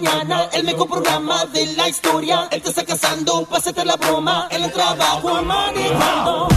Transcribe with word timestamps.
Mañana, 0.00 0.48
el 0.52 0.64
mejor 0.64 0.88
programa 0.88 1.46
de 1.46 1.66
la 1.74 1.88
historia. 1.88 2.48
Él 2.50 2.60
te 2.60 2.68
está 2.68 2.84
casando, 2.84 3.46
pásate 3.46 3.84
la 3.84 3.96
broma, 3.96 4.46
en 4.50 4.64
el 4.64 4.72
trabajo 4.72 5.42
manejando. 5.42 6.55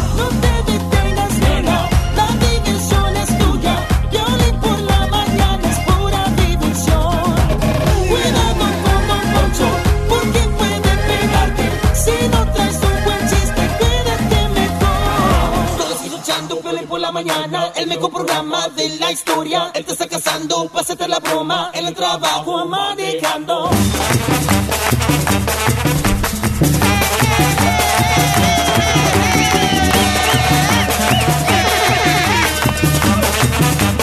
La 17.09 17.13
mañana, 17.23 17.71
el 17.75 17.87
mejor 17.87 18.11
programa 18.11 18.67
de 18.69 18.87
la 18.99 19.11
historia. 19.11 19.71
Él 19.73 19.83
te 19.83 19.93
está 19.93 20.07
casando, 20.07 20.69
pásate 20.69 21.07
la 21.07 21.19
broma, 21.19 21.71
en 21.73 21.87
el 21.87 21.95
trabajo 21.95 22.65
manejando. 22.65 23.71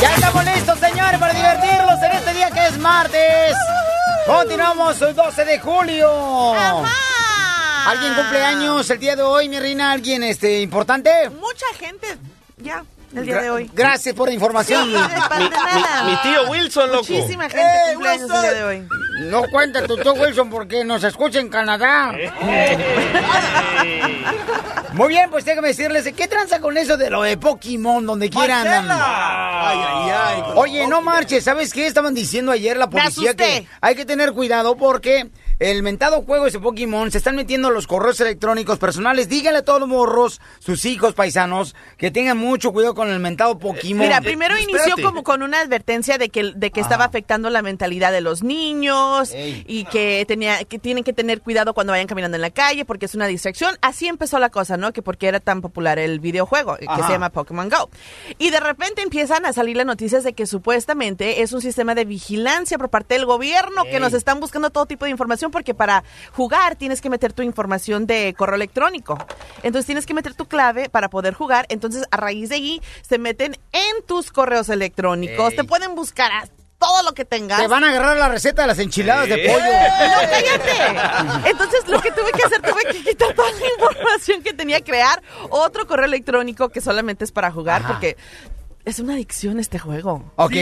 Ya 0.01 0.15
estamos 0.15 0.45
listos, 0.45 0.79
señores, 0.81 1.21
para 1.21 1.33
divertirlos 1.33 2.03
en 2.03 2.13
este 2.13 2.35
día 2.35 2.51
que 2.51 2.67
es 2.67 2.79
martes. 2.79 3.55
Continuamos 4.27 5.01
el 5.01 5.15
12 5.15 5.45
de 5.45 5.61
julio. 5.61 6.55
¿Alguien 7.87 8.15
cumple 8.15 8.43
años 8.43 8.91
el 8.91 8.99
día 8.99 9.15
de 9.15 9.23
hoy, 9.23 9.49
mi 9.49 9.61
reina? 9.61 9.93
¿Alguien 9.93 10.25
este, 10.25 10.61
importante? 10.61 11.31
Mucha 11.31 11.67
gente, 11.79 12.09
ya, 12.57 12.85
el 13.15 13.25
día 13.27 13.41
de 13.41 13.51
hoy. 13.51 13.71
Gracias 13.75 14.15
por 14.15 14.29
la 14.29 14.35
información. 14.35 14.85
Sí, 14.85 14.93
de 14.93 14.99
parte 15.29 15.45
de 15.45 15.51
nada. 15.51 16.05
mi 16.05 16.17
tío 16.23 16.51
Wilson, 16.51 16.91
loco. 16.91 17.05
Muchísima 17.09 17.45
gente 17.49 17.63
¡Eh, 17.63 17.93
cumple 17.95 18.09
años 18.11 18.31
el 18.31 18.41
día 18.43 18.53
de 18.55 18.65
hoy. 18.65 18.89
No 19.31 19.43
cuenta 19.51 19.87
tu 19.87 19.97
tío 19.97 20.13
Wilson 20.15 20.51
porque 20.51 20.85
nos 20.85 21.03
escucha 21.05 21.41
en 21.41 21.49
Canadá. 21.49 22.13
Muy 24.93 25.09
bien, 25.09 25.29
pues 25.31 25.45
déjame 25.45 25.69
decirles, 25.69 26.11
¿qué 26.17 26.27
tranza 26.27 26.61
con 26.61 26.77
eso 26.79 26.97
de 26.97 27.11
lo 27.11 27.23
de 27.23 27.37
Pokémon 27.37 28.05
donde 28.07 28.31
quieran? 28.31 28.67
Ay, 28.91 29.79
ay, 29.79 30.11
ay. 30.11 30.43
con 30.43 30.59
Oye, 30.59 30.87
no 30.87 31.03
marches, 31.03 31.45
¿sabes 31.45 31.73
qué? 31.73 31.87
Estaban 31.87 32.15
diciendo 32.15 32.51
ayer 32.51 32.77
la 32.77 32.89
policía 32.89 33.31
asusté. 33.31 33.35
que 33.37 33.69
hay 33.81 33.95
que 33.95 34.05
tener 34.07 34.33
cuidado 34.33 34.77
porque 34.77 35.29
el 35.59 35.83
mentado 35.83 36.23
juego 36.23 36.47
ese 36.47 36.61
Pokémon 36.61 37.11
se 37.11 37.19
están 37.19 37.35
metiendo 37.35 37.69
a 37.69 37.71
los 37.71 37.87
correos 37.87 38.21
electrónicos 38.21 38.79
personales. 38.79 39.29
Díganle 39.29 39.61
a 39.61 39.65
todos 39.65 39.81
los 39.81 39.89
morros, 39.89 40.41
sus 40.59 40.85
hijos 40.85 41.15
paisanos, 41.15 41.75
que 41.97 42.11
tengan 42.11 42.37
mucho 42.37 42.73
cuidado 42.73 42.95
con 42.95 43.09
el 43.09 43.21
mentado 43.21 43.59
Pokémon. 43.59 44.07
Mira, 44.07 44.21
primero 44.21 44.59
inició 44.59 44.97
como 45.03 45.23
con 45.23 45.43
una 45.43 45.61
advertencia 45.61 46.19
de 46.19 46.29
que, 46.29 46.53
de 46.55 46.71
que 46.71 46.81
estaba 46.81 47.05
afectando 47.05 47.49
la 47.49 47.63
mentalidad 47.63 48.13
de 48.13 48.21
los 48.21 48.43
niños 48.43 49.33
Ey. 49.33 49.65
y 49.67 49.85
que 49.85 50.25
tenía 50.29 50.65
que 50.65 50.79
tienen 50.79 51.05
que 51.05 51.13
tener 51.13 51.41
cuidado 51.41 51.73
cuando 51.73 51.93
vayan 51.93 52.07
caminando 52.07 52.37
en 52.37 52.43
la 52.43 52.51
calle 52.51 52.85
porque 52.85 53.07
es 53.07 53.15
una 53.15 53.27
distracción. 53.27 53.77
Así 53.81 54.09
empezó 54.09 54.39
la 54.39 54.51
cosa, 54.51 54.77
¿no? 54.77 54.93
Que 54.93 55.01
porque 55.01 55.27
era 55.27 55.41
tan 55.41 55.63
popular 55.63 55.99
el 55.99 56.21
videojuego 56.21 56.77
eh, 56.77 56.81
que 56.81 56.87
Ajá. 56.89 57.07
se 57.07 57.13
llama 57.13 57.31
Pokémon 57.31 57.69
Go. 57.71 57.89
Y 58.39 58.51
de 58.51 58.61
repente 58.61 59.01
empiezan 59.03 59.47
a 59.47 59.53
salir 59.55 59.77
las 59.77 59.87
noticias 59.87 60.23
de 60.23 60.35
que 60.35 60.47
supuestamente 60.47 61.41
es 61.43 61.53
un 61.53 61.63
sistema 61.63 61.95
de 61.95 62.05
vigilancia 62.05 62.77
por 62.77 62.91
parte 62.91 63.15
del 63.15 63.25
gobierno 63.25 63.85
que 63.85 64.01
nos 64.01 64.13
están 64.13 64.39
buscando 64.41 64.71
todo 64.71 64.85
tipo 64.87 65.07
de 65.07 65.11
información 65.11 65.46
porque 65.51 65.75
para 65.75 66.05
jugar 66.33 66.77
tienes 66.77 67.01
que 67.01 67.11
meter 67.11 67.33
tu 67.33 67.43
información 67.43 68.07
de 68.07 68.35
correo 68.37 68.57
electrónico. 68.57 69.19
Entonces 69.63 69.87
tienes 69.87 70.07
que 70.07 70.15
meter 70.15 70.35
tu 70.35 70.47
clave 70.47 70.89
para 70.89 71.09
poder 71.09 71.35
jugar. 71.35 71.67
Entonces 71.69 72.05
a 72.11 72.17
raíz 72.17 72.49
de 72.51 72.57
ahí 72.57 72.83
se 73.03 73.19
meten 73.19 73.57
en 73.73 74.07
tus 74.07 74.31
correos 74.33 74.69
electrónicos. 74.69 75.53
Ey. 75.53 75.57
Te 75.57 75.65
pueden 75.65 75.95
buscar 75.95 76.31
a 76.33 76.45
todo 76.79 77.03
lo 77.03 77.13
que 77.13 77.25
tengas. 77.25 77.61
Te 77.61 77.69
van 77.69 77.85
a 77.85 77.91
agarrar 77.91 78.17
la 78.17 78.29
receta 78.29 78.63
de 78.63 78.69
las 78.69 78.79
enchiladas 78.79 79.29
de 79.29 79.39
pollo. 79.39 79.57
No, 80.07 80.31
cállate. 80.31 81.51
Entonces 81.51 81.89
lo 81.89 82.01
que 82.01 82.11
tuve 82.13 82.33
que 82.33 82.43
hacer, 82.43 82.63
tuve 82.63 82.83
que 82.93 83.03
quitar 83.03 83.35
toda 83.35 83.51
la 83.51 83.95
solución 84.03 84.43
que 84.43 84.53
tenía 84.53 84.83
crear 84.83 85.23
otro 85.51 85.87
correo 85.87 86.07
electrónico 86.07 86.69
que 86.69 86.81
solamente 86.81 87.25
es 87.25 87.33
para 87.33 87.51
jugar 87.51 87.83
Ajá. 87.83 87.89
porque 87.93 88.17
es 88.87 88.99
una 89.01 89.13
adicción 89.15 89.61
este 89.61 89.79
juego. 89.79 90.33
Ok. 90.37 90.53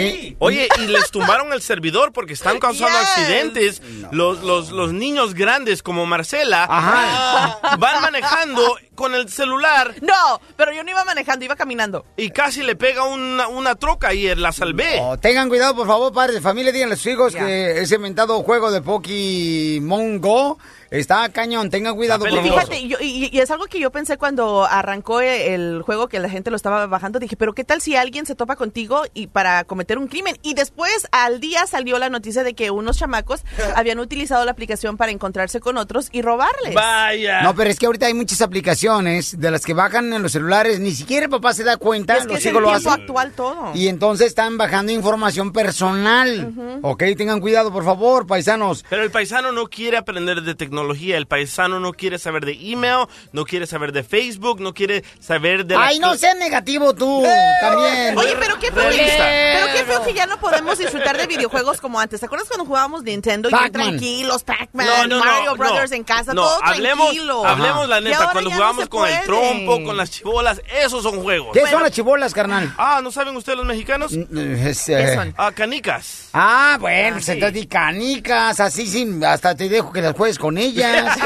Oye, 0.40 0.68
y 0.82 0.86
les 0.88 1.10
tumbaron 1.12 1.52
el 1.52 1.62
servidor 1.62 2.12
porque 2.12 2.32
están 2.32 2.58
causando 2.58 2.98
Yes. 2.98 3.08
accidentes. 3.08 3.82
Los, 4.10 4.42
los, 4.42 4.70
los 4.72 4.92
niños 4.92 5.34
grandes 5.34 5.82
como 5.82 6.04
Marcela 6.06 6.64
Ajá. 6.68 7.76
van 7.78 8.02
manejando 8.02 8.76
con 8.94 9.14
el 9.14 9.28
celular 9.28 9.94
No, 10.02 10.40
pero 10.56 10.72
yo 10.72 10.84
no 10.84 10.90
iba 10.90 11.04
manejando, 11.04 11.44
iba 11.44 11.54
caminando. 11.56 12.04
y 12.16 12.30
casi 12.30 12.62
le 12.62 12.76
pega 12.76 13.04
una, 13.04 13.46
una 13.48 13.74
troca 13.76 14.12
y 14.14 14.34
la 14.34 14.52
salvé. 14.52 14.98
Oh, 15.00 15.16
tengan 15.18 15.48
cuidado, 15.48 15.74
por 15.76 15.86
favor, 15.86 16.12
padres 16.12 16.36
de 16.36 16.40
familia. 16.40 16.72
Díganle 16.72 16.94
a 16.94 16.96
sus 16.96 17.06
hijos 17.08 17.34
que 17.34 17.80
ese 17.80 17.96
inventado 17.96 18.42
juego 18.42 18.70
de 18.72 18.80
Pokémon 18.82 20.20
Go 20.20 20.58
está 20.90 21.28
cañón. 21.30 21.70
Tengan 21.70 21.94
cuidado, 21.96 22.20
por 22.20 22.30
favor. 22.30 22.44
Fíjate, 22.44 22.88
yo- 22.88 22.98
y, 23.00 23.30
y 23.32 23.40
es 23.40 23.50
algo 23.50 23.66
que 23.66 23.78
yo 23.80 23.90
pensé 23.90 24.16
cuando 24.18 24.64
arrancó 24.64 25.20
e- 25.20 25.54
el 25.54 25.82
juego 25.82 26.08
que 26.08 26.18
la 26.18 26.28
gente 26.28 26.50
lo 26.50 26.56
estaba 26.56 26.86
bajando. 26.86 27.18
Dije, 27.18 27.36
pero 27.36 27.52
¿qué 27.54 27.64
tal 27.64 27.80
si 27.80 27.96
alguien 27.96 28.26
se 28.26 28.34
topa 28.34 28.56
contigo 28.56 29.02
y 29.14 29.26
para 29.28 29.64
cometer 29.64 29.98
un 29.98 30.06
crimen? 30.08 30.36
Y 30.42 30.54
después 30.54 31.06
al 31.12 31.40
día 31.40 31.66
salió 31.66 31.98
la 31.98 32.08
noticia 32.10 32.42
de 32.44 32.54
que 32.54 32.70
unos 32.70 32.98
chamacos 32.98 33.42
habían 33.76 33.98
utilizado 33.98 34.44
la 34.44 34.50
aplicación 34.52 34.96
para 34.96 35.12
encontrarse 35.12 35.60
con 35.60 35.76
otros 35.78 36.08
y 36.12 36.22
robarles. 36.22 36.74
Vaya. 36.74 37.42
No, 37.42 37.54
pero 37.54 37.70
es 37.70 37.78
que 37.78 37.86
ahorita 37.86 38.06
hay 38.06 38.14
muchas 38.14 38.40
aplicaciones 38.42 39.38
de 39.38 39.50
las 39.50 39.64
que 39.64 39.74
bajan 39.74 40.12
en 40.12 40.22
los 40.22 40.32
celulares. 40.32 40.80
Ni 40.80 40.92
siquiera 40.92 41.24
el 41.26 41.30
papá 41.30 41.52
se 41.54 41.64
da 41.64 41.76
cuenta. 41.76 42.16
es 42.16 42.22
que 42.26 42.28
los 42.28 42.38
es 42.38 42.46
el 42.46 42.50
hijos 42.52 42.62
lo 42.62 42.70
hacen. 42.70 42.92
actual 42.92 43.32
todo. 43.32 43.70
Y 43.74 43.88
entonces 43.88 44.26
están 44.28 44.56
bajando 44.58 44.92
información 44.92 45.52
personal. 45.52 46.80
Ok, 46.82 47.02
tengan 47.16 47.40
cuidado, 47.40 47.72
por 47.72 47.84
favor, 47.84 48.26
paisanos. 48.26 48.84
Pero 48.88 49.02
el 49.02 49.10
paisano 49.10 49.52
no 49.52 49.66
quiere 49.66 49.96
aprender 49.96 50.42
de 50.42 50.54
tecnología, 50.54 50.83
el 50.92 51.26
paisano 51.26 51.80
no 51.80 51.92
quiere 51.92 52.18
saber 52.18 52.44
de 52.44 52.52
email, 52.60 53.06
no 53.32 53.44
quiere 53.44 53.66
saber 53.66 53.92
de 53.92 54.02
Facebook, 54.02 54.60
no 54.60 54.74
quiere 54.74 55.04
saber 55.20 55.66
de... 55.66 55.76
Ay, 55.76 55.98
no 55.98 56.14
seas 56.16 56.36
negativo 56.36 56.94
tú, 56.94 57.24
también. 57.60 58.16
Oye, 58.16 58.36
pero 58.38 58.58
qué 58.58 58.70
feo, 58.70 58.84
pero 58.88 59.66
qué 59.72 59.84
feo 59.84 60.04
que 60.04 60.14
ya 60.14 60.26
no 60.26 60.38
podemos 60.38 60.78
disfrutar 60.78 61.16
de 61.16 61.26
videojuegos 61.26 61.80
como 61.80 62.00
antes. 62.00 62.20
¿Te 62.20 62.26
acuerdas 62.26 62.48
cuando 62.48 62.64
jugábamos 62.66 63.02
Nintendo 63.02 63.48
y 63.48 63.70
tranquilos, 63.70 64.44
Pac-Man, 64.44 64.86
No, 64.86 65.06
no, 65.06 65.18
Mario 65.24 65.50
no. 65.52 65.56
Brothers 65.56 65.92
en 65.92 66.04
casa, 66.04 66.34
No, 66.34 66.42
todo 66.42 66.58
hablemos, 66.62 67.06
tranquilo? 67.06 67.46
hablemos 67.46 67.88
la 67.88 68.00
neta, 68.00 68.30
cuando 68.32 68.50
se 68.50 68.88
con 68.88 69.08
el 69.08 69.24
trompo, 69.24 69.82
con 69.84 69.96
las 69.96 70.10
chibolas, 70.10 70.60
esos 70.82 71.02
son 71.02 71.22
juegos. 71.22 71.50
¿Qué 71.52 71.66
son 71.66 71.82
las 71.82 71.92
chibolas, 71.92 72.32
carnal? 72.32 72.72
Ah, 72.76 73.00
¿no 73.02 73.10
saben 73.10 73.36
ustedes 73.36 73.56
los 73.58 73.66
mexicanos? 73.66 74.12
Es, 74.12 74.84
¿Qué 74.86 75.14
son? 75.14 75.34
Ah, 75.36 75.52
canicas. 75.52 76.28
Ah, 76.32 76.76
bueno, 76.80 77.14
pues 77.14 77.26
sí. 77.26 77.32
entonces 77.32 77.54
di 77.60 77.66
canicas, 77.66 78.60
así 78.60 78.86
sí, 78.86 79.08
hasta 79.24 79.54
te 79.54 79.68
dejo 79.68 79.92
que 79.92 80.02
las 80.02 80.14
juegues 80.16 80.38
con 80.38 80.58
ellas. 80.64 81.16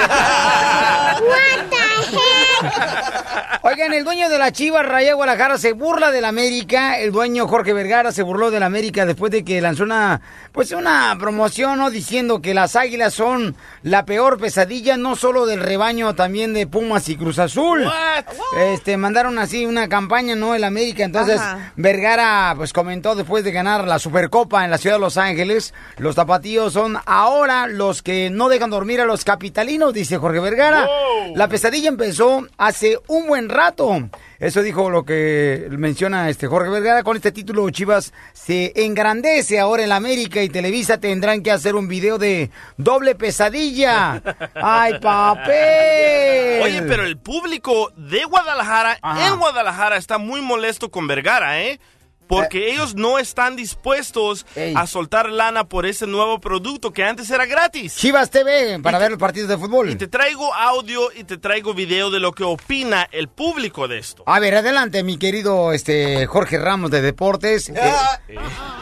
Oigan, 3.63 3.93
el 3.93 4.05
dueño 4.05 4.29
de 4.29 4.39
la 4.39 4.53
Chivas, 4.53 4.87
Raya 4.87 5.15
Guadalajara, 5.15 5.59
se 5.59 5.73
burla 5.73 6.11
del 6.11 6.25
América. 6.25 6.99
El 6.99 7.13
dueño 7.13 7.47
Jorge 7.47 7.73
Vergara 7.73 8.13
se 8.13 8.23
burló 8.23 8.51
del 8.51 8.63
América 8.63 9.05
después 9.05 9.31
de 9.31 9.45
que 9.45 9.61
lanzó 9.61 9.83
una, 9.83 10.21
pues 10.59 10.73
una 10.73 11.17
promoción, 11.21 11.79
¿no? 11.79 11.89
Diciendo 11.89 12.43
que 12.43 12.53
las 12.53 12.75
águilas 12.75 13.15
son 13.15 13.55
la 13.85 14.05
peor 14.05 14.39
pesadilla, 14.41 14.97
no 14.97 15.15
solo 15.15 15.47
del 15.47 15.61
rebaño, 15.61 16.17
también 16.17 16.53
de 16.53 16.67
Pumas 16.67 17.09
y 17.09 17.17
Cruz 17.17 17.39
Azul. 17.39 17.85
What? 17.85 18.25
Este, 18.59 18.97
mandaron 18.97 19.39
así 19.39 19.67
una 19.67 19.89
campaña, 19.89 20.35
¿no? 20.35 20.57
El 20.57 20.65
América. 20.65 21.05
Entonces, 21.05 21.39
Ajá. 21.41 21.73
Vergara, 21.77 22.55
pues 22.57 22.73
comentó 22.73 23.15
después 23.15 23.45
de 23.45 23.53
ganar 23.53 23.87
la 23.87 24.01
Supercopa 24.01 24.65
en 24.65 24.73
la 24.73 24.79
ciudad 24.79 24.97
de 24.97 25.01
Los 25.01 25.17
Ángeles, 25.17 25.75
los 25.97 26.17
tapatíos 26.17 26.73
son 26.73 26.99
ahora 27.07 27.69
los 27.69 28.03
que 28.03 28.29
no 28.29 28.49
dejan 28.49 28.71
dormir 28.71 29.01
a 29.01 29.05
los 29.05 29.23
capitalinos, 29.23 29.95
dice 29.95 30.17
Jorge 30.17 30.41
Vergara. 30.41 30.87
Wow. 30.87 31.37
La 31.37 31.47
pesadilla 31.47 31.89
empezó 31.89 32.49
hace 32.57 32.99
un 33.07 33.29
buen 33.29 33.49
rato. 33.49 34.11
Eso 34.41 34.63
dijo 34.63 34.89
lo 34.89 35.05
que 35.05 35.67
menciona 35.71 36.29
este 36.29 36.47
Jorge 36.47 36.71
Vergara. 36.71 37.03
Con 37.03 37.17
este 37.17 37.33
título, 37.33 37.69
Chivas 37.71 38.13
se 38.33 38.73
engrandece 38.77 39.59
ahora 39.59 39.83
en 39.83 39.89
la 39.89 39.97
América 39.97 40.41
y 40.43 40.48
Televisa 40.49 40.99
tendrán 40.99 41.43
que 41.43 41.51
hacer 41.51 41.75
un 41.75 41.89
video 41.89 42.19
de 42.19 42.51
doble 42.77 43.15
pesadilla. 43.15 44.23
¡Ay, 44.55 44.99
papel! 45.01 46.63
Oye, 46.63 46.83
pero 46.83 47.05
el 47.05 47.19
público 47.19 47.93
de 47.97 48.25
Guadalajara, 48.25 48.99
Ajá. 49.03 49.29
en 49.29 49.39
Guadalajara, 49.39 49.97
está 49.97 50.19
muy 50.19 50.41
molesto 50.41 50.91
con 50.91 51.07
Vergara, 51.07 51.61
¿eh? 51.63 51.81
Porque 52.29 52.71
ellos 52.71 52.95
no 52.95 53.19
están 53.19 53.57
dispuestos 53.57 54.47
Ey. 54.55 54.75
a 54.77 54.87
soltar 54.87 55.31
lana 55.31 55.65
por 55.65 55.87
ese 55.87 56.07
nuevo 56.07 56.41
producto 56.41 56.93
que 56.93 57.03
antes 57.03 57.31
era 57.31 57.47
gratis. 57.47 57.97
Chivas 57.97 58.31
TV 58.31 58.79
para 58.81 58.99
ver 58.99 59.11
los 59.11 59.19
partidos 59.19 59.49
de 59.49 59.57
fútbol. 59.57 59.91
Y 59.91 59.97
te 59.97 60.07
traigo 60.07 60.53
audio 60.55 61.11
y 61.15 61.25
te 61.25 61.39
traigo 61.39 61.75
video 61.75 62.11
de 62.11 62.21
lo 62.21 62.33
que 62.33 62.45
opina 62.45 63.09
el 63.13 63.29
público 63.29 63.89
de 63.89 63.99
esto. 63.99 64.23
A 64.27 64.39
ver, 64.41 64.55
adelante, 64.55 65.03
mi 65.03 65.19
querido 65.19 65.73
este 65.73 66.27
Jorge 66.27 66.59
Ramos 66.59 66.91
de 66.91 67.01
Deportes. 67.01 67.71
Eh, 67.71 67.75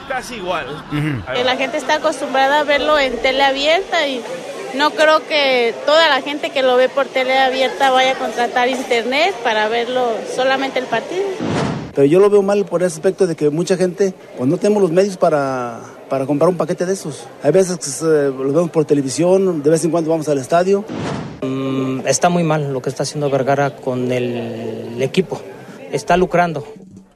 Casi 0.09 0.35
igual. 0.35 0.85
la 1.45 1.57
gente 1.57 1.77
está 1.77 1.95
acostumbrada 1.95 2.61
a 2.61 2.65
verlo 2.65 2.99
en 2.99 3.21
tele 3.23 3.43
abierta 3.43 4.07
y 4.07 4.23
no 4.75 4.91
creo 4.91 5.27
que 5.27 5.75
toda 5.87 6.09
la 6.09 6.21
gente 6.21 6.51
que 6.51 6.63
lo 6.63 6.77
ve 6.77 6.89
por 6.89 7.07
tele 7.07 7.39
abierta 7.39 7.91
vaya 7.91 8.13
a 8.13 8.15
contratar 8.17 8.69
internet 8.69 9.35
para 9.43 9.69
verlo 9.69 10.13
solamente 10.35 10.79
el 10.79 10.87
partido. 10.87 11.25
Pero 11.97 12.07
yo 12.07 12.21
lo 12.21 12.29
veo 12.29 12.43
mal 12.43 12.67
por 12.67 12.83
ese 12.83 12.97
aspecto 12.97 13.27
de 13.27 13.35
que 13.35 13.49
mucha 13.49 13.79
gente, 13.79 14.13
pues 14.37 14.49
no 14.51 14.59
tenemos 14.59 14.83
los 14.83 14.93
medios 14.93 15.17
para, 15.17 15.81
para 16.11 16.27
comprar 16.27 16.51
un 16.51 16.59
paquete 16.59 16.85
de 16.85 16.93
esos. 16.93 17.27
Hay 17.43 17.53
veces 17.53 17.79
que 17.79 18.07
los 18.07 18.53
vemos 18.53 18.71
por 18.71 18.85
televisión, 18.85 19.63
de 19.63 19.71
vez 19.71 19.83
en 19.83 19.91
cuando 19.91 20.11
vamos 20.11 20.29
al 20.29 20.37
estadio. 20.37 20.85
Mm, 21.41 22.07
está 22.07 22.29
muy 22.29 22.45
mal 22.45 22.71
lo 22.71 22.83
que 22.83 22.91
está 22.91 23.05
haciendo 23.05 23.31
Vergara 23.31 23.77
con 23.77 24.13
el 24.13 25.01
equipo. 25.01 25.41
Está 25.91 26.19
lucrando. 26.19 26.67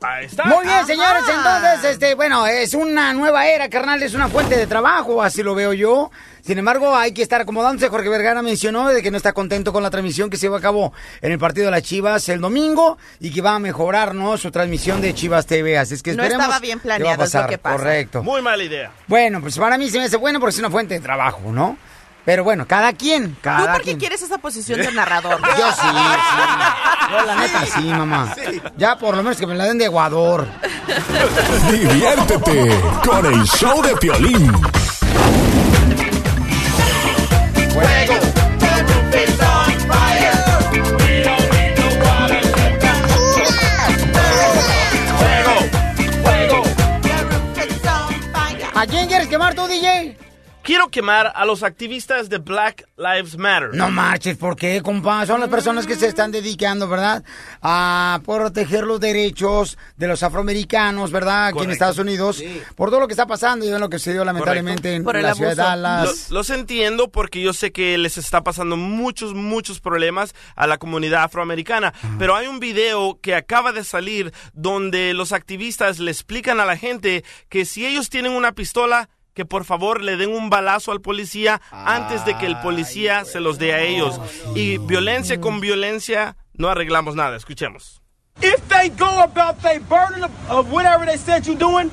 Ahí 0.02 0.24
está. 0.24 0.44
Muy 0.44 0.64
bien, 0.64 0.86
señores, 0.86 1.22
entonces, 1.28 1.84
este, 1.90 2.14
bueno, 2.14 2.46
es 2.46 2.72
una 2.72 3.12
nueva 3.12 3.46
era, 3.46 3.68
carnal, 3.68 4.02
es 4.02 4.14
una 4.14 4.28
fuente 4.28 4.56
de 4.56 4.66
trabajo, 4.66 5.22
así 5.22 5.42
lo 5.42 5.54
veo 5.54 5.74
yo. 5.74 6.10
Sin 6.42 6.58
embargo, 6.58 6.96
hay 6.96 7.12
que 7.12 7.20
estar 7.20 7.42
acomodándose. 7.42 7.88
Jorge 7.90 8.08
Vergara 8.08 8.40
mencionó 8.40 8.88
de 8.88 9.02
que 9.02 9.10
no 9.10 9.18
está 9.18 9.34
contento 9.34 9.74
con 9.74 9.82
la 9.82 9.90
transmisión 9.90 10.30
que 10.30 10.38
se 10.38 10.46
llevó 10.46 10.56
a 10.56 10.60
cabo 10.62 10.94
en 11.20 11.32
el 11.32 11.38
partido 11.38 11.66
de 11.66 11.72
las 11.72 11.82
Chivas 11.82 12.26
el 12.30 12.40
domingo 12.40 12.96
y 13.20 13.30
que 13.30 13.42
va 13.42 13.56
a 13.56 13.58
mejorar, 13.58 14.14
¿no? 14.14 14.38
Su 14.38 14.50
transmisión 14.50 15.02
de 15.02 15.12
Chivas 15.12 15.44
TV. 15.44 15.76
Así 15.76 15.94
es 15.94 16.02
que 16.02 16.14
No 16.14 16.22
esperemos 16.22 16.46
estaba 16.46 16.60
bien 16.60 16.80
qué 16.80 16.88
va 16.88 16.94
a 16.94 16.96
planeado, 16.98 17.24
es 17.24 17.34
lo 17.34 17.40
pasar. 17.40 17.50
que 17.50 17.58
pasa. 17.58 17.76
Correcto. 17.76 18.22
Muy 18.22 18.40
mala 18.40 18.64
idea. 18.64 18.90
Bueno, 19.06 19.42
pues 19.42 19.58
para 19.58 19.76
mí 19.76 19.90
se 19.90 19.98
me 19.98 20.04
hace 20.04 20.16
bueno 20.16 20.40
porque 20.40 20.54
es 20.54 20.58
una 20.58 20.70
fuente 20.70 20.94
de 20.94 21.00
trabajo, 21.00 21.52
¿no? 21.52 21.76
Pero 22.24 22.44
bueno, 22.44 22.66
cada 22.66 22.92
quien, 22.92 23.34
¿Tú 23.34 23.40
cada 23.42 23.74
por 23.74 23.82
qué 23.82 23.96
quieres 23.96 24.22
esa 24.22 24.38
posición 24.38 24.80
de 24.80 24.92
narrador? 24.92 25.40
Yo 25.58 25.72
sí, 25.72 25.80
sí. 25.80 27.10
Yo 27.10 27.26
la 27.26 27.36
neta 27.36 27.66
sí, 27.66 27.82
mamá. 27.82 28.34
Ya 28.76 28.96
por 28.96 29.16
lo 29.16 29.22
menos 29.22 29.38
que 29.38 29.46
me 29.46 29.54
la 29.54 29.64
den 29.64 29.78
de 29.78 29.86
Ecuador. 29.86 30.46
Diviértete 31.70 32.80
con 33.04 33.26
el 33.26 33.44
show 33.44 33.82
de 33.82 33.96
Piolín. 33.96 34.52
¿A 48.72 48.86
quién 48.86 49.08
quieres 49.08 49.28
quemar 49.28 49.54
tú, 49.54 49.66
DJ? 49.66 50.16
Quiero 50.70 50.88
quemar 50.88 51.32
a 51.34 51.44
los 51.46 51.64
activistas 51.64 52.28
de 52.28 52.38
Black 52.38 52.86
Lives 52.96 53.36
Matter. 53.36 53.70
No 53.74 53.90
marches, 53.90 54.36
¿por 54.36 54.54
qué, 54.54 54.80
compa? 54.82 55.26
Son 55.26 55.40
las 55.40 55.48
personas 55.48 55.84
que 55.84 55.96
se 55.96 56.06
están 56.06 56.30
dedicando, 56.30 56.86
¿verdad? 56.86 57.24
A 57.60 58.20
proteger 58.24 58.84
los 58.84 59.00
derechos 59.00 59.76
de 59.96 60.06
los 60.06 60.22
afroamericanos, 60.22 61.10
¿verdad? 61.10 61.48
Aquí 61.48 61.64
en. 61.64 61.72
Estados 61.72 61.98
Unidos. 61.98 62.40
Por 62.76 62.90
todo 62.90 63.00
lo 63.00 63.08
que 63.08 63.14
está 63.14 63.26
pasando 63.26 63.64
y 63.66 63.70
lo 63.76 63.88
que 63.88 63.98
se 63.98 64.12
dio 64.12 64.24
lamentablemente 64.24 64.94
en 64.94 65.04
la 65.04 65.34
ciudad 65.34 65.50
de. 65.50 65.56
Dallas. 65.56 66.30
Lo- 66.30 66.36
los 66.36 66.50
entiendo 66.50 67.08
porque 67.10 67.40
yo 67.42 67.52
sé 67.52 67.72
que 67.72 67.98
les 67.98 68.16
está 68.16 68.44
pasando 68.44 68.76
muchos, 68.76 69.34
muchos 69.34 69.80
problemas 69.80 70.36
a 70.54 70.68
la 70.68 70.78
comunidad 70.78 71.24
afroamericana. 71.24 71.92
Pero 72.16 72.36
hay 72.36 72.46
un 72.46 72.60
video 72.60 73.18
que 73.20 73.34
acaba 73.34 73.72
de 73.72 73.82
salir 73.82 74.32
donde 74.52 75.14
los 75.14 75.32
activistas 75.32 75.98
le 75.98 76.12
explican 76.12 76.60
a 76.60 76.64
la 76.64 76.76
gente 76.76 77.24
que 77.48 77.64
si 77.64 77.84
ellos 77.84 78.08
tienen 78.08 78.30
una 78.30 78.52
pistola, 78.52 79.08
que 79.40 79.46
por 79.46 79.64
favor 79.64 80.02
le 80.02 80.18
den 80.18 80.34
un 80.34 80.50
balazo 80.50 80.92
al 80.92 81.00
policía 81.00 81.62
antes 81.72 82.26
de 82.26 82.36
que 82.36 82.44
el 82.44 82.60
policía 82.60 83.24
se 83.24 83.40
los 83.40 83.58
dé 83.58 83.72
a 83.72 83.80
ellos. 83.80 84.20
Y 84.54 84.76
violencia 84.76 85.40
con 85.40 85.60
violencia 85.60 86.36
no 86.52 86.68
arreglamos 86.68 87.14
nada. 87.14 87.38
Escuchemos. 87.38 88.02
If 88.42 88.60
they 88.68 88.90
go 88.90 89.22
about 89.22 89.56
they 89.62 89.78
burden 89.78 90.24
of, 90.24 90.30
of 90.50 90.70
whatever 90.70 91.06
they 91.06 91.16
said 91.16 91.46
you 91.46 91.54
doing, 91.54 91.90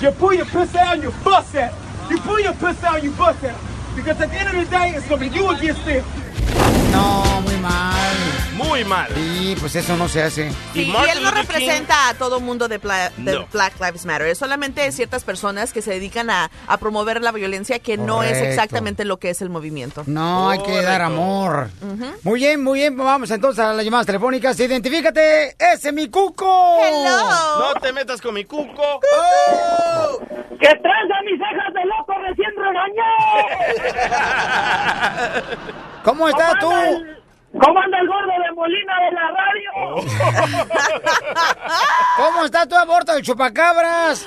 you 0.00 0.10
pull 0.18 0.34
your 0.34 0.46
pussy 0.46 0.78
out 0.78 0.94
and 0.94 1.04
you 1.04 1.12
bust 1.22 1.54
at 1.54 1.70
'em. 1.70 2.10
You 2.10 2.18
pull 2.22 2.40
your 2.40 2.54
pussy 2.54 2.84
out 2.84 2.96
and 2.96 3.04
you 3.04 3.12
bust 3.12 3.44
at 3.44 3.50
'em. 3.54 3.94
Because 3.94 4.20
at 4.20 4.28
the 4.30 4.36
end 4.36 4.48
of 4.48 4.56
the 4.56 4.68
day, 4.68 4.90
it's 4.96 5.06
gonna 5.08 5.20
be 5.20 5.28
you 5.28 5.48
against 5.48 5.84
them. 5.84 6.02
No, 6.92 7.40
muy 7.42 7.56
mal. 7.56 8.06
Muy 8.54 8.84
mal. 8.84 9.08
Sí, 9.14 9.56
pues 9.58 9.74
eso 9.76 9.96
no 9.96 10.08
se 10.08 10.22
hace. 10.22 10.50
Sí, 10.74 10.82
y, 10.82 10.90
él 11.10 11.22
no 11.22 11.30
representa 11.30 12.08
a 12.10 12.14
todo 12.14 12.40
mundo 12.40 12.68
de, 12.68 12.78
Bla- 12.80 13.10
de 13.16 13.32
No. 13.32 13.46
Black 13.52 13.74
Lives 13.80 14.04
Matter. 14.04 14.26
Es 14.28 14.38
solamente 14.38 14.90
ciertas 14.92 15.24
personas 15.24 15.72
que 15.72 15.80
se 15.82 15.90
dedican 15.92 16.28
a, 16.30 16.50
a 16.66 16.76
promover 16.76 17.20
la 17.22 17.32
violencia 17.32 17.78
que 17.78 17.96
no 17.96 18.22
es 18.22 18.36
exactamente 18.38 19.04
lo 19.04 19.18
que 19.18 19.30
es 19.30 19.40
el 19.42 19.48
movimiento. 19.50 20.02
No, 20.06 20.50
hay 20.50 20.58
que 20.62 20.82
dar 20.82 21.00
amor. 21.02 21.70
Muy 22.22 22.40
bien, 22.40 22.62
muy 22.62 22.80
bien. 22.80 22.96
Vamos 22.96 23.30
entonces 23.30 23.64
a 23.64 23.72
las 23.72 23.84
llamadas 23.84 24.06
telefónicas. 24.06 24.58
Identifícate. 24.60 25.56
¡Ese 25.58 25.88
es 25.88 25.94
mi 25.94 26.08
cuco! 26.08 26.76
No 27.58 27.74
te 27.80 27.92
metas 27.92 28.20
con 28.20 28.34
mi 28.34 28.44
cuco. 28.44 29.00
¡Que 30.60 30.66
tranza 30.66 31.14
mis 31.24 31.38
cejas 31.38 31.72
de 31.74 31.84
loco 31.86 32.12
recién 32.28 32.50
regañé! 32.56 33.10
¿Cómo 36.04 36.28
estás 36.30 36.58
tú? 36.58 36.70
¿Cómo 37.58 37.80
anda 37.80 37.98
el 37.98 38.06
gordo 38.06 38.30
de 38.30 38.52
Molina 38.54 38.94
de 39.00 39.10
la 39.12 39.26
radio? 39.40 39.70
¿Cómo 42.16 42.44
está 42.44 42.66
tu 42.66 42.76
aborto 42.76 43.12
del 43.12 43.22
chupacabras? 43.22 44.26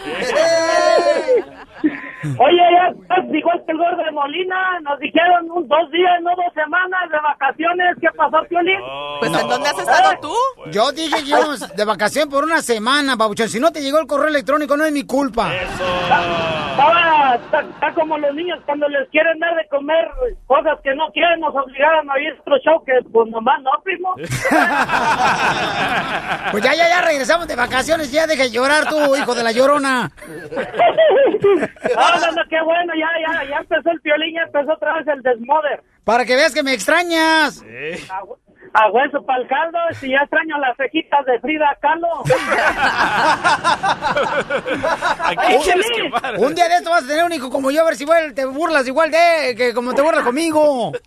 Oye, 2.39 2.57
ya 2.57 2.87
estás 3.01 3.25
igual 3.33 3.61
que 3.65 3.71
el 3.71 3.77
gordo 3.77 4.03
de 4.03 4.11
Molina. 4.11 4.79
Nos 4.81 4.99
dijeron 4.99 5.51
un, 5.51 5.67
dos 5.67 5.91
días, 5.91 6.21
no 6.21 6.31
dos 6.35 6.53
semanas 6.53 7.09
de 7.11 7.19
vacaciones. 7.19 7.95
¿Qué 7.99 8.07
pasó, 8.15 8.37
Piolín? 8.47 8.79
Pues, 9.19 9.31
¿en 9.33 9.47
dónde 9.47 9.69
has 9.69 9.79
estado 9.79 10.11
tú? 10.21 10.33
Yo 10.71 10.91
dije 10.91 11.23
que 11.23 11.29
íbamos 11.29 11.75
de 11.75 11.85
vacación 11.85 12.29
por 12.29 12.43
una 12.43 12.61
semana, 12.61 13.15
babuchón. 13.15 13.49
Si 13.49 13.59
no 13.59 13.71
te 13.71 13.81
llegó 13.81 13.99
el 13.99 14.07
correo 14.07 14.27
electrónico, 14.29 14.77
no 14.77 14.85
es 14.85 14.91
mi 14.91 15.03
culpa. 15.05 15.51
Estaba, 15.53 17.35
está, 17.35 17.61
está 17.61 17.93
como 17.93 18.17
los 18.17 18.33
niños 18.33 18.59
cuando 18.65 18.87
les 18.87 19.07
quieren 19.09 19.37
dar 19.39 19.55
de 19.55 19.67
comer 19.67 20.09
cosas 20.47 20.79
que 20.83 20.95
no 20.95 21.11
quieren, 21.11 21.39
nos 21.39 21.53
obligaron 21.55 22.09
a 22.09 22.19
ir 22.19 22.33
a 22.33 22.41
otro 22.41 22.57
show 22.59 22.83
que 22.83 22.93
pues 23.11 23.29
nomás 23.29 23.61
no, 23.61 23.71
primo. 23.83 24.13
Pues 26.51 26.63
ya, 26.63 26.75
ya, 26.75 26.87
ya 26.87 27.01
regresamos 27.01 27.47
de 27.47 27.55
vacaciones. 27.55 28.11
Ya 28.11 28.27
deja 28.27 28.43
de 28.43 28.51
llorar 28.51 28.87
tú, 28.87 29.15
hijo 29.15 29.33
de 29.33 29.43
la 29.43 29.51
llorona. 29.51 30.11
No, 32.35 32.41
qué 32.49 32.61
bueno, 32.61 32.93
ya, 32.95 33.09
ya, 33.43 33.49
ya 33.49 33.57
empezó 33.57 33.91
el 33.91 33.99
violín, 33.99 34.35
ya 34.35 34.41
empezó 34.43 34.73
otra 34.73 34.93
vez 34.93 35.07
el 35.07 35.21
desmoder. 35.21 35.83
Para 36.03 36.25
que 36.25 36.35
veas 36.35 36.53
que 36.53 36.63
me 36.63 36.73
extrañas. 36.73 37.61
A, 38.09 38.21
hue- 38.23 38.37
a 38.73 38.89
hueso 38.89 39.23
para 39.23 39.41
el 39.41 39.47
caldo, 39.47 39.77
si 39.93 40.09
ya 40.09 40.19
extraño 40.19 40.57
las 40.57 40.75
cejitas 40.77 41.25
de 41.25 41.39
Frida 41.39 41.77
Kahlo. 41.79 42.07
Aquí 45.25 45.55
quieres 45.63 45.85
quemar. 45.95 46.37
Un 46.39 46.55
día 46.55 46.67
de 46.67 46.75
esto 46.75 46.89
vas 46.89 47.03
a 47.03 47.07
tener 47.07 47.23
un 47.23 47.31
hijo 47.33 47.49
como 47.49 47.71
yo, 47.71 47.81
a 47.81 47.85
ver 47.85 47.95
si 47.95 48.03
igual 48.03 48.33
te 48.33 48.45
burlas 48.45 48.87
igual 48.87 49.11
de 49.11 49.55
que 49.55 49.73
como 49.73 49.93
te 49.93 50.01
burlas 50.01 50.23
conmigo. 50.23 50.91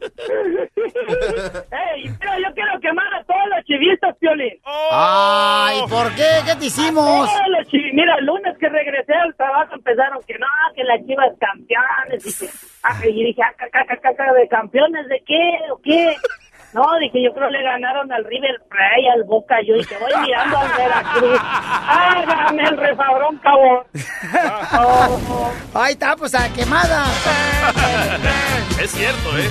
Ey, 0.76 2.04
mira, 2.04 2.38
yo 2.38 2.54
quiero 2.54 2.80
quemar 2.80 3.06
a 3.14 3.24
todos 3.24 3.40
los 3.54 3.64
chivistas, 3.64 4.16
Piolín. 4.18 4.58
Ay, 4.90 5.80
¿por 5.88 6.14
qué? 6.14 6.28
¿Qué 6.46 6.56
te 6.56 6.66
hicimos? 6.66 7.28
Los 7.48 7.68
Mira, 7.92 8.14
el 8.18 8.26
lunes 8.26 8.56
que 8.58 8.68
regresé 8.68 9.14
al 9.14 9.34
trabajo 9.34 9.74
empezaron 9.74 10.20
que 10.26 10.38
no, 10.38 10.46
que 10.74 10.84
la 10.84 10.98
chivas 11.04 11.32
campeones. 11.40 12.26
Y, 12.26 12.46
que- 12.46 13.10
y 13.10 13.24
dije, 13.24 13.42
ah, 13.42 14.32
¿de 14.34 14.48
campeones 14.48 15.08
de 15.08 15.22
qué 15.26 15.58
o 15.72 15.80
qué? 15.82 16.16
No, 16.72 16.82
dije, 17.00 17.22
yo 17.22 17.32
creo 17.32 17.48
le 17.48 17.62
ganaron 17.62 18.12
al 18.12 18.24
River 18.24 18.60
Plate, 18.68 19.10
al 19.14 19.24
Boca. 19.24 19.56
Yo 19.66 19.74
dije, 19.74 19.96
voy 19.98 20.12
mirando 20.22 20.58
al 20.58 20.68
Veracruz. 20.76 21.40
Hágame 21.40 22.62
el 22.64 22.76
refabrón, 22.76 23.38
cabrón. 23.38 23.84
Ahí 25.74 25.92
está, 25.92 26.16
pues 26.16 26.34
a 26.34 26.52
quemada. 26.52 27.04
Es 28.80 28.90
cierto, 28.90 29.38
¿eh? 29.38 29.50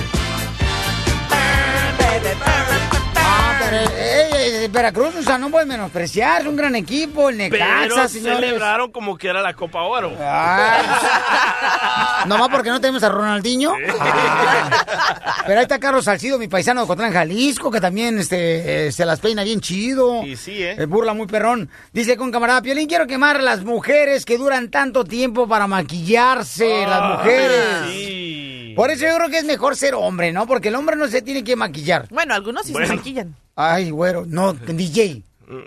Ah, 3.38 3.56
pero 3.60 3.76
eh, 3.76 4.64
eh, 4.64 4.68
Veracruz, 4.70 5.14
o 5.16 5.22
sea, 5.22 5.38
no 5.38 5.50
puedes 5.50 5.68
menospreciar, 5.68 6.42
es 6.42 6.46
un 6.46 6.56
gran 6.56 6.74
equipo, 6.74 7.28
el 7.28 7.38
Necaxa, 7.38 7.76
Pero 7.82 8.08
señores. 8.08 8.40
celebraron 8.40 8.90
como 8.90 9.16
que 9.16 9.28
era 9.28 9.42
la 9.42 9.54
Copa 9.54 9.82
Oro. 9.82 10.12
Ah, 10.20 12.24
nomás 12.26 12.48
porque 12.48 12.70
no 12.70 12.80
tenemos 12.80 13.02
a 13.02 13.08
Ronaldinho. 13.08 13.74
Ah. 14.00 15.42
Pero 15.46 15.58
ahí 15.60 15.64
está 15.64 15.78
Carlos 15.78 16.04
Salcido, 16.04 16.38
mi 16.38 16.48
paisano 16.48 16.82
de 16.82 16.86
Cotlán, 16.86 17.12
Jalisco, 17.12 17.70
que 17.70 17.80
también 17.80 18.18
este, 18.18 18.86
eh, 18.86 18.92
se 18.92 19.04
las 19.04 19.20
peina 19.20 19.44
bien 19.44 19.60
chido. 19.60 20.22
Y 20.24 20.36
sí, 20.36 20.62
¿eh? 20.62 20.76
Eh, 20.78 20.86
burla 20.86 21.14
muy 21.14 21.26
perrón. 21.26 21.68
Dice 21.92 22.16
con 22.16 22.32
camarada 22.32 22.62
Piolín, 22.62 22.88
quiero 22.88 23.06
quemar 23.06 23.36
a 23.36 23.42
las 23.42 23.64
mujeres 23.64 24.24
que 24.24 24.38
duran 24.38 24.70
tanto 24.70 25.04
tiempo 25.04 25.46
para 25.46 25.66
maquillarse, 25.66 26.86
las 26.86 27.18
mujeres. 27.18 27.62
Por 28.76 28.90
eso 28.90 29.06
yo 29.06 29.16
creo 29.16 29.30
que 29.30 29.38
es 29.38 29.44
mejor 29.44 29.74
ser 29.76 29.94
hombre, 29.94 30.32
¿no? 30.32 30.46
Porque 30.46 30.68
el 30.68 30.74
hombre 30.76 30.94
no 30.96 31.08
se 31.08 31.22
tiene 31.22 31.42
que 31.42 31.56
maquillar. 31.56 32.06
Bueno, 32.10 32.34
algunos 32.34 32.66
sí 32.66 32.72
Bueno. 32.72 32.86
se 32.88 32.94
maquillan. 32.96 33.34
Ay, 33.56 33.90
güero, 33.90 34.24
no, 34.26 34.52
DJ. 34.52 35.22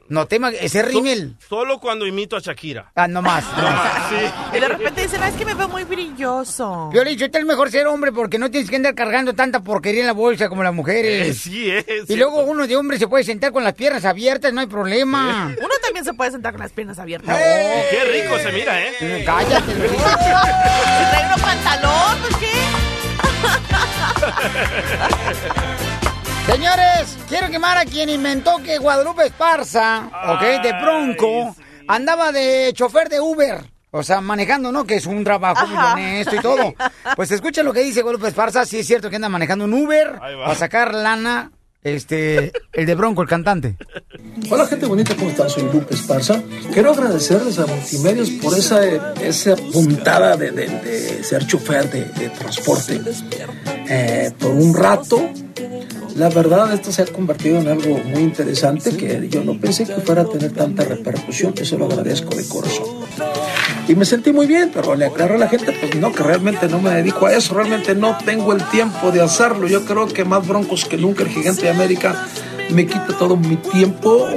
No 0.09 0.25
te 0.25 0.37
ese 0.59 0.81
rímel. 0.81 1.35
Solo 1.47 1.79
cuando 1.79 2.05
imito 2.05 2.35
a 2.35 2.39
Shakira. 2.41 2.91
Ah, 2.95 3.07
no 3.07 3.21
más. 3.21 3.45
no 3.55 3.63
más. 3.63 4.11
Y 4.53 4.59
de 4.59 4.67
repente 4.67 5.03
dicen, 5.03 5.21
"Ah, 5.23 5.29
es 5.29 5.35
que 5.35 5.45
me 5.45 5.53
veo 5.53 5.69
muy 5.69 5.85
brilloso. 5.85 6.89
Yo 6.93 7.03
es 7.39 7.45
mejor 7.45 7.71
ser 7.71 7.87
hombre 7.87 8.11
porque 8.11 8.37
no 8.37 8.51
tienes 8.51 8.69
que 8.69 8.75
andar 8.75 8.93
cargando 8.93 9.33
tanta 9.33 9.61
porquería 9.61 10.01
en 10.01 10.07
la 10.07 10.13
bolsa 10.13 10.49
como 10.49 10.63
las 10.63 10.73
mujeres. 10.73 11.27
Eh, 11.29 11.33
sí, 11.33 11.71
es. 11.71 12.09
Y 12.09 12.17
luego 12.17 12.41
uno 12.43 12.67
de 12.67 12.75
hombre 12.75 12.97
se 12.99 13.07
puede 13.07 13.23
sentar 13.23 13.53
con 13.53 13.63
las 13.63 13.73
piernas 13.73 14.03
abiertas, 14.03 14.51
no 14.51 14.59
hay 14.59 14.67
problema. 14.67 15.55
Uno 15.57 15.73
también 15.81 16.03
se 16.03 16.13
puede 16.13 16.31
sentar 16.31 16.51
con 16.53 16.61
las 16.61 16.71
piernas 16.73 16.99
abiertas. 16.99 17.39
Y 17.39 17.95
qué 17.95 18.03
rico 18.03 18.37
se 18.39 18.51
mira, 18.51 18.81
¿eh? 18.81 19.23
Cállate, 19.25 19.71
Si 19.71 19.95
trae 19.97 21.41
pantalón, 21.41 22.17
pues 22.21 22.35
qué. 22.37 22.88
Señores, 26.45 27.17
quiero 27.27 27.49
quemar 27.49 27.77
a 27.77 27.85
quien 27.85 28.09
inventó 28.09 28.57
que 28.63 28.77
Guadalupe 28.79 29.27
Esparza, 29.27 30.09
ok, 30.29 30.41
de 30.63 30.73
Bronco, 30.81 31.55
andaba 31.87 32.31
de 32.31 32.71
chofer 32.73 33.09
de 33.09 33.19
Uber. 33.19 33.63
O 33.91 34.03
sea, 34.03 34.21
manejando, 34.21 34.71
¿no? 34.71 34.85
Que 34.85 34.95
es 34.95 35.07
un 35.07 35.23
trabajo 35.23 35.65
muy 35.65 35.77
honesto 35.77 36.35
y 36.35 36.39
todo. 36.39 36.73
Pues 37.15 37.31
escuchen 37.31 37.65
lo 37.65 37.73
que 37.73 37.81
dice 37.81 38.01
Guadalupe 38.01 38.29
Esparza. 38.29 38.65
Sí 38.65 38.79
es 38.79 38.87
cierto 38.87 39.09
que 39.09 39.15
anda 39.15 39.29
manejando 39.29 39.65
un 39.65 39.73
Uber 39.73 40.19
para 40.19 40.55
sacar 40.55 40.93
lana, 40.93 41.51
este, 41.83 42.51
el 42.73 42.85
de 42.85 42.95
Bronco, 42.95 43.21
el 43.21 43.27
cantante. 43.27 43.77
Hola 44.49 44.65
gente 44.67 44.85
bonita, 44.85 45.15
¿cómo 45.15 45.29
están? 45.29 45.49
Soy 45.49 45.63
Lupe 45.71 45.93
Esparza. 45.93 46.41
Quiero 46.73 46.91
agradecerles 46.91 47.59
a 47.59 47.65
Multimedios 47.67 48.29
por 48.31 48.57
esa, 48.57 49.13
esa 49.21 49.55
puntada 49.55 50.35
de, 50.37 50.51
de- 50.51 51.23
ser 51.23 51.45
chofer 51.45 51.89
de, 51.89 52.05
de 52.05 52.29
transporte. 52.29 53.01
Eh, 53.89 54.31
por 54.39 54.51
un 54.51 54.73
rato, 54.73 55.29
la 56.15 56.29
verdad 56.29 56.73
esto 56.73 56.91
se 56.91 57.01
ha 57.01 57.05
convertido 57.05 57.59
en 57.59 57.67
algo 57.67 57.97
muy 58.05 58.21
interesante 58.23 58.95
que 58.95 59.27
yo 59.29 59.43
no 59.43 59.59
pensé 59.59 59.85
que 59.85 59.95
fuera 60.01 60.21
a 60.23 60.29
tener 60.29 60.51
tanta 60.53 60.83
repercusión. 60.83 61.53
Eso 61.57 61.77
lo 61.77 61.85
agradezco 61.85 62.35
de 62.35 62.45
corazón. 62.47 62.85
Y 63.89 63.95
me 63.95 64.05
sentí 64.05 64.31
muy 64.31 64.45
bien, 64.45 64.69
pero 64.71 64.95
le 64.95 65.07
aclaro 65.07 65.33
a 65.33 65.37
la 65.39 65.47
gente, 65.47 65.71
pues 65.71 65.95
no, 65.95 66.11
que 66.11 66.21
realmente 66.21 66.67
no 66.67 66.79
me 66.79 66.91
dedico 66.91 67.25
a 67.25 67.33
eso, 67.33 67.55
realmente 67.55 67.95
no 67.95 68.15
tengo 68.23 68.53
el 68.53 68.63
tiempo 68.69 69.11
de 69.11 69.19
hacerlo. 69.19 69.67
Yo 69.67 69.83
creo 69.83 70.07
que 70.07 70.23
más 70.23 70.47
broncos 70.47 70.85
que 70.85 70.95
nunca 70.95 71.23
el 71.23 71.29
gigante 71.29 71.63
de 71.63 71.71
América 71.71 72.27
me 72.69 72.85
quita 72.85 73.17
todo 73.17 73.35
mi 73.35 73.55
tiempo. 73.55 74.27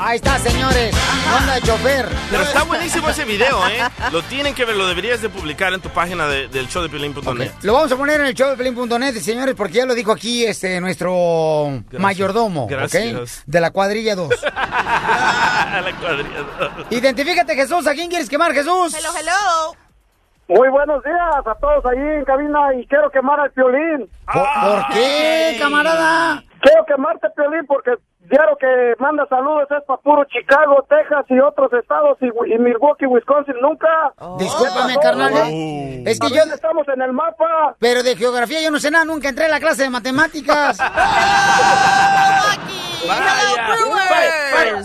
Ahí 0.00 0.16
está, 0.16 0.38
señores. 0.38 0.94
Onda 1.36 1.54
de 1.54 1.60
chofer. 1.62 2.06
Pero 2.30 2.42
está 2.44 2.62
buenísimo 2.62 3.08
ese 3.08 3.24
video, 3.24 3.66
¿eh? 3.68 3.80
Lo 4.12 4.22
tienen 4.22 4.54
que 4.54 4.64
ver, 4.64 4.76
lo 4.76 4.86
deberías 4.86 5.20
de 5.20 5.28
publicar 5.28 5.72
en 5.72 5.80
tu 5.80 5.88
página 5.88 6.28
de- 6.28 6.46
del 6.48 6.68
show 6.68 6.82
de 6.82 6.88
Piolín.net. 6.88 7.50
Lo 7.62 7.72
vamos 7.72 7.90
a 7.90 7.96
poner 7.96 8.20
en 8.20 8.28
el 8.28 8.34
show 8.34 8.48
de 8.50 8.56
Pelín.net, 8.56 9.14
señores, 9.16 9.54
porque 9.56 9.74
ya 9.74 9.86
lo 9.86 9.94
dijo 9.94 10.12
aquí 10.12 10.44
este 10.46 10.80
nuestro 10.80 11.82
mayordomo, 11.98 12.64
¿ok? 12.64 12.70
Gracias. 12.70 13.42
De 13.46 13.60
la 13.60 13.72
cuadrilla 13.72 14.14
2. 14.14 14.28
la 14.54 15.92
cuadrilla. 16.00 16.86
Identifícate, 16.90 17.54
Jesús. 17.56 17.86
¿A 17.88 17.92
quién 17.94 18.08
quieres 18.08 18.28
quemar, 18.30 18.52
Jesús? 18.52 18.94
Hello, 18.94 19.08
hello. 19.18 19.76
Muy 20.48 20.68
buenos 20.70 21.02
días 21.04 21.44
a 21.44 21.54
todos 21.56 21.84
ahí 21.86 21.98
en 21.98 22.24
cabina 22.24 22.58
y 22.80 22.86
quiero 22.86 23.10
quemar 23.10 23.38
al 23.40 23.50
Piolín. 23.50 24.08
¿Por, 24.32 24.42
por 24.62 24.86
qué, 24.94 25.56
camarada? 25.60 26.42
Quiero 26.62 26.84
quemarte, 26.86 27.28
Piolín, 27.36 27.66
porque 27.66 27.90
quiero 28.28 28.56
que 28.56 28.94
manda 28.98 29.26
saludos 29.28 29.68
es 29.70 29.82
para 29.84 30.00
puro 30.00 30.24
Chicago, 30.24 30.86
Texas 30.88 31.24
y 31.28 31.38
otros 31.40 31.72
estados 31.72 32.18
y, 32.20 32.26
y 32.26 32.58
Milwaukee, 32.58 33.06
Wisconsin. 33.06 33.54
Nunca. 33.60 33.88
Discúlpame, 34.38 34.96
carnal. 34.98 35.32
¿eh? 35.48 36.04
Es 36.06 36.18
que 36.20 36.30
yo... 36.30 36.42
estamos 36.42 36.86
en 36.88 37.02
el 37.02 37.12
mapa. 37.12 37.76
Pero 37.78 38.02
de 38.02 38.16
geografía 38.16 38.62
yo 38.62 38.70
no 38.70 38.78
sé 38.78 38.90
nada, 38.90 39.04
nunca 39.04 39.28
entré 39.28 39.46
a 39.46 39.48
la 39.48 39.60
clase 39.60 39.84
de 39.84 39.90
matemáticas. 39.90 40.78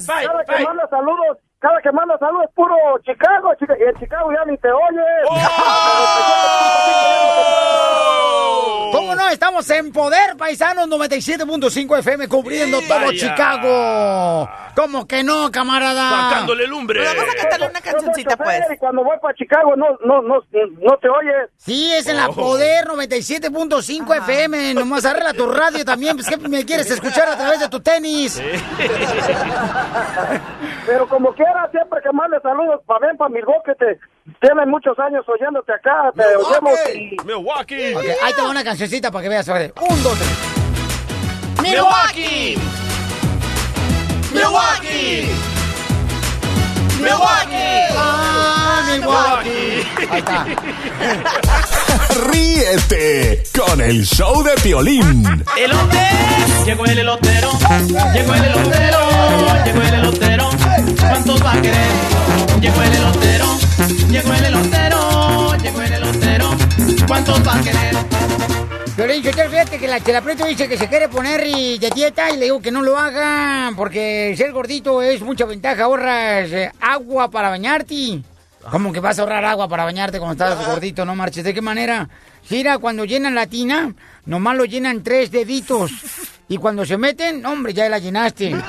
Cada 0.08 0.46
que 0.46 0.64
manda 0.64 0.88
saludos, 0.90 1.38
cada 1.64 1.82
que 1.82 1.92
manda 1.94 2.18
saludos 2.20 2.44
es 2.50 2.54
puro 2.56 2.76
Chicago, 3.06 3.54
Chica- 3.58 3.78
y 3.80 3.84
en 3.84 3.96
Chicago 4.00 4.30
ya 4.34 4.44
ni 4.52 4.58
te 4.58 4.68
oye. 4.70 5.02
¿Cómo 5.28 5.40
¿Cómo 8.94 9.16
no? 9.16 9.28
Estamos 9.30 9.68
en 9.72 9.92
Poder, 9.92 10.38
paisanos 10.38 10.88
97.5 10.88 11.98
FM 12.00 12.28
cubriendo 12.28 12.80
todo 12.82 13.00
Vaya. 13.00 13.12
Chicago. 13.12 14.48
¿Cómo 14.76 15.08
que 15.08 15.24
no, 15.24 15.52
camarada? 15.52 16.30
Sacándole 16.30 16.68
lumbre. 16.68 17.02
Pues 17.04 17.16
vamos 17.16 17.34
a 17.34 17.38
cantarle 17.42 17.68
una 17.70 17.82
cancioncita, 17.82 18.38
pues. 18.38 18.62
Y 18.72 18.78
cuando 18.78 19.04
voy 19.04 19.18
para 19.22 19.34
Chicago 19.36 19.76
no, 19.76 19.86
no, 20.06 20.22
no, 20.22 20.36
no 20.52 20.98
te 20.98 21.10
oyes. 21.10 21.50
Sí, 21.58 21.92
es 21.94 22.08
en 22.08 22.18
la 22.18 22.30
Oh. 22.30 22.34
Poder 22.36 22.86
97.5 22.88 24.16
FM. 24.18 24.74
Nomás 24.76 25.06
arregla 25.06 25.34
tu 25.34 25.50
radio 25.52 25.84
también. 25.86 26.16
Pues 26.16 26.28
que 26.28 26.38
me 26.38 26.64
quieres 26.66 26.90
escuchar 26.92 27.28
a 27.30 27.38
través 27.38 27.60
de 27.60 27.70
tu 27.70 27.80
tenis. 27.82 28.42
Pero 30.86 31.08
como 31.08 31.34
siempre 31.72 32.00
que 32.02 32.12
mande 32.12 32.40
saludos 32.42 32.82
para 32.86 33.08
ven, 33.08 33.18
para 33.18 33.30
Milwaukee, 33.30 33.72
te 33.78 34.00
tienen 34.42 34.70
muchos 34.70 34.98
años 35.00 35.26
oyéndote 35.28 35.74
acá, 35.74 36.12
te 36.16 36.36
oyemos 36.36 36.74
y... 36.94 37.18
Milwaukee. 37.26 37.96
Ok, 37.96 38.04
ahí 38.24 38.34
te 38.34 38.42
va 38.42 38.50
una 38.50 38.64
cancioncita 38.64 39.12
para 39.12 39.24
que 39.24 39.30
veas. 39.30 39.48
a 39.50 39.54
ver. 39.54 39.74
Un, 39.80 40.04
dos, 40.04 40.18
tres. 40.18 40.54
Milwaukee. 41.62 42.58
Milwaukee. 44.34 45.30
Milwaukee. 45.32 45.63
Ah, 47.12 48.84
Milwaukee. 48.88 49.88
Ahí 50.12 50.20
está. 50.20 50.46
Ríete 52.32 53.44
con 53.58 53.82
el 53.82 54.06
show 54.06 54.44
de 54.44 54.52
Piolín. 54.62 55.44
Elote, 55.58 56.10
llegó 56.66 56.86
el 56.86 57.00
elotero, 57.00 57.52
llegó 58.14 58.34
el 58.36 58.44
elotero, 58.46 59.00
llegó 59.66 59.82
el 59.82 59.94
elotero. 59.94 60.50
¿Cuántos 61.00 61.44
va 61.46 61.52
a 61.54 61.62
querer? 61.62 61.92
Llegó 62.62 62.82
el 62.82 62.94
elotero, 62.94 63.58
llegó 64.10 64.34
el 64.34 64.46
elotero, 64.46 65.58
llegó 65.58 65.82
el 65.82 65.94
elotero. 65.94 66.50
¿Cuántos 67.08 67.48
va 67.48 67.56
a 67.56 67.62
querer? 67.62 67.96
Yo 68.96 69.06
te 69.32 69.50
fíjate 69.50 69.80
que 69.80 69.88
la 69.88 70.00
Chela 70.02 70.22
Prieto 70.22 70.46
dice 70.46 70.70
que 70.70 70.78
se 70.78 70.88
quiere 70.88 71.10
poner 71.10 71.48
y 71.48 71.80
de 71.80 71.90
dieta 71.90 72.30
y 72.30 72.38
le 72.38 72.46
digo 72.46 72.62
que 72.62 72.70
no 72.70 72.84
lo 72.84 72.96
haga 72.96 73.72
porque 73.76 74.36
ser 74.38 74.52
gordito 74.52 75.02
es 75.02 75.22
mucha 75.22 75.46
ventaja, 75.46 75.86
ahorras 75.86 76.52
eh, 76.52 76.72
agua 76.80 77.32
para 77.32 77.50
bañarte. 77.50 78.22
¿Cómo 78.70 78.94
que 78.94 79.00
vas 79.00 79.18
a 79.18 79.24
ahorrar 79.24 79.46
agua 79.46 79.68
para 79.68 79.84
bañarte 79.84 80.20
cuando 80.20 80.34
estás 80.34 80.68
gordito? 80.68 81.06
No 81.06 81.16
marches. 81.16 81.44
¿De 81.44 81.56
qué 81.56 81.62
manera? 81.62 82.08
Mira, 82.50 82.78
cuando 82.78 83.04
llenan 83.04 83.34
la 83.34 83.48
tina, 83.48 83.96
nomás 84.26 84.56
lo 84.56 84.66
llenan 84.66 85.02
tres 85.02 85.32
deditos. 85.32 85.92
Y 86.48 86.58
cuando 86.58 86.86
se 86.86 86.98
meten, 86.98 87.44
hombre, 87.46 87.74
ya 87.74 87.90
la 87.90 87.98
llenaste. 87.98 88.50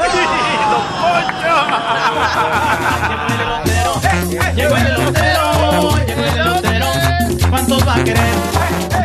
Llegó 4.57 4.77
el 4.77 4.87
elotero, 4.87 5.97
llegó 6.07 6.23
el 6.23 6.39
elotero. 6.39 6.87
¿Cuántos 7.51 7.87
va 7.87 7.95
a 7.95 8.05
querer? 8.05 8.35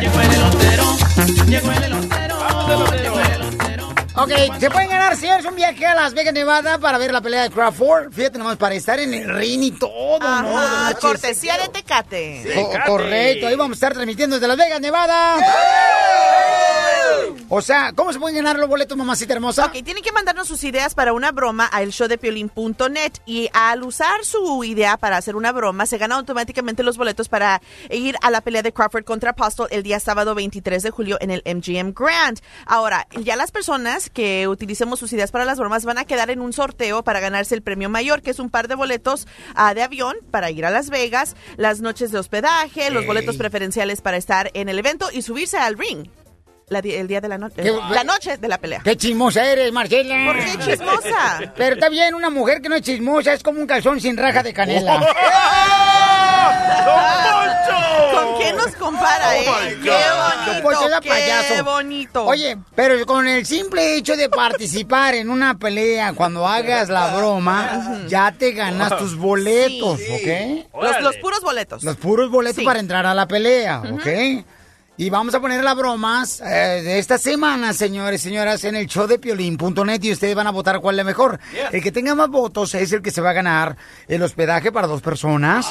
Llegó 0.00 0.20
el 0.20 0.32
elotero, 0.32 0.96
llegó 1.46 1.72
el 1.72 1.82
elotero. 1.84 2.99
Ok, 4.22 4.30
se 4.58 4.70
pueden 4.70 4.88
ganar, 4.90 5.16
señores, 5.16 5.46
un 5.46 5.54
viaje 5.54 5.86
a 5.86 5.94
Las 5.94 6.12
Vegas, 6.14 6.34
Nevada 6.34 6.78
para 6.78 6.98
ver 6.98 7.12
la 7.12 7.20
pelea 7.20 7.42
de 7.44 7.50
Crawford. 7.50 8.12
Fíjate 8.12 8.38
nomás, 8.38 8.56
para 8.56 8.74
estar 8.74 8.98
en 9.00 9.14
el 9.14 9.34
ring 9.34 9.62
y 9.62 9.70
todo, 9.72 10.18
¿no? 10.20 10.26
Ajá, 10.58 10.90
No 10.90 10.98
cortesía 10.98 11.56
de 11.58 11.68
Tecate. 11.68 12.52
Co- 12.54 12.72
correcto, 12.86 13.46
ahí 13.46 13.56
vamos 13.56 13.72
a 13.72 13.76
estar 13.76 13.92
transmitiendo 13.94 14.36
desde 14.36 14.46
Las 14.48 14.56
Vegas, 14.58 14.80
Nevada. 14.80 15.36
O 17.52 17.60
sea, 17.62 17.92
¿cómo 17.94 18.12
se 18.12 18.20
pueden 18.20 18.36
ganar 18.36 18.58
los 18.60 18.68
boletos, 18.68 18.96
mamacita 18.96 19.32
hermosa? 19.34 19.66
Ok, 19.66 19.72
tienen 19.84 20.04
que 20.04 20.12
mandarnos 20.12 20.46
sus 20.46 20.62
ideas 20.62 20.94
para 20.94 21.12
una 21.12 21.32
broma 21.32 21.68
a 21.72 21.82
elshowdepiolín.net 21.82 23.12
y 23.26 23.50
al 23.52 23.82
usar 23.82 24.24
su 24.24 24.62
idea 24.62 24.96
para 24.96 25.16
hacer 25.16 25.34
una 25.34 25.50
broma, 25.50 25.86
se 25.86 25.98
ganan 25.98 26.18
automáticamente 26.18 26.84
los 26.84 26.96
boletos 26.96 27.28
para 27.28 27.60
ir 27.90 28.16
a 28.22 28.30
la 28.30 28.40
pelea 28.40 28.62
de 28.62 28.72
Crawford 28.72 29.02
contra 29.04 29.30
Apostle 29.30 29.66
el 29.70 29.82
día 29.82 29.98
sábado 29.98 30.36
23 30.36 30.80
de 30.84 30.90
julio 30.90 31.18
en 31.20 31.30
el 31.32 31.42
MGM 31.44 31.92
Grand. 31.92 32.38
Ahora, 32.66 33.08
ya 33.20 33.34
las 33.34 33.50
personas 33.50 34.09
que 34.12 34.48
utilicemos 34.48 34.98
sus 34.98 35.12
ideas 35.12 35.30
para 35.30 35.44
las 35.44 35.58
bromas 35.58 35.84
van 35.84 35.98
a 35.98 36.04
quedar 36.04 36.30
en 36.30 36.40
un 36.40 36.52
sorteo 36.52 37.02
para 37.02 37.20
ganarse 37.20 37.54
el 37.54 37.62
premio 37.62 37.88
mayor, 37.88 38.22
que 38.22 38.30
es 38.30 38.38
un 38.38 38.50
par 38.50 38.68
de 38.68 38.74
boletos 38.74 39.26
ah, 39.54 39.74
de 39.74 39.82
avión 39.82 40.16
para 40.30 40.50
ir 40.50 40.64
a 40.64 40.70
Las 40.70 40.90
Vegas, 40.90 41.36
las 41.56 41.80
noches 41.80 42.12
de 42.12 42.18
hospedaje, 42.18 42.90
los 42.90 43.06
boletos 43.06 43.36
preferenciales 43.36 44.00
para 44.00 44.16
estar 44.16 44.50
en 44.54 44.68
el 44.68 44.78
evento 44.78 45.08
y 45.12 45.22
subirse 45.22 45.58
al 45.58 45.78
ring. 45.78 46.08
La 46.70 46.80
di- 46.80 46.94
el 46.94 47.06
día 47.08 47.20
de 47.20 47.28
la 47.28 47.36
noche. 47.36 47.62
¿Qué- 47.62 47.72
La 47.90 48.04
noche 48.04 48.36
de 48.38 48.48
la 48.48 48.56
pelea. 48.58 48.80
¡Qué 48.82 48.96
chismosa 48.96 49.44
eres, 49.44 49.72
Marcela! 49.72 50.14
¿Por 50.24 50.38
qué 50.38 50.56
chismosa? 50.70 51.52
Pero 51.56 51.74
está 51.74 51.88
bien, 51.88 52.14
una 52.14 52.30
mujer 52.30 52.62
que 52.62 52.68
no 52.68 52.76
es 52.76 52.82
chismosa 52.82 53.32
es 53.32 53.42
como 53.42 53.60
un 53.60 53.66
calzón 53.66 54.00
sin 54.00 54.16
raja 54.16 54.42
de 54.42 54.52
canela. 54.54 55.04
¿Con 58.14 58.36
quién 58.38 58.56
nos 58.56 58.74
compara, 58.76 59.36
eh? 59.38 59.44
qué 59.82 59.90
Don 59.90 60.62
Poncho 60.62 60.86
era 60.86 60.96
bonito, 60.96 61.00
qué 61.02 61.08
payaso. 61.08 61.64
bonito. 61.64 62.24
Oye, 62.26 62.56
pero 62.74 63.04
con 63.06 63.26
el 63.26 63.44
simple 63.46 63.96
hecho 63.96 64.16
de 64.16 64.28
participar 64.28 65.14
en 65.14 65.28
una 65.30 65.58
pelea, 65.58 66.12
cuando 66.12 66.46
hagas 66.46 66.88
la 66.88 67.16
broma, 67.16 68.02
ya 68.08 68.32
te 68.32 68.52
ganas 68.52 68.96
tus 68.98 69.16
boletos, 69.16 70.00
¿ok? 70.00 70.66
Los, 70.82 71.00
los 71.02 71.16
puros 71.16 71.40
boletos. 71.40 71.82
Los 71.82 71.96
puros 71.96 72.30
boletos 72.30 72.56
Sí. 72.60 72.64
para 72.64 72.80
entrar 72.80 73.06
a 73.06 73.14
la 73.14 73.26
pelea, 73.26 73.82
¿ok? 73.92 74.44
Y 75.00 75.08
vamos 75.08 75.34
a 75.34 75.40
poner 75.40 75.64
las 75.64 75.74
bromas 75.74 76.42
eh, 76.42 76.82
de 76.84 76.98
esta 76.98 77.16
semana, 77.16 77.72
señores 77.72 78.20
y 78.20 78.24
señoras, 78.24 78.64
en 78.64 78.76
el 78.76 78.86
show 78.86 79.06
de 79.06 79.18
piolín.net 79.18 79.98
y 80.02 80.12
ustedes 80.12 80.34
van 80.34 80.46
a 80.46 80.50
votar 80.50 80.78
cuál 80.80 80.98
es 80.98 81.06
mejor. 81.06 81.40
El 81.72 81.82
que 81.82 81.90
tenga 81.90 82.14
más 82.14 82.28
votos 82.28 82.74
es 82.74 82.92
el 82.92 83.00
que 83.00 83.10
se 83.10 83.22
va 83.22 83.30
a 83.30 83.32
ganar 83.32 83.78
el 84.08 84.22
hospedaje 84.22 84.70
para 84.70 84.86
dos 84.86 85.00
personas. 85.00 85.66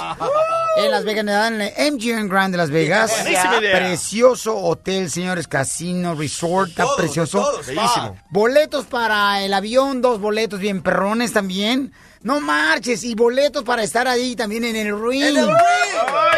En 0.78 0.90
Las 0.90 1.04
Vegas, 1.04 1.52
en 1.52 1.62
el 1.62 1.94
MGM 1.94 2.28
Grand 2.28 2.52
de 2.52 2.58
Las 2.58 2.72
Vegas. 2.72 3.14
Precioso 3.60 4.58
hotel, 4.58 5.12
señores, 5.12 5.48
casino, 5.48 6.16
resort, 6.16 6.70
está 6.72 6.88
precioso. 6.98 7.40
todo, 7.40 7.58
Bellísimo. 7.60 8.18
Boletos 8.32 8.86
para 8.86 9.44
el 9.44 9.54
avión, 9.54 10.02
dos 10.02 10.20
boletos 10.20 10.60
bien 10.60 10.82
perrones 10.82 11.34
también. 11.34 11.94
No 12.24 12.42
marches, 12.42 13.04
y 13.04 13.14
boletos 13.14 13.64
para 13.64 13.84
estar 13.84 14.08
ahí 14.08 14.36
también 14.36 14.66
en 14.66 14.76
el 14.76 15.00
ring. 15.00 15.38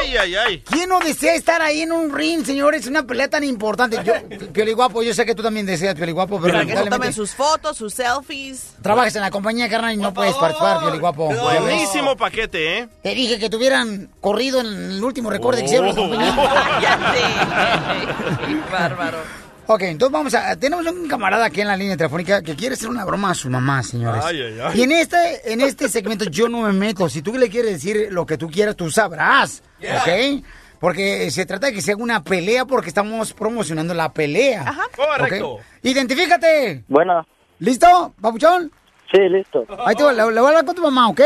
Ay, 0.02 0.18
ay, 0.18 0.36
ay. 0.36 0.64
¿Quién 0.70 0.90
no 0.90 1.00
desea 1.00 1.36
estar 1.36 1.62
ahí 1.62 1.82
en 1.82 1.92
un 1.92 2.14
ring, 2.14 2.44
señores? 2.46 2.88
Una 2.88 3.04
pelea 3.06 3.30
tan 3.30 3.44
importante. 3.44 4.00
Yo, 4.04 4.14
Pioli 4.52 4.74
Guapo, 4.74 5.04
yo 5.04 5.14
sé 5.14 5.26
que 5.26 5.36
tú 5.36 5.44
también 5.44 5.66
deseas, 5.66 5.96
Pioli 5.96 6.12
Guapo, 6.12 6.40
pero 6.42 6.54
Para 6.54 6.66
que 6.66 6.76
se 6.76 6.90
tomen 6.90 7.14
sus 7.14 7.32
fotos, 7.32 7.78
sus 7.78 7.94
selfies. 7.94 8.74
trabajas 8.82 9.16
en 9.16 9.22
la 9.22 9.32
compañía, 9.32 9.70
carnal, 9.70 9.94
y 9.94 9.98
no 9.98 10.14
puedes 10.14 10.34
participar, 10.36 10.80
Pioli 10.80 11.00
Guapo. 11.00 11.28
Buenísimo 11.34 12.16
paquete, 12.18 12.80
¿eh? 12.80 12.90
Te 13.04 13.16
dije 13.16 13.40
que 13.40 13.50
te 13.50 13.56
hubieran 13.56 14.10
corrido 14.20 14.60
en 14.62 14.68
el 14.68 15.04
último 15.04 15.30
recorte 15.30 15.62
que 15.62 15.66
hicieron 15.68 15.88
la 15.90 15.96
compañía. 15.96 16.36
Bárbaro. 18.72 19.41
Ok, 19.74 19.84
entonces 19.84 20.12
vamos 20.12 20.34
a... 20.34 20.54
Tenemos 20.58 20.86
un 20.86 21.08
camarada 21.08 21.46
aquí 21.46 21.62
en 21.62 21.68
la 21.68 21.78
línea 21.78 21.96
telefónica 21.96 22.42
que 22.42 22.58
quiere 22.58 22.74
hacer 22.76 22.90
una 22.90 23.06
broma 23.06 23.32
a 23.32 23.34
su 23.34 23.50
mamá, 23.50 23.82
señores. 23.84 24.22
Ay, 24.26 24.42
ay, 24.42 24.60
ay. 24.62 24.78
Y 24.78 24.84
en 24.84 24.92
este, 24.92 25.54
en 25.54 25.62
este 25.62 25.88
segmento 25.88 26.26
yo 26.26 26.50
no 26.50 26.64
me 26.64 26.74
meto. 26.74 27.08
Si 27.08 27.22
tú 27.22 27.38
le 27.38 27.48
quieres 27.50 27.72
decir 27.72 28.10
lo 28.12 28.26
que 28.26 28.38
tú 28.38 28.50
quieras, 28.50 28.76
tú 28.76 28.92
sabrás. 28.92 29.64
¿Ok? 29.80 30.44
Porque 30.82 31.32
se 31.32 31.46
trata 31.46 31.68
de 31.68 31.74
que 31.74 31.82
se 31.82 31.94
haga 31.94 32.04
una 32.04 32.22
pelea 32.22 32.66
porque 32.66 32.90
estamos 32.90 33.32
promocionando 33.32 33.94
la 33.94 34.12
pelea. 34.12 34.64
Ajá. 34.68 34.84
Correcto. 34.94 35.60
Identifícate. 35.84 36.84
Bueno. 36.90 37.26
¿Listo, 37.60 38.14
papuchón? 38.20 38.74
Sí, 39.10 39.20
listo. 39.30 39.66
Ahí 39.86 39.96
te 39.96 40.04
voy, 40.04 40.16
le, 40.16 40.32
le 40.32 40.40
voy 40.42 40.48
a 40.48 40.50
hablar 40.50 40.66
con 40.66 40.76
tu 40.76 40.82
mamá, 40.82 41.08
¿ok? 41.08 41.22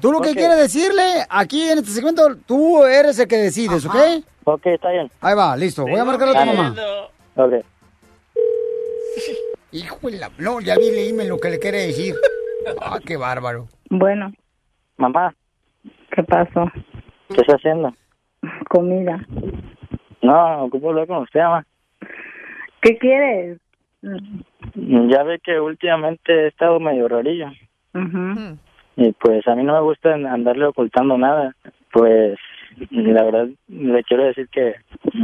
Tú 0.00 0.12
lo 0.12 0.20
que 0.20 0.34
quieres 0.34 0.58
decirle 0.58 1.26
aquí 1.28 1.62
en 1.62 1.78
este 1.78 1.90
segmento, 1.90 2.36
tú 2.46 2.84
eres 2.84 3.18
el 3.18 3.26
que 3.26 3.38
decides, 3.38 3.84
¿ok? 3.84 3.96
Ok, 4.44 4.66
está 4.66 4.90
bien. 4.90 5.10
Ahí 5.20 5.34
va, 5.34 5.56
listo. 5.56 5.82
Voy 5.82 5.98
a 5.98 6.04
marcarle 6.04 6.38
a 6.38 6.40
tu 6.44 6.52
mamá. 6.52 6.76
Ok. 7.36 7.52
Hijo 9.72 10.10
de 10.10 10.18
la... 10.18 10.30
No, 10.38 10.60
ya 10.60 10.76
vi, 10.76 10.90
leíme 10.90 11.24
lo 11.24 11.38
que 11.38 11.50
le 11.50 11.58
quiere 11.58 11.86
decir. 11.86 12.14
Ah, 12.80 12.98
qué 13.04 13.18
bárbaro. 13.18 13.68
Bueno, 13.90 14.32
Mamá, 14.96 15.34
¿qué 16.12 16.22
pasó? 16.22 16.70
¿qué 17.28 17.40
está 17.40 17.56
haciendo? 17.56 17.94
Comida. 18.68 19.26
No, 20.22 20.64
ocupo 20.64 20.90
hablar 20.90 21.06
con 21.06 21.18
usted, 21.18 21.40
mamá. 21.40 21.66
¿Qué 22.80 22.96
quieres? 22.98 23.58
Ya 24.02 25.22
ve 25.24 25.40
que 25.40 25.58
últimamente 25.58 26.32
he 26.32 26.46
estado 26.48 26.78
medio 26.78 27.08
rarillo. 27.08 27.48
Ujú. 27.94 28.58
Y 28.96 29.12
pues 29.12 29.46
a 29.48 29.54
mí 29.54 29.64
no 29.64 29.74
me 29.74 29.80
gusta 29.80 30.14
andarle 30.14 30.66
ocultando 30.66 31.18
nada. 31.18 31.56
Pues 31.92 32.38
la 32.90 33.24
verdad 33.24 33.48
le 33.68 34.04
quiero 34.04 34.24
decir 34.24 34.48
que 34.48 34.74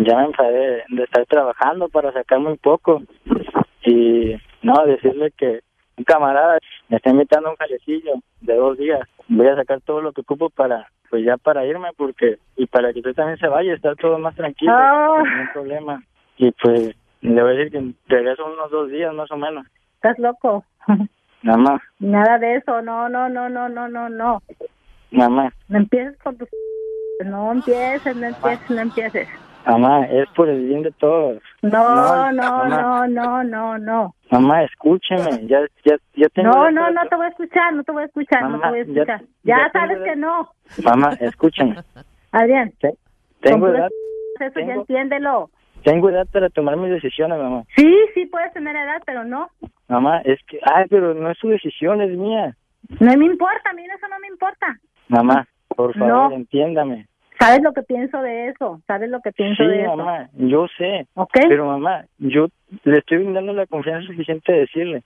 ya 0.05 0.17
me 0.19 0.25
enfadé 0.27 0.85
de 0.89 1.03
estar 1.05 1.25
trabajando 1.27 1.89
para 1.89 2.13
sacar 2.13 2.39
muy 2.41 2.57
poco. 2.59 3.03
Y 3.85 4.35
no, 4.63 4.85
decirle 4.87 5.33
que 5.37 5.61
un 5.97 6.05
camarada 6.05 6.59
me 6.89 6.97
está 6.97 7.11
invitando 7.11 7.49
a 7.49 7.53
un 7.53 7.57
jalecillo 7.57 8.13
de 8.41 8.55
dos 8.55 8.79
días. 8.79 9.01
Voy 9.29 9.47
a 9.47 9.57
sacar 9.57 9.81
todo 9.83 10.01
lo 10.03 10.13
que 10.13 10.21
ocupo 10.23 10.51
para, 10.51 10.89
pues 11.09 11.25
ya 11.25 11.37
para 11.37 11.65
irme 11.67 11.89
porque, 11.97 12.39
y 12.57 12.67
para 12.67 12.93
que 12.93 12.99
usted 13.01 13.15
también 13.15 13.39
se 13.39 13.49
vaya, 13.49 13.75
estar 13.75 13.97
todo 13.97 14.19
más 14.19 14.35
tranquilo, 14.35 14.73
Ah. 14.75 15.23
ningún 15.25 15.53
problema. 15.53 16.03
Y 16.37 16.51
pues 16.53 16.95
le 17.23 17.43
voy 17.43 17.53
a 17.53 17.55
decir 17.55 17.73
que 17.73 17.93
regreso 18.15 18.47
unos 18.47 18.71
dos 18.71 18.91
días 18.91 19.13
más 19.15 19.31
o 19.31 19.37
menos. 19.37 19.67
¿Estás 19.97 20.19
loco? 20.19 20.65
Nada 21.43 21.59
más, 21.59 21.81
Nada 21.99 22.39
de 22.39 22.57
eso. 22.57 22.83
No, 22.83 23.09
no, 23.09 23.29
no, 23.31 23.49
no, 23.49 23.69
no, 23.69 23.89
no, 23.89 24.09
no. 24.11 24.43
nada 25.11 25.31
más. 25.31 25.55
No 25.69 25.79
empieces 25.79 26.19
con 26.19 26.37
tus... 26.37 26.49
No 27.25 27.53
empieces, 27.53 28.17
no 28.17 28.27
empieces, 28.27 28.71
no 28.71 28.81
empieces. 28.81 29.29
Mamá, 29.67 30.07
es 30.07 30.27
por 30.31 30.49
el 30.49 30.65
bien 30.67 30.83
de 30.83 30.91
todos. 30.93 31.43
No, 31.63 32.33
no, 32.33 32.65
no, 32.67 33.07
no, 33.07 33.45
no, 33.45 33.79
no. 33.79 34.15
Mamá, 34.31 34.65
escúcheme, 34.65 35.47
ya, 35.47 35.61
ya, 35.85 35.97
ya 36.15 36.29
tengo... 36.31 36.51
No, 36.51 36.71
no, 36.71 36.91
no 36.91 37.07
te 37.09 37.17
voy 37.17 37.27
a 37.27 37.29
escuchar, 37.29 37.75
no 37.75 37.85
te 37.85 37.93
voy 37.93 38.03
a 38.05 38.07
escuchar, 38.07 38.49
no 38.49 38.59
te 38.61 38.69
voy 38.69 38.79
a 38.79 38.83
escuchar. 38.83 39.23
ya 39.43 39.71
sabes 39.73 39.99
que 40.03 40.17
no. 40.17 40.49
Mamá, 40.83 41.13
escúcheme, 41.21 41.77
Adrián, 42.33 42.73
tengo 43.41 43.69
edad, 43.69 43.89
eso 44.41 44.61
ya 44.61 44.75
entiéndelo. 44.75 45.51
tengo 45.85 46.09
edad 46.09 46.27
para 46.33 46.49
tomar 46.49 46.77
mis 46.77 46.91
decisiones, 46.91 47.39
mamá. 47.39 47.65
Sí, 47.77 47.95
sí 48.15 48.27
puedes 48.27 48.53
tener 48.55 48.75
edad, 48.75 49.03
pero 49.05 49.25
no. 49.25 49.51
Mamá, 49.89 50.21
es 50.25 50.39
que, 50.47 50.59
ay, 50.75 50.87
pero 50.89 51.13
no 51.13 51.31
es 51.31 51.39
su 51.39 51.49
decisión, 51.49 52.01
es 52.01 52.17
mía. 52.17 52.57
No 52.99 53.15
me 53.17 53.27
importa, 53.27 53.71
a 53.71 53.73
mí 53.75 53.85
eso 53.85 54.09
no 54.09 54.19
me 54.21 54.29
importa. 54.29 54.67
Mamá, 55.09 55.47
por 55.69 55.93
favor, 55.99 56.31
No. 56.31 56.37
entiéndame. 56.37 57.09
¿Sabes 57.41 57.63
lo 57.63 57.73
que 57.73 57.83
pienso 57.83 58.21
de 58.21 58.49
eso? 58.49 58.83
¿Sabes 58.87 59.09
lo 59.09 59.21
que 59.21 59.33
pienso 59.33 59.63
Sí, 59.63 59.69
de 59.71 59.83
eso? 59.83 59.97
mamá, 59.97 60.29
yo 60.35 60.67
sé. 60.77 61.07
¿Ok? 61.15 61.33
Pero 61.49 61.67
mamá, 61.67 62.05
yo 62.19 62.49
le 62.85 62.99
estoy 62.99 63.19
brindando 63.19 63.55
la 63.55 63.67
confianza 63.67 64.07
suficiente 64.07 64.53
de 64.53 64.59
decirle. 64.61 65.03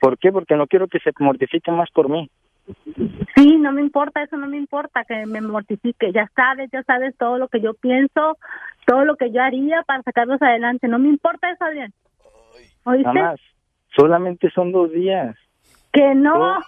¿Por 0.00 0.16
qué? 0.16 0.30
Porque 0.30 0.54
no 0.54 0.68
quiero 0.68 0.86
que 0.86 1.00
se 1.00 1.10
mortifique 1.18 1.72
más 1.72 1.90
por 1.90 2.08
mí. 2.08 2.30
Sí, 3.34 3.56
no 3.58 3.72
me 3.72 3.80
importa, 3.80 4.22
eso 4.22 4.36
no 4.36 4.46
me 4.46 4.56
importa 4.56 5.04
que 5.04 5.26
me 5.26 5.40
mortifique. 5.40 6.12
Ya 6.12 6.30
sabes, 6.36 6.70
ya 6.72 6.82
sabes 6.84 7.16
todo 7.18 7.38
lo 7.38 7.48
que 7.48 7.60
yo 7.60 7.74
pienso, 7.74 8.38
todo 8.86 9.04
lo 9.04 9.16
que 9.16 9.32
yo 9.32 9.42
haría 9.42 9.82
para 9.82 10.02
sacarlos 10.02 10.40
adelante. 10.40 10.86
No 10.86 11.00
me 11.00 11.08
importa 11.08 11.50
eso, 11.50 11.64
Adrián. 11.64 11.92
¿Oíste? 12.84 13.04
Mamá, 13.08 13.34
solamente 13.96 14.48
son 14.50 14.70
dos 14.70 14.92
días. 14.92 15.36
Que 15.92 16.14
no, 16.14 16.58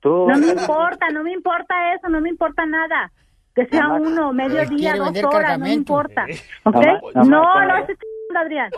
Todo 0.00 0.28
no 0.28 0.36
me 0.38 0.48
importa, 0.48 1.08
no 1.10 1.22
me 1.22 1.32
importa 1.32 1.94
eso, 1.94 2.08
no 2.08 2.20
me 2.20 2.28
importa 2.28 2.66
nada. 2.66 3.10
Que 3.54 3.66
sea 3.66 3.82
Mamá, 3.88 4.00
uno, 4.00 4.32
medio 4.32 4.60
él 4.62 4.68
día, 4.70 4.92
quiere 4.92 4.98
dos 4.98 5.24
horas, 5.24 5.58
no 5.58 5.66
importa. 5.66 6.24
¿Ok? 6.64 6.74
Mamá, 6.74 7.00
mamá, 7.14 7.24
no, 7.24 7.68
no 7.68 7.76
estés 7.76 7.98
chingando, 7.98 8.40
Adrián. 8.40 8.70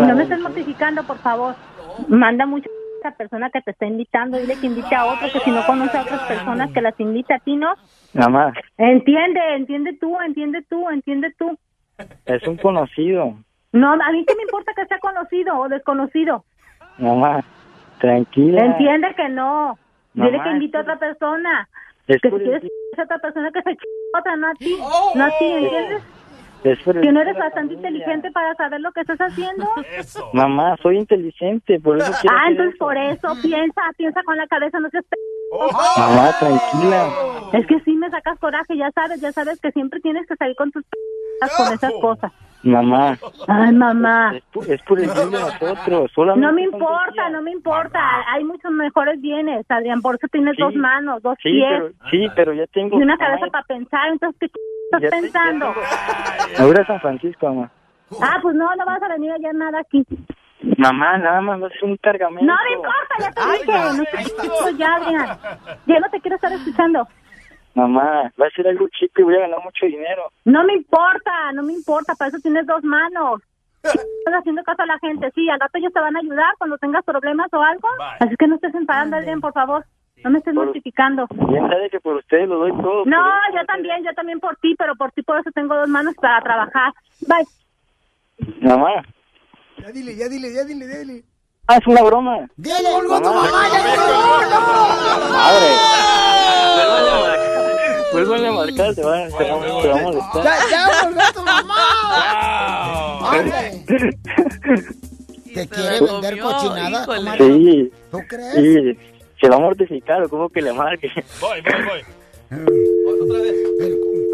La- 0.00 0.06
no 0.06 0.14
me 0.16 0.22
estés 0.22 0.40
mortificando, 0.40 1.02
por 1.04 1.18
favor. 1.18 1.54
Manda 2.06 2.46
mucho 2.46 2.68
a 3.04 3.08
esa 3.08 3.16
persona 3.16 3.50
que 3.50 3.60
te 3.62 3.72
está 3.72 3.86
invitando, 3.86 4.38
dile 4.38 4.54
que 4.60 4.66
invite 4.66 4.94
a 4.94 5.04
otro, 5.06 5.28
que 5.32 5.40
si 5.40 5.50
no 5.50 5.64
conoce 5.66 5.96
a 5.98 6.02
otras 6.02 6.20
personas, 6.22 6.70
que 6.70 6.80
las 6.80 6.98
invite 7.00 7.34
a 7.34 7.38
ti, 7.40 7.56
¿no? 7.56 7.74
Mamá, 8.14 8.52
Entiende, 8.76 9.40
entiende 9.56 9.92
tú, 10.00 10.16
entiende 10.20 10.62
tú, 10.68 10.88
entiende 10.90 11.32
tú. 11.36 11.58
es 12.26 12.46
un 12.46 12.56
conocido. 12.56 13.34
No, 13.72 13.92
a 13.92 14.12
mí 14.12 14.24
qué 14.26 14.34
me 14.36 14.42
importa 14.44 14.72
que 14.76 14.86
sea 14.86 14.98
conocido 15.00 15.58
o 15.58 15.68
desconocido. 15.68 16.44
Mamá, 16.98 17.44
tranquila. 18.00 18.64
Entiende 18.64 19.12
que 19.16 19.28
no. 19.28 19.76
Dile 20.14 20.40
que 20.42 20.50
invite 20.50 20.78
a 20.78 20.80
otra 20.82 20.98
persona. 20.98 21.68
Es 22.08 22.20
Que 22.22 22.30
si 22.30 22.36
quieres 22.38 22.62
a 22.98 23.02
otra 23.02 23.18
persona 23.18 23.50
que 23.52 23.62
se 23.62 23.76
ch 23.76 23.82
otra, 24.18 24.36
no 24.36 24.46
a 24.48 24.54
ti. 24.54 24.74
No 25.14 25.24
a 25.24 25.30
ti, 25.38 25.44
¿entiendes? 25.44 26.02
Es 26.64 26.78
Que 26.82 27.12
no 27.12 27.20
eres 27.20 27.36
bastante 27.38 27.74
familia. 27.74 27.88
inteligente 27.90 28.30
para 28.32 28.54
saber 28.54 28.80
lo 28.80 28.90
que 28.92 29.02
estás 29.02 29.18
haciendo. 29.18 29.64
Mamá, 30.32 30.76
soy 30.82 30.98
inteligente, 30.98 31.78
por 31.80 31.98
eso 31.98 32.10
quiero 32.20 32.36
Ah, 32.36 32.48
entonces 32.48 32.74
eso. 32.74 32.84
por 32.84 32.96
eso 32.96 33.28
piensa, 33.42 33.82
piensa 33.96 34.22
con 34.24 34.36
la 34.36 34.46
cabeza, 34.48 34.80
no 34.80 34.88
seas 34.90 35.04
p- 35.04 35.16
Mamá, 35.96 36.32
tranquila. 36.38 37.08
Es 37.52 37.66
que 37.66 37.78
sí 37.80 37.92
me 37.94 38.10
sacas 38.10 38.38
coraje, 38.40 38.76
ya 38.76 38.90
sabes, 38.92 39.20
ya 39.20 39.32
sabes 39.32 39.58
que 39.60 39.70
siempre 39.72 40.00
tienes 40.00 40.26
que 40.26 40.36
salir 40.36 40.56
con 40.56 40.70
tus 40.72 40.84
p- 40.84 40.98
con 41.56 41.72
esas 41.72 41.92
cosas. 42.00 42.32
Mamá, 42.64 43.16
Ay, 43.46 43.72
mamá. 43.72 44.32
es 44.34 44.42
por, 44.52 44.68
es 44.70 44.82
por 44.82 44.98
el 44.98 45.06
bien 45.06 45.30
de 45.30 45.38
nosotros. 45.40 46.10
Solamente 46.12 46.46
No 46.46 46.52
me 46.52 46.62
importa, 46.62 47.28
no 47.30 47.40
me 47.42 47.52
importa. 47.52 48.00
Hay 48.32 48.42
muchos 48.44 48.70
mejores 48.72 49.20
bienes, 49.20 49.64
Adrián. 49.70 50.02
Por 50.02 50.16
eso 50.16 50.26
tienes 50.30 50.56
Sí. 50.56 50.62
dos 50.62 50.74
manos, 50.74 51.22
dos 51.22 51.36
Sí, 51.42 51.50
pies 51.50 51.68
pero, 51.70 51.90
sí, 52.10 52.26
pero 52.34 52.52
ya 52.54 52.66
tengo... 52.66 52.98
y 52.98 53.02
una 53.02 53.16
cabeza 53.16 53.46
para 53.46 53.64
pensar. 53.64 54.08
Entonces, 54.10 54.40
¿qué 54.40 54.46
ch- 54.48 54.58
estás 54.84 55.02
Ya 55.02 55.10
pensando? 55.10 55.72
Me 56.58 56.66
voy 56.66 56.74
a 56.80 56.86
San 56.86 57.00
Francisco, 57.00 57.46
mamá. 57.46 57.70
Ah, 58.20 58.38
pues 58.42 58.56
no, 58.56 58.74
no 58.74 58.84
vas 58.86 59.02
a 59.02 59.08
venir 59.08 59.30
allá 59.30 59.52
nada 59.52 59.78
aquí. 59.80 60.04
Mamá, 60.76 61.16
nada 61.18 61.40
más 61.40 61.60
ser 61.60 61.84
un 61.84 61.96
cargamento. 61.98 62.44
No 62.44 62.54
me 62.64 62.74
importa, 62.74 63.14
ya 63.20 63.30
te 63.30 63.52
dije. 63.52 64.36
No 64.48 64.66
te 64.66 64.76
ya, 64.76 64.94
Adrián. 64.96 65.38
Ya 65.86 66.00
no 66.00 66.08
te 66.10 66.20
quiero 66.20 66.34
estar 66.34 66.52
escuchando. 66.52 67.06
Mamá, 67.78 68.32
va 68.40 68.46
a 68.46 68.50
ser 68.50 68.66
algo 68.66 68.88
chico 68.88 69.20
y 69.20 69.24
voy 69.24 69.36
a 69.36 69.40
ganar 69.40 69.60
mucho 69.62 69.86
dinero. 69.86 70.30
No 70.44 70.64
me 70.64 70.74
importa, 70.74 71.52
no 71.54 71.62
me 71.62 71.72
importa. 71.74 72.14
Para 72.16 72.30
eso 72.30 72.38
tienes 72.42 72.66
dos 72.66 72.82
manos. 72.82 73.40
Estás 73.84 74.34
haciendo 74.40 74.64
caso 74.64 74.82
a 74.82 74.86
la 74.86 74.98
gente. 74.98 75.30
Sí, 75.34 75.48
al 75.48 75.60
rato 75.60 75.78
ellos 75.78 75.92
te 75.92 76.00
van 76.00 76.16
a 76.16 76.18
ayudar 76.18 76.52
cuando 76.58 76.76
tengas 76.78 77.04
problemas 77.04 77.46
o 77.52 77.62
algo. 77.62 77.86
Así 78.18 78.34
que 78.36 78.48
no 78.48 78.56
estés 78.56 78.74
enfadando, 78.74 79.16
Adrián, 79.16 79.40
por 79.40 79.52
favor. 79.52 79.84
No 80.24 80.30
me 80.30 80.38
estés 80.38 80.52
mortificando. 80.54 81.28
Bien 81.48 81.68
sabe 81.68 81.88
que 81.88 82.00
por 82.00 82.16
ustedes 82.16 82.48
lo 82.48 82.58
doy 82.58 82.72
todo. 82.72 83.04
No, 83.06 83.16
por 83.52 83.60
yo 83.60 83.64
también, 83.66 84.02
yo 84.04 84.12
también 84.14 84.40
por 84.40 84.56
ti, 84.56 84.74
pero 84.76 84.96
por 84.96 85.12
ti 85.12 85.22
por 85.22 85.38
eso 85.38 85.50
tengo 85.54 85.76
dos 85.76 85.88
manos 85.88 86.14
para 86.20 86.40
trabajar. 86.42 86.92
Bye. 87.28 87.46
Mamá, 88.60 89.04
Ya 89.78 89.92
dile, 89.92 90.16
ya 90.16 90.28
dile, 90.28 90.52
ya 90.52 90.64
dile, 90.64 90.86
dile. 90.88 91.22
ah, 91.68 91.76
es 91.76 91.86
una 91.86 92.02
broma. 92.02 92.48
¡Dile, 92.56 92.74
colgó 92.92 93.18
tu 93.20 93.28
Mamá. 93.28 93.42
mamá! 93.42 93.68
¡Ya 93.68 93.78
Vuelvan 98.12 98.44
a 98.44 98.52
marcar, 98.52 98.94
te 98.94 99.02
van, 99.02 99.28
te 99.30 99.44
van 99.44 99.98
a 99.98 100.02
molestar. 100.02 100.44
¡Ya, 100.44 100.56
ya 100.70 101.02
colgó 101.02 101.32
tu 101.34 101.42
mamá! 101.42 103.30
¡Ándale! 103.30 103.84
¿Te 105.54 105.68
quiere 105.68 106.00
vender 106.00 106.40
cochinada? 106.40 107.06
Sí. 107.36 107.92
¿Tú 108.10 108.18
crees? 108.28 108.54
Sí. 108.54 108.98
Se 109.40 109.48
va 109.48 109.56
a 109.56 109.60
mortificar, 109.60 110.22
o 110.22 110.28
como 110.28 110.48
que 110.48 110.62
le 110.62 110.72
marque. 110.72 111.10
Voy, 111.40 111.60
voy, 111.60 111.84
voy. 111.84 112.02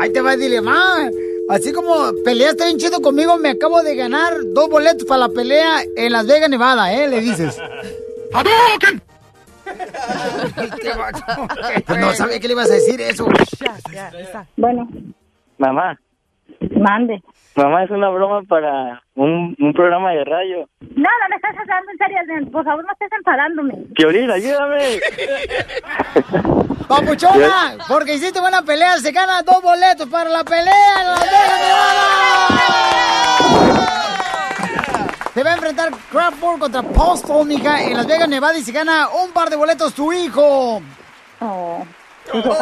Ahí 0.01 0.13
te 0.13 0.21
va, 0.21 0.37
dile, 0.37 0.61
ma. 0.61 1.09
Así 1.49 1.73
como 1.73 2.13
peleaste 2.25 2.65
bien 2.65 2.79
chido 2.79 3.03
conmigo, 3.03 3.37
me 3.37 3.51
acabo 3.51 3.83
de 3.83 3.97
ganar 3.97 4.35
dos 4.55 4.69
boletos 4.71 5.05
para 5.07 5.21
la 5.21 5.29
pelea 5.29 5.83
en 5.97 6.13
Las 6.13 6.27
Vegas, 6.27 6.49
Nevada, 6.49 6.93
¿eh? 6.95 7.09
Le 7.09 7.21
dices. 7.21 7.61
¡Hadouken! 8.33 9.03
Pues 11.87 11.99
no 12.01 12.13
sabía 12.13 12.41
que 12.41 12.49
le 12.49 12.53
ibas 12.55 12.71
a 12.71 12.75
decir 12.75 13.01
eso. 13.01 13.27
Bueno, 14.57 14.89
Mamá, 15.59 15.97
mande. 16.73 17.23
mamá, 17.55 17.85
es 17.85 17.91
una 17.91 18.09
broma 18.11 18.43
para 18.49 19.01
un, 19.15 19.55
un 19.59 19.73
programa 19.73 20.11
de 20.13 20.25
radio. 20.25 20.69
No, 20.81 20.89
no 20.97 21.29
me 21.31 21.37
estás 21.37 21.55
hablando 21.59 21.91
en 21.93 21.99
serio. 21.99 22.19
Por 22.51 22.65
favor, 22.65 22.85
no 22.85 22.93
estés 22.93 23.13
enfadándome. 23.19 23.75
Violín, 23.97 24.31
ayúdame. 24.31 25.01
Papuchona, 26.89 27.77
porque 27.89 28.15
hiciste 28.15 28.41
buena 28.41 28.63
pelea, 28.63 28.99
se 28.99 29.13
gana 29.13 29.43
dos 29.43 29.63
boletos 29.63 30.09
para 30.09 30.29
la 30.31 30.43
pelea 30.45 30.95
en 31.01 31.07
Vegas. 31.15 31.51
Se 35.35 35.43
va 35.43 35.51
a 35.51 35.55
enfrentar 35.55 35.91
Crawford 36.11 36.61
contra 36.61 36.83
Postal, 36.83 37.45
mija, 37.45 37.83
en 37.83 37.97
Las 37.97 38.07
Vegas, 38.07 38.29
Nevada, 38.29 38.57
y 38.57 38.63
se 38.63 38.71
gana 38.73 39.09
un 39.09 39.33
par 39.33 39.51
de 39.51 39.57
boletos 39.57 39.93
tu 39.93 40.13
hijo. 40.13 40.81
Oh. 41.41 41.85
Cierto, 42.31 42.57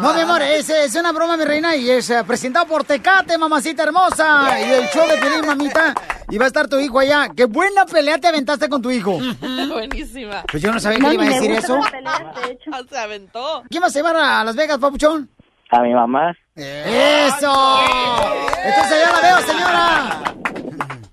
no 0.00 0.14
mi 0.14 0.20
amor, 0.22 0.42
es, 0.42 0.68
es 0.68 0.96
una 0.96 1.12
broma, 1.12 1.36
mi 1.36 1.44
reina, 1.44 1.76
y 1.76 1.88
es 1.90 2.10
eh, 2.10 2.24
presentado 2.26 2.66
por 2.66 2.82
Tecate, 2.82 3.38
mamacita 3.38 3.84
hermosa, 3.84 4.58
y 4.58 4.64
el 4.68 4.88
show 4.88 5.06
de 5.08 5.16
Piolín, 5.18 5.46
mamita, 5.46 5.94
y 6.28 6.36
va 6.36 6.46
a 6.46 6.48
estar 6.48 6.66
tu 6.66 6.80
hijo 6.80 6.98
allá. 6.98 7.28
¡Qué 7.36 7.44
buena 7.44 7.86
pelea 7.86 8.18
te 8.18 8.26
aventaste 8.26 8.68
con 8.68 8.82
tu 8.82 8.90
hijo! 8.90 9.12
Buenísima. 9.40 10.42
Pues 10.50 10.60
yo 10.62 10.72
no 10.72 10.80
sabía 10.80 10.98
que 10.98 11.02
No, 11.04 11.08
le 11.10 11.14
iba 11.14 11.24
a 11.24 11.28
decir 11.28 11.52
eso. 11.52 11.76
las 11.76 11.90
peleas, 11.90 12.18
de 12.46 12.52
hecho. 12.52 12.70
Se 12.88 12.98
aventó. 12.98 13.62
¿Quién 13.70 13.80
vas 13.82 13.94
a 13.94 13.98
llevar 13.98 14.16
a 14.16 14.42
Las 14.42 14.56
Vegas, 14.56 14.78
papuchón? 14.78 15.30
A 15.70 15.80
mi 15.80 15.94
mamá. 15.94 16.32
¡Eso! 16.56 17.78
Entonces 18.64 19.04
ya 19.04 19.12
la 19.12 19.20
veo, 19.20 19.46
señora. 19.46 20.20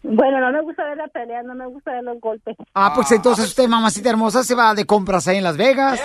Bueno, 0.10 0.39
no 0.39 0.52
me 0.54 0.62
gusta 0.62 0.86
ver 0.86 0.96
la 0.96 1.08
pelea, 1.08 1.43
no 1.43 1.54
me 1.54 1.67
gusta 1.67 1.91
ver 1.91 2.04
los 2.04 2.20
golpes. 2.22 2.56
Ah, 2.74 2.93
pues 2.96 3.12
entonces 3.12 3.46
usted, 3.46 3.67
mamacita 3.67 4.10
hermosa, 4.10 4.41
se 4.41 4.56
va 4.56 4.74
de 4.74 4.86
compras 4.86 5.28
ahí 5.28 5.38
en 5.38 5.43
Las 5.43 5.58
Vegas. 5.58 6.00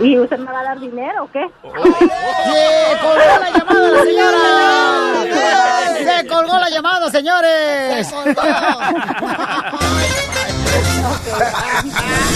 ¿Y 0.00 0.16
usted 0.18 0.38
me 0.38 0.52
va 0.52 0.60
a 0.60 0.64
dar 0.64 0.78
dinero 0.78 1.24
o 1.24 1.30
qué? 1.32 1.44
¡Se 1.64 2.98
colgó 3.00 3.18
la 3.40 3.50
llamada, 3.50 3.90
la 3.90 4.02
señora! 4.04 4.38
¡Se 5.98 6.26
colgó 6.28 6.58
la 6.58 6.70
llamada, 6.70 7.10
señores! 7.10 8.14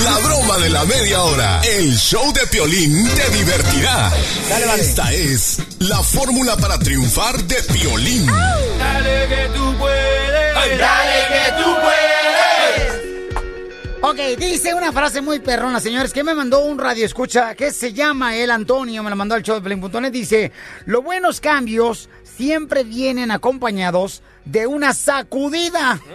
La 0.04 0.18
broma 0.26 0.58
de 0.58 0.70
la 0.70 0.84
media 0.84 1.22
hora. 1.22 1.60
El 1.62 1.94
show 1.94 2.32
de 2.32 2.44
Piolín 2.48 3.08
te 3.14 3.30
divertirá. 3.30 4.10
Esta 4.76 5.12
es 5.12 5.60
la 5.78 6.02
fórmula 6.02 6.56
para 6.56 6.76
triunfar 6.78 7.36
de 7.44 7.62
Piolín. 7.72 8.26
Dale 8.26 9.28
que 9.28 9.48
tú 9.54 9.74
puedes. 9.78 10.33
Dale 10.54 11.26
que 11.28 11.62
tú 11.62 11.70
puedes. 11.80 13.04
Ok, 14.00 14.38
dice 14.38 14.74
una 14.74 14.92
frase 14.92 15.22
muy 15.22 15.40
perrona, 15.40 15.80
señores, 15.80 16.12
que 16.12 16.22
me 16.22 16.34
mandó 16.34 16.60
un 16.60 16.78
radio 16.78 17.06
escucha 17.06 17.54
que 17.54 17.72
se 17.72 17.94
llama 17.94 18.36
el 18.36 18.50
Antonio, 18.50 19.02
me 19.02 19.08
la 19.08 19.16
mandó 19.16 19.34
al 19.34 19.42
show 19.42 19.56
de 19.56 19.62
Pelín.net, 19.62 20.12
dice, 20.12 20.52
los 20.84 21.02
buenos 21.02 21.40
cambios 21.40 22.10
siempre 22.22 22.84
vienen 22.84 23.30
acompañados 23.30 24.22
de 24.44 24.66
una 24.66 24.92
sacudida. 24.94 26.00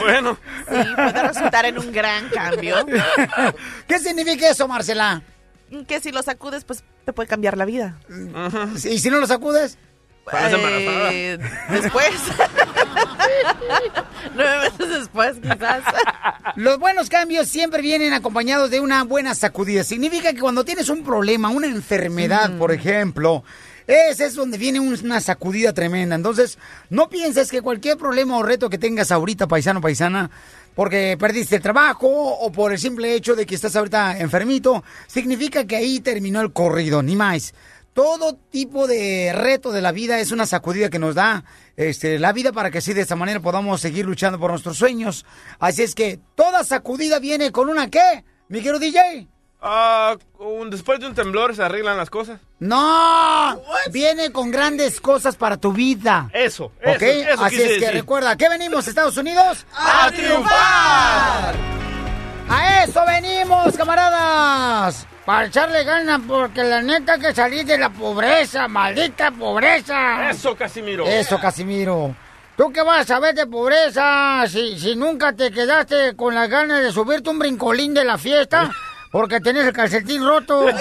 Bueno. 0.00 0.36
Sí, 0.68 0.76
puede 0.94 1.22
resultar 1.22 1.64
en 1.64 1.78
un 1.78 1.90
gran 1.90 2.28
cambio. 2.28 2.76
¿Qué 3.88 3.98
significa 3.98 4.50
eso, 4.50 4.68
Marcela? 4.68 5.22
Que 5.88 6.00
si 6.00 6.12
lo 6.12 6.22
sacudes, 6.22 6.64
pues 6.64 6.84
te 7.04 7.12
puede 7.12 7.28
cambiar 7.28 7.56
la 7.56 7.64
vida. 7.64 7.98
¿Y 8.84 8.98
si 8.98 9.10
no 9.10 9.18
lo 9.18 9.26
sacudes? 9.26 9.78
¿Estás 10.26 10.52
embarazada? 10.52 11.12
Eh, 11.12 11.38
después. 11.70 12.10
Nueve 14.34 14.70
meses 14.70 14.98
después, 14.98 15.36
quizás. 15.40 15.84
Los 16.56 16.80
buenos 16.80 17.08
cambios 17.08 17.48
siempre 17.48 17.80
vienen 17.80 18.12
acompañados 18.12 18.70
de 18.70 18.80
una 18.80 19.04
buena 19.04 19.36
sacudida. 19.36 19.84
Significa 19.84 20.32
que 20.32 20.40
cuando 20.40 20.64
tienes 20.64 20.88
un 20.88 21.04
problema, 21.04 21.50
una 21.50 21.68
enfermedad, 21.68 22.58
por 22.58 22.72
ejemplo, 22.72 23.44
ese 23.86 24.26
es 24.26 24.34
donde 24.34 24.58
viene 24.58 24.80
una 24.80 25.20
sacudida 25.20 25.72
tremenda. 25.72 26.16
Entonces, 26.16 26.58
no 26.90 27.08
pienses 27.08 27.50
que 27.50 27.62
cualquier 27.62 27.96
problema 27.96 28.36
o 28.36 28.42
reto 28.42 28.68
que 28.68 28.78
tengas 28.78 29.12
ahorita, 29.12 29.46
paisano, 29.46 29.80
paisana, 29.80 30.28
porque 30.74 31.16
perdiste 31.18 31.56
el 31.56 31.62
trabajo 31.62 32.08
o 32.08 32.50
por 32.50 32.72
el 32.72 32.78
simple 32.78 33.14
hecho 33.14 33.36
de 33.36 33.46
que 33.46 33.54
estás 33.54 33.76
ahorita 33.76 34.18
enfermito, 34.18 34.82
significa 35.06 35.66
que 35.66 35.76
ahí 35.76 36.00
terminó 36.00 36.40
el 36.40 36.52
corrido, 36.52 37.00
ni 37.00 37.14
más. 37.14 37.54
Todo 37.96 38.34
tipo 38.34 38.86
de 38.86 39.32
reto 39.34 39.72
de 39.72 39.80
la 39.80 39.90
vida 39.90 40.20
es 40.20 40.30
una 40.30 40.44
sacudida 40.44 40.90
que 40.90 40.98
nos 40.98 41.14
da 41.14 41.44
este, 41.78 42.18
la 42.18 42.34
vida 42.34 42.52
para 42.52 42.70
que 42.70 42.76
así 42.76 42.92
de 42.92 43.00
esta 43.00 43.16
manera 43.16 43.40
podamos 43.40 43.80
seguir 43.80 44.04
luchando 44.04 44.38
por 44.38 44.50
nuestros 44.50 44.76
sueños. 44.76 45.24
Así 45.58 45.82
es 45.82 45.94
que 45.94 46.20
toda 46.34 46.62
sacudida 46.62 47.20
viene 47.20 47.52
con 47.52 47.70
una 47.70 47.88
qué, 47.88 48.22
mi 48.48 48.58
querido 48.58 48.78
DJ. 48.78 49.28
Ah, 49.62 50.14
después 50.68 51.00
de 51.00 51.06
un 51.06 51.14
temblor 51.14 51.56
se 51.56 51.62
arreglan 51.62 51.96
las 51.96 52.10
cosas. 52.10 52.38
No, 52.58 53.62
viene 53.90 54.30
con 54.30 54.50
grandes 54.50 55.00
cosas 55.00 55.36
para 55.36 55.56
tu 55.56 55.72
vida. 55.72 56.28
Eso, 56.34 56.72
eso, 56.82 57.02
eso 57.02 57.44
Así 57.44 57.56
es 57.56 57.62
que 57.62 57.80
decir. 57.80 57.90
recuerda, 57.92 58.32
¿a 58.32 58.36
qué 58.36 58.50
venimos, 58.50 58.86
Estados 58.86 59.16
Unidos? 59.16 59.64
¡A 59.74 60.10
triunfar! 60.14 61.85
¡A 62.48 62.84
eso 62.84 63.02
venimos, 63.06 63.76
camaradas! 63.76 65.06
Para 65.24 65.46
echarle 65.46 65.82
ganas, 65.84 66.20
porque 66.26 66.62
la 66.62 66.80
neta 66.82 67.14
hay 67.14 67.20
que 67.20 67.34
salir 67.34 67.64
de 67.66 67.76
la 67.78 67.90
pobreza, 67.90 68.68
maldita 68.68 69.32
pobreza. 69.32 70.30
Eso, 70.30 70.54
Casimiro. 70.56 71.04
Eso, 71.06 71.40
Casimiro. 71.40 72.14
¿Tú 72.56 72.72
qué 72.72 72.82
vas 72.82 73.00
a 73.00 73.04
saber 73.04 73.34
de 73.34 73.46
pobreza 73.46 74.44
si, 74.48 74.78
si 74.78 74.94
nunca 74.94 75.32
te 75.32 75.50
quedaste 75.50 76.14
con 76.14 76.34
las 76.34 76.48
ganas 76.48 76.80
de 76.82 76.92
subirte 76.92 77.28
un 77.28 77.38
brincolín 77.40 77.92
de 77.92 78.04
la 78.04 78.16
fiesta? 78.16 78.70
Porque 79.10 79.40
tenés 79.40 79.66
el 79.66 79.72
calcetín 79.72 80.24
roto. 80.24 80.66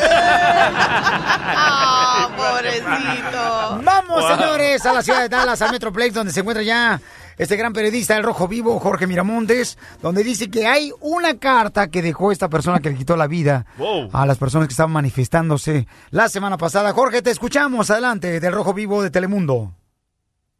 ¡Ah, 0.98 2.30
pobrecito! 2.38 3.82
Vamos, 3.84 4.22
Wow. 4.22 4.38
señores, 4.38 4.86
a 4.86 4.94
la 4.94 5.02
ciudad 5.02 5.22
de 5.22 5.30
Dallas, 5.30 5.62
al 5.62 5.72
Metroplex, 5.72 6.14
donde 6.14 6.32
se 6.32 6.40
encuentra 6.42 6.64
ya 6.64 7.00
este 7.38 7.56
gran 7.58 7.74
periodista, 7.74 8.16
el 8.18 8.24
Rojo 8.24 8.48
Vivo, 8.48 8.80
Jorge 8.80 9.08
Miramontes, 9.08 9.78
donde 10.02 10.24
dice 10.24 10.50
que 10.50 10.68
hay 10.68 10.92
una 11.02 11.38
carta 11.40 11.90
que 11.90 12.02
dejó 12.02 12.32
esta 12.32 12.50
persona 12.50 12.80
que 12.80 12.90
le 12.90 12.96
quitó 12.98 13.16
la 13.18 13.28
vida 13.28 13.66
Wow. 13.78 14.10
a 14.14 14.26
las 14.26 14.38
personas 14.38 14.68
que 14.68 14.72
estaban 14.74 14.94
manifestándose 14.94 15.88
la 16.12 16.28
semana 16.30 16.58
pasada. 16.58 16.94
Jorge, 16.94 17.22
te 17.22 17.32
escuchamos. 17.32 17.92
Adelante, 17.92 18.40
del 18.40 18.54
Rojo 18.54 18.74
Vivo 18.74 19.02
de 19.04 19.10
Telemundo. 19.12 19.72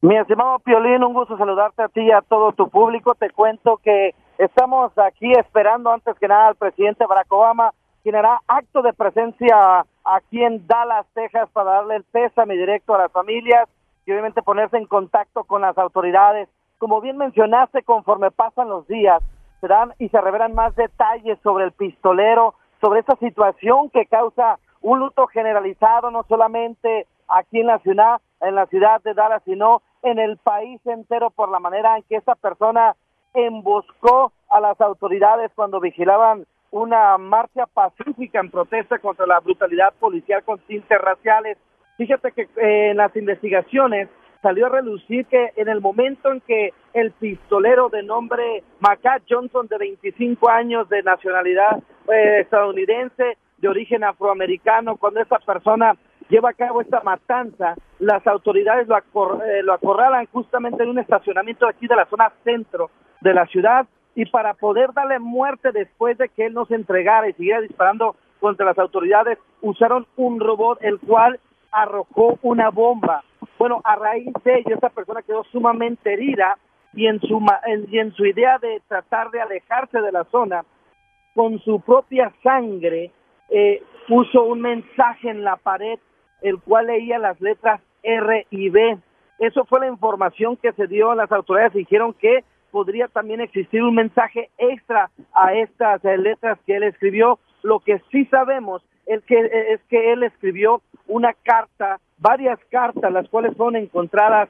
Mi 0.02 0.18
estimado 0.18 0.60
Piolín, 0.60 1.04
un 1.04 1.14
gusto 1.14 1.38
saludarte 1.38 1.82
a 1.82 1.88
ti 1.88 2.02
y 2.02 2.12
a 2.12 2.22
todo 2.22 2.52
tu 2.52 2.70
público. 2.70 3.16
Te 3.16 3.32
cuento 3.32 3.80
que 3.84 4.14
estamos 4.38 4.92
aquí 4.98 5.32
esperando 5.34 5.92
antes 5.92 6.16
que 6.20 6.28
nada 6.28 6.50
al 6.50 6.56
presidente 6.56 7.06
Barack 7.08 7.32
Obama, 7.32 7.72
quien 8.04 8.16
hará 8.16 8.40
acto 8.48 8.82
de 8.84 8.94
presencia 8.94 9.84
aquí 10.04 10.44
en 10.44 10.68
Dallas, 10.68 11.08
Texas, 11.16 11.50
para 11.54 11.72
darle 11.72 11.96
el 11.96 12.04
pésame 12.04 12.56
directo 12.56 12.94
a 12.94 13.00
las 13.00 13.12
familias 13.12 13.68
y 14.06 14.12
obviamente 14.12 14.44
ponerse 14.44 14.78
en 14.78 14.86
contacto 14.86 15.44
con 15.46 15.62
las 15.62 15.76
autoridades. 15.78 16.48
Como 16.78 17.02
bien 17.02 17.18
mencionaste, 17.18 17.84
conforme 17.84 18.32
pasan 18.32 18.70
los 18.70 18.88
días, 18.88 19.22
se 19.62 19.68
dan 19.68 19.94
y 20.00 20.10
se 20.10 20.20
revelan 20.20 20.54
más 20.54 20.76
detalles 20.76 21.40
sobre 21.42 21.66
el 21.66 21.72
pistolero, 21.72 22.56
sobre 22.82 23.00
esta 23.00 23.16
situación 23.16 23.90
que 23.90 24.06
causa 24.06 24.60
un 24.82 25.00
luto 25.00 25.26
generalizado, 25.28 26.12
no 26.12 26.24
solamente 26.28 27.08
aquí 27.28 27.62
en 27.62 27.68
la 27.68 27.80
ciudad, 27.80 28.22
en 28.42 28.56
la 28.56 28.66
ciudad 28.68 29.02
de 29.02 29.14
Dallas, 29.14 29.42
sino 29.46 29.82
en 30.04 30.20
el 30.20 30.38
país 30.38 30.80
entero 30.86 31.32
por 31.32 31.50
la 31.50 31.60
manera 31.60 31.98
en 31.98 32.04
que 32.04 32.18
esta 32.18 32.36
persona 32.36 32.96
emboscó 33.34 34.32
a 34.50 34.60
las 34.60 34.80
autoridades 34.80 35.52
cuando 35.56 35.80
vigilaban 35.80 36.46
una 36.72 37.18
marcha 37.18 37.66
pacífica 37.68 38.40
en 38.40 38.52
protesta 38.52 39.00
contra 39.00 39.26
la 39.26 39.40
brutalidad 39.40 39.94
policial 40.00 40.44
con 40.44 40.60
tintes 40.60 41.00
raciales. 41.00 41.58
Fíjate 41.98 42.32
que 42.34 42.44
eh, 42.58 42.92
en 42.92 42.98
las 42.98 43.16
investigaciones 43.16 44.10
salió 44.46 44.68
a 44.68 44.70
relucir 44.70 45.26
que 45.26 45.54
en 45.56 45.68
el 45.70 45.82
momento 45.82 46.32
en 46.32 46.40
que 46.42 46.70
el 46.94 47.10
pistolero 47.14 47.90
de 47.90 48.04
nombre 48.04 48.62
Macat 48.80 49.24
Johnson, 49.28 49.66
de 49.68 49.80
25 49.80 50.48
años 50.48 50.88
de 50.88 51.02
nacionalidad 51.02 51.80
eh, 52.14 52.42
estadounidense, 52.42 53.38
de 53.58 53.68
origen 53.68 54.04
afroamericano, 54.04 54.98
cuando 54.98 55.20
esta 55.20 55.40
persona 55.40 55.94
lleva 56.30 56.52
a 56.52 56.54
cabo 56.54 56.82
esta 56.82 57.02
matanza, 57.02 57.74
las 57.98 58.26
autoridades 58.28 58.88
lo, 58.88 58.96
acor- 58.96 59.42
eh, 59.44 59.64
lo 59.64 59.74
acorralan 59.74 60.28
justamente 60.32 60.84
en 60.84 60.90
un 60.90 61.00
estacionamiento 61.00 61.68
aquí 61.68 61.88
de 61.88 61.96
la 61.96 62.06
zona 62.06 62.32
centro 62.44 62.92
de 63.22 63.34
la 63.34 63.48
ciudad 63.48 63.88
y 64.14 64.26
para 64.28 64.54
poder 64.54 64.94
darle 64.94 65.18
muerte 65.18 65.72
después 65.72 66.20
de 66.20 66.30
que 66.30 66.46
él 66.46 66.54
no 66.54 66.66
se 66.68 66.76
entregara 66.76 67.28
y 67.28 67.34
siguiera 67.34 67.62
disparando 67.62 68.16
contra 68.40 68.66
las 68.68 68.78
autoridades, 68.78 69.40
usaron 69.62 70.06
un 70.18 70.40
robot 70.40 70.78
el 70.84 71.00
cual 71.00 71.40
arrojó 71.72 72.38
una 72.44 72.70
bomba. 72.70 73.24
Bueno, 73.58 73.82
a 73.84 73.96
raíz 73.96 74.32
de 74.44 74.60
ello, 74.60 74.76
esta 74.76 74.90
persona 74.90 75.22
quedó 75.22 75.44
sumamente 75.46 76.14
herida 76.14 76.58
y 76.94 77.08
en 77.08 77.20
su, 77.22 77.42
en- 77.66 78.12
su 78.14 78.26
idea 78.26 78.58
de 78.60 78.82
tratar 78.88 79.32
de 79.32 79.42
alejarse 79.42 80.00
de 80.02 80.12
la 80.12 80.24
zona, 80.26 80.64
con 81.34 81.60
su 81.60 81.82
propia 81.82 82.32
sangre, 82.44 83.12
eh, 83.50 83.84
puso 84.08 84.44
un 84.44 84.62
mensaje 84.62 85.30
en 85.30 85.44
la 85.44 85.58
pared, 85.58 86.00
el 86.42 86.60
cual 86.60 86.88
leía 86.88 87.20
las 87.20 87.40
letras 87.42 87.82
R 88.04 88.48
y 88.50 88.70
B. 88.70 88.98
Eso 89.40 89.66
fue 89.66 89.82
la 89.82 89.88
información 89.88 90.56
que 90.56 90.72
se 90.74 90.88
dio 90.88 91.12
a 91.12 91.16
las 91.16 91.32
autoridades. 91.32 91.74
Dijeron 91.74 92.14
que 92.14 92.44
podría 92.72 93.08
también 93.10 93.42
existir 93.42 93.84
un 93.84 93.96
mensaje 93.96 94.50
extra 94.58 95.10
a 95.34 95.54
estas 95.54 96.04
eh, 96.06 96.18
letras 96.18 96.58
que 96.66 96.78
él 96.78 96.84
escribió. 96.84 97.40
Lo 97.64 97.80
que 97.80 98.02
sí 98.12 98.26
sabemos 98.26 98.82
es 99.06 99.22
que, 99.26 99.40
es 99.74 99.82
que 99.90 100.14
él 100.14 100.24
escribió 100.24 100.82
una 101.08 101.34
carta, 101.34 102.00
varias 102.18 102.60
cartas, 102.70 103.12
las 103.12 103.28
cuales 103.30 103.56
fueron 103.56 103.76
encontradas 103.76 104.50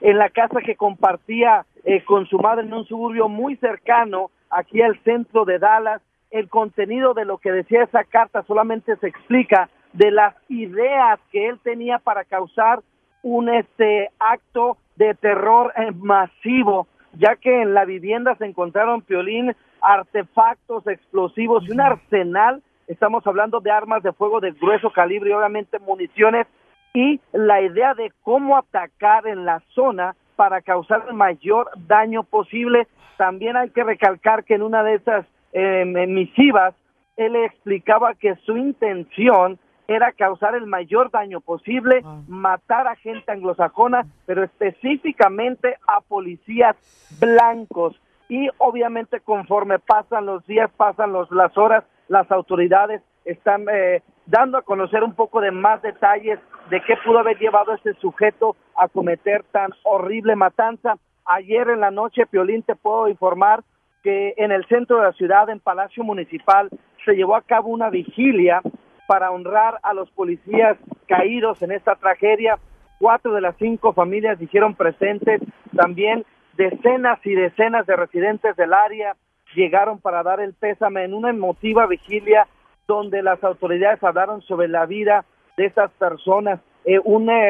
en 0.00 0.18
la 0.18 0.30
casa 0.30 0.60
que 0.60 0.76
compartía 0.76 1.66
eh, 1.84 2.04
con 2.04 2.26
su 2.26 2.38
madre 2.38 2.66
en 2.66 2.72
un 2.72 2.84
suburbio 2.84 3.28
muy 3.28 3.56
cercano 3.56 4.30
aquí 4.50 4.82
al 4.82 4.98
centro 5.02 5.44
de 5.44 5.58
Dallas. 5.58 6.02
El 6.30 6.48
contenido 6.48 7.14
de 7.14 7.24
lo 7.24 7.38
que 7.38 7.52
decía 7.52 7.84
esa 7.84 8.04
carta 8.04 8.42
solamente 8.42 8.96
se 8.96 9.08
explica 9.08 9.70
de 9.92 10.10
las 10.10 10.34
ideas 10.48 11.18
que 11.32 11.48
él 11.48 11.58
tenía 11.62 11.98
para 11.98 12.24
causar 12.24 12.80
un 13.22 13.48
este 13.48 14.10
acto 14.18 14.76
de 14.96 15.14
terror 15.14 15.72
eh, 15.76 15.90
masivo, 15.92 16.86
ya 17.14 17.36
que 17.36 17.62
en 17.62 17.74
la 17.74 17.84
vivienda 17.84 18.36
se 18.36 18.44
encontraron 18.44 19.02
piolín, 19.02 19.54
artefactos 19.80 20.86
explosivos 20.86 21.64
y 21.66 21.72
un 21.72 21.80
arsenal. 21.80 22.62
Estamos 22.88 23.26
hablando 23.26 23.60
de 23.60 23.70
armas 23.70 24.02
de 24.02 24.12
fuego 24.12 24.40
de 24.40 24.52
grueso 24.52 24.90
calibre 24.90 25.30
y 25.30 25.34
obviamente 25.34 25.78
municiones 25.78 26.46
y 26.94 27.20
la 27.32 27.60
idea 27.60 27.92
de 27.92 28.10
cómo 28.22 28.56
atacar 28.56 29.26
en 29.26 29.44
la 29.44 29.62
zona 29.74 30.16
para 30.36 30.62
causar 30.62 31.04
el 31.06 31.14
mayor 31.14 31.70
daño 31.86 32.22
posible. 32.22 32.88
También 33.18 33.56
hay 33.56 33.70
que 33.70 33.84
recalcar 33.84 34.44
que 34.44 34.54
en 34.54 34.62
una 34.62 34.82
de 34.82 34.94
esas 34.94 35.26
eh, 35.52 35.84
misivas 35.84 36.74
él 37.18 37.36
explicaba 37.36 38.14
que 38.14 38.36
su 38.46 38.56
intención 38.56 39.58
era 39.86 40.12
causar 40.12 40.54
el 40.54 40.66
mayor 40.66 41.10
daño 41.10 41.40
posible, 41.40 42.02
matar 42.26 42.86
a 42.86 42.96
gente 42.96 43.32
anglosajona, 43.32 44.06
pero 44.26 44.44
específicamente 44.44 45.76
a 45.86 46.00
policías 46.00 46.76
blancos. 47.20 48.00
Y 48.28 48.48
obviamente 48.58 49.20
conforme 49.20 49.78
pasan 49.78 50.26
los 50.26 50.46
días, 50.46 50.70
pasan 50.76 51.12
los, 51.12 51.30
las 51.30 51.56
horas, 51.56 51.84
las 52.08 52.30
autoridades 52.30 53.02
están 53.24 53.66
eh, 53.70 54.02
dando 54.26 54.58
a 54.58 54.62
conocer 54.62 55.04
un 55.04 55.14
poco 55.14 55.40
de 55.40 55.50
más 55.50 55.80
detalles 55.82 56.38
de 56.70 56.80
qué 56.82 56.94
pudo 57.04 57.18
haber 57.18 57.38
llevado 57.38 57.72
a 57.72 57.76
este 57.76 57.94
sujeto 57.94 58.56
a 58.76 58.88
cometer 58.88 59.44
tan 59.52 59.70
horrible 59.84 60.36
matanza. 60.36 60.96
Ayer 61.24 61.68
en 61.68 61.80
la 61.80 61.90
noche, 61.90 62.26
Piolín, 62.26 62.62
te 62.62 62.74
puedo 62.74 63.08
informar 63.08 63.62
que 64.02 64.34
en 64.36 64.52
el 64.52 64.64
centro 64.66 64.98
de 64.98 65.04
la 65.04 65.12
ciudad, 65.12 65.48
en 65.50 65.60
Palacio 65.60 66.04
Municipal, 66.04 66.70
se 67.04 67.14
llevó 67.14 67.36
a 67.36 67.42
cabo 67.42 67.68
una 67.68 67.90
vigilia 67.90 68.62
para 69.06 69.30
honrar 69.30 69.78
a 69.82 69.94
los 69.94 70.10
policías 70.10 70.76
caídos 71.06 71.62
en 71.62 71.72
esta 71.72 71.96
tragedia. 71.96 72.58
Cuatro 72.98 73.32
de 73.32 73.40
las 73.40 73.56
cinco 73.56 73.92
familias 73.92 74.38
dijeron 74.38 74.74
presentes. 74.74 75.40
También 75.74 76.24
decenas 76.56 77.18
y 77.24 77.34
decenas 77.34 77.86
de 77.86 77.96
residentes 77.96 78.56
del 78.56 78.72
área 78.72 79.16
llegaron 79.54 79.98
para 79.98 80.22
dar 80.22 80.40
el 80.40 80.54
pésame 80.54 81.04
en 81.04 81.14
una 81.14 81.30
emotiva 81.30 81.86
vigilia 81.86 82.46
donde 82.86 83.22
las 83.22 83.42
autoridades 83.44 84.02
hablaron 84.02 84.42
sobre 84.42 84.68
la 84.68 84.86
vida 84.86 85.24
de 85.56 85.66
estas 85.66 85.90
personas. 85.92 86.60
Eh, 86.84 86.94
eh, 86.94 87.00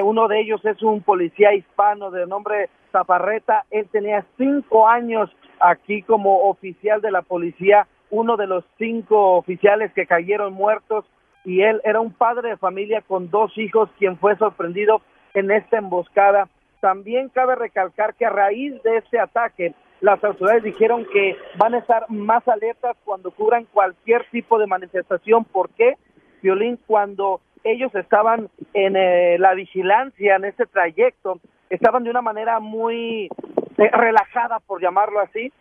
uno 0.03 0.29
de 0.29 0.41
ellos 0.41 0.65
es 0.65 0.83
un 0.83 1.03
policía 1.03 1.55
hispano 1.55 2.11
de 2.11 2.27
nombre 2.27 2.71
Zaparreta. 2.91 3.65
Él 3.71 3.89
tenía 3.91 4.25
cinco 4.37 4.89
años 4.89 5.31
aquí 5.61 6.03
como 6.03 6.49
oficial 6.49 7.01
de 7.01 7.11
la 7.11 7.23
policía, 7.23 7.87
uno 8.11 8.37
de 8.37 8.47
los 8.47 8.65
cinco 8.79 9.37
oficiales 9.37 9.93
que 9.93 10.07
cayeron 10.07 10.55
muertos 10.55 11.05
y 11.45 11.63
él 11.63 11.81
era 11.85 12.01
un 12.01 12.13
padre 12.13 12.51
de 12.51 12.57
familia 12.57 13.03
con 13.03 13.31
dos 13.31 13.57
hijos 13.57 13.89
quien 13.99 14.19
fue 14.19 14.37
sorprendido 14.37 15.03
en 15.35 15.51
esta 15.51 15.79
emboscada. 15.79 16.49
También 16.81 17.29
cabe 17.29 17.55
recalcar 17.55 18.15
que 18.15 18.27
a 18.27 18.31
raíz 18.31 18.83
de 18.83 18.99
este 18.99 19.19
ataque, 19.19 19.75
las 20.01 20.23
autoridades 20.23 20.63
dijeron 20.63 21.07
que 21.13 21.37
van 21.57 21.75
a 21.75 21.79
estar 21.79 22.09
más 22.09 22.47
alertas 22.47 22.97
cuando 23.05 23.31
cubran 23.31 23.67
cualquier 23.73 24.25
tipo 24.31 24.59
de 24.59 24.67
manifestación. 24.67 25.45
¿Por 25.45 25.71
qué? 25.71 25.97
Violín, 26.41 26.79
cuando 26.87 27.41
ellos 27.65 27.93
estaban 27.95 28.49
en 28.75 28.97
eh, 28.97 29.37
la 29.39 29.55
vigilancia 29.55 30.37
en 30.37 30.45
este 30.45 30.67
trayecto, 30.67 31.41
estaban 31.69 32.05
de 32.05 32.11
una 32.11 32.23
manera 32.23 32.61
muy 32.61 33.29
eh, 33.77 33.91
relajada, 33.93 34.61
por 34.61 34.81
llamarlo 34.81 35.21
así. 35.21 35.53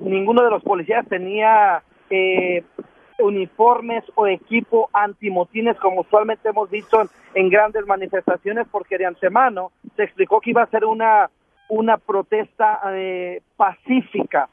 Ninguno 0.00 0.42
de 0.42 0.50
los 0.50 0.62
policías 0.62 1.06
tenía 1.06 1.82
eh, 2.08 2.64
uniformes 3.18 4.04
o 4.14 4.26
equipo 4.26 4.88
antimotines, 4.94 5.76
como 5.78 6.00
usualmente 6.00 6.48
hemos 6.48 6.70
visto 6.70 7.02
en, 7.02 7.08
en 7.34 7.50
grandes 7.50 7.86
manifestaciones, 7.86 8.66
porque 8.70 8.96
de 8.96 9.06
antemano 9.06 9.72
se 9.94 10.04
explicó 10.04 10.40
que 10.40 10.50
iba 10.50 10.62
a 10.62 10.70
ser 10.70 10.86
una, 10.86 11.28
una 11.68 11.98
protesta 11.98 12.80
eh, 12.92 13.42
pacífica. 13.56 14.48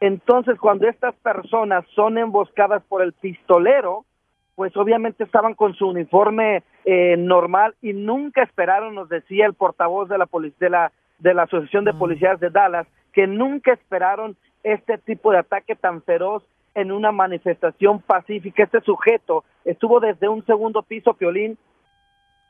Entonces, 0.00 0.58
cuando 0.58 0.88
estas 0.88 1.14
personas 1.16 1.84
son 1.94 2.18
emboscadas 2.18 2.82
por 2.88 3.02
el 3.02 3.12
pistolero, 3.12 4.04
pues 4.54 4.76
obviamente 4.76 5.24
estaban 5.24 5.54
con 5.54 5.74
su 5.74 5.88
uniforme 5.88 6.62
eh, 6.84 7.16
normal 7.16 7.74
y 7.80 7.92
nunca 7.92 8.42
esperaron, 8.42 8.94
nos 8.94 9.08
decía 9.08 9.46
el 9.46 9.54
portavoz 9.54 10.08
de 10.08 10.18
la, 10.18 10.28
de 10.58 10.70
la 10.70 10.92
de 11.18 11.34
la 11.34 11.44
Asociación 11.44 11.84
de 11.84 11.94
Policías 11.94 12.40
de 12.40 12.50
Dallas, 12.50 12.86
que 13.12 13.26
nunca 13.26 13.72
esperaron 13.72 14.36
este 14.62 14.98
tipo 14.98 15.32
de 15.32 15.38
ataque 15.38 15.74
tan 15.74 16.02
feroz 16.02 16.42
en 16.74 16.92
una 16.92 17.12
manifestación 17.12 18.00
pacífica. 18.00 18.62
Este 18.62 18.80
sujeto 18.82 19.44
estuvo 19.64 20.00
desde 20.00 20.28
un 20.28 20.44
segundo 20.46 20.82
piso, 20.82 21.14
Piolín, 21.14 21.58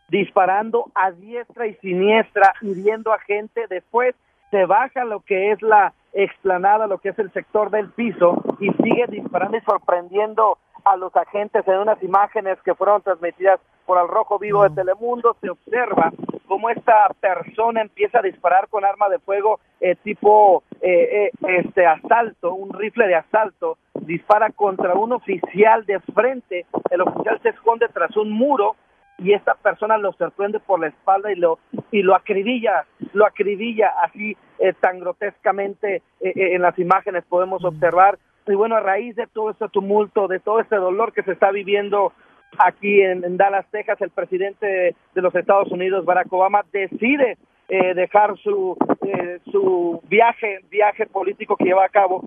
disparando 0.08 0.86
a 0.94 1.10
diestra 1.12 1.66
y 1.66 1.74
siniestra, 1.76 2.54
hiriendo 2.62 3.12
a 3.12 3.18
gente. 3.20 3.66
Después 3.68 4.14
se 4.50 4.64
baja 4.64 5.04
lo 5.04 5.20
que 5.20 5.52
es 5.52 5.62
la 5.62 5.92
explanada, 6.12 6.86
lo 6.86 6.98
que 6.98 7.10
es 7.10 7.18
el 7.18 7.30
sector 7.32 7.70
del 7.70 7.90
piso, 7.90 8.42
y 8.60 8.70
sigue 8.82 9.06
disparando 9.08 9.58
y 9.58 9.60
sorprendiendo 9.60 10.58
a 10.84 10.96
los 10.96 11.14
agentes 11.14 11.66
en 11.68 11.78
unas 11.78 12.02
imágenes 12.02 12.58
que 12.64 12.74
fueron 12.74 13.02
transmitidas 13.02 13.60
por 13.84 14.00
el 14.00 14.08
Rojo 14.08 14.38
Vivo 14.38 14.62
de 14.62 14.70
Telemundo. 14.70 15.36
Se 15.40 15.50
observa 15.50 16.12
cómo 16.46 16.70
esta 16.70 17.08
persona 17.20 17.82
empieza 17.82 18.18
a 18.18 18.22
disparar 18.22 18.68
con 18.68 18.84
arma 18.84 19.08
de 19.08 19.18
fuego 19.18 19.60
eh, 19.80 19.96
tipo 19.96 20.62
eh, 20.80 21.26
eh, 21.26 21.58
este 21.58 21.86
asalto, 21.86 22.54
un 22.54 22.72
rifle 22.72 23.06
de 23.06 23.16
asalto, 23.16 23.78
dispara 24.00 24.50
contra 24.50 24.94
un 24.94 25.12
oficial 25.12 25.84
de 25.84 26.00
frente, 26.00 26.66
el 26.90 27.02
oficial 27.02 27.38
se 27.42 27.50
esconde 27.50 27.88
tras 27.88 28.16
un 28.16 28.32
muro 28.32 28.76
y 29.18 29.32
esta 29.32 29.54
persona 29.54 29.98
lo 29.98 30.12
sorprende 30.12 30.60
por 30.60 30.80
la 30.80 30.88
espalda 30.88 31.32
y 31.32 31.36
lo 31.36 31.58
y 31.90 32.02
lo 32.02 32.14
acribilla, 32.14 32.86
lo 33.12 33.26
acribilla 33.26 33.92
así 34.02 34.36
eh, 34.58 34.72
tan 34.80 35.00
grotescamente 35.00 35.96
eh, 35.96 36.02
eh, 36.20 36.54
en 36.54 36.62
las 36.62 36.78
imágenes 36.78 37.24
podemos 37.28 37.64
observar. 37.64 38.18
Y 38.46 38.54
bueno 38.54 38.76
a 38.76 38.80
raíz 38.80 39.14
de 39.16 39.26
todo 39.26 39.50
este 39.50 39.68
tumulto, 39.68 40.26
de 40.28 40.40
todo 40.40 40.60
este 40.60 40.76
dolor 40.76 41.12
que 41.12 41.22
se 41.22 41.32
está 41.32 41.50
viviendo 41.50 42.12
aquí 42.58 43.02
en, 43.02 43.24
en 43.24 43.36
Dallas, 43.36 43.66
Texas, 43.70 44.00
el 44.00 44.10
presidente 44.10 44.66
de, 44.66 44.96
de 45.14 45.22
los 45.22 45.34
Estados 45.34 45.70
Unidos, 45.70 46.04
Barack 46.04 46.32
Obama, 46.32 46.62
decide 46.72 47.36
eh, 47.68 47.92
dejar 47.92 48.34
su 48.38 48.78
eh, 49.02 49.40
su 49.50 50.00
viaje 50.08 50.60
viaje 50.70 51.04
político 51.04 51.54
que 51.54 51.64
lleva 51.64 51.84
a 51.84 51.90
cabo 51.90 52.26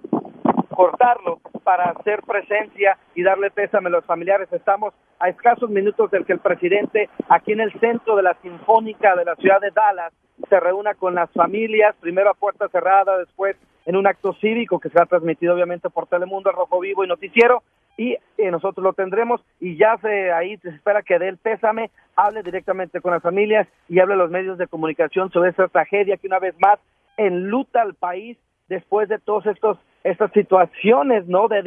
cortarlo 0.81 1.39
para 1.63 1.91
hacer 1.91 2.21
presencia 2.23 2.97
y 3.13 3.21
darle 3.21 3.51
pésame 3.51 3.87
a 3.87 3.91
los 3.91 4.05
familiares. 4.05 4.51
Estamos 4.51 4.93
a 5.19 5.29
escasos 5.29 5.69
minutos 5.69 6.09
del 6.09 6.25
que 6.25 6.33
el 6.33 6.39
presidente 6.39 7.07
aquí 7.29 7.51
en 7.51 7.61
el 7.61 7.71
centro 7.79 8.15
de 8.15 8.23
la 8.23 8.35
Sinfónica 8.41 9.15
de 9.15 9.25
la 9.25 9.35
ciudad 9.35 9.61
de 9.61 9.69
Dallas 9.69 10.11
se 10.49 10.59
reúna 10.59 10.95
con 10.95 11.13
las 11.13 11.29
familias, 11.33 11.95
primero 11.99 12.31
a 12.31 12.33
puerta 12.33 12.67
cerrada, 12.69 13.19
después 13.19 13.55
en 13.85 13.95
un 13.95 14.07
acto 14.07 14.33
cívico 14.41 14.79
que 14.79 14.89
será 14.89 15.05
transmitido 15.05 15.53
obviamente 15.53 15.91
por 15.91 16.07
Telemundo, 16.07 16.49
El 16.49 16.55
Rojo 16.55 16.79
Vivo 16.79 17.03
y 17.03 17.07
Noticiero 17.07 17.61
y 17.95 18.17
eh, 18.37 18.49
nosotros 18.49 18.83
lo 18.83 18.93
tendremos 18.93 19.41
y 19.59 19.77
ya 19.77 19.97
se 20.01 20.31
ahí 20.31 20.57
se 20.57 20.69
espera 20.69 21.03
que 21.03 21.19
dé 21.19 21.27
el 21.27 21.37
pésame, 21.37 21.91
hable 22.15 22.41
directamente 22.41 23.01
con 23.01 23.11
las 23.11 23.21
familias 23.21 23.67
y 23.87 23.99
hable 23.99 24.15
a 24.15 24.17
los 24.17 24.31
medios 24.31 24.57
de 24.57 24.67
comunicación 24.67 25.29
sobre 25.31 25.51
esta 25.51 25.67
tragedia 25.67 26.17
que 26.17 26.27
una 26.27 26.39
vez 26.39 26.55
más 26.59 26.79
enluta 27.17 27.81
al 27.81 27.93
país 27.93 28.37
después 28.67 29.09
de 29.09 29.19
todos 29.19 29.45
estos 29.45 29.77
estas 30.03 30.31
situaciones 30.31 31.27
no 31.27 31.47
de 31.47 31.61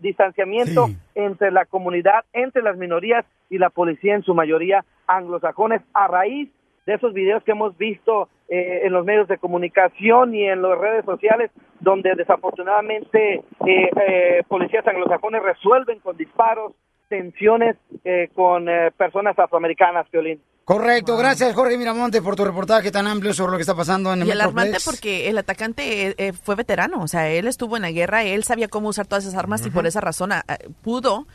distanciamiento 0.00 0.88
entre 1.14 1.50
la 1.50 1.64
comunidad, 1.64 2.24
entre 2.32 2.62
las 2.62 2.76
minorías 2.76 3.24
y 3.48 3.58
la 3.58 3.70
policía 3.70 4.14
en 4.14 4.22
su 4.22 4.34
mayoría 4.34 4.84
anglosajones. 5.06 5.82
A 5.94 6.06
raíz 6.06 6.50
de 6.86 6.94
esos 6.94 7.12
videos 7.12 7.42
que 7.44 7.52
hemos 7.52 7.76
visto 7.76 8.28
eh, 8.48 8.82
en 8.84 8.92
los 8.92 9.04
medios 9.04 9.28
de 9.28 9.38
comunicación 9.38 10.34
y 10.34 10.44
en 10.44 10.62
las 10.62 10.78
redes 10.78 11.04
sociales 11.04 11.50
donde 11.80 12.14
desafortunadamente 12.14 13.36
eh, 13.66 13.90
eh, 14.06 14.42
policías 14.48 14.86
anglosajones 14.86 15.42
resuelven 15.42 16.00
con 16.00 16.16
disparos 16.16 16.72
tensiones 17.10 17.76
eh, 18.04 18.30
con 18.34 18.68
eh, 18.68 18.90
personas 18.96 19.38
afroamericanas, 19.38 20.10
Violín. 20.10 20.40
Correcto, 20.64 21.16
gracias 21.16 21.52
Jorge 21.54 21.76
Miramonte 21.76 22.22
por 22.22 22.36
tu 22.36 22.44
reportaje 22.44 22.92
tan 22.92 23.08
amplio 23.08 23.34
sobre 23.34 23.50
lo 23.50 23.58
que 23.58 23.62
está 23.62 23.74
pasando 23.74 24.12
en 24.12 24.22
el 24.22 24.28
Y 24.28 24.30
alarmante 24.30 24.78
porque 24.84 25.28
el 25.28 25.36
atacante 25.36 26.06
eh, 26.06 26.14
eh, 26.16 26.32
fue 26.32 26.54
veterano, 26.54 27.02
o 27.02 27.08
sea, 27.08 27.28
él 27.28 27.48
estuvo 27.48 27.74
en 27.74 27.82
la 27.82 27.90
guerra, 27.90 28.22
él 28.22 28.44
sabía 28.44 28.68
cómo 28.68 28.88
usar 28.88 29.08
todas 29.08 29.24
esas 29.24 29.36
armas 29.36 29.66
y 29.66 29.70
por 29.70 29.86
esa 29.88 30.00
razón 30.00 30.30
pudo 30.82 31.26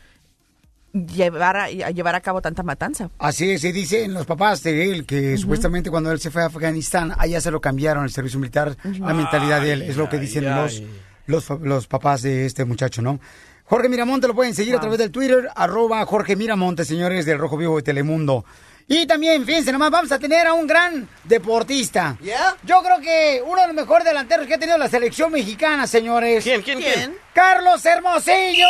llevar 0.94 1.58
a, 1.58 1.64
a 1.64 1.90
llevar 1.90 2.14
a 2.14 2.20
cabo 2.22 2.40
tanta 2.40 2.62
matanza. 2.62 3.10
Así 3.18 3.50
es, 3.50 3.62
y 3.64 3.72
dicen 3.72 4.14
los 4.14 4.24
papás 4.24 4.62
de 4.62 4.90
él 4.90 5.04
que 5.04 5.36
supuestamente 5.36 5.90
cuando 5.90 6.10
él 6.10 6.18
se 6.18 6.30
fue 6.30 6.42
a 6.42 6.46
Afganistán, 6.46 7.12
allá 7.18 7.38
se 7.42 7.50
lo 7.50 7.60
cambiaron 7.60 8.04
el 8.04 8.10
servicio 8.10 8.40
militar, 8.40 8.74
la 8.84 9.12
mentalidad 9.12 9.60
de 9.60 9.72
él, 9.74 9.82
es 9.82 9.98
lo 9.98 10.08
que 10.08 10.18
dicen 10.18 10.46
ay, 10.46 10.54
los, 10.54 10.78
ay. 10.78 10.88
los, 11.26 11.60
los 11.60 11.86
papás 11.86 12.22
de 12.22 12.46
este 12.46 12.64
muchacho, 12.64 13.02
¿no? 13.02 13.20
Jorge 13.68 13.88
Miramonte 13.88 14.28
lo 14.28 14.34
pueden 14.34 14.54
seguir 14.54 14.76
a 14.76 14.80
través 14.80 14.98
del 14.98 15.10
Twitter, 15.10 15.48
arroba 15.54 16.04
Jorge 16.06 16.36
Miramonte, 16.36 16.84
señores 16.84 17.26
del 17.26 17.38
Rojo 17.38 17.56
Vivo 17.56 17.76
de 17.76 17.82
Telemundo. 17.82 18.44
Y 18.88 19.04
también, 19.06 19.44
fíjense 19.44 19.72
nomás, 19.72 19.90
vamos 19.90 20.12
a 20.12 20.18
tener 20.20 20.46
a 20.46 20.52
un 20.52 20.68
gran 20.68 21.08
deportista. 21.24 22.16
Yo 22.62 22.80
creo 22.82 23.00
que 23.00 23.42
uno 23.44 23.60
de 23.60 23.66
los 23.66 23.74
mejores 23.74 24.04
delanteros 24.04 24.46
que 24.46 24.54
ha 24.54 24.58
tenido 24.58 24.78
la 24.78 24.88
selección 24.88 25.32
mexicana, 25.32 25.88
señores. 25.88 26.44
¿Quién, 26.44 26.62
quién, 26.62 26.78
quién? 26.78 27.16
Carlos 27.32 27.84
Hermosillo. 27.84 28.68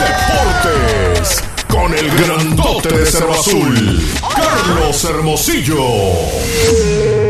Deportes 0.00 1.44
con 1.68 1.94
el 1.94 2.10
grandote 2.10 2.88
de 2.88 3.06
Cerro 3.06 3.32
Azul, 3.32 4.02
Carlos 4.34 5.04
Hermosillo. 5.04 7.25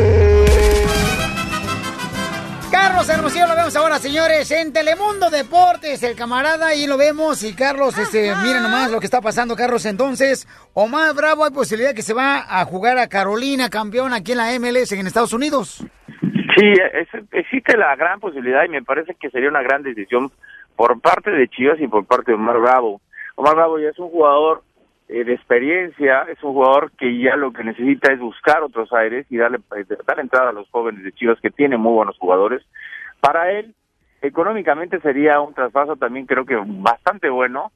Carlos 2.70 3.08
Hermosillo 3.08 3.46
lo 3.46 3.54
vemos 3.56 3.76
ahora, 3.76 3.98
señores, 3.98 4.50
en 4.50 4.72
Telemundo 4.72 5.30
Deportes, 5.30 6.02
el 6.02 6.16
camarada, 6.16 6.68
ahí 6.68 6.86
lo 6.86 6.96
vemos. 6.96 7.42
Y 7.42 7.54
Carlos, 7.54 7.96
este, 7.96 8.34
miren 8.42 8.62
nomás 8.62 8.90
lo 8.90 8.98
que 9.00 9.06
está 9.06 9.20
pasando, 9.20 9.54
Carlos. 9.56 9.86
Entonces, 9.86 10.46
Omar 10.74 11.14
Bravo, 11.14 11.44
hay 11.44 11.52
posibilidad 11.52 11.94
que 11.94 12.02
se 12.02 12.12
va 12.12 12.44
a 12.48 12.64
jugar 12.64 12.98
a 12.98 13.08
Carolina, 13.08 13.70
campeón 13.70 14.12
aquí 14.12 14.32
en 14.32 14.38
la 14.38 14.52
MLS 14.58 14.92
en 14.92 15.06
Estados 15.06 15.32
Unidos. 15.32 15.84
Sí, 16.56 16.72
es- 16.94 17.24
existe 17.32 17.76
la 17.76 17.94
gran 17.96 18.18
posibilidad 18.20 18.64
y 18.64 18.68
me 18.68 18.82
parece 18.82 19.14
que 19.14 19.30
sería 19.30 19.48
una 19.48 19.62
gran 19.62 19.82
decisión 19.82 20.30
por 20.74 21.00
parte 21.00 21.30
de 21.30 21.48
Chivas 21.48 21.78
y 21.80 21.86
por 21.88 22.04
parte 22.06 22.32
de 22.32 22.34
Omar 22.36 22.58
Bravo. 22.60 23.00
Omar 23.36 23.54
Bravo 23.54 23.78
ya 23.78 23.88
es 23.90 23.98
un 23.98 24.10
jugador 24.10 24.62
eh, 25.08 25.24
de 25.24 25.34
experiencia, 25.34 26.22
es 26.22 26.42
un 26.42 26.52
jugador 26.52 26.90
que 26.92 27.18
ya 27.18 27.36
lo 27.36 27.52
que 27.52 27.62
necesita 27.62 28.12
es 28.12 28.18
buscar 28.18 28.62
otros 28.62 28.92
aires 28.92 29.26
y 29.30 29.36
darle, 29.36 29.58
eh, 29.76 29.84
darle 30.06 30.22
entrada 30.22 30.50
a 30.50 30.52
los 30.52 30.68
jóvenes 30.70 31.04
de 31.04 31.12
Chivas 31.12 31.40
que 31.40 31.50
tienen 31.50 31.80
muy 31.80 31.92
buenos 31.92 32.18
jugadores. 32.18 32.62
Para 33.20 33.52
él, 33.52 33.74
económicamente 34.22 35.00
sería 35.00 35.40
un 35.40 35.54
traspaso 35.54 35.96
también 35.96 36.26
creo 36.26 36.44
que 36.44 36.56
bastante 36.56 37.28
bueno 37.28 37.70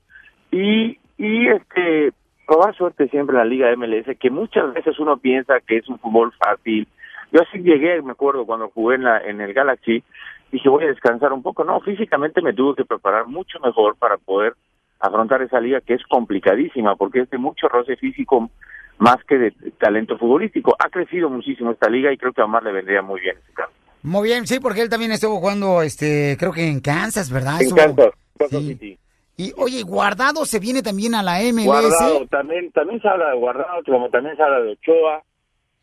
y, 0.50 0.98
y 1.18 1.48
este 1.48 2.12
probar 2.46 2.74
suerte 2.74 3.08
siempre 3.08 3.34
en 3.34 3.38
la 3.38 3.44
Liga 3.44 3.76
MLS, 3.76 4.18
que 4.18 4.30
muchas 4.30 4.74
veces 4.74 4.98
uno 4.98 5.16
piensa 5.18 5.60
que 5.60 5.76
es 5.76 5.88
un 5.88 6.00
fútbol 6.00 6.32
fácil. 6.32 6.88
Yo 7.30 7.42
así 7.42 7.58
llegué, 7.58 8.02
me 8.02 8.10
acuerdo, 8.10 8.44
cuando 8.44 8.70
jugué 8.70 8.96
en, 8.96 9.04
la, 9.04 9.18
en 9.18 9.40
el 9.40 9.54
Galaxy, 9.54 10.02
dije 10.50 10.68
voy 10.68 10.82
a 10.82 10.88
descansar 10.88 11.32
un 11.32 11.44
poco. 11.44 11.62
No, 11.62 11.80
físicamente 11.80 12.42
me 12.42 12.52
tuve 12.52 12.74
que 12.74 12.84
preparar 12.84 13.28
mucho 13.28 13.60
mejor 13.60 13.94
para 13.96 14.16
poder 14.16 14.54
afrontar 15.00 15.42
esa 15.42 15.60
liga 15.60 15.80
que 15.80 15.94
es 15.94 16.02
complicadísima, 16.04 16.96
porque 16.96 17.20
es 17.20 17.30
de 17.30 17.38
mucho 17.38 17.68
roce 17.68 17.96
físico 17.96 18.50
más 18.98 19.16
que 19.24 19.38
de 19.38 19.50
talento 19.78 20.18
futbolístico. 20.18 20.76
Ha 20.78 20.90
crecido 20.90 21.30
muchísimo 21.30 21.70
esta 21.70 21.88
liga 21.88 22.12
y 22.12 22.18
creo 22.18 22.32
que 22.32 22.42
a 22.42 22.44
Omar 22.44 22.62
le 22.62 22.72
vendría 22.72 23.02
muy 23.02 23.20
bien 23.20 23.36
ese 23.42 23.52
cambio. 23.54 23.74
Muy 24.02 24.28
bien, 24.28 24.46
sí, 24.46 24.60
porque 24.60 24.82
él 24.82 24.88
también 24.88 25.12
estuvo 25.12 25.38
jugando, 25.40 25.82
este, 25.82 26.36
creo 26.38 26.52
que 26.52 26.66
en 26.68 26.80
Kansas, 26.80 27.30
¿verdad? 27.30 27.60
En 27.60 27.74
Kansas, 27.74 28.10
Kansas 28.38 28.60
Sí. 28.60 28.68
City. 28.68 28.98
Y, 29.36 29.52
oye, 29.56 29.82
Guardado 29.82 30.44
se 30.44 30.58
viene 30.58 30.82
también 30.82 31.14
a 31.14 31.22
la 31.22 31.40
MLS. 31.42 31.64
Guardado, 31.64 32.26
también, 32.26 32.70
también 32.72 33.00
se 33.00 33.08
habla 33.08 33.30
de 33.30 33.36
Guardado, 33.38 33.82
como 33.86 34.10
también 34.10 34.36
se 34.36 34.42
habla 34.42 34.60
de 34.60 34.72
Ochoa. 34.72 35.22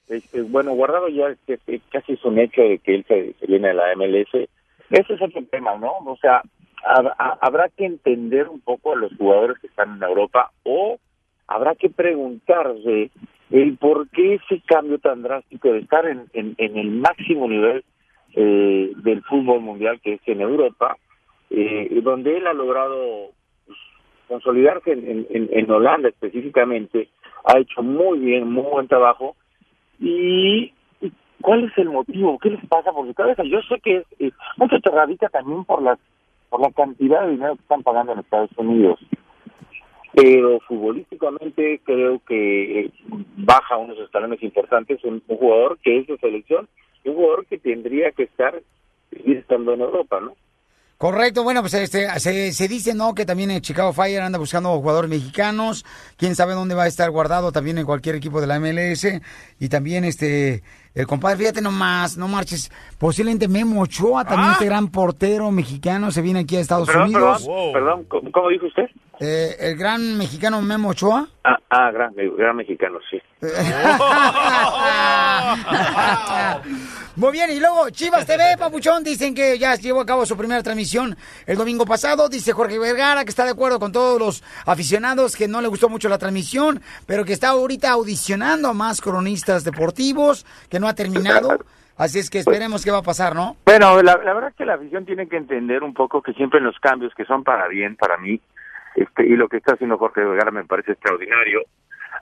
Este, 0.10 0.44
bueno, 0.44 0.74
Guardado 0.74 1.08
ya 1.10 1.36
que 1.48 1.82
casi 1.92 2.14
es 2.14 2.24
un 2.24 2.38
hecho 2.38 2.62
de 2.62 2.78
que 2.78 2.96
él 2.96 3.06
se, 3.08 3.34
se 3.40 3.48
viene 3.48 3.70
a 3.70 3.74
la 3.74 3.96
MLS. 3.96 4.48
Ese 4.92 5.14
es 5.14 5.22
otro 5.22 5.44
tema, 5.52 5.76
¿no? 5.76 5.92
O 6.06 6.18
sea, 6.22 6.42
habrá 6.84 7.70
que 7.70 7.86
entender 7.86 8.48
un 8.48 8.62
poco 8.62 8.94
a 8.94 8.96
los 8.96 9.16
jugadores 9.18 9.58
que 9.60 9.68
están 9.68 9.98
en 9.98 10.04
Europa 10.04 10.52
o 10.64 10.98
habrá 11.48 11.76
que 11.76 11.90
preguntarse 11.90 13.10
el 13.50 13.78
por 13.78 14.10
qué 14.10 14.36
ese 14.36 14.62
cambio 14.66 15.00
tan 15.00 15.24
drástico 15.24 15.72
de 15.72 15.80
estar 15.80 16.06
en, 16.06 16.26
en, 16.34 16.56
el 16.78 16.92
máximo 16.92 17.48
nivel 17.48 17.84
eh, 18.36 18.92
del 18.98 19.24
fútbol 19.24 19.62
mundial 19.62 20.00
que 20.02 20.14
es 20.14 20.22
en 20.26 20.42
Europa, 20.42 20.98
eh, 21.50 22.00
donde 22.04 22.38
él 22.38 22.46
ha 22.48 22.54
logrado 22.54 23.30
pues, 23.66 23.78
consolidarse 24.28 24.92
en, 24.92 25.26
en- 25.30 25.72
Holanda 25.72 26.10
específicamente, 26.10 27.08
ha 27.46 27.58
hecho 27.60 27.82
muy 27.82 28.20
bien, 28.20 28.52
muy 28.52 28.64
buen 28.70 28.88
trabajo. 28.88 29.36
¿Y 30.00 30.74
cuál 31.42 31.64
es 31.66 31.78
el 31.78 31.90
motivo? 31.90 32.38
¿Qué 32.40 32.50
les 32.50 32.66
pasa? 32.68 32.92
Porque 32.92 33.14
cabeza, 33.14 33.44
yo 33.44 33.62
sé 33.62 33.80
que 33.80 33.98
es, 33.98 34.06
eh, 34.20 34.32
mucho 34.58 34.80
te 34.82 34.92
radica 34.92 35.30
también 35.30 35.64
por 35.64 35.82
las 35.82 35.98
por 36.50 36.62
la 36.62 36.72
cantidad 36.72 37.26
de 37.26 37.32
dinero 37.32 37.56
que 37.56 37.62
están 37.62 37.84
pagando 37.84 38.14
en 38.14 38.20
Estados 38.20 38.52
Unidos. 38.58 39.00
Pero 40.14 40.60
futbolísticamente 40.62 41.82
creo 41.84 42.20
que 42.28 42.80
eh, 42.80 42.92
baja 43.36 43.78
unos 43.78 44.00
escalones 44.00 44.42
importantes 44.42 45.04
un, 45.04 45.22
un 45.28 45.38
jugador 45.38 45.78
que 45.84 46.00
es 46.00 46.08
de 46.08 46.18
selección 46.18 46.68
un 47.10 47.16
jugador 47.16 47.46
que 47.46 47.58
tendría 47.58 48.12
que 48.12 48.24
estar 48.24 48.62
estando 49.12 49.74
en 49.74 49.82
Europa, 49.82 50.20
¿no? 50.20 50.36
Correcto, 50.98 51.44
bueno, 51.44 51.62
pues 51.62 51.76
este, 51.76 52.08
se, 52.20 52.52
se 52.54 52.68
dice, 52.68 52.96
¿no? 52.96 53.14
Que 53.14 53.24
también 53.24 53.52
en 53.52 53.62
Chicago 53.62 53.94
Fire 53.94 54.22
anda 54.22 54.40
buscando 54.40 54.76
jugadores 54.80 55.12
mexicanos. 55.12 55.86
Quién 56.18 56.36
sabe 56.36 56.56
dónde 56.56 56.74
va 56.74 56.84
a 56.84 56.88
estar 56.88 57.12
guardado 57.12 57.52
también 57.52 57.78
en 57.78 57.86
cualquier 57.86 58.16
equipo 58.16 58.42
de 58.42 58.48
la 58.48 58.60
MLS. 58.60 59.06
Y 59.60 59.70
también, 59.70 60.06
este, 60.06 60.64
el 60.96 61.06
compadre, 61.06 61.38
fíjate 61.38 61.62
nomás, 61.62 62.18
no 62.18 62.28
marches. 62.28 62.72
Posiblemente 62.98 63.48
Memo 63.48 63.82
Ochoa, 63.82 64.26
también 64.26 64.54
este 64.54 64.66
gran 64.66 64.88
portero 64.88 65.52
mexicano, 65.52 66.10
se 66.10 66.24
viene 66.24 66.40
aquí 66.40 66.56
a 66.58 66.62
Estados 66.62 66.88
Perdón, 66.88 67.04
Unidos. 67.04 67.44
perdón, 67.46 67.74
perdón, 67.74 68.04
¿cómo, 68.06 68.32
cómo 68.32 68.50
dijo 68.50 68.66
usted? 68.66 68.90
Eh, 69.20 69.56
el 69.60 69.78
gran 69.78 70.18
mexicano 70.18 70.62
Memo 70.62 70.90
Ochoa. 70.90 71.28
Ah, 71.44 71.58
ah 71.70 71.92
gran, 71.92 72.14
gran 72.16 72.56
mexicano, 72.56 73.00
sí. 73.10 73.22
Muy 77.16 77.32
bien, 77.32 77.50
y 77.50 77.60
luego 77.60 77.90
Chivas 77.90 78.28
TV, 78.28 78.58
Papuchón, 78.60 79.04
dicen 79.04 79.34
que 79.34 79.58
ya 79.58 79.74
llevó 79.74 80.02
a 80.02 80.06
cabo 80.06 80.24
su 80.28 80.38
primera 80.38 80.62
transmisión 80.62 81.18
el 81.48 81.58
domingo 81.58 81.84
pasado. 81.84 82.30
Dice 82.30 82.54
Jorge 82.54 82.78
Vergara 82.78 83.24
que 83.24 83.32
está 83.32 83.44
de 83.44 83.52
acuerdo 83.52 83.80
con 83.80 83.92
todos 83.92 84.20
los 84.20 84.44
aficionados, 84.68 85.36
que 85.36 85.48
no 85.48 85.62
le 85.62 85.68
gustó 85.68 85.90
mucho 85.90 86.10
la 86.10 86.20
transmisión, 86.20 86.80
pero 87.08 87.26
que 87.26 87.34
está 87.34 87.50
ahorita 87.50 87.90
audicionando 87.90 88.70
a 88.70 88.74
más 88.74 89.02
cronistas 89.02 89.64
deportivos, 89.64 90.46
que 90.70 90.80
no 90.80 90.88
ha 90.88 90.94
terminado. 90.94 91.58
Así 91.98 92.20
es 92.20 92.30
que 92.30 92.38
esperemos 92.38 92.86
qué 92.86 92.92
va 92.92 93.00
a 93.00 93.04
pasar, 93.04 93.34
¿no? 93.34 93.58
Bueno, 93.66 94.00
la, 94.04 94.20
la 94.24 94.34
verdad 94.36 94.52
es 94.52 94.56
que 94.56 94.66
la 94.66 94.76
afición 94.76 95.08
tiene 95.08 95.28
que 95.28 95.38
entender 95.38 95.82
un 95.82 95.96
poco 95.96 96.22
que 96.22 96.34
siempre 96.34 96.60
en 96.60 96.66
los 96.66 96.78
cambios 96.80 97.12
que 97.16 97.26
son 97.26 97.44
para 97.44 97.68
bien, 97.68 97.96
para 97.96 98.18
mí, 98.18 98.40
este, 98.98 99.28
y 99.28 99.36
lo 99.36 99.48
que 99.48 99.58
está 99.58 99.76
haciendo 99.76 100.00
Jorge 100.00 100.26
Vergara 100.26 100.50
me 100.50 100.66
parece 100.66 100.94
extraordinario, 100.94 101.62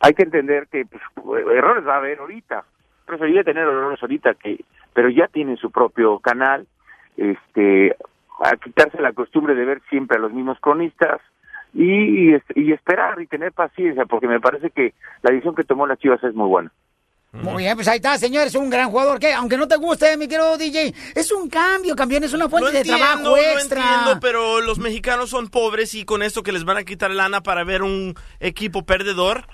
hay 0.01 0.13
que 0.13 0.23
entender 0.23 0.67
que 0.67 0.85
pues, 0.85 1.45
errores 1.47 1.87
va 1.87 1.95
a 1.95 1.97
haber 1.99 2.19
ahorita. 2.19 2.65
Preferiría 3.05 3.45
tener 3.45 3.63
errores 3.63 4.01
ahorita, 4.01 4.33
que 4.33 4.59
pero 4.93 5.09
ya 5.09 5.27
tienen 5.27 5.55
su 5.55 5.71
propio 5.71 6.19
canal, 6.19 6.67
este, 7.15 7.95
a 8.43 8.57
quitarse 8.57 9.01
la 9.01 9.13
costumbre 9.13 9.55
de 9.55 9.63
ver 9.63 9.81
siempre 9.89 10.17
a 10.17 10.21
los 10.21 10.33
mismos 10.33 10.59
cronistas 10.59 11.21
y, 11.73 12.33
y, 12.33 12.71
esperar 12.73 13.21
y 13.21 13.27
tener 13.27 13.53
paciencia, 13.53 14.05
porque 14.05 14.27
me 14.27 14.41
parece 14.41 14.69
que 14.69 14.93
la 15.21 15.31
decisión 15.31 15.55
que 15.55 15.63
tomó 15.63 15.87
las 15.87 15.99
Chivas 15.99 16.23
es 16.23 16.33
muy 16.33 16.47
buena. 16.47 16.71
Muy 17.41 17.63
bien, 17.63 17.75
pues 17.75 17.87
ahí 17.87 17.97
está, 17.97 18.17
señor, 18.17 18.47
es 18.47 18.55
un 18.55 18.69
gran 18.69 18.89
jugador 18.89 19.19
que, 19.19 19.33
aunque 19.33 19.57
no 19.57 19.67
te 19.67 19.75
guste, 19.75 20.17
mi 20.17 20.27
querido 20.27 20.57
DJ, 20.57 20.93
es 21.13 21.31
un 21.31 21.49
cambio, 21.49 21.95
campeón, 21.95 22.23
es 22.23 22.33
una 22.33 22.49
fuente 22.49 22.71
de 22.71 22.83
trabajo 22.83 23.37
extra. 23.37 23.81
entiendo, 23.81 24.19
pero 24.19 24.61
los 24.61 24.79
mexicanos 24.79 25.29
son 25.29 25.49
pobres 25.49 25.93
y 25.93 26.05
con 26.05 26.23
esto 26.23 26.43
que 26.43 26.51
les 26.51 26.63
van 26.63 26.77
a 26.77 26.83
quitar 26.83 27.11
lana 27.11 27.41
para 27.43 27.63
ver 27.63 27.83
un 27.83 28.15
equipo 28.39 28.85
perdedor, 28.85 29.47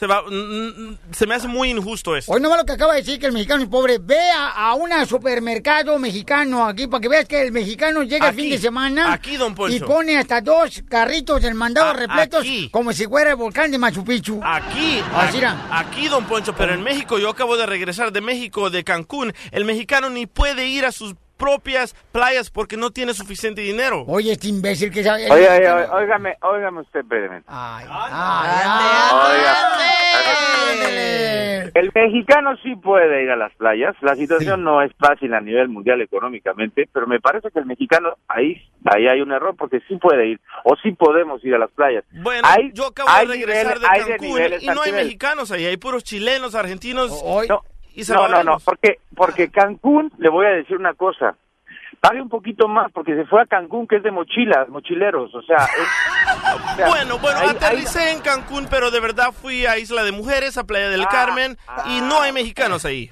se 0.00 0.06
va, 0.06 0.22
mm, 0.22 0.96
se 1.12 1.26
me 1.26 1.34
hace 1.34 1.46
muy 1.46 1.68
injusto 1.70 2.16
eso. 2.16 2.32
Hoy 2.32 2.40
no 2.40 2.48
va 2.48 2.56
lo 2.56 2.64
que 2.64 2.72
acaba 2.72 2.94
de 2.94 3.02
decir 3.02 3.20
que 3.20 3.26
el 3.26 3.32
mexicano 3.32 3.62
es 3.62 3.68
pobre. 3.68 3.98
Ve 3.98 4.18
a, 4.34 4.70
a 4.70 4.74
un 4.74 4.90
supermercado 5.06 5.98
mexicano 5.98 6.66
aquí 6.66 6.86
para 6.86 7.02
que 7.02 7.08
veas 7.10 7.26
que 7.28 7.42
el 7.42 7.52
mexicano 7.52 8.02
llega 8.02 8.28
el 8.28 8.32
Aquí, 8.32 8.40
fin 8.42 8.50
de 8.52 8.58
semana 8.58 9.12
aquí, 9.12 9.36
don 9.36 9.54
Poncho. 9.54 9.76
y 9.76 9.80
pone 9.80 10.16
hasta 10.16 10.40
dos 10.40 10.82
carritos 10.88 11.42
del 11.42 11.54
mandado 11.54 11.90
A- 11.90 11.92
repletos 11.92 12.40
aquí. 12.40 12.70
como 12.70 12.94
si 12.94 13.06
fuera 13.06 13.30
el 13.30 13.36
volcán 13.36 13.70
de 13.70 13.76
Machu 13.76 14.02
Picchu. 14.02 14.40
Aquí, 14.42 15.02
Así 15.14 15.44
a- 15.44 15.78
aquí, 15.78 16.08
don 16.08 16.24
Poncho, 16.24 16.54
pero 16.56 16.72
en 16.72 16.82
México, 16.82 17.18
yo 17.18 17.28
acabo 17.28 17.58
de 17.58 17.66
regresar 17.66 18.10
de 18.10 18.22
México, 18.22 18.70
de 18.70 18.82
Cancún, 18.84 19.34
el 19.52 19.66
mexicano 19.66 20.08
ni 20.08 20.24
puede 20.26 20.66
ir 20.66 20.86
a 20.86 20.92
sus 20.92 21.14
propias 21.40 21.94
playas 22.12 22.50
porque 22.50 22.76
no 22.76 22.90
tiene 22.90 23.14
suficiente 23.14 23.62
dinero. 23.62 24.04
Oye, 24.06 24.32
este 24.32 24.46
imbécil 24.48 24.92
que 24.92 25.02
sabe... 25.02 25.24
Oye, 25.30 25.48
oye, 25.48 25.70
oye, 25.72 25.86
óigame, 25.90 26.36
óigame 26.42 26.80
usted 26.82 27.04
brevemente. 27.04 27.48
Ándele. 30.70 31.70
El 31.74 31.90
mexicano 31.94 32.56
sí 32.62 32.74
puede 32.76 33.22
ir 33.22 33.30
a 33.30 33.36
las 33.36 33.54
playas. 33.54 33.94
La 34.02 34.16
situación 34.16 34.64
no 34.64 34.82
es 34.82 34.92
fácil 34.98 35.32
a 35.34 35.40
nivel 35.40 35.68
mundial 35.68 36.00
económicamente, 36.00 36.88
pero 36.92 37.06
me 37.06 37.20
parece 37.20 37.50
que 37.50 37.58
el 37.60 37.66
mexicano 37.66 38.14
ahí 38.28 38.60
ahí 38.84 39.06
hay 39.06 39.20
un 39.20 39.30
error 39.32 39.54
porque 39.56 39.80
sí 39.88 39.96
puede 39.96 40.26
ir 40.28 40.40
o 40.64 40.74
sí 40.82 40.92
podemos 40.92 41.44
ir 41.44 41.54
a 41.54 41.58
las 41.58 41.70
playas. 41.70 42.04
Bueno, 42.12 42.46
Hay- 42.50 42.70
yo 42.74 42.86
acabo 42.88 43.08
hay 43.10 43.26
de 43.26 43.34
regresar 43.34 43.78
niveles- 43.78 43.80
de 43.80 44.10
Cancún 44.10 44.26
niveles 44.28 44.62
y 44.62 44.66
no 44.66 44.82
hay 44.82 44.90
nivel. 44.90 45.04
mexicanos 45.06 45.50
ahí, 45.52 45.66
hay 45.66 45.76
puros 45.76 46.02
chilenos, 46.02 46.54
argentinos 46.54 47.10
No, 47.48 47.62
y 47.94 48.00
no, 48.02 48.14
no, 48.14 48.22
salvadoreños. 48.22 48.64
porque 48.64 48.98
porque 49.16 49.50
Cancún, 49.50 50.12
le 50.18 50.28
voy 50.28 50.46
a 50.46 50.50
decir 50.50 50.76
una 50.76 50.94
cosa, 50.94 51.34
pague 52.00 52.22
un 52.22 52.28
poquito 52.28 52.66
más 52.68 52.90
porque 52.92 53.14
se 53.14 53.24
fue 53.26 53.42
a 53.42 53.46
Cancún 53.46 53.86
que 53.86 53.96
es 53.96 54.02
de 54.02 54.10
mochilas, 54.10 54.68
mochileros, 54.68 55.34
o 55.34 55.42
sea, 55.42 55.56
es- 55.58 56.54
o 56.72 56.76
sea, 56.76 56.88
Bueno, 56.88 57.18
bueno, 57.18 57.38
ahí- 57.40 57.48
ahí- 57.48 57.56
aterricé 57.56 58.12
en 58.12 58.20
Cancún, 58.20 58.66
pero 58.70 58.90
de 58.90 59.00
verdad 59.00 59.32
fui 59.32 59.66
a 59.66 59.76
Isla 59.78 60.02
de 60.04 60.12
Mujeres, 60.12 60.56
a 60.56 60.64
Playa 60.64 60.88
del 60.88 61.02
Ah, 61.02 61.08
Carmen, 61.10 61.58
y 61.86 62.00
no 62.00 62.22
hay 62.22 62.32
mexicanos 62.32 62.84
ahí. 62.86 63.10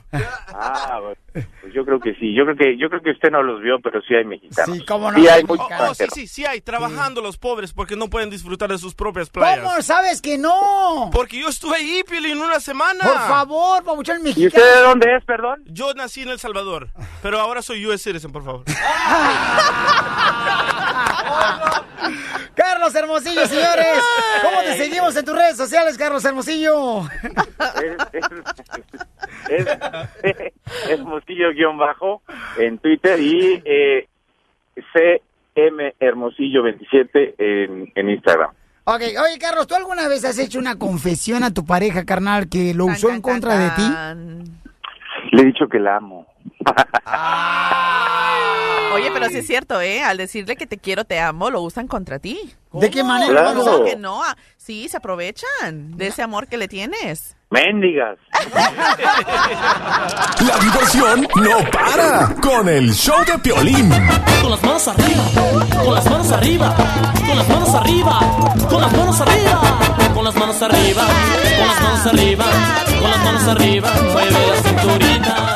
Ah, 0.55 0.99
bueno, 1.03 1.16
pues 1.61 1.72
yo 1.74 1.84
creo 1.84 2.01
que 2.01 2.14
sí, 2.14 2.34
yo 2.34 2.45
creo 2.45 2.57
que 2.57 2.76
yo 2.78 2.89
creo 2.89 3.03
que 3.03 3.11
usted 3.11 3.30
no 3.30 3.43
los 3.43 3.61
vio, 3.61 3.78
pero 3.82 4.01
sí 4.03 4.14
hay 4.14 4.24
mexicanos. 4.24 4.76
Sí, 4.76 4.84
cómo 4.84 5.12
Sí 5.12 5.26
hay 5.28 5.45
Oh, 5.49 5.68
oh, 5.80 5.95
sí, 5.95 6.05
sí, 6.14 6.26
sí 6.26 6.45
hay, 6.45 6.61
trabajando 6.61 7.20
los 7.20 7.39
pobres 7.39 7.72
porque 7.72 7.97
no 7.97 8.09
pueden 8.09 8.30
disfrutar 8.30 8.70
de 8.70 8.78
sus 8.78 8.95
propias 8.95 9.30
playas. 9.30 9.61
¿Cómo 9.64 9.82
sabes 9.82 10.20
que 10.20 10.39
no? 10.39 11.11
Porque 11.12 11.41
yo 11.41 11.49
estuve 11.49 11.76
ahí, 11.76 12.03
Piolín, 12.09 12.39
una 12.39 12.61
semana. 12.61 13.01
Por 13.03 13.18
favor, 13.18 13.82
papuchón 13.84 14.20
¿Y 14.20 14.24
mexicano. 14.24 14.49
usted 14.49 14.74
de 14.76 14.82
dónde 14.82 15.16
es, 15.16 15.24
perdón? 15.24 15.62
Yo 15.66 15.95
nací 15.95 16.22
en 16.22 16.28
El 16.30 16.39
Salvador, 16.39 16.91
pero 17.22 17.39
ahora 17.41 17.62
soy 17.62 17.84
US 17.86 18.03
citizen, 18.03 18.32
por 18.32 18.45
favor. 18.45 18.64
Carlos 22.55 22.95
Hermosillo, 22.95 23.47
señores. 23.47 23.99
¿Cómo 24.43 24.61
te 24.62 24.76
seguimos 24.76 25.16
en 25.16 25.24
tus 25.24 25.34
redes 25.34 25.57
sociales, 25.57 25.97
Carlos 25.97 26.24
Hermosillo? 26.24 27.03
Es, 29.49 29.66
es, 30.22 30.36
es 30.91 31.01
Mosquillo 31.29 31.53
guion 31.53 31.76
bajo 31.76 32.22
en 32.59 32.79
Twitter 32.79 33.20
y 33.20 33.62
eh, 33.64 34.09
CM 34.95 35.95
Hermosillo 36.01 36.62
27 36.62 37.35
en, 37.39 37.93
en 37.95 38.11
Instagram. 38.11 38.51
Ok, 38.85 39.03
oye, 39.03 39.39
Carlos, 39.39 39.66
¿tú 39.66 39.74
alguna 39.74 40.09
vez 40.09 40.24
has 40.24 40.39
hecho 40.39 40.59
una 40.59 40.79
confesión 40.79 41.45
a 41.45 41.53
tu 41.53 41.66
pareja, 41.66 42.07
carnal, 42.07 42.49
que 42.49 42.72
lo 42.72 42.87
usó 42.87 43.11
en 43.11 43.20
contra 43.20 43.59
de 43.59 43.70
ti? 43.70 43.83
Le 45.33 45.43
he 45.43 45.45
dicho 45.45 45.68
que 45.68 45.79
la 45.79 45.97
amo. 45.97 46.26
Oye, 48.95 49.11
pero 49.12 49.26
sí 49.26 49.39
es 49.39 49.47
cierto, 49.47 49.83
¿eh? 49.83 50.03
Al 50.03 50.16
decirle 50.16 50.57
que 50.57 50.66
te 50.66 50.79
quiero, 50.79 51.05
te 51.05 51.20
amo, 51.20 51.51
lo 51.51 51.61
usan 51.61 51.87
contra 51.87 52.18
ti. 52.18 52.55
¿De 52.73 52.91
qué 52.91 53.03
manera? 53.03 53.33
Claro. 53.53 53.64
No, 53.64 53.85
que 53.85 53.97
no. 53.97 54.23
ah, 54.23 54.37
Sí, 54.57 54.89
se 54.89 54.99
aprovechan 54.99 55.97
de 55.97 56.09
ese 56.09 56.23
amor 56.23 56.47
que 56.47 56.59
le 56.59 56.69
tienes. 56.69 57.35
Méndigas. 57.51 58.19
La 60.47 60.59
diversión 60.61 61.27
no 61.37 61.71
para 61.71 62.35
con 62.43 62.69
el 62.69 62.93
show 62.93 63.25
de 63.25 63.39
Piolín. 63.39 63.91
Con 64.43 64.51
las 64.51 64.62
manos 64.62 64.89
arriba, 64.89 65.25
con 65.83 65.95
las 65.95 66.05
manos 66.11 66.31
arriba, 66.33 66.77
con 67.27 67.37
las 67.39 67.49
manos 67.49 67.75
arriba, 67.75 68.21
con 68.69 68.81
las 68.83 68.93
manos 68.95 69.21
arriba, 69.21 69.64
con 70.11 70.25
las 70.25 70.35
manos 70.35 70.62
arriba, 70.62 71.03
con 71.57 71.66
las 71.66 71.81
manos 71.81 72.07
arriba, 72.07 72.45
con 73.01 73.11
las 73.11 73.25
manos 73.25 73.49
arriba, 73.49 73.91
mueve 74.12 74.47
la 74.47 74.57
cinturita. 74.62 75.47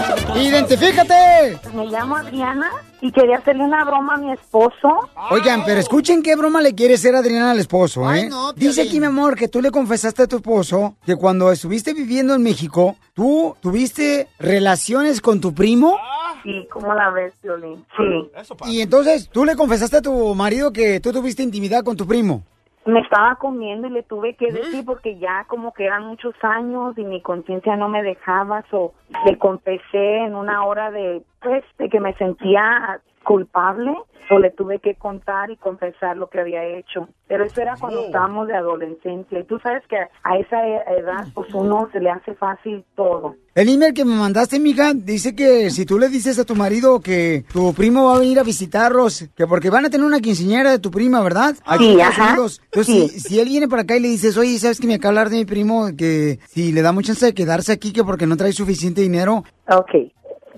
¡Identifícate! 0.43 1.59
Me 1.75 1.87
llamo 1.87 2.17
Adriana 2.17 2.71
y 3.01 3.11
quería 3.13 3.39
hacerle 3.39 3.65
una 3.65 3.85
broma 3.85 4.15
a 4.15 4.17
mi 4.19 4.33
esposo. 4.33 5.11
Oigan, 5.31 5.65
pero 5.65 5.81
escuchen 5.81 6.23
qué 6.23 6.37
broma 6.37 6.61
le 6.61 6.75
quiere 6.75 6.95
hacer 6.95 7.15
Adriana 7.15 7.53
al 7.53 7.59
esposo, 7.59 8.13
¿eh? 8.13 8.29
Dice 8.57 8.83
aquí, 8.83 9.01
mi 9.01 9.07
amor, 9.07 9.37
que 9.37 9.49
tú 9.49 9.61
le 9.61 9.71
confesaste 9.71 10.23
a 10.25 10.27
tu 10.27 10.37
esposo 10.37 10.97
que 11.05 11.17
cuando 11.17 11.51
estuviste 11.53 11.95
viviendo 11.95 12.35
en 12.35 12.43
México, 12.43 12.97
tú 13.15 13.57
tuviste 13.61 14.29
relaciones 14.39 15.21
con 15.21 15.41
tu 15.41 15.55
primo. 15.55 15.97
Sí, 16.43 16.67
¿cómo 16.73 16.93
la 16.95 17.11
ves, 17.11 17.33
Violín? 17.43 17.85
Sí. 17.97 18.31
Y 18.67 18.81
entonces 18.81 19.29
tú 19.31 19.45
le 19.45 19.55
confesaste 19.55 19.99
a 19.99 20.03
tu 20.03 20.35
marido 20.35 20.73
que 20.73 20.99
tú 21.01 21.13
tuviste 21.13 21.43
intimidad 21.43 21.85
con 21.85 21.97
tu 21.97 22.07
primo. 22.07 22.43
Me 22.85 23.01
estaba 23.01 23.37
comiendo 23.37 23.87
y 23.87 23.91
le 23.91 24.03
tuve 24.03 24.35
que 24.35 24.51
decir 24.51 24.85
porque 24.85 25.17
ya 25.19 25.45
como 25.45 25.73
que 25.73 25.85
eran 25.85 26.05
muchos 26.05 26.35
años 26.43 26.99
y 26.99 27.05
mi 27.05 27.21
conciencia 27.21 27.77
no 27.77 27.89
me 27.89 28.03
dejaba. 28.03 28.65
So, 28.71 28.93
le 29.25 29.39
confesé 29.39 30.25
en 30.25 30.35
una 30.35 30.65
hora 30.65 30.91
de, 30.91 31.23
pues, 31.41 31.65
de 31.79 31.89
que 31.89 32.01
me 32.01 32.15
sentía 32.15 33.01
culpable 33.23 33.93
o 34.31 34.39
le 34.39 34.51
tuve 34.51 34.79
que 34.79 34.95
contar 34.95 35.51
y 35.51 35.57
confesar 35.57 36.17
lo 36.17 36.29
que 36.29 36.41
había 36.41 36.65
hecho. 36.65 37.09
Pero 37.27 37.45
eso 37.45 37.61
era 37.61 37.75
cuando 37.79 38.05
estábamos 38.05 38.47
de 38.49 38.55
adolescencia. 38.55 39.39
Y 39.41 39.45
tú 39.45 39.59
sabes 39.59 39.83
que 39.89 39.97
a 39.97 40.39
esa 40.39 40.65
edad, 40.67 41.27
pues 41.35 41.53
uno 41.53 41.89
se 41.93 42.01
le 42.01 42.09
hace 42.11 42.35
fácil 42.35 42.85
todo. 42.95 43.35
El 43.55 43.69
email 43.69 43.93
que 43.93 44.05
me 44.07 44.15
mandaste, 44.15 44.59
mija, 44.59 44.93
dice 44.95 45.35
que 45.35 45.69
si 45.71 45.85
tú 45.85 45.99
le 45.99 46.09
dices 46.09 46.39
a 46.39 46.45
tu 46.45 46.55
marido 46.55 47.01
que 47.01 47.45
tu 47.53 47.75
primo 47.75 48.07
va 48.07 48.17
a 48.17 48.21
venir 48.21 48.39
a 48.39 48.43
visitarlos, 48.43 49.29
que 49.37 49.47
porque 49.47 49.69
van 49.69 49.85
a 49.85 49.91
tener 49.91 50.07
una 50.07 50.21
quinceañera 50.21 50.71
de 50.71 50.79
tu 50.79 50.91
prima, 50.91 51.21
¿verdad? 51.23 51.55
Aquí 51.67 51.85
Sí, 51.85 51.93
en 51.95 52.01
ajá. 52.01 52.31
Entonces, 52.31 52.61
sí. 52.87 53.09
si, 53.09 53.21
si 53.21 53.41
él 53.41 53.49
viene 53.49 53.69
para 53.69 53.83
acá 53.83 53.97
y 53.97 54.01
le 54.01 54.09
dices, 54.09 54.39
oye, 54.39 54.57
¿sabes 54.59 54.81
que 54.81 54.87
me 54.87 54.95
acaba 54.95 55.13
de 55.13 55.19
hablar 55.21 55.31
de 55.31 55.39
mi 55.39 55.45
primo? 55.45 55.89
Que 55.97 56.39
si 56.49 56.73
le 56.73 56.81
da 56.81 56.93
mucha 56.93 57.09
chance 57.09 57.27
de 57.27 57.35
quedarse 57.35 57.73
aquí, 57.73 57.93
que 57.93 58.05
porque 58.05 58.27
no 58.27 58.37
trae 58.39 58.53
suficiente 58.53 59.03
dinero. 59.03 59.45
Ok. 59.69 59.91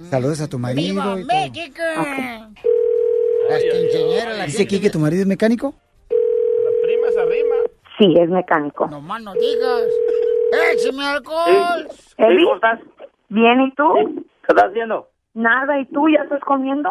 Saludos 0.03 0.41
a 0.41 0.49
tu 0.49 0.59
marido. 0.59 1.19
y 1.19 1.27
todo. 1.27 1.35
México! 1.35 1.83
Las 3.49 3.63
quinceañeras, 3.63 4.39
las 4.39 4.47
Dice 4.47 4.63
aquí 4.63 4.81
que 4.81 4.91
tu 4.91 4.99
marido 4.99 5.23
es 5.23 5.29
mecánico. 5.29 5.75
Prima 6.83 7.11
se 7.13 7.21
arrima. 7.21 7.55
Sí, 7.99 8.15
es 8.19 8.29
mecánico. 8.29 8.87
No 8.89 9.01
más 9.01 9.23
no 9.23 9.35
digas. 9.35 9.83
¡Écheme 10.73 11.05
alcohol! 11.05 11.89
Eli, 12.17 12.45
Bien, 13.29 13.61
¿y 13.63 13.75
tú? 13.75 13.85
¿Qué 14.47 14.53
estás 14.53 14.71
haciendo? 14.71 15.09
Nada, 15.35 15.81
¿y 15.81 15.87
tú 15.87 16.09
ya 16.09 16.23
estás 16.23 16.41
comiendo? 16.41 16.91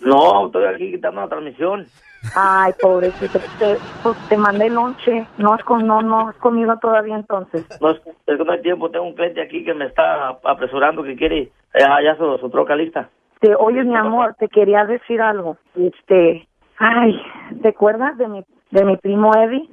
No, 0.00 0.46
estoy 0.46 0.64
aquí 0.66 0.92
quitando 0.92 1.20
la 1.20 1.28
transmisión. 1.28 1.86
Ay, 2.34 2.72
pobrecito, 2.80 3.38
te, 3.58 3.76
pues, 4.02 4.16
te 4.28 4.36
mandé 4.36 4.70
lonche. 4.70 5.26
No 5.38 5.52
has, 5.52 5.62
con, 5.64 5.86
no, 5.86 6.02
no 6.02 6.28
has 6.28 6.36
comido 6.36 6.78
todavía 6.78 7.16
entonces. 7.16 7.66
No, 7.80 7.90
es, 7.90 8.00
que 8.00 8.44
no 8.44 8.52
hay 8.52 8.62
tiempo. 8.62 8.90
Tengo 8.90 9.06
un 9.06 9.14
cliente 9.14 9.42
aquí 9.42 9.64
que 9.64 9.74
me 9.74 9.86
está 9.86 10.38
apresurando 10.44 11.02
que 11.02 11.16
quiere 11.16 11.40
eh, 11.74 11.84
ya 12.04 12.16
su, 12.16 12.38
su 12.38 12.48
troca 12.50 12.76
lista. 12.76 13.10
Te, 13.40 13.54
oye, 13.56 13.82
mi 13.82 13.96
amor, 13.96 14.34
te 14.38 14.48
quería 14.48 14.84
decir 14.86 15.20
algo. 15.20 15.56
Este, 15.76 16.46
ay, 16.78 17.20
¿te 17.60 17.68
acuerdas 17.68 18.16
de 18.16 18.28
mi, 18.28 18.44
de 18.70 18.84
mi 18.84 18.96
primo 18.96 19.34
Eddie? 19.34 19.68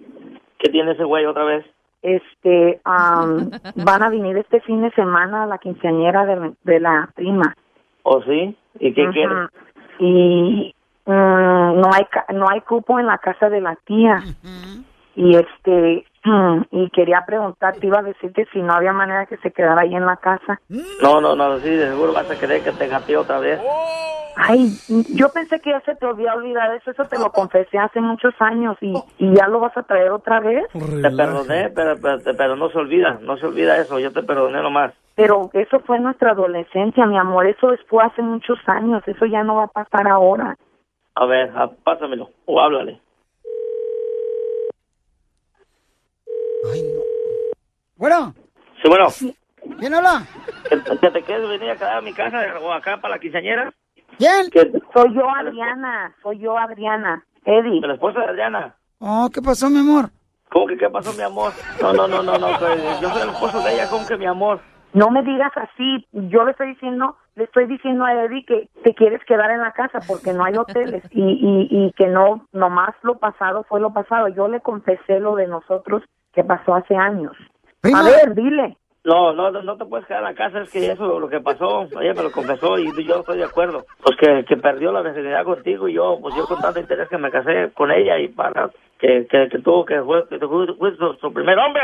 ¿Qué 0.58 0.70
tiene 0.72 0.92
ese 0.94 1.04
güey 1.04 1.26
otra 1.26 1.44
vez? 1.44 1.66
Este, 2.02 2.82
am, 2.84 3.52
van 3.76 4.04
a 4.04 4.10
venir 4.10 4.38
este 4.38 4.60
fin 4.62 4.82
de 4.82 4.92
semana 4.92 5.44
a 5.44 5.48
la 5.48 5.60
quinceañera 5.60 6.26
de, 6.26 6.54
de 6.64 6.80
la 6.80 7.10
prima. 7.16 7.56
¿O 8.04 8.22
sí? 8.24 8.58
¿Y 8.80 8.94
qué 8.94 9.08
quiere? 9.10 9.36
Y 10.00 10.74
mm, 11.14 11.80
no 11.82 11.90
hay 11.94 12.06
ca- 12.06 12.26
no 12.34 12.48
hay 12.50 12.62
cupo 12.62 13.00
en 13.00 13.08
la 13.08 13.18
casa 13.18 13.50
de 13.50 13.62
la 13.62 13.76
tía. 13.86 14.24
Y 15.16 15.36
este, 15.36 16.06
mm, 16.24 16.62
y 16.72 16.90
quería 16.92 17.24
preguntarte, 17.26 17.86
iba 17.88 18.00
a 18.00 18.04
decirte 18.04 18.48
si 18.54 18.62
no 18.62 18.74
había 18.74 18.94
manera 18.94 19.26
que 19.26 19.38
se 19.38 19.52
quedara 19.52 19.82
ahí 19.82 19.96
en 19.96 20.06
la 20.06 20.18
casa. 20.18 20.60
No, 21.02 21.20
no, 21.20 21.36
no, 21.36 21.60
sí, 21.60 21.70
de 21.70 21.88
seguro 21.90 22.14
vas 22.14 22.30
a 22.30 22.40
querer 22.40 22.64
que 22.64 22.72
te 22.74 22.88
gatee 22.88 23.16
otra 23.18 23.40
vez. 23.40 23.60
Ay, 24.42 24.72
yo 24.88 25.30
pensé 25.34 25.60
que 25.60 25.72
ya 25.72 25.82
se 25.82 25.96
te 25.96 26.06
había 26.06 26.34
olvidado 26.34 26.74
eso, 26.74 26.92
eso 26.92 27.04
te 27.06 27.18
lo 27.20 27.30
confesé 27.32 27.78
hace 27.78 28.00
muchos 28.00 28.34
años 28.40 28.78
y, 28.80 28.94
y 29.18 29.34
ya 29.36 29.48
lo 29.50 29.60
vas 29.60 29.76
a 29.76 29.84
traer 29.84 30.12
otra 30.12 30.40
vez. 30.40 30.66
Te 30.72 31.12
perdoné, 31.12 31.70
pero, 31.76 31.96
pero, 32.02 32.20
pero 32.38 32.56
no 32.56 32.70
se 32.70 32.78
olvida, 32.78 33.20
no 33.22 33.36
se 33.36 33.48
olvida 33.48 33.78
eso. 33.78 34.00
Yo 34.00 34.14
te 34.14 34.24
perdoné 34.24 34.62
nomás. 34.62 34.94
Pero 35.16 35.50
eso 35.52 35.80
fue 35.82 36.00
nuestra 36.00 36.32
adolescencia, 36.32 37.06
mi 37.06 37.18
amor, 37.18 37.48
eso 37.48 37.74
fue 37.90 38.02
hace 38.06 38.22
muchos 38.22 38.58
años, 38.68 39.04
eso 39.06 39.26
ya 39.26 39.44
no 39.44 39.56
va 39.56 39.64
a 39.64 39.68
pasar 39.68 40.08
ahora. 40.08 40.56
A 41.16 41.26
ver, 41.26 41.50
a- 41.56 41.70
pásamelo 41.84 42.30
o 42.46 42.60
háblale. 42.62 43.02
Bueno, 47.96 48.34
Sí, 48.82 48.88
bueno, 48.88 49.08
¿quién 49.80 49.94
habla? 49.94 50.26
que, 50.70 51.12
te 51.12 51.24
quedes 51.24 51.50
venir 51.50 51.72
a 51.72 51.76
quedar 51.76 51.98
a 51.98 52.02
mi 52.02 52.14
casa 52.14 52.38
o 52.62 52.72
acá 52.72 52.98
para 53.02 53.16
la 53.16 53.20
quinceañera. 53.20 53.74
¿Quién? 54.18 54.50
Soy 54.94 55.14
yo, 55.14 55.30
Adriana, 55.30 56.16
soy 56.24 56.40
yo, 56.40 56.58
Adriana. 56.58 57.26
Eddie. 57.44 57.82
La 57.82 57.94
esposa 57.96 58.20
de 58.20 58.26
Adriana. 58.28 58.76
Oh, 59.00 59.30
¿qué 59.34 59.42
pasó, 59.42 59.70
mi 59.70 59.80
amor? 59.80 60.10
¿Cómo 60.50 60.68
que 60.68 60.78
qué 60.78 60.90
pasó, 60.90 61.12
mi 61.14 61.24
amor? 61.24 61.52
No, 61.82 61.94
no, 61.94 62.08
no, 62.08 62.24
no, 62.24 62.38
no, 62.38 62.50
yo 63.02 63.10
soy 63.10 63.22
el 63.22 63.30
esposo 63.30 63.60
de 63.62 63.74
ella, 63.74 63.90
¿cómo 63.90 64.06
que 64.08 64.18
mi 64.18 64.26
amor? 64.26 64.62
No 64.94 65.12
me 65.12 65.22
digas 65.22 65.52
así, 65.56 66.08
yo 66.12 66.44
le 66.46 66.52
estoy 66.52 66.70
diciendo, 66.70 67.16
le 67.36 67.44
estoy 67.44 67.68
diciendo 67.68 68.06
a 68.06 68.14
Eddie 68.24 68.46
que 68.46 68.70
te 68.84 68.96
quieres 68.96 69.24
quedar 69.26 69.52
en 69.52 69.62
la 69.62 69.72
casa 69.72 70.00
porque 70.08 70.34
no 70.34 70.44
hay 70.44 70.58
hoteles 70.58 71.04
y, 71.12 71.22
y, 71.22 71.68
y 71.70 71.92
que 71.94 72.08
no, 72.08 72.48
nomás 72.52 72.96
lo 73.04 73.20
pasado 73.20 73.64
fue 73.70 73.80
lo 73.80 73.94
pasado. 73.94 74.28
Yo 74.30 74.48
le 74.48 74.62
confesé 74.62 75.20
lo 75.20 75.36
de 75.36 75.48
nosotros 75.48 76.04
que 76.34 76.44
pasó 76.44 76.74
hace 76.74 76.96
años. 76.96 77.34
A 77.84 78.04
ver, 78.04 78.34
dile. 78.34 78.78
No, 79.06 79.32
no, 79.34 79.50
no 79.50 79.78
te 79.78 79.86
puedes 79.86 80.06
quedar 80.06 80.22
en 80.22 80.30
la 80.30 80.36
casa, 80.36 80.62
es 80.62 80.72
que 80.72 80.92
eso 80.92 81.16
es 81.16 81.22
lo 81.22 81.30
que 81.30 81.40
pasó, 81.40 81.84
ella 82.02 82.14
me 82.14 82.24
lo 82.24 82.32
confesó 82.32 82.78
y 82.78 82.92
yo 83.06 83.20
estoy 83.20 83.38
de 83.38 83.46
acuerdo. 83.46 83.86
Pues 84.04 84.18
que, 84.18 84.44
que 84.46 84.58
perdió 84.58 84.92
la 84.92 85.02
virginidad 85.02 85.46
contigo 85.46 85.88
y 85.88 85.94
yo, 85.94 86.20
pues 86.22 86.36
yo 86.36 86.46
con 86.46 86.60
tanto 86.60 86.82
interés 86.82 87.08
que 87.08 87.18
me 87.18 87.32
casé 87.32 87.72
con 87.74 87.92
ella 87.92 88.20
y 88.20 88.28
para 88.28 88.70
que, 89.00 89.26
que, 89.28 89.48
que 89.50 89.60
tuvo 89.60 89.86
que 89.86 90.02
fue, 90.02 90.28
que 90.30 90.38
fue, 90.40 90.68
fue 90.76 90.96
su, 90.98 91.14
su 91.16 91.34
primer 91.34 91.58
hombre. 91.58 91.84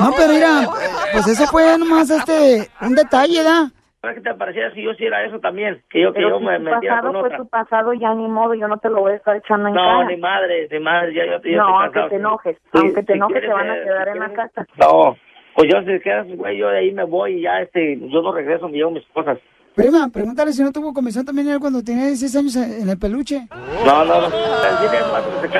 No, 0.00 0.10
pero 0.16 0.32
mira, 0.32 0.68
pues 1.12 1.26
eso 1.28 1.46
fue 1.46 1.76
nomás 1.78 2.10
este, 2.10 2.68
un 2.82 2.94
detalle, 2.94 3.42
¿da? 3.42 3.70
¿Para 4.00 4.14
qué 4.14 4.20
te 4.20 4.34
parecía 4.34 4.70
si 4.72 4.82
yo 4.82 4.92
hiciera 4.92 5.24
eso 5.24 5.40
también? 5.40 5.82
Que 5.90 6.02
yo, 6.02 6.12
que 6.12 6.20
yo 6.20 6.38
si 6.38 6.44
me 6.44 6.58
tu 6.58 6.64
metiera 6.64 6.96
pasado 6.96 7.12
con 7.12 7.20
fue 7.20 7.26
otra. 7.28 7.38
tu 7.38 7.48
pasado, 7.48 7.92
ya 7.94 8.14
ni 8.14 8.28
modo, 8.28 8.54
yo 8.54 8.68
no 8.68 8.76
te 8.76 8.88
lo 8.90 9.00
voy 9.00 9.12
a 9.12 9.16
estar 9.16 9.34
echando 9.34 9.68
en 9.68 9.74
No, 9.74 9.80
cara. 9.80 10.04
ni 10.08 10.16
madre, 10.18 10.68
ni 10.70 10.78
madre, 10.78 11.14
ya 11.14 11.24
yo, 11.24 11.42
yo 11.42 11.56
no, 11.56 11.84
estoy 11.84 12.00
aunque 12.02 12.10
te 12.10 12.16
enojes, 12.16 12.56
Sí, 12.56 12.78
aunque 12.78 13.02
te 13.02 13.12
si 13.14 13.16
enojes 13.18 13.40
te 13.40 13.48
van 13.48 13.70
a 13.70 13.76
eh, 13.78 13.82
quedar 13.82 14.04
si 14.04 14.10
en 14.12 14.18
la 14.20 14.26
quieres- 14.28 14.52
casa. 14.54 14.66
No, 14.78 15.16
pues 15.56 15.68
yo 15.72 15.80
si 15.82 16.00
quedas, 16.00 16.26
güey, 16.36 16.56
yo 16.58 16.68
de 16.68 16.78
ahí 16.78 16.92
me 16.92 17.04
voy 17.04 17.38
y 17.38 17.40
ya, 17.42 17.60
este, 17.62 17.98
yo 17.98 18.22
no 18.22 18.32
regreso, 18.32 18.68
me 18.68 18.76
llevo 18.76 18.90
mis 18.92 19.06
cosas. 19.08 19.38
Prima, 19.76 20.08
pregúntale 20.08 20.54
si 20.54 20.62
no 20.62 20.72
tuvo 20.72 20.94
comisión 20.94 21.26
también 21.26 21.48
él 21.48 21.60
cuando 21.60 21.84
tenía 21.84 22.06
16 22.06 22.36
años 22.36 22.56
en 22.56 22.88
el 22.88 22.98
peluche. 22.98 23.46
No, 23.84 24.06
no, 24.06 24.22
no, 24.22 24.30
se 24.30 25.48
que 25.50 25.58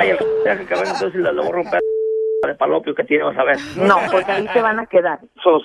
venga, 0.75 0.91
entonces 0.91 1.15
le, 1.15 1.33
le 1.35 1.41
voy 1.41 1.49
a 1.49 1.53
romper 1.53 1.81
de 2.47 2.55
palopio 2.55 2.95
que 2.95 3.05
tiene, 3.05 3.25
vas 3.25 3.37
a 3.37 3.45
ver. 3.45 3.59
No, 3.77 3.99
porque 4.11 4.33
ahí 4.33 4.49
se 4.55 4.63
van 4.63 4.79
a 4.79 4.87
quedar. 4.87 5.21
So, 5.43 5.61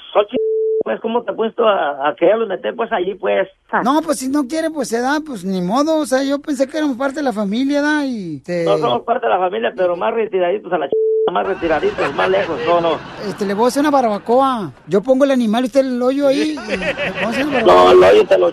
pues, 0.83 0.99
¿cómo 0.99 1.23
te 1.23 1.31
he 1.31 1.35
puesto 1.35 1.65
a, 1.65 2.09
a 2.09 2.15
quererlos 2.15 2.49
meter, 2.49 2.75
pues, 2.75 2.91
allí, 2.91 3.15
pues? 3.15 3.47
No, 3.83 4.01
pues 4.01 4.19
si 4.19 4.27
no 4.27 4.47
quiere, 4.47 4.69
pues 4.69 4.89
se 4.89 4.99
da, 4.99 5.21
pues 5.25 5.45
ni 5.45 5.61
modo. 5.61 5.99
O 5.99 6.05
sea, 6.05 6.21
yo 6.23 6.39
pensé 6.39 6.67
que 6.67 6.77
éramos 6.77 6.97
parte 6.97 7.17
de 7.17 7.23
la 7.23 7.33
familia, 7.33 7.81
¿da? 7.81 8.05
Y 8.05 8.41
te, 8.41 8.65
No 8.65 8.77
somos 8.77 9.03
parte 9.03 9.27
de 9.27 9.33
la 9.33 9.39
familia, 9.39 9.73
pero 9.75 9.95
más 9.95 10.13
retiraditos 10.13 10.73
a 10.73 10.77
la 10.77 10.87
ch... 10.87 10.91
más 11.29 11.45
retiraditos, 11.45 12.15
más 12.15 12.29
lejos, 12.29 12.59
no, 12.65 12.81
no. 12.81 12.97
este, 13.27 13.45
le 13.45 13.53
voy 13.53 13.65
a 13.65 13.67
hacer 13.67 13.81
una 13.81 13.91
barbacoa. 13.91 14.71
Yo 14.87 15.01
pongo 15.01 15.23
el 15.23 15.31
animal 15.31 15.63
y 15.63 15.67
usted 15.67 15.81
el 15.81 16.01
hoyo 16.01 16.27
ahí. 16.27 16.55
y 16.57 17.63
No, 17.63 17.91
el 17.91 18.03
hoyo 18.03 18.25
te 18.25 18.37
lo 18.37 18.51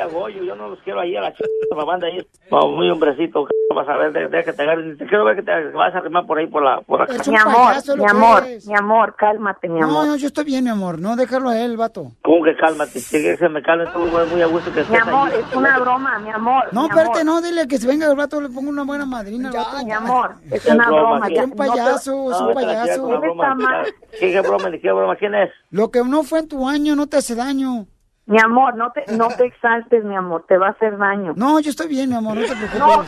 a 0.00 0.06
Goyo, 0.06 0.42
yo 0.42 0.54
no 0.56 0.68
los 0.68 0.78
quiero 0.80 1.00
ahí 1.00 1.16
a 1.16 1.20
la 1.20 1.32
ch... 1.32 1.40
me 1.76 1.84
manda 1.84 2.06
ahí. 2.06 2.18
No, 2.50 2.68
muy 2.68 2.88
hombrecito, 2.90 3.46
vas 3.74 3.88
a 3.88 3.96
ver, 3.96 4.12
de, 4.12 4.28
de 4.28 4.44
que 4.44 4.52
te 4.52 4.62
agarres, 4.62 4.96
te 4.98 5.06
quiero 5.06 5.24
ver 5.24 5.36
que 5.36 5.42
te 5.42 5.52
vas 5.72 5.94
a 5.94 5.98
arrimar 5.98 6.26
por 6.26 6.38
ahí, 6.38 6.46
por 6.46 6.62
la, 6.62 6.80
por 6.80 7.02
acá. 7.02 7.12
Mi 7.26 7.36
amor, 7.36 7.74
mi 7.96 8.04
amor, 8.06 8.44
mi 8.66 8.74
amor, 8.74 9.14
cálmate, 9.16 9.68
mi 9.68 9.80
No, 9.80 9.86
amor. 9.86 10.06
no, 10.06 10.16
yo 10.16 10.26
estoy 10.28 10.44
bien, 10.44 10.64
mi 10.64 10.70
amor. 10.70 10.98
No, 11.00 11.14
déjalo 11.16 11.50
a 11.50 11.58
él, 11.60 11.76
vato. 11.76 12.12
¿Cómo 12.22 12.44
que 12.44 12.56
cálmate? 12.56 12.98
Si 13.00 13.22
que 13.22 13.36
se 13.36 13.48
me 13.48 13.62
calme, 13.62 13.84
tú 13.92 13.98
muy 14.00 14.42
a 14.42 14.46
gusto 14.46 14.70
que 14.72 14.80
Mi 14.80 14.86
estés 14.86 15.02
amor, 15.02 15.28
ahí. 15.32 15.40
es 15.40 15.56
una 15.56 15.78
broma, 15.78 16.18
mi 16.20 16.30
amor. 16.30 16.64
No, 16.72 16.82
mi 16.82 16.88
espérate, 16.88 17.24
no, 17.24 17.40
dile 17.42 17.68
que 17.68 17.78
se 17.78 17.86
venga 17.86 18.06
el 18.10 18.16
vato, 18.16 18.40
le 18.40 18.48
pongo 18.48 18.70
una 18.70 18.84
buena 18.84 19.04
madrina 19.06 19.48
al 19.50 19.54
vato. 19.54 19.84
mi 19.84 19.92
amor, 19.92 20.34
es 20.50 20.62
¿Qué 20.64 20.70
una 20.72 20.86
broma? 20.90 21.28
ya- 21.28 21.44
Un 21.44 21.50
payaso, 21.52 22.12
no 22.12 22.30
es 22.30 22.40
un 22.40 22.48
No, 22.48 22.54
payaso. 22.54 23.06
¿Qué, 24.18 24.40
broma, 24.40 24.70
qué 24.80 24.92
broma? 24.92 25.16
¿Quién 25.16 25.34
es? 25.34 25.50
Lo 25.70 25.90
que 25.90 26.02
no 26.04 26.22
fue 26.22 26.40
en 26.40 26.48
tu 26.48 26.66
año 26.68 26.96
no 26.96 27.06
te 27.06 27.18
hace 27.18 27.34
daño. 27.34 27.86
Mi 28.28 28.38
amor, 28.38 28.76
no 28.76 28.92
te, 28.92 29.06
no 29.16 29.28
te 29.28 29.46
exaltes, 29.46 30.04
mi 30.04 30.14
amor, 30.14 30.44
te 30.46 30.58
va 30.58 30.66
a 30.66 30.70
hacer 30.72 30.98
daño. 30.98 31.32
No, 31.34 31.60
yo 31.60 31.70
estoy 31.70 31.88
bien, 31.88 32.10
mi 32.10 32.16
amor, 32.16 32.36
no 32.36 32.42
te 32.42 32.54
preocupes. 32.54 32.78
No, 32.78 33.02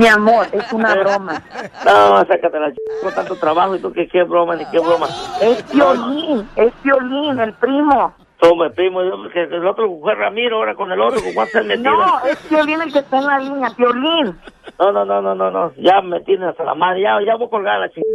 mi 0.00 0.06
amor, 0.06 0.46
es 0.50 0.72
una 0.72 0.94
broma. 0.94 1.42
No, 1.84 2.24
sácate 2.24 2.58
la 2.58 2.72
ch... 2.72 2.76
con 3.02 3.14
tanto 3.14 3.36
trabajo 3.36 3.76
y 3.76 3.80
tú 3.80 3.92
que 3.92 4.08
qué 4.08 4.22
broma, 4.22 4.56
ni 4.56 4.64
qué 4.70 4.78
broma. 4.78 5.08
Es 5.42 5.62
violín, 5.70 6.48
es 6.56 6.72
violín, 6.82 7.38
el 7.38 7.52
primo. 7.52 8.14
Toma, 8.40 8.70
primo, 8.70 9.02
yo, 9.02 9.28
que 9.30 9.42
el 9.42 9.66
otro 9.66 9.94
fue 10.00 10.14
Ramiro, 10.14 10.56
ahora 10.56 10.74
con 10.74 10.90
el 10.90 11.02
otro, 11.02 11.20
con 11.20 11.66
metido. 11.66 11.92
No, 11.92 12.24
es 12.24 12.48
violín 12.48 12.80
el 12.80 12.90
que 12.90 13.00
está 13.00 13.18
en 13.18 13.26
la 13.26 13.38
línea, 13.38 13.68
violín. 13.76 14.38
No, 14.78 14.90
no, 14.90 15.04
no, 15.04 15.20
no, 15.20 15.34
no, 15.34 15.50
no, 15.50 15.72
ya 15.76 16.00
me 16.00 16.20
tienes 16.20 16.48
hasta 16.48 16.64
la 16.64 16.74
madre, 16.74 17.02
ya, 17.02 17.18
ya 17.26 17.36
voy 17.36 17.46
a 17.46 17.50
colgar 17.50 17.78
la 17.78 17.90
chica. 17.90 18.08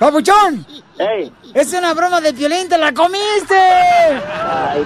¡Papuchón! 0.00 0.64
¡Ey! 0.98 1.30
¡Es 1.52 1.74
una 1.74 1.92
broma 1.92 2.22
de 2.22 2.32
violín, 2.32 2.70
te 2.70 2.78
la 2.78 2.90
comiste! 2.94 3.54
Ay, 3.54 4.82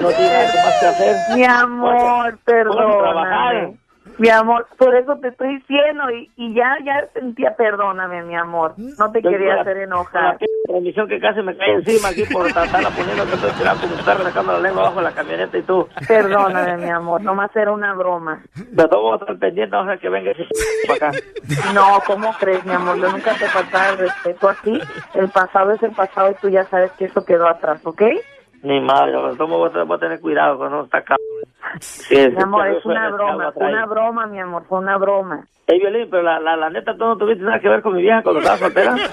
no 0.00 0.08
tienes 0.10 0.54
más 0.54 0.74
que 0.78 0.86
hacer. 0.86 1.16
Mi 1.36 1.44
amor, 1.44 2.38
perdóname. 2.44 3.76
Mi 4.18 4.28
amor, 4.28 4.66
por 4.78 4.94
eso 4.94 5.16
te 5.18 5.28
estoy 5.28 5.56
diciendo 5.58 6.08
y, 6.10 6.30
y 6.36 6.54
ya 6.54 6.76
ya 6.84 7.04
sentía, 7.12 7.56
perdóname, 7.56 8.22
mi 8.22 8.36
amor. 8.36 8.74
No 8.76 9.10
te 9.10 9.20
quería 9.20 9.56
la- 9.56 9.60
hacer 9.62 9.78
enojar. 9.78 10.22
La 10.22 10.38
transmisión 10.68 11.08
que 11.08 11.18
casi 11.20 11.42
me 11.42 11.56
cae 11.56 11.72
encima 11.74 12.08
aquí 12.10 12.22
por 12.32 12.46
estarla 12.46 12.90
poniendo 12.90 13.24
que 13.26 13.34
estoy 13.34 13.50
tirando 13.52 13.80
como 13.82 13.94
estar 13.96 14.16
sacando 14.22 14.52
la 14.52 14.60
lengua 14.60 14.82
abajo 14.82 14.98
de 14.98 15.02
la 15.04 15.12
camioneta 15.12 15.58
y 15.58 15.62
tú. 15.62 15.88
Perdóname, 16.06 16.76
mi 16.76 16.90
amor, 16.90 17.22
nomás 17.22 17.54
era 17.56 17.72
una 17.72 17.92
broma. 17.94 18.42
De 18.54 18.88
todo 18.88 19.02
modo, 19.02 19.18
estar 19.20 19.38
pendiente, 19.38 19.72
vamos 19.74 19.88
a 19.88 19.90
ver 19.92 19.98
que 20.00 20.08
venga 20.08 20.30
ese 20.30 20.46
para 20.86 21.08
acá. 21.08 21.18
No, 21.74 21.98
¿cómo 22.06 22.32
crees, 22.38 22.64
mi 22.64 22.72
amor? 22.72 22.96
Yo 22.98 23.10
nunca 23.10 23.32
te 23.34 23.46
faltaba 23.48 23.90
el 23.90 23.98
respeto 23.98 24.48
a 24.48 24.54
ti. 24.54 24.80
El 25.14 25.28
pasado 25.30 25.72
es 25.72 25.82
el 25.82 25.90
pasado 25.92 26.30
y 26.30 26.34
tú 26.34 26.48
ya 26.48 26.64
sabes 26.66 26.92
que 26.92 27.06
eso 27.06 27.24
quedó 27.24 27.48
atrás, 27.48 27.84
¿ok? 27.84 28.02
Ni 28.62 28.80
madre, 28.80 29.12
modo 29.48 29.68
voy 29.70 29.70
a- 29.74 29.82
voy 29.84 29.96
a 29.96 30.00
tener 30.00 30.20
cuidado 30.20 30.56
con 30.56 30.70
no 30.70 30.84
está 30.84 30.98
acá. 30.98 31.16
Sí, 31.80 32.14
Mi 32.16 32.42
amor, 32.42 32.68
es 32.68 32.84
una 32.84 33.10
broma, 33.10 33.52
fue 33.52 33.66
una 33.66 33.86
broma, 33.86 34.26
mi 34.26 34.40
amor, 34.40 34.64
fue 34.68 34.78
una 34.78 34.96
broma. 34.98 35.46
Ey, 35.66 35.78
Violín, 35.78 36.08
pero 36.10 36.22
la, 36.22 36.38
la, 36.40 36.56
la 36.56 36.68
neta, 36.70 36.92
tú 36.92 37.04
no 37.04 37.16
tuviste 37.16 37.42
nada 37.42 37.58
que 37.58 37.68
ver 37.68 37.80
con 37.82 37.94
mi 37.94 38.02
vieja 38.02 38.22
cuando 38.22 38.40
estaba 38.40 38.58
soltera. 38.58 38.94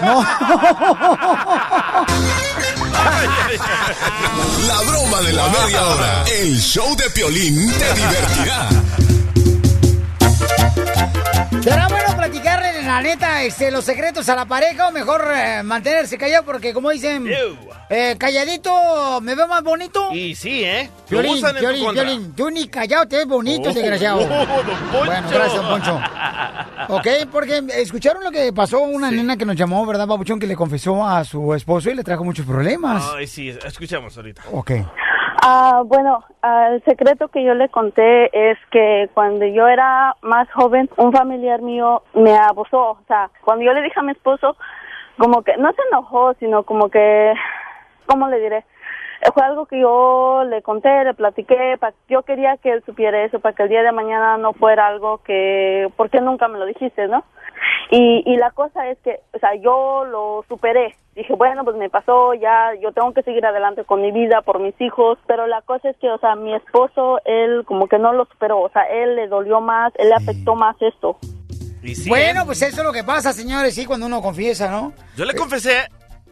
La 4.67 4.81
broma 4.89 5.21
de 5.21 5.33
la 5.33 5.47
media 5.47 5.85
hora. 5.85 6.23
El 6.41 6.57
show 6.57 6.95
de 6.95 7.09
Piolín 7.13 7.55
te 7.71 7.93
divertirá. 7.93 8.69
¿Será 11.61 11.87
bueno 11.89 12.15
platicarle 12.17 12.81
la 12.81 13.01
neta 13.01 13.43
este, 13.43 13.69
los 13.69 13.85
secretos 13.85 14.27
a 14.29 14.35
la 14.35 14.45
pareja 14.45 14.87
o 14.87 14.91
mejor 14.91 15.23
eh, 15.35 15.61
mantenerse 15.63 16.17
callado? 16.17 16.43
Porque 16.43 16.73
como 16.73 16.89
dicen, 16.89 17.27
eh, 17.89 18.15
calladito 18.17 19.21
me 19.21 19.35
veo 19.35 19.47
más 19.47 19.61
bonito. 19.61 20.11
Y 20.11 20.33
sí, 20.33 20.63
¿eh? 20.63 20.89
Violín, 21.07 21.33
usan 21.33 21.51
en 21.51 21.55
tu 21.57 21.59
Violín, 21.61 21.85
contra. 21.85 22.03
Violín, 22.03 22.33
tú 22.35 22.49
ni 22.49 22.67
callado 22.67 23.07
te 23.07 23.17
ves 23.17 23.27
bonito, 23.27 23.69
Oh, 23.69 23.73
desgraciado. 23.73 24.21
oh, 24.21 24.27
don 24.27 24.47
Poncho. 24.47 25.05
Bueno, 25.05 25.29
gracias, 25.29 25.55
don 25.55 25.67
Poncho. 25.67 26.01
Ok, 26.89 27.07
porque 27.31 27.63
escucharon 27.75 28.23
lo 28.23 28.31
que 28.31 28.51
pasó 28.51 28.79
una 28.79 29.11
nena 29.11 29.37
que 29.37 29.45
nos 29.45 29.55
llamó, 29.55 29.85
¿verdad, 29.85 30.07
Babuchón? 30.07 30.39
Que 30.39 30.47
le 30.47 30.55
confesó 30.55 31.05
a 31.07 31.23
su 31.23 31.53
esposo 31.53 31.91
y 31.91 31.95
le 31.95 32.03
trajo 32.03 32.23
muchos 32.23 32.45
problemas. 32.45 33.03
Ay, 33.15 33.27
sí, 33.27 33.49
escuchamos 33.49 34.17
ahorita. 34.17 34.41
Ok. 34.51 34.71
Ah, 35.43 35.81
bueno, 35.85 36.23
el 36.43 36.83
secreto 36.83 37.29
que 37.29 37.43
yo 37.43 37.55
le 37.55 37.69
conté 37.69 38.29
es 38.51 38.59
que 38.69 39.09
cuando 39.15 39.45
yo 39.45 39.67
era 39.67 40.15
más 40.21 40.47
joven, 40.51 40.87
un 40.97 41.11
familiar 41.11 41.61
mío 41.63 42.03
me 42.13 42.37
abusó. 42.37 42.91
O 42.91 42.99
sea, 43.07 43.29
cuando 43.43 43.65
yo 43.65 43.73
le 43.73 43.81
dije 43.81 43.99
a 43.99 44.03
mi 44.03 44.11
esposo, 44.11 44.55
como 45.17 45.41
que 45.41 45.57
no 45.57 45.71
se 45.73 45.81
enojó, 45.91 46.35
sino 46.35 46.63
como 46.63 46.89
que, 46.89 47.33
¿cómo 48.05 48.27
le 48.27 48.39
diré? 48.39 48.65
Fue 49.33 49.43
algo 49.43 49.65
que 49.65 49.79
yo 49.79 50.43
le 50.47 50.61
conté, 50.61 51.03
le 51.03 51.13
platiqué, 51.15 51.75
pa- 51.79 51.93
yo 52.07 52.23
quería 52.23 52.57
que 52.57 52.71
él 52.71 52.83
supiera 52.85 53.23
eso, 53.23 53.39
para 53.39 53.55
que 53.55 53.63
el 53.63 53.69
día 53.69 53.83
de 53.83 53.91
mañana 53.91 54.37
no 54.37 54.53
fuera 54.53 54.87
algo 54.87 55.19
que, 55.23 55.89
¿por 55.95 56.09
qué 56.09 56.21
nunca 56.21 56.47
me 56.47 56.57
lo 56.59 56.65
dijiste, 56.65 57.07
no? 57.07 57.23
Y, 57.89 58.23
y 58.25 58.37
la 58.37 58.51
cosa 58.51 58.87
es 58.89 58.97
que, 58.99 59.19
o 59.33 59.39
sea, 59.39 59.55
yo 59.55 60.05
lo 60.05 60.45
superé. 60.47 60.95
Dije, 61.15 61.33
bueno, 61.33 61.63
pues 61.65 61.75
me 61.75 61.89
pasó, 61.89 62.33
ya, 62.35 62.71
yo 62.81 62.91
tengo 62.93 63.13
que 63.13 63.23
seguir 63.23 63.45
adelante 63.45 63.83
con 63.83 64.01
mi 64.01 64.11
vida, 64.11 64.41
por 64.43 64.59
mis 64.59 64.79
hijos, 64.79 65.17
pero 65.27 65.45
la 65.47 65.61
cosa 65.61 65.89
es 65.89 65.97
que, 65.97 66.09
o 66.09 66.17
sea, 66.19 66.35
mi 66.35 66.53
esposo, 66.53 67.19
él 67.25 67.63
como 67.65 67.87
que 67.87 67.97
no 67.99 68.13
lo 68.13 68.25
superó, 68.25 68.61
o 68.61 68.69
sea, 68.69 68.83
él 68.83 69.15
le 69.17 69.27
dolió 69.27 69.59
más, 69.59 69.91
él 69.97 70.07
le 70.09 70.15
afectó 70.15 70.55
más 70.55 70.75
esto. 70.81 71.17
bueno, 72.07 72.45
pues 72.45 72.61
eso 72.61 72.81
es 72.81 72.83
lo 72.85 72.93
que 72.93 73.03
pasa, 73.03 73.33
señores, 73.33 73.75
sí, 73.75 73.85
cuando 73.85 74.05
uno 74.05 74.21
confiesa, 74.21 74.69
¿no? 74.71 74.93
Yo 75.17 75.25
le 75.25 75.35
confesé 75.35 75.89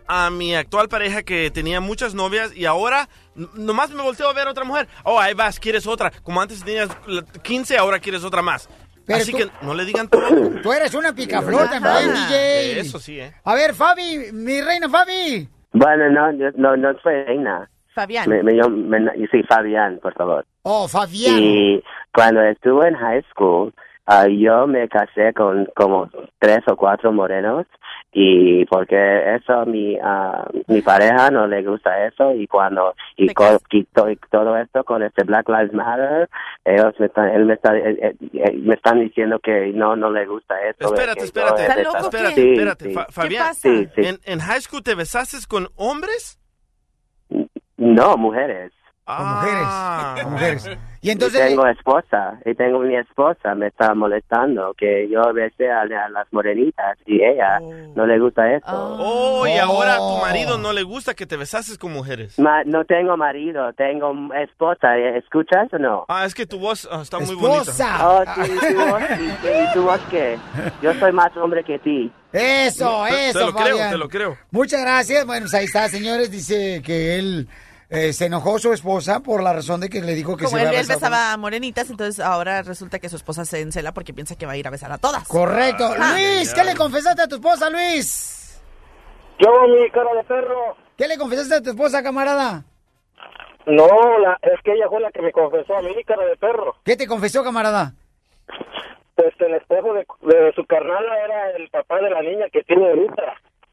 a 0.07 0.29
mi 0.31 0.55
actual 0.55 0.89
pareja 0.89 1.21
que 1.23 1.51
tenía 1.51 1.81
muchas 1.81 2.15
novias 2.15 2.55
y 2.55 2.65
ahora 2.65 3.09
nomás 3.53 3.91
me 3.91 4.01
volteo 4.01 4.27
a 4.27 4.33
ver 4.33 4.47
a 4.47 4.51
otra 4.51 4.63
mujer. 4.63 4.87
Oh, 5.03 5.19
ahí 5.19 5.33
vas, 5.35 5.59
quieres 5.59 5.85
otra. 5.85 6.11
Como 6.23 6.41
antes 6.41 6.63
tenías 6.63 6.89
la- 7.05 7.23
15, 7.43 7.77
ahora 7.77 7.99
quieres 7.99 8.23
otra 8.23 8.41
más. 8.41 8.67
Pero 9.09 9.21
Así 9.23 9.31
tú- 9.31 9.37
que 9.39 9.47
no 9.63 9.73
le 9.73 9.85
digan 9.85 10.07
todo. 10.07 10.27
Tú 10.63 10.71
eres 10.71 10.93
una 10.93 11.13
picaflor 11.13 11.67
también, 11.67 12.13
DJ. 12.13 12.79
Eso 12.79 12.99
sí, 12.99 13.19
¿eh? 13.19 13.33
A 13.43 13.55
ver, 13.55 13.73
Fabi, 13.73 14.31
mi 14.31 14.61
reina 14.61 14.87
Fabi. 14.87 15.49
Bueno, 15.73 16.09
no, 16.11 16.31
yo- 16.33 16.51
no, 16.55 16.77
no 16.77 16.93
soy 17.01 17.23
reina. 17.23 17.67
Fabián. 17.95 18.29
Me, 18.29 18.43
me, 18.43 18.53
llamo- 18.53 18.77
me- 18.87 19.27
sí, 19.31 19.41
Fabián, 19.49 19.97
por 19.99 20.13
favor. 20.13 20.45
Oh, 20.61 20.87
Fabián. 20.87 21.39
Y 21.39 21.83
cuando 22.13 22.39
estuve 22.43 22.87
en 22.87 22.95
high 22.95 23.23
school, 23.31 23.73
ah, 24.11 24.27
yo 24.27 24.65
me 24.67 24.87
casé 24.89 25.33
con 25.33 25.67
como 25.75 26.09
tres 26.39 26.59
o 26.67 26.75
cuatro 26.75 27.11
morenos 27.11 27.65
y 28.11 28.65
porque 28.65 29.35
eso 29.35 29.65
mi 29.67 29.97
ah, 30.01 30.47
mi 30.67 30.81
pareja 30.81 31.29
no 31.29 31.45
le 31.47 31.61
gusta 31.63 32.07
eso 32.07 32.33
y 32.33 32.47
cuando 32.47 32.95
y, 33.17 33.31
co- 33.33 33.59
y 33.71 33.83
to- 33.85 34.09
y 34.09 34.15
todo 34.31 34.57
esto 34.57 34.83
con 34.83 35.03
este 35.03 35.23
Black 35.25 35.47
Lives 35.47 35.73
Matter 35.73 36.27
ellos 36.65 36.93
me 36.99 37.05
están 37.05 37.29
él 37.29 37.45
me 37.45 37.53
está 37.53 37.77
eh, 37.77 37.97
eh, 38.01 38.15
eh, 38.33 38.51
me 38.57 38.73
están 38.73 38.99
diciendo 38.99 39.37
que 39.39 39.67
no 39.75 39.95
no 39.95 40.09
le 40.11 40.25
gusta 40.25 40.55
esto 40.67 40.85
Espérate, 40.93 41.23
espérate. 41.25 41.61
yo- 41.83 41.91
esta- 41.91 41.99
Espérate, 41.99 42.35
Sí, 42.41 42.51
espérate. 42.53 42.85
sí. 42.85 42.93
Fa- 42.95 43.07
Fabián, 43.11 43.53
Sí, 43.53 43.87
sí. 43.95 44.01
¿En, 44.07 44.17
en 44.25 44.39
high 44.39 44.61
school 44.61 44.81
te 44.81 44.95
besaste 44.95 45.37
con 45.47 45.67
hombres? 45.75 46.37
no 47.77 48.17
mujeres 48.17 48.71
Ah. 49.11 50.15
Con 50.23 50.33
mujeres. 50.33 50.67
Y 50.67 50.77
Y 51.01 51.11
entonces. 51.11 51.39
tengo 51.39 51.65
esposa, 51.65 52.39
y 52.45 52.53
tengo 52.55 52.79
mi 52.79 52.93
esposa, 52.97 53.55
me 53.55 53.67
está 53.67 53.95
molestando 53.95 54.73
que 54.77 55.07
yo 55.09 55.33
besé 55.33 55.71
a, 55.71 55.83
a 55.83 56.09
las 56.09 56.27
morenitas 56.31 56.97
y 57.05 57.23
ella 57.23 57.57
no 57.95 58.05
le 58.05 58.19
gusta 58.19 58.53
eso. 58.53 58.65
Oh, 58.67 59.47
y 59.47 59.57
ahora 59.57 59.93
a 59.93 59.97
tu 59.99 60.17
marido 60.17 60.57
no 60.57 60.73
le 60.73 60.83
gusta 60.83 61.13
que 61.13 61.25
te 61.25 61.37
besases 61.37 61.77
con 61.77 61.93
mujeres. 61.93 62.37
Ma- 62.37 62.65
no 62.65 62.83
tengo 62.83 63.15
marido, 63.15 63.71
tengo 63.77 64.13
esposa, 64.33 64.97
¿escuchas 64.97 65.73
o 65.73 65.77
no? 65.79 66.03
Ah, 66.09 66.25
es 66.25 66.35
que 66.35 66.45
tu 66.45 66.59
voz 66.59 66.85
ah, 66.91 66.99
está 67.01 67.17
muy 67.19 67.33
bonita. 67.35 67.71
Oh, 68.05 68.23
sí, 68.35 68.51
¿y 68.51 68.73
tu 68.73 68.79
voz, 68.81 69.01
¿Y, 69.21 69.47
y 69.47 69.73
tu 69.73 69.83
voz 69.83 70.01
qué? 70.11 70.37
Yo 70.81 70.93
soy 70.95 71.13
más 71.13 71.35
hombre 71.37 71.63
que 71.63 71.79
ti. 71.79 72.11
Eso, 72.33 73.05
Te- 73.05 73.11
te 73.13 73.29
eso, 73.29 73.45
lo 73.45 73.53
creo, 73.53 73.77
te 73.89 73.97
lo 73.97 74.09
creo. 74.09 74.37
Muchas 74.51 74.81
gracias. 74.81 75.25
Bueno, 75.25 75.43
pues 75.45 75.53
ahí 75.53 75.63
está, 75.65 75.87
señores. 75.87 76.29
Dice 76.29 76.81
que 76.85 77.17
él 77.17 77.47
eh, 77.89 78.13
se 78.13 78.25
enojó 78.25 78.59
su 78.59 78.71
esposa 78.73 79.19
por 79.21 79.41
la 79.41 79.53
razón 79.53 79.81
de 79.81 79.89
que 79.89 80.01
le 80.01 80.13
dijo 80.13 80.37
que 80.37 80.45
Como 80.45 80.57
se 80.57 80.63
él, 80.63 80.69
iba 80.69 80.77
a 80.77 80.81
él 80.81 80.87
besar 80.87 80.95
con- 80.99 81.01
besaba 81.11 81.33
a 81.33 81.37
morenitas, 81.37 81.89
entonces 81.89 82.23
ahora 82.23 82.61
resulta 82.61 82.99
que 82.99 83.09
su 83.09 83.15
esposa 83.15 83.45
se 83.45 83.61
encela 83.61 83.93
porque 83.93 84.13
piensa 84.13 84.35
que 84.35 84.45
va 84.45 84.51
a 84.53 84.57
ir 84.57 84.67
a 84.67 84.71
besar 84.71 84.91
a 84.91 84.97
todas. 84.97 85.27
Correcto. 85.27 85.89
Ah. 85.99 86.13
Luis, 86.13 86.53
¿qué 86.53 86.63
le 86.63 86.75
confesaste 86.75 87.21
a 87.23 87.27
tu 87.27 87.35
esposa, 87.35 87.69
Luis? 87.69 88.61
Yo, 89.39 89.49
mi 89.67 89.89
cara 89.91 90.13
de 90.13 90.23
perro. 90.23 90.75
¿Qué 90.97 91.07
le 91.07 91.17
confesaste 91.17 91.55
a 91.55 91.61
tu 91.61 91.69
esposa, 91.71 92.03
camarada? 92.03 92.63
No, 93.65 93.87
la, 94.19 94.37
es 94.41 94.59
que 94.63 94.73
ella 94.73 94.87
fue 94.89 94.99
la 94.99 95.11
que 95.11 95.21
me 95.21 95.31
confesó 95.31 95.77
a 95.77 95.81
mí, 95.81 95.93
cara 96.05 96.25
de 96.25 96.35
perro. 96.37 96.75
¿Qué 96.83 96.95
te 96.95 97.07
confesó, 97.07 97.43
camarada? 97.43 97.93
Pues 99.15 99.33
el 99.39 99.53
esposo 99.55 99.93
de, 99.93 100.05
de 100.35 100.53
su 100.55 100.65
carnala 100.65 101.17
era 101.25 101.51
el 101.51 101.69
papá 101.69 101.97
de 102.01 102.09
la 102.09 102.21
niña 102.21 102.45
que 102.51 102.63
tiene 102.63 102.87
ahorita. 102.89 103.23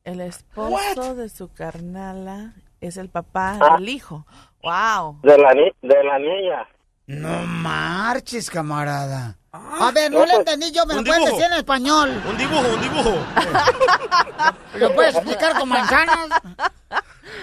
El 0.04 0.20
esposo 0.20 1.14
de 1.14 1.28
su 1.28 1.52
carnala 1.52 2.52
es 2.88 2.96
el 2.96 3.08
papá 3.08 3.58
Ah. 3.60 3.76
del 3.78 3.88
hijo. 3.88 4.26
Wow. 4.62 5.20
De 5.22 5.38
la, 5.38 5.52
ni- 5.54 5.72
de 5.82 6.04
la 6.04 6.18
niña. 6.18 6.66
No 7.06 7.28
marches, 7.46 8.50
camarada. 8.50 9.36
A 9.52 9.90
ver, 9.94 10.10
no 10.10 10.20
le 10.20 10.26
pues, 10.26 10.38
entendí 10.40 10.70
yo, 10.72 10.84
me 10.86 10.94
lo 10.94 11.04
puedes 11.04 11.24
decir 11.24 11.44
en 11.44 11.52
español. 11.54 12.10
Un 12.28 12.36
dibujo, 12.36 12.68
un 12.74 12.80
dibujo. 12.82 13.16
¿Lo 14.78 14.92
puedes 14.94 15.14
explicar 15.14 15.58
con 15.58 15.68
manzanas? 15.68 16.28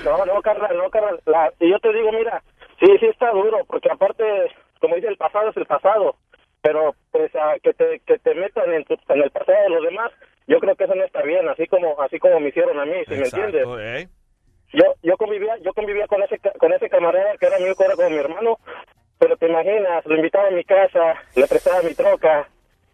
No, 0.04 0.26
no, 0.26 0.42
carnal, 0.42 0.78
no, 0.78 0.90
carnal. 0.90 1.20
La- 1.26 1.52
y 1.60 1.70
yo 1.72 1.80
te 1.80 1.92
digo, 1.94 2.12
mira, 2.12 2.44
sí, 2.80 2.86
sí 3.00 3.06
está 3.08 3.32
duro, 3.32 3.60
porque 3.68 3.90
aparte, 3.92 4.24
como 4.80 4.96
dice, 4.96 5.08
el 5.08 5.18
pasado 5.18 5.50
es 5.50 5.58
el 5.58 5.66
pasado. 5.66 6.16
Pero, 6.62 6.96
pues, 7.12 7.34
a 7.36 7.60
que 7.62 7.74
te, 7.74 8.00
que 8.06 8.20
te 8.20 8.36
metan 8.36 8.72
en, 8.74 8.86
tu- 8.86 8.98
en 9.10 9.22
el 9.22 9.32
pasado 9.32 9.58
de 9.64 9.70
los 9.70 9.84
demás, 9.84 10.12
yo 10.48 10.60
creo 10.60 10.76
que 10.76 10.84
eso 10.86 10.96
no 10.96 11.04
está 11.04 11.22
bien, 11.24 11.48
así 11.50 11.68
como 11.68 12.00
así 12.02 12.20
como 12.20 12.40
me 12.40 12.50
hicieron 12.50 12.80
a 12.80 12.86
mí, 12.86 12.94
si 13.08 13.12
me 13.16 13.26
entiendes. 13.26 13.66
¿eh? 13.80 14.10
Yo 14.74 14.86
yo 15.04 15.18
convivía 15.18 15.58
yo 15.58 15.74
convivía 15.74 16.08
con 16.08 16.22
ese 16.24 16.40
con 16.60 16.74
ese 16.74 16.90
camarada 16.90 17.38
que 17.38 17.46
era 17.46 17.58
que 17.58 17.84
era 17.84 17.96
como 17.96 18.10
mi 18.10 18.18
hermano, 18.18 18.60
pero 19.20 19.38
te 19.38 19.48
imaginas, 19.48 20.06
lo 20.06 20.16
invitaba 20.16 20.48
a 20.48 20.52
mi 20.52 20.64
casa, 20.64 21.16
le 21.36 21.48
prestaba 21.48 21.82
mi 21.82 21.94
troca, 21.94 22.48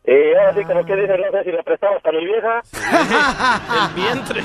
y 0.06 0.34
ahora 0.34 0.54
sí 0.54 0.64
como 0.64 0.86
que 0.86 0.96
dicen, 0.96 1.22
no 1.22 1.32
sé 1.32 1.44
si 1.44 1.52
le 1.52 1.64
prestaba 1.64 1.98
hasta 1.98 2.12
mi 2.12 2.26
vieja. 2.26 2.62
El 3.76 3.96
vientre. 3.96 4.42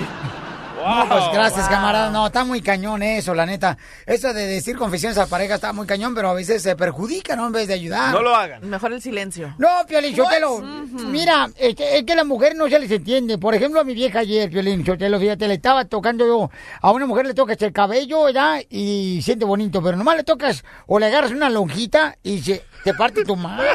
No, 0.76 1.08
pues 1.08 1.24
gracias, 1.32 1.68
camarada. 1.68 2.10
No, 2.10 2.26
está 2.26 2.44
muy 2.44 2.60
cañón 2.60 3.02
eso, 3.02 3.34
la 3.34 3.46
neta. 3.46 3.78
Eso 4.06 4.32
de 4.32 4.46
decir 4.46 4.76
confesiones 4.76 5.16
a 5.18 5.26
pareja 5.26 5.54
está 5.54 5.72
muy 5.72 5.86
cañón, 5.86 6.14
pero 6.14 6.30
a 6.30 6.34
veces 6.34 6.62
se 6.62 6.76
perjudica, 6.76 7.36
¿no? 7.36 7.46
En 7.46 7.52
vez 7.52 7.68
de 7.68 7.74
ayudar. 7.74 8.12
No 8.12 8.22
lo 8.22 8.34
hagan. 8.34 8.68
Mejor 8.68 8.92
el 8.92 9.00
silencio. 9.00 9.54
No, 9.58 9.68
Piolín 9.88 10.14
Sotelo, 10.16 10.60
mira, 10.60 11.48
este, 11.56 11.98
es 11.98 12.04
que 12.04 12.14
la 12.14 12.24
mujer 12.24 12.54
no 12.56 12.68
se 12.68 12.78
les 12.78 12.90
entiende. 12.90 13.38
Por 13.38 13.54
ejemplo, 13.54 13.80
a 13.80 13.84
mi 13.84 13.94
vieja 13.94 14.20
ayer, 14.20 14.50
Piolín 14.50 14.84
Sotelo, 14.84 15.18
fíjate, 15.18 15.48
le 15.48 15.54
estaba 15.54 15.84
tocando 15.84 16.26
yo. 16.26 16.50
A 16.80 16.90
una 16.90 17.06
mujer 17.06 17.26
le 17.26 17.34
tocas 17.34 17.60
el 17.62 17.72
cabello, 17.72 18.24
¿verdad? 18.24 18.60
Y 18.68 19.20
siente 19.22 19.44
bonito, 19.44 19.82
pero 19.82 19.96
nomás 19.96 20.16
le 20.16 20.24
tocas 20.24 20.64
o 20.86 20.98
le 20.98 21.06
agarras 21.06 21.30
una 21.30 21.48
lonjita 21.48 22.16
y 22.22 22.40
se 22.40 22.64
te 22.85 22.95
parte 22.95 23.24
tu 23.24 23.35
madre. 23.35 23.70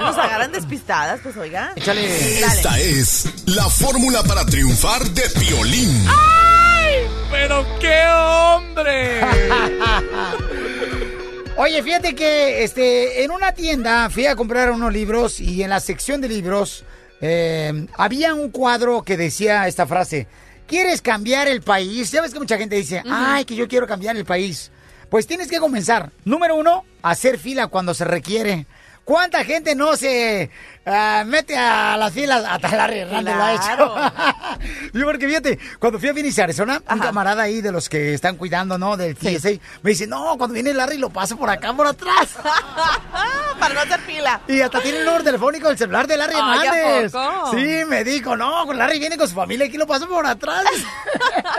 Nos 0.00 0.18
agarran 0.18 0.52
despistadas, 0.52 1.20
pues 1.22 1.36
oiga. 1.36 1.72
Échale. 1.74 2.38
Esta 2.40 2.78
es 2.78 3.46
la 3.46 3.68
fórmula 3.68 4.22
para 4.22 4.44
triunfar 4.44 5.02
de 5.02 5.22
Piolín. 5.40 6.06
¡Pero 7.30 7.64
qué 7.80 8.04
hombre! 8.06 9.20
Oye, 11.56 11.82
fíjate 11.82 12.14
que 12.14 12.64
este, 12.64 13.24
en 13.24 13.30
una 13.30 13.52
tienda 13.52 14.10
fui 14.10 14.26
a 14.26 14.36
comprar 14.36 14.70
unos 14.70 14.92
libros 14.92 15.40
y 15.40 15.62
en 15.62 15.70
la 15.70 15.80
sección 15.80 16.20
de 16.20 16.28
libros 16.28 16.84
eh, 17.20 17.86
había 17.96 18.34
un 18.34 18.50
cuadro 18.50 19.02
que 19.02 19.16
decía 19.16 19.66
esta 19.68 19.86
frase. 19.86 20.26
¿Quieres 20.66 21.00
cambiar 21.02 21.48
el 21.48 21.62
país? 21.62 22.10
Ya 22.10 22.20
ves 22.22 22.32
que 22.32 22.40
mucha 22.40 22.58
gente 22.58 22.76
dice, 22.76 23.02
ay, 23.08 23.44
que 23.44 23.54
yo 23.54 23.68
quiero 23.68 23.86
cambiar 23.86 24.16
el 24.16 24.24
país. 24.24 24.71
Pues 25.12 25.26
tienes 25.26 25.48
que 25.48 25.58
comenzar, 25.58 26.10
número 26.24 26.56
uno, 26.56 26.86
hacer 27.02 27.38
fila 27.38 27.66
cuando 27.66 27.92
se 27.92 28.06
requiere. 28.06 28.64
¿Cuánta 29.04 29.44
gente 29.44 29.74
no 29.74 29.94
se 29.94 30.48
ah, 30.86 31.22
mete 31.26 31.54
a 31.54 31.98
las 31.98 32.14
filas? 32.14 32.42
Hasta 32.48 32.74
Larry 32.74 33.00
Hernández 33.00 33.36
lo 33.36 33.42
ha 33.42 33.52
hecho. 33.52 33.94
Yo 34.92 35.04
porque 35.04 35.26
fíjate, 35.26 35.58
cuando 35.78 35.98
fui 35.98 36.08
a 36.08 36.14
Phoenix, 36.14 36.38
Arizona, 36.38 36.82
un 36.90 36.98
camarada 36.98 37.42
ahí 37.42 37.60
de 37.60 37.72
los 37.72 37.88
que 37.88 38.14
están 38.14 38.36
cuidando, 38.36 38.78
¿no? 38.78 38.96
Del 38.96 39.16
TSA, 39.16 39.50
me 39.82 39.90
dice, 39.90 40.06
no, 40.06 40.36
cuando 40.38 40.54
viene 40.54 40.74
Larry 40.74 40.98
lo 40.98 41.10
paso 41.10 41.36
por 41.36 41.50
acá, 41.50 41.72
por 41.72 41.86
atrás. 41.86 42.36
Para 43.58 43.74
no 43.74 43.80
hacer 43.80 44.00
fila. 44.00 44.40
Y 44.48 44.60
hasta 44.60 44.80
tiene 44.80 44.98
el 44.98 45.04
número 45.04 45.22
telefónico 45.22 45.68
del 45.68 45.78
celular 45.78 46.06
de 46.06 46.16
Larry 46.16 46.34
Ay, 46.36 46.40
¿a 46.40 46.64
Hernández. 46.74 47.12
poco? 47.12 47.50
Sí, 47.52 47.84
me 47.88 48.02
dijo, 48.02 48.36
no, 48.36 48.72
Larry 48.72 48.98
viene 48.98 49.16
con 49.16 49.28
su 49.28 49.34
familia, 49.34 49.66
aquí 49.66 49.76
lo 49.76 49.86
paso 49.86 50.08
por 50.08 50.26
atrás. 50.26 50.64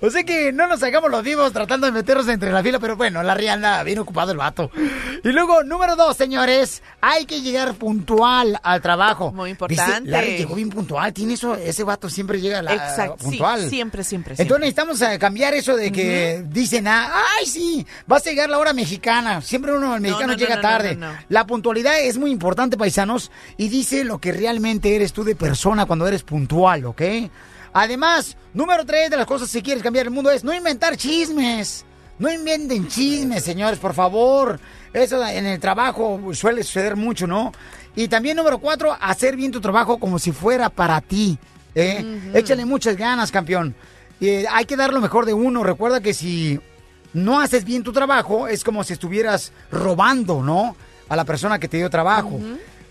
o 0.00 0.10
sea 0.10 0.24
que 0.24 0.52
no 0.52 0.66
nos 0.66 0.82
hagamos 0.82 1.10
los 1.10 1.22
vivos 1.22 1.52
tratando 1.52 1.86
de 1.86 1.92
meternos 1.92 2.28
entre 2.28 2.50
la 2.50 2.62
fila, 2.62 2.78
pero 2.78 2.96
bueno, 2.96 3.22
Larry 3.22 3.48
anda 3.48 3.82
bien 3.82 3.98
ocupado 3.98 4.32
el 4.32 4.38
vato. 4.38 4.70
Y 5.22 5.28
luego, 5.28 5.62
número 5.62 5.96
dos, 5.96 6.16
señores, 6.16 6.82
hay 7.00 7.26
que 7.26 7.40
llegar 7.40 7.74
puntual 7.74 8.58
al 8.62 8.82
trabajo. 8.82 9.32
Muy 9.32 9.50
importante. 9.50 10.10
Larry 10.10 10.38
llegó 10.38 10.54
bien 10.54 10.70
puntual, 10.70 11.12
tiene 11.12 11.34
eso, 11.34 11.56
ese 11.68 11.84
vato 11.84 12.08
siempre 12.08 12.40
llega 12.40 12.58
a 12.60 12.62
la- 12.62 12.72
Exacto. 12.74 13.16
sí, 13.18 13.24
puntual. 13.24 13.68
siempre, 13.68 14.04
siempre, 14.04 14.32
Entonces 14.32 14.46
siempre. 14.46 14.60
necesitamos 14.60 15.02
eh, 15.02 15.18
cambiar 15.18 15.54
eso 15.54 15.76
de 15.76 15.90
que 15.92 16.44
dicen, 16.48 16.86
ah, 16.88 17.12
ay, 17.38 17.46
sí, 17.46 17.86
vas 18.06 18.26
a 18.26 18.30
llegar 18.30 18.48
la 18.50 18.58
hora 18.58 18.72
mexicana. 18.72 19.40
Siempre 19.42 19.72
uno, 19.72 19.94
el 19.94 20.00
mexicano, 20.00 20.28
no, 20.28 20.32
no, 20.34 20.38
llega 20.38 20.56
no, 20.56 20.62
tarde. 20.62 20.98
La 21.28 21.46
puntualidad 21.46 22.00
es 22.00 22.18
muy 22.18 22.30
importante, 22.30 22.76
paisanos, 22.76 23.30
y 23.56 23.68
dice 23.68 24.04
lo 24.04 24.18
que 24.18 24.32
realmente 24.32 24.94
eres 24.94 25.12
tú 25.12 25.24
de 25.24 25.34
persona 25.36 25.86
cuando 25.86 26.06
eres 26.06 26.22
puntual, 26.22 26.84
¿ok? 26.86 27.02
Además, 27.72 28.36
número 28.52 28.84
tres 28.84 29.10
de 29.10 29.16
las 29.16 29.26
cosas 29.26 29.48
si 29.48 29.62
quieres 29.62 29.82
cambiar 29.82 30.06
el 30.06 30.12
mundo 30.12 30.30
es 30.30 30.44
no 30.44 30.52
inventar 30.52 30.96
chismes. 30.96 31.84
No 32.18 32.30
inventen 32.30 32.86
chismes, 32.86 33.42
señores, 33.42 33.78
por 33.78 33.94
favor. 33.94 34.60
Eso 34.92 35.26
en 35.26 35.46
el 35.46 35.58
trabajo 35.58 36.20
suele 36.34 36.62
suceder 36.62 36.94
mucho, 36.94 37.26
¿no? 37.26 37.52
Y 37.96 38.08
también 38.08 38.36
número 38.36 38.58
cuatro, 38.58 38.96
hacer 39.00 39.34
bien 39.36 39.50
tu 39.50 39.60
trabajo 39.60 39.98
como 39.98 40.18
si 40.18 40.30
fuera 40.30 40.68
para 40.68 41.00
ti. 41.00 41.38
¿Eh? 41.74 42.20
Échale 42.34 42.64
muchas 42.64 42.96
ganas, 42.96 43.30
campeón. 43.30 43.74
Eh, 44.20 44.44
hay 44.50 44.64
que 44.64 44.76
dar 44.76 44.92
lo 44.92 45.00
mejor 45.00 45.26
de 45.26 45.34
uno. 45.34 45.62
Recuerda 45.62 46.00
que 46.00 46.14
si 46.14 46.60
no 47.12 47.40
haces 47.40 47.64
bien 47.64 47.82
tu 47.82 47.92
trabajo, 47.92 48.46
es 48.48 48.64
como 48.64 48.84
si 48.84 48.92
estuvieras 48.92 49.52
robando, 49.70 50.42
¿no? 50.42 50.76
A 51.08 51.16
la 51.16 51.24
persona 51.24 51.58
que 51.58 51.68
te 51.68 51.78
dio 51.78 51.90
trabajo. 51.90 52.38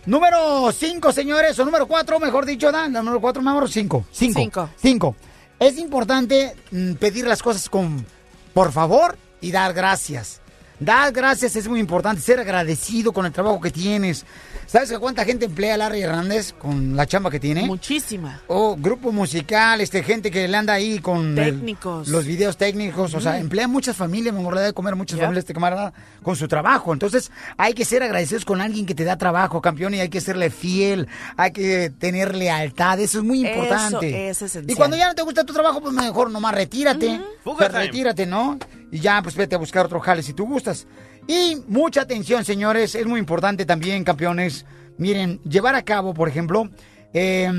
Número 0.06 0.72
5, 0.72 1.12
señores, 1.12 1.58
o 1.60 1.66
número 1.66 1.88
4, 1.88 2.20
mejor 2.20 2.46
dicho, 2.46 2.72
Dan, 2.72 2.92
número 2.92 3.22
4, 3.22 3.42
número 3.42 3.68
5. 3.68 4.06
5. 4.12 4.40
Cinco. 4.40 4.70
5. 4.76 5.16
Es 5.60 5.78
importante 5.78 6.56
mm, 6.72 6.94
pedir 6.94 7.28
las 7.28 7.44
cosas 7.44 7.70
con 7.70 8.06
por 8.54 8.72
favor 8.72 9.18
y 9.42 9.52
dar 9.52 9.74
gracias. 9.74 10.42
Dar 10.80 11.14
gracias 11.14 11.56
es 11.56 11.68
muy 11.68 11.80
importante, 11.80 12.22
ser 12.22 12.40
agradecido 12.40 13.14
con 13.14 13.26
el 13.26 13.32
trabajo 13.32 13.62
que 13.62 13.70
tienes. 13.70 14.26
¿Sabes 14.72 14.98
cuánta 15.00 15.26
gente 15.26 15.48
emplea 15.48 15.74
a 15.74 15.78
Larry 15.78 16.02
Hernández 16.02 16.54
con 16.54 16.96
la 16.96 17.06
chamba 17.06 17.30
que 17.30 17.42
tiene? 17.42 17.64
Muchísima. 17.64 18.40
O 18.48 18.78
grupo 18.78 19.12
musical, 19.12 19.82
este, 19.82 20.02
gente 20.02 20.32
que 20.32 20.48
le 20.48 20.56
anda 20.56 20.72
ahí 20.72 21.00
con 21.00 21.38
el- 21.38 21.56
Técnicos. 21.58 22.08
los 22.08 22.24
videos 22.24 22.56
técnicos, 22.56 23.14
o 23.14 23.20
sea, 23.20 23.38
emplea 23.38 23.68
muchas 23.68 23.98
familias, 23.98 24.34
me 24.34 24.40
acuerdo 24.40 24.62
de 24.62 24.72
comer 24.72 24.96
muchas 24.96 25.20
familias 25.20 25.40
este 25.44 25.54
camarada 25.54 25.92
con 26.24 26.38
su 26.38 26.48
trabajo. 26.48 26.94
Entonces, 26.94 27.32
hay 27.58 27.74
que 27.74 27.84
ser 27.84 28.02
agradecidos 28.02 28.46
con 28.46 28.62
alguien 28.62 28.86
que 28.86 28.96
te 28.96 29.04
da 29.04 29.18
trabajo, 29.18 29.60
campeón, 29.62 29.94
y 29.94 30.00
hay 30.00 30.08
que 30.08 30.22
serle 30.22 30.50
fiel, 30.50 31.10
hay 31.36 31.52
que 31.52 31.90
tener 31.90 32.34
lealtad, 32.34 32.98
eso 33.02 33.18
es 33.18 33.26
muy 33.26 33.44
Eso 33.46 33.54
importante. 33.54 34.30
es 34.30 34.42
esencial. 34.42 34.72
Y 34.72 34.76
cuando 34.76 34.96
ya 34.96 35.08
no 35.10 35.16
te 35.16 35.22
gusta 35.24 35.44
tu 35.44 35.52
trabajo, 35.52 35.82
pues 35.82 35.94
mejor 35.94 36.32
nomás 36.32 36.56
retírate. 36.56 37.20
Fuga 37.44 37.58
Pues 37.58 37.70
time. 37.72 37.84
retírate, 37.88 38.26
¿no? 38.26 38.58
Y 38.90 39.00
ya, 39.02 39.22
pues 39.22 39.36
vete 39.36 39.56
a 39.56 39.58
buscar 39.58 39.86
otro 39.88 40.00
jale 40.00 40.24
si 40.24 40.32
tú 40.32 40.46
gustas. 40.46 40.88
Y 41.32 41.64
mucha 41.70 42.02
atención, 42.02 42.44
señores, 42.44 42.94
es 42.94 43.06
muy 43.06 43.18
importante 43.18 43.66
también, 43.66 44.04
campeones. 44.04 44.66
Miren, 44.98 45.40
llevar 45.44 45.76
a 45.76 45.82
cabo, 45.84 46.14
por 46.14 46.28
ejemplo, 46.28 46.70
eh, 47.14 47.50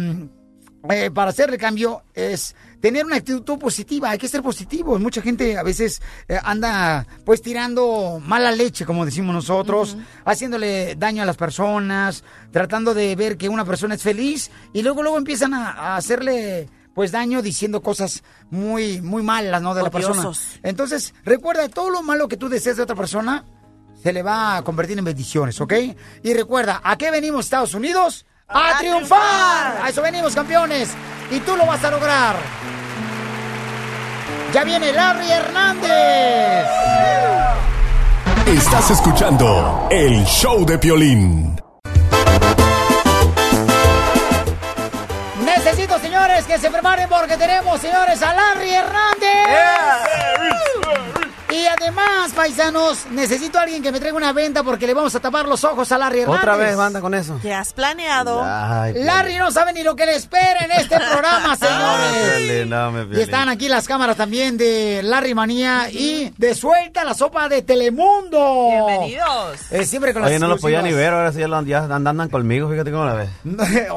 eh, 0.90 1.10
para 1.10 1.30
hacer 1.30 1.48
el 1.48 1.56
cambio 1.56 2.02
es 2.12 2.54
tener 2.82 3.06
una 3.06 3.16
actitud 3.16 3.58
positiva, 3.58 4.10
hay 4.10 4.18
que 4.18 4.28
ser 4.28 4.42
positivos. 4.42 5.00
Mucha 5.00 5.22
gente 5.22 5.56
a 5.56 5.62
veces 5.62 6.02
eh, 6.28 6.38
anda 6.44 7.06
pues 7.24 7.40
tirando 7.40 8.20
mala 8.22 8.52
leche, 8.52 8.84
como 8.84 9.06
decimos 9.06 9.34
nosotros, 9.34 9.96
haciéndole 10.26 10.94
daño 10.96 11.22
a 11.22 11.26
las 11.26 11.38
personas, 11.38 12.24
tratando 12.50 12.92
de 12.92 13.16
ver 13.16 13.38
que 13.38 13.48
una 13.48 13.64
persona 13.64 13.94
es 13.94 14.02
feliz 14.02 14.50
y 14.74 14.82
luego 14.82 15.02
luego 15.02 15.16
empiezan 15.16 15.54
a, 15.54 15.70
a 15.70 15.96
hacerle 15.96 16.68
pues 16.92 17.10
daño 17.10 17.40
diciendo 17.40 17.80
cosas 17.80 18.22
muy 18.50 19.00
muy 19.00 19.22
malas, 19.22 19.62
¿no? 19.62 19.74
De 19.74 19.82
la 19.82 19.90
persona. 19.90 20.30
Entonces, 20.62 21.14
recuerda, 21.24 21.70
todo 21.70 21.88
lo 21.88 22.02
malo 22.02 22.28
que 22.28 22.36
tú 22.36 22.50
deseas 22.50 22.76
de 22.76 22.82
otra 22.82 22.96
persona 22.96 23.46
se 24.02 24.12
le 24.12 24.22
va 24.22 24.56
a 24.56 24.62
convertir 24.62 24.98
en 24.98 25.04
bendiciones, 25.04 25.60
¿ok? 25.60 25.74
Y 26.22 26.34
recuerda, 26.34 26.80
¿a 26.82 26.96
qué 26.96 27.10
venimos 27.10 27.44
Estados 27.44 27.74
Unidos? 27.74 28.26
¡A, 28.48 28.78
triunfar! 28.78 29.78
A 29.80 29.88
eso 29.88 30.02
venimos, 30.02 30.34
campeones. 30.34 30.90
Y 31.30 31.38
tú 31.40 31.56
lo 31.56 31.64
vas 31.66 31.82
a 31.84 31.90
lograr. 31.90 32.36
Ya 34.52 34.64
viene 34.64 34.92
Larry 34.92 35.30
Hernández. 35.30 36.66
Estás 38.46 38.90
escuchando 38.90 39.86
el 39.90 40.24
show 40.24 40.66
de 40.66 40.78
Piolín. 40.78 41.58
Necesito, 45.44 45.98
señores, 46.00 46.44
que 46.44 46.58
se 46.58 46.70
preparen 46.70 47.08
porque 47.08 47.36
tenemos, 47.36 47.80
señores, 47.80 48.20
a 48.20 48.34
Larry 48.34 48.70
Hernández. 48.70 49.12
Y 51.52 51.66
además, 51.66 52.32
paisanos, 52.34 53.06
necesito 53.10 53.58
a 53.58 53.62
alguien 53.62 53.82
que 53.82 53.92
me 53.92 54.00
traiga 54.00 54.16
una 54.16 54.32
venta 54.32 54.62
porque 54.62 54.86
le 54.86 54.94
vamos 54.94 55.14
a 55.14 55.20
tapar 55.20 55.46
los 55.46 55.62
ojos 55.64 55.92
a 55.92 55.98
Larry 55.98 56.20
Hernández. 56.20 56.40
Otra 56.42 56.56
vez 56.56 56.76
banda 56.76 57.00
con 57.02 57.12
eso. 57.14 57.38
¿Qué 57.42 57.52
has 57.52 57.74
planeado? 57.74 58.42
Ay, 58.42 58.94
Larry 58.94 59.36
no 59.36 59.50
sabe 59.50 59.74
ni 59.74 59.82
lo 59.82 59.94
que 59.94 60.06
le 60.06 60.14
espera 60.16 60.60
en 60.64 60.70
este 60.72 60.96
programa, 60.98 61.54
señores. 61.56 62.66
No, 62.66 62.90
me 62.90 63.18
Y 63.18 63.20
están 63.20 63.50
aquí 63.50 63.68
las 63.68 63.86
cámaras 63.86 64.16
también 64.16 64.56
de 64.56 65.02
Larry 65.04 65.34
Manía 65.34 65.90
y 65.90 66.32
de 66.38 66.54
Suelta 66.54 67.04
la 67.04 67.12
Sopa 67.12 67.50
de 67.50 67.60
Telemundo. 67.60 68.68
Bienvenidos. 68.86 69.58
Eh, 69.70 69.84
siempre 69.84 70.14
con 70.14 70.22
las 70.22 70.30
Oye, 70.30 70.38
no 70.38 70.48
lo 70.48 70.56
podía 70.56 70.80
ni 70.80 70.88
exclusivas. 70.88 71.10
ver, 71.10 71.14
ahora 71.18 71.32
sí 71.32 71.40
ya, 71.40 71.48
lo- 71.48 71.62
ya 71.62 71.78
andan, 71.84 72.06
andan 72.06 72.28
conmigo, 72.30 72.70
fíjate 72.70 72.90
cómo 72.90 73.04
la 73.04 73.14
ves. 73.14 73.28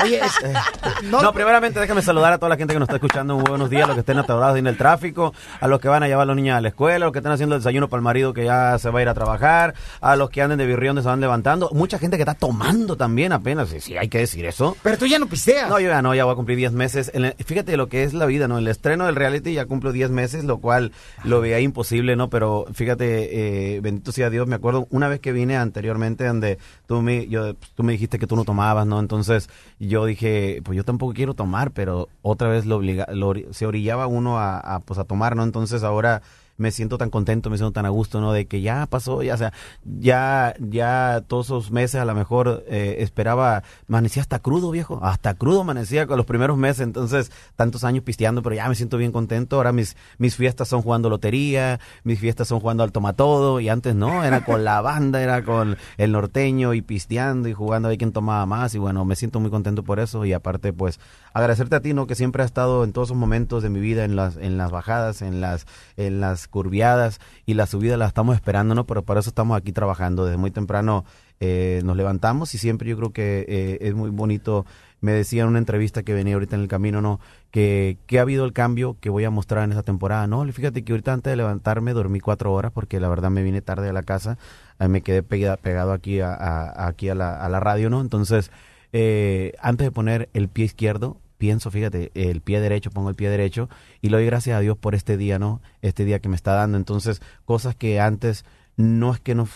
Oye, 0.03 0.19
es- 0.19 1.03
No, 1.03 1.31
primeramente 1.31 1.79
déjame 1.79 2.01
saludar 2.01 2.33
a 2.33 2.37
toda 2.37 2.49
la 2.49 2.57
gente 2.57 2.73
que 2.73 2.79
nos 2.79 2.87
está 2.89 2.97
escuchando. 2.97 3.35
Muy 3.35 3.45
buenos 3.47 3.69
días, 3.69 3.85
a 3.85 3.87
los 3.87 3.95
que 3.95 4.01
estén 4.01 4.17
atorados 4.19 4.57
en 4.57 4.67
el 4.67 4.77
tráfico, 4.77 5.33
a 5.61 5.67
los 5.67 5.79
que 5.79 5.87
van 5.87 6.03
a 6.03 6.07
llevar 6.07 6.23
a 6.23 6.25
los 6.25 6.35
niños 6.35 6.57
a 6.57 6.61
la 6.61 6.67
escuela, 6.67 6.97
a 6.97 7.07
los 7.07 7.11
que 7.13 7.19
están 7.19 7.31
haciendo 7.31 7.44
el 7.53 7.59
desayuno 7.59 7.87
para 7.89 7.99
el 7.99 8.03
marido 8.03 8.33
que 8.33 8.45
ya 8.45 8.77
se 8.79 8.89
va 8.89 8.99
a 8.99 9.01
ir 9.01 9.09
a 9.09 9.13
trabajar, 9.13 9.73
a 10.01 10.15
los 10.15 10.29
que 10.29 10.41
anden 10.41 10.57
de 10.57 10.65
birrión, 10.65 10.95
se 10.97 11.07
van 11.07 11.21
levantando. 11.21 11.69
Mucha 11.73 11.99
gente 11.99 12.17
que 12.17 12.23
está 12.23 12.33
tomando 12.33 12.95
también 12.97 13.31
apenas, 13.31 13.69
sí, 13.69 13.79
sí, 13.79 13.97
hay 13.97 14.07
que 14.09 14.19
decir 14.19 14.45
eso. 14.45 14.75
Pero 14.83 14.97
tú 14.97 15.05
ya 15.05 15.19
no 15.19 15.27
pisteas. 15.27 15.69
No, 15.69 15.79
yo 15.79 15.89
ya 15.89 16.01
no, 16.01 16.13
ya 16.15 16.25
voy 16.25 16.33
a 16.33 16.35
cumplir 16.35 16.57
10 16.57 16.71
meses. 16.71 17.11
En 17.13 17.25
el- 17.25 17.33
fíjate 17.45 17.77
lo 17.77 17.87
que 17.87 18.03
es 18.03 18.13
la 18.13 18.25
vida, 18.25 18.47
¿no? 18.47 18.57
El 18.57 18.67
estreno 18.67 19.05
del 19.05 19.15
reality 19.15 19.53
ya 19.53 19.65
cumplo 19.65 19.91
10 19.91 20.09
meses, 20.11 20.43
lo 20.43 20.57
cual 20.59 20.91
lo 21.23 21.41
veía 21.41 21.59
imposible, 21.59 22.15
¿no? 22.15 22.29
Pero 22.29 22.65
fíjate, 22.73 23.75
eh, 23.75 23.79
bendito 23.81 24.11
sea 24.11 24.29
Dios, 24.29 24.47
me 24.47 24.55
acuerdo 24.55 24.87
una 24.89 25.07
vez 25.07 25.19
que 25.19 25.31
vine 25.31 25.57
anteriormente 25.57 26.25
donde 26.25 26.57
tú 26.87 27.01
me, 27.01 27.27
yo, 27.27 27.53
tú 27.75 27.83
me 27.83 27.91
dijiste 27.93 28.19
que 28.19 28.27
tú 28.27 28.35
no 28.35 28.43
tomabas, 28.45 28.85
¿no? 28.87 28.99
Entonces 28.99 29.49
yo 29.79 30.05
dije, 30.05 30.61
pues 30.63 30.75
yo 30.77 30.83
tampoco 30.83 31.13
quiero 31.13 31.33
tomar, 31.33 31.71
pero 31.71 32.09
otra 32.21 32.47
vez 32.47 32.65
lo 32.65 32.77
obliga, 32.77 33.07
lo 33.11 33.33
ori- 33.33 33.51
se 33.51 33.65
orillaba 33.65 34.07
uno 34.07 34.39
a, 34.39 34.57
a, 34.59 34.79
pues 34.79 34.99
a 34.99 35.03
tomar, 35.03 35.35
¿no? 35.35 35.43
Entonces 35.43 35.83
ahora 35.83 36.21
me 36.57 36.71
siento 36.71 36.97
tan 36.97 37.09
contento, 37.09 37.49
me 37.49 37.57
siento 37.57 37.73
tan 37.73 37.85
a 37.85 37.89
gusto, 37.89 38.21
¿no? 38.21 38.31
De 38.31 38.45
que 38.45 38.61
ya 38.61 38.85
pasó, 38.85 39.21
ya, 39.23 39.33
o 39.33 39.37
sea, 39.37 39.53
ya, 39.83 40.53
ya 40.59 41.23
todos 41.27 41.47
esos 41.47 41.71
meses 41.71 42.01
a 42.01 42.05
lo 42.05 42.15
mejor 42.15 42.63
eh, 42.67 42.97
esperaba, 42.99 43.63
amanecía 43.87 44.21
hasta 44.21 44.39
crudo, 44.39 44.71
viejo, 44.71 44.99
hasta 45.03 45.33
crudo 45.33 45.61
amanecía 45.61 46.07
con 46.07 46.17
los 46.17 46.25
primeros 46.25 46.57
meses, 46.57 46.81
entonces 46.81 47.31
tantos 47.55 47.83
años 47.83 48.03
pisteando, 48.03 48.41
pero 48.41 48.55
ya 48.55 48.67
me 48.69 48.75
siento 48.75 48.97
bien 48.97 49.11
contento, 49.11 49.57
ahora 49.57 49.71
mis, 49.71 49.97
mis 50.17 50.35
fiestas 50.35 50.67
son 50.67 50.81
jugando 50.81 51.09
lotería, 51.09 51.79
mis 52.03 52.19
fiestas 52.19 52.47
son 52.47 52.59
jugando 52.59 52.83
al 52.83 52.91
tomatodo, 52.91 53.59
y 53.59 53.69
antes 53.69 53.95
no, 53.95 54.23
era 54.23 54.45
con 54.45 54.63
la 54.63 54.81
banda, 54.81 55.21
era 55.21 55.43
con 55.43 55.77
el 55.97 56.11
norteño 56.11 56.73
y 56.73 56.81
pisteando 56.81 57.49
y 57.49 57.53
jugando 57.53 57.87
a 57.87 57.89
ver 57.89 57.97
quién 57.97 58.11
tomaba 58.11 58.45
más, 58.45 58.75
y 58.75 58.79
bueno, 58.79 59.05
me 59.05 59.15
siento 59.15 59.39
muy 59.39 59.49
contento 59.49 59.83
por 59.83 59.99
eso, 59.99 60.25
y 60.25 60.33
aparte 60.33 60.73
pues 60.73 60.99
agradecerte 61.35 61.75
a 61.75 61.81
ti, 61.81 61.93
¿no? 61.93 62.07
Que 62.07 62.15
siempre 62.15 62.41
has 62.43 62.47
estado 62.47 62.85
en 62.85 62.93
todos 62.93 63.09
esos 63.09 63.17
momentos 63.17 63.61
de 63.61 63.69
mi 63.69 63.81
vida, 63.81 64.05
en 64.05 64.15
las, 64.15 64.37
en 64.37 64.57
las 64.57 64.71
bajadas, 64.71 65.21
en 65.21 65.41
las, 65.41 65.67
en 65.97 66.21
las 66.21 66.47
curviadas, 66.47 67.19
y 67.45 67.55
la 67.55 67.65
subida 67.65 67.97
la 67.97 68.07
estamos 68.07 68.35
esperando, 68.35 68.73
¿no? 68.73 68.85
Pero 68.85 69.03
para 69.03 69.19
eso 69.19 69.29
estamos 69.29 69.57
aquí 69.57 69.73
trabajando. 69.73 70.23
Desde 70.25 70.37
muy 70.37 70.51
temprano 70.51 71.03
eh, 71.41 71.81
nos 71.83 71.97
levantamos 71.97 72.55
y 72.55 72.57
siempre 72.57 72.89
yo 72.89 72.95
creo 72.95 73.11
que 73.11 73.45
eh, 73.49 73.77
es 73.81 73.93
muy 73.93 74.09
bonito. 74.11 74.65
Me 75.01 75.11
decía 75.11 75.43
en 75.43 75.49
una 75.49 75.59
entrevista 75.59 76.03
que 76.03 76.13
venía 76.13 76.35
ahorita 76.35 76.55
en 76.55 76.61
el 76.61 76.67
camino, 76.69 77.01
¿no? 77.01 77.19
Que, 77.51 77.97
que 78.07 78.17
ha 78.17 78.21
habido 78.21 78.45
el 78.45 78.53
cambio 78.53 78.95
que 79.01 79.09
voy 79.09 79.25
a 79.25 79.29
mostrar 79.29 79.65
en 79.65 79.71
esta 79.71 79.83
temporada. 79.83 80.25
No, 80.27 80.45
fíjate 80.53 80.83
que 80.85 80.93
ahorita 80.93 81.11
antes 81.11 81.31
de 81.31 81.35
levantarme 81.35 81.91
dormí 81.91 82.21
cuatro 82.21 82.53
horas 82.53 82.71
porque 82.73 83.01
la 83.01 83.09
verdad 83.09 83.29
me 83.29 83.43
vine 83.43 83.61
tarde 83.61 83.89
a 83.89 83.93
la 83.93 84.03
casa. 84.03 84.37
Me 84.79 85.01
quedé 85.01 85.21
pegado 85.21 85.91
aquí 85.91 86.21
a, 86.21 86.33
a- 86.33 86.87
aquí 86.87 87.09
a 87.09 87.15
la, 87.15 87.35
a 87.35 87.49
la 87.49 87.59
radio, 87.59 87.89
¿no? 87.89 87.99
Entonces, 87.99 88.51
eh, 88.93 89.51
antes 89.61 89.85
de 89.85 89.91
poner 89.91 90.29
el 90.33 90.47
pie 90.47 90.63
izquierdo, 90.65 91.17
pienso, 91.37 91.71
fíjate, 91.71 92.11
el 92.13 92.41
pie 92.41 92.59
derecho, 92.61 92.89
pongo 92.91 93.09
el 93.09 93.15
pie 93.15 93.29
derecho 93.29 93.69
y 94.01 94.09
le 94.09 94.17
doy 94.17 94.25
gracias 94.25 94.57
a 94.57 94.59
Dios 94.61 94.77
por 94.77 94.95
este 94.95 95.17
día, 95.17 95.39
¿no? 95.39 95.61
Este 95.81 96.05
día 96.05 96.19
que 96.19 96.29
me 96.29 96.35
está 96.35 96.53
dando. 96.53 96.77
Entonces, 96.77 97.21
cosas 97.45 97.75
que 97.75 97.99
antes 97.99 98.45
no 98.77 99.13
es 99.13 99.19
que 99.19 99.35
no 99.35 99.47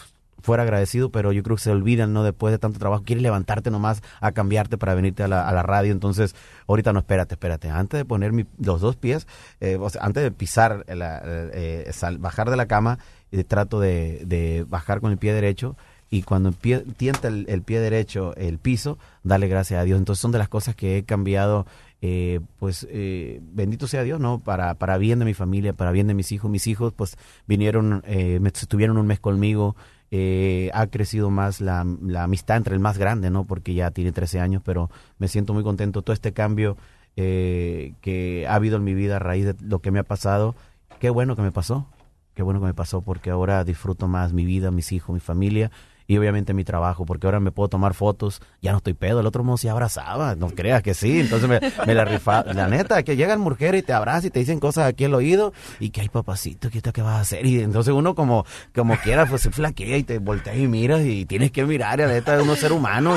fuera 0.41 0.63
agradecido, 0.63 1.09
pero 1.11 1.33
yo 1.33 1.43
creo 1.43 1.57
que 1.57 1.63
se 1.63 1.71
olvidan, 1.71 2.13
¿no? 2.13 2.23
Después 2.23 2.53
de 2.53 2.59
tanto 2.59 2.79
trabajo, 2.79 3.03
quieres 3.03 3.21
levantarte 3.21 3.71
nomás 3.71 4.01
a 4.21 4.31
cambiarte 4.31 4.77
para 4.77 4.95
venirte 4.95 5.21
a 5.23 5.27
la, 5.27 5.47
a 5.47 5.51
la 5.51 5.63
radio, 5.63 5.91
entonces 5.91 6.33
ahorita 6.65 6.93
no, 6.93 6.99
espérate, 6.99 7.33
espérate, 7.35 7.69
antes 7.69 7.97
de 7.97 8.05
poner 8.05 8.31
mi- 8.31 8.45
los 8.57 8.79
dos 8.79 8.95
pies, 8.95 9.27
eh, 9.59 9.77
o 9.77 9.89
sea, 9.89 10.01
antes 10.05 10.23
de 10.23 10.31
pisar, 10.31 10.85
eh, 10.87 11.89
sal- 11.91 12.19
bajar 12.19 12.49
de 12.49 12.55
la 12.55 12.67
cama, 12.67 12.99
eh, 13.31 13.43
trato 13.43 13.81
de, 13.81 14.23
de 14.25 14.65
bajar 14.67 15.01
con 15.01 15.11
el 15.11 15.17
pie 15.17 15.33
derecho 15.33 15.75
y 16.09 16.23
cuando 16.23 16.51
empie- 16.51 16.83
tienta 16.97 17.27
el, 17.27 17.61
pie 17.63 17.79
derecho 17.79 18.35
el 18.35 18.57
piso, 18.57 18.97
dale 19.23 19.47
gracias 19.47 19.79
a 19.79 19.83
Dios. 19.83 19.99
Entonces 19.99 20.21
son 20.21 20.31
de 20.31 20.39
las 20.39 20.49
cosas 20.49 20.75
que 20.75 20.97
he 20.97 21.03
cambiado, 21.03 21.65
eh, 22.01 22.39
pues 22.57 22.87
eh, 22.89 23.39
bendito 23.43 23.87
sea 23.87 24.03
Dios, 24.03 24.19
¿no? 24.19 24.39
Para, 24.39 24.73
para 24.75 24.97
bien 24.97 25.19
de 25.19 25.25
mi 25.25 25.33
familia, 25.33 25.73
para 25.73 25.91
bien 25.91 26.07
de 26.07 26.13
mis 26.15 26.31
hijos. 26.31 26.49
Mis 26.49 26.65
hijos 26.67 26.93
pues 26.93 27.17
vinieron, 27.47 28.01
eh, 28.07 28.39
estuvieron 28.43 28.97
un 28.97 29.05
mes 29.07 29.19
conmigo. 29.19 29.75
eh, 30.11 30.71
ha 30.73 30.87
crecido 30.87 31.29
más 31.29 31.61
la, 31.61 31.85
la 32.01 32.23
amistad 32.23 32.57
entre 32.57 32.73
el 32.73 32.79
más 32.79 32.97
grande, 32.97 33.29
¿no? 33.29 33.45
Porque 33.45 33.75
ya 33.75 33.91
tiene 33.91 34.11
13 34.11 34.39
años, 34.39 34.63
pero 34.65 34.89
me 35.19 35.27
siento 35.27 35.53
muy 35.53 35.61
contento. 35.63 36.01
Todo 36.01 36.13
este 36.15 36.33
cambio 36.33 36.77
eh, 37.15 37.93
que 38.01 38.47
ha 38.47 38.55
habido 38.55 38.77
en 38.77 38.83
mi 38.83 38.93
vida 38.95 39.17
a 39.17 39.19
raíz 39.19 39.45
de 39.45 39.55
lo 39.61 39.79
que 39.79 39.91
me 39.91 39.99
ha 39.99 40.03
pasado, 40.03 40.55
qué 40.99 41.09
bueno 41.11 41.35
que 41.35 41.41
me 41.43 41.51
pasó. 41.51 41.87
Qué 42.35 42.43
bueno 42.43 42.61
que 42.61 42.67
me 42.67 42.73
pasó 42.73 43.01
porque 43.01 43.31
ahora 43.31 43.65
disfruto 43.65 44.07
más 44.07 44.31
mi 44.31 44.45
vida, 44.45 44.71
mis 44.71 44.93
hijos, 44.93 45.13
mi 45.13 45.19
familia 45.19 45.71
y 46.09 46.17
obviamente 46.17 46.55
mi 46.55 46.63
trabajo, 46.63 47.05
porque 47.05 47.27
ahora 47.27 47.39
me 47.39 47.51
puedo 47.51 47.69
tomar 47.69 47.93
fotos, 47.93 48.41
ya 48.63 48.71
no 48.71 48.77
estoy 48.77 48.95
pedo, 48.95 49.19
el 49.19 49.27
otro 49.27 49.43
modo 49.43 49.57
se 49.57 49.69
abrazaba, 49.69 50.33
no 50.33 50.47
creas 50.49 50.81
que 50.81 50.95
sí, 50.95 51.19
entonces 51.19 51.47
me, 51.47 51.59
me 51.85 51.93
la 51.93 52.03
rifa, 52.03 52.43
la 52.45 52.67
neta, 52.67 53.03
que 53.03 53.15
llegan 53.15 53.39
mujeres 53.39 53.83
y 53.83 53.85
te 53.85 53.93
abrazan 53.93 54.25
y 54.25 54.29
te 54.31 54.39
dicen 54.39 54.59
cosas 54.59 54.87
aquí 54.87 55.05
al 55.05 55.13
oído 55.13 55.53
y 55.79 55.91
que 55.91 56.01
hay 56.01 56.09
papacito, 56.09 56.71
¿qué, 56.71 56.81
qué 56.81 57.01
vas 57.03 57.17
a 57.17 57.19
hacer? 57.21 57.45
Y 57.45 57.59
entonces 57.61 57.93
uno 57.93 58.15
como, 58.15 58.43
como 58.73 58.97
quiera, 58.97 59.27
pues 59.27 59.43
se 59.43 59.51
flaquea 59.51 59.97
y 59.97 60.03
te 60.03 60.17
volteas 60.17 60.57
y 60.57 60.67
miras 60.67 61.01
y 61.01 61.25
tienes 61.27 61.51
que 61.51 61.63
mirar, 61.63 61.99
y 61.99 62.03
la 62.03 62.09
neta, 62.09 62.35
es 62.35 62.41
uno 62.41 62.55
ser 62.55 62.71
humano 62.73 63.13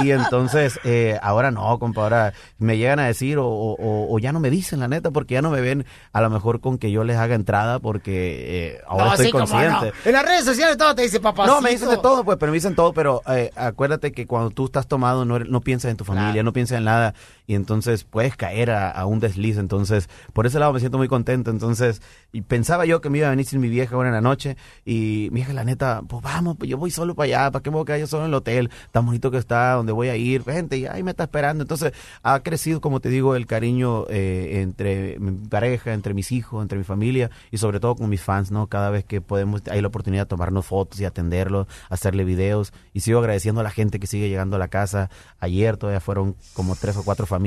y, 0.00 0.08
y 0.08 0.10
entonces 0.10 0.80
eh, 0.82 1.20
ahora 1.22 1.52
no, 1.52 1.78
compa, 1.78 2.02
ahora 2.02 2.32
me 2.58 2.76
llegan 2.76 2.98
a 2.98 3.06
decir 3.06 3.38
o, 3.38 3.46
o- 3.46 4.14
o 4.14 4.18
ya 4.18 4.32
no 4.32 4.40
me 4.40 4.50
dicen 4.50 4.80
la 4.80 4.88
neta, 4.88 5.12
porque 5.12 5.34
ya 5.34 5.42
no 5.42 5.50
me 5.50 5.60
ven 5.60 5.86
a 6.12 6.20
lo 6.20 6.28
mejor 6.28 6.60
con 6.60 6.76
que 6.76 6.90
yo 6.90 7.04
les 7.04 7.18
haga 7.18 7.36
entrada 7.36 7.78
porque 7.78 8.72
eh, 8.74 8.80
ahora 8.88 9.04
No, 9.04 9.10
estoy 9.12 9.26
sí, 9.26 9.32
consciente. 9.32 9.68
no. 9.86 9.92
En 10.04 10.12
las 10.12 10.24
redes 10.24 10.44
sociales 10.44 10.76
todo 10.76 10.92
te 10.94 11.02
dice 11.02 11.20
papá. 11.20 11.46
No, 11.46 11.60
me 11.60 11.70
dicen 11.70 11.88
de 11.88 11.98
todo, 11.98 12.24
pues, 12.24 12.31
pero 12.38 12.52
me 12.52 12.56
dicen 12.56 12.74
todo, 12.74 12.92
pero 12.92 13.22
eh, 13.28 13.50
acuérdate 13.56 14.12
que 14.12 14.26
cuando 14.26 14.50
tú 14.50 14.66
estás 14.66 14.86
tomado 14.86 15.24
no, 15.24 15.38
no 15.38 15.60
piensas 15.60 15.90
en 15.90 15.96
tu 15.96 16.04
familia, 16.04 16.42
no 16.42 16.52
piensas 16.52 16.78
en 16.78 16.84
nada 16.84 17.14
y 17.46 17.54
entonces 17.54 18.04
puedes 18.04 18.36
caer 18.36 18.70
a, 18.70 19.04
un 19.06 19.20
desliz, 19.20 19.58
entonces 19.58 20.08
por 20.32 20.46
ese 20.46 20.58
lado 20.58 20.72
me 20.72 20.80
siento 20.80 20.98
muy 20.98 21.08
contento, 21.08 21.50
entonces 21.50 22.00
pensaba 22.46 22.86
yo 22.86 23.00
que 23.00 23.10
me 23.10 23.18
iba 23.18 23.26
a 23.26 23.30
venir 23.30 23.46
sin 23.46 23.60
mi 23.60 23.68
vieja 23.68 23.94
ahora 23.94 24.08
en 24.08 24.14
la 24.14 24.20
noche 24.20 24.56
y 24.84 25.28
mi 25.32 25.40
vieja 25.40 25.52
la 25.52 25.64
neta, 25.64 26.02
pues 26.06 26.22
vamos, 26.22 26.56
pues 26.56 26.70
yo 26.70 26.78
voy 26.78 26.90
solo 26.90 27.14
para 27.14 27.24
allá, 27.26 27.50
¿para 27.50 27.62
qué 27.62 27.70
me 27.70 27.76
voy 27.76 27.82
a 27.82 27.86
quedar 27.86 28.00
yo 28.00 28.06
solo 28.06 28.24
en 28.24 28.28
el 28.28 28.34
hotel? 28.34 28.70
Tan 28.90 29.04
bonito 29.06 29.30
que 29.30 29.38
está, 29.38 29.72
donde 29.72 29.92
voy 29.92 30.08
a 30.08 30.16
ir, 30.16 30.44
gente, 30.44 30.76
y 30.78 30.86
ahí 30.86 31.02
me 31.02 31.10
está 31.10 31.24
esperando, 31.24 31.62
entonces 31.62 31.92
ha 32.22 32.40
crecido, 32.40 32.80
como 32.80 33.00
te 33.00 33.08
digo, 33.08 33.36
el 33.36 33.46
cariño 33.46 34.06
eh, 34.08 34.60
entre 34.62 35.18
mi 35.18 35.32
pareja, 35.48 35.92
entre 35.92 36.14
mis 36.14 36.32
hijos, 36.32 36.62
entre 36.62 36.78
mi 36.78 36.84
familia 36.84 37.30
y 37.50 37.58
sobre 37.58 37.80
todo 37.80 37.96
con 37.96 38.08
mis 38.08 38.22
fans, 38.22 38.50
¿no? 38.50 38.66
Cada 38.68 38.90
vez 38.90 39.04
que 39.04 39.20
podemos, 39.20 39.62
hay 39.70 39.80
la 39.80 39.88
oportunidad 39.88 40.22
de 40.22 40.28
tomarnos 40.28 40.66
fotos 40.66 41.00
y 41.00 41.04
atenderlos, 41.04 41.66
hacerle 41.90 42.24
videos 42.24 42.72
y 42.92 43.00
sigo 43.00 43.18
agradeciendo 43.18 43.60
a 43.60 43.64
la 43.64 43.70
gente 43.70 43.98
que 43.98 44.06
sigue 44.06 44.28
llegando 44.28 44.56
a 44.56 44.58
la 44.58 44.68
casa. 44.68 45.10
Ayer 45.38 45.76
todavía 45.76 46.00
fueron 46.00 46.36
como 46.54 46.76
tres 46.76 46.96
o 46.96 47.04
cuatro 47.04 47.26
familias 47.26 47.41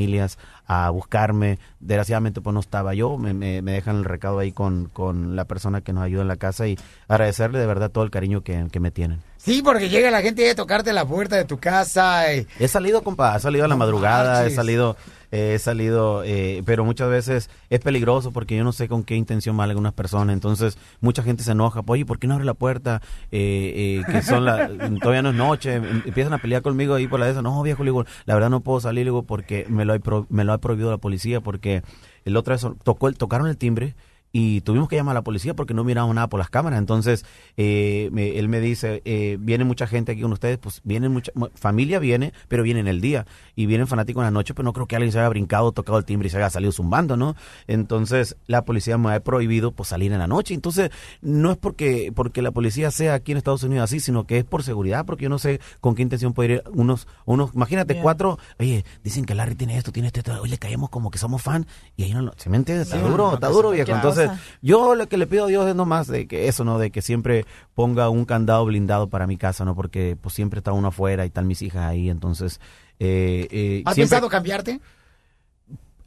a 0.66 0.90
buscarme. 0.90 1.60
Desgraciadamente 1.80 2.42
pues 2.42 2.54
no 2.54 2.60
estaba 2.60 2.94
yo, 2.94 3.18
me, 3.18 3.34
me, 3.34 3.62
me 3.62 3.74
dejan 3.74 3.98
el 3.98 4.06
recado 4.06 4.40
ahí 4.40 4.52
con, 4.52 4.90
con 4.92 5.36
la 5.36 5.46
persona 5.46 5.82
que 5.82 5.94
nos 5.94 6.04
ayuda 6.04 6.22
en 6.22 6.28
la 6.28 6.38
casa 6.38 6.68
y 6.68 6.78
agradecerle 7.08 7.60
de 7.60 7.66
verdad 7.66 7.92
todo 7.92 8.04
el 8.04 8.12
cariño 8.12 8.42
que, 8.42 8.68
que 8.72 8.80
me 8.80 8.92
tienen. 8.92 9.20
Sí, 9.46 9.62
porque 9.62 9.90
llega 9.90 10.10
la 10.10 10.22
gente 10.24 10.50
a 10.50 10.56
tocarte 10.56 10.92
la 10.92 11.06
puerta 11.06 11.36
de 11.36 11.46
tu 11.46 11.60
casa. 11.60 12.34
y- 12.34 12.48
He 12.60 12.68
salido, 12.68 13.04
compa, 13.04 13.36
he 13.36 13.40
salido 13.40 13.66
a 13.66 13.68
la 13.68 13.76
madrugada, 13.76 14.34
marches. 14.40 14.54
he 14.54 14.56
salido, 14.56 14.98
eh, 15.32 15.54
he 15.54 15.60
salido, 15.60 16.24
eh, 16.24 16.64
pero 16.66 16.84
muchas 16.84 17.10
veces 17.12 17.52
es 17.70 17.80
peligroso 17.80 18.32
porque 18.32 18.56
yo 18.58 18.64
no 18.64 18.72
sé 18.72 18.88
con 18.88 19.04
qué 19.04 19.16
intención 19.16 19.56
van 19.56 19.70
algunas 19.70 19.94
personas, 19.94 20.34
entonces 20.34 20.80
mucha 21.00 21.22
gente 21.22 21.44
se 21.44 21.52
enoja, 21.52 21.84
pues, 21.84 21.98
oye, 22.00 22.06
¿por 22.08 22.18
qué 22.18 22.26
no 22.26 22.34
abre 22.34 22.46
la 22.46 22.56
puerta? 22.56 23.04
Eh, 23.32 24.02
eh, 24.04 24.12
que 24.12 24.24
son 24.24 24.46
la, 24.46 24.68
todavía 25.00 25.22
no 25.22 25.30
es 25.30 25.36
noche, 25.36 25.76
em- 25.76 26.02
empiezan 26.08 26.34
a 26.34 26.40
pelear 26.40 26.64
conmigo 26.64 26.96
ahí 26.96 27.08
por 27.08 27.20
la 27.20 27.28
de 27.28 27.34
eso, 27.34 27.44
no, 27.44 27.62
viejo, 27.62 27.84
le 27.84 27.92
digo, 27.92 28.04
la 28.26 28.34
verdad 28.34 28.50
no 28.50 28.62
puedo 28.62 28.80
salir, 28.80 29.06
le 29.06 29.12
digo, 29.12 29.24
porque 29.24 29.68
me 29.70 29.86
lo, 29.86 29.94
ha 29.94 30.00
pro- 30.00 30.26
me 30.30 30.44
lo 30.44 30.54
ha 30.54 30.58
prohibido 30.58 30.90
la 30.90 30.98
policía, 30.98 31.40
porque 31.42 31.84
el 32.24 32.36
otro 32.36 32.56
vez 32.56 32.66
tocó 32.84 33.12
tocaron 33.14 33.46
el 33.46 33.58
timbre, 33.58 33.96
y 34.38 34.60
tuvimos 34.60 34.90
que 34.90 34.98
llamar 34.98 35.14
a 35.14 35.20
la 35.20 35.24
policía 35.24 35.54
porque 35.54 35.74
no 35.74 35.86
miramos 35.86 36.14
nada 36.14 36.28
por 36.28 36.40
las 36.40 36.50
cámaras. 36.50 36.78
Entonces, 36.80 37.24
eh, 37.56 38.10
me- 38.12 38.38
él 38.38 38.50
me 38.50 38.60
dice, 38.60 39.02
eh, 39.06 39.38
viene 39.40 39.64
mucha 39.64 39.88
gente 39.88 40.12
aquí 40.12 40.20
con 40.22 40.34
ustedes, 40.34 40.58
pues 40.58 40.82
viene 40.84 41.08
mucha, 41.08 41.32
mu- 41.36 41.48
familia 41.56 42.00
viene, 42.00 42.34
pero 42.50 42.62
viene 42.62 42.82
en 42.82 42.90
el 42.90 43.00
día, 43.00 43.26
y 43.56 43.66
vienen 43.66 43.88
fanáticos 43.88 44.20
en 44.20 44.26
la 44.26 44.32
noche, 44.32 44.54
pero 44.54 44.66
no 44.66 44.74
creo 44.74 44.88
que 44.88 44.98
alguien 44.98 45.14
se 45.14 45.20
haya 45.20 45.30
brincado, 45.30 45.72
tocado 45.72 45.98
el 46.00 46.04
timbre 46.04 46.28
y 46.28 46.32
se 46.32 46.36
haya 46.38 46.50
salido 46.50 46.74
zumbando, 46.74 47.16
¿no? 47.16 47.34
Entonces, 47.68 48.36
la 48.48 48.64
policía 48.66 48.98
me 48.98 49.14
ha 49.14 49.20
prohibido 49.22 49.72
pues 49.72 49.90
salir 49.90 50.12
en 50.12 50.20
la 50.20 50.28
noche. 50.28 50.54
Entonces, 50.54 50.90
no 51.22 51.52
es 51.52 51.58
porque, 51.58 52.12
porque 52.14 52.42
la 52.42 52.52
policía 52.52 52.92
sea 52.92 53.14
aquí 53.14 53.32
en 53.32 53.38
Estados 53.38 53.64
Unidos 53.64 53.86
así, 53.86 54.00
sino 54.02 54.26
que 54.26 54.40
es 54.40 54.44
por 54.44 54.64
seguridad, 54.64 55.06
porque 55.06 55.24
yo 55.24 55.30
no 55.30 55.40
sé 55.40 55.60
con 55.80 55.96
qué 55.96 56.02
intención 56.02 56.34
puede 56.34 56.56
ir 56.56 56.64
unos, 56.74 57.08
unos, 57.26 57.54
imagínate, 57.54 57.94
Bien. 57.94 58.04
cuatro, 58.04 58.38
oye, 58.60 58.84
dicen 59.04 59.24
que 59.26 59.34
Larry 59.34 59.56
tiene 59.56 59.78
esto, 59.78 59.92
tiene 59.92 60.08
esto, 60.14 60.22
oye, 60.42 60.52
le 60.52 60.58
caemos 60.58 60.90
como 60.90 61.10
que 61.12 61.18
somos 61.18 61.42
fan, 61.42 61.66
y 61.96 62.04
ahí 62.04 62.14
no, 62.14 62.22
lo- 62.22 62.34
¿se 62.38 62.50
me 62.50 62.58
entiende? 62.58 62.84
Está 62.84 62.98
Sí, 62.98 63.02
duro, 63.04 63.28
no 63.30 63.34
está 63.36 63.48
duro, 63.48 63.72
viejo. 63.72 63.86
Qué 63.86 63.92
Entonces, 64.26 64.48
yo 64.62 64.96
lo 64.96 65.08
que 65.08 65.18
le 65.18 65.28
pido 65.28 65.46
a 65.46 65.48
Dios 65.48 65.68
es 65.68 65.76
nomás 65.76 66.08
de 66.08 66.28
que 66.28 66.48
eso, 66.48 66.64
¿no? 66.64 66.78
De 66.80 66.92
que 66.92 67.02
siempre 67.02 67.46
ponga 67.74 68.10
un 68.10 68.26
candado 68.26 68.66
blindado 68.66 69.10
para 69.10 69.28
mi 69.28 69.38
casa, 69.38 69.66
¿no? 69.66 69.76
Porque 69.76 70.18
pues 70.20 70.36
siempre 70.36 70.60
está 70.60 70.72
uno 70.74 70.90
afuera 70.90 71.24
y 71.26 71.28
están 71.28 71.48
mis 71.48 71.62
hijas 71.62 71.84
ahí, 71.84 72.10
entonces... 72.10 72.60
Eh, 73.00 73.48
eh, 73.52 73.82
¿Has 73.86 73.96
siempre- 73.96 74.16
pensado 74.16 74.30
cambiarte? 74.30 74.80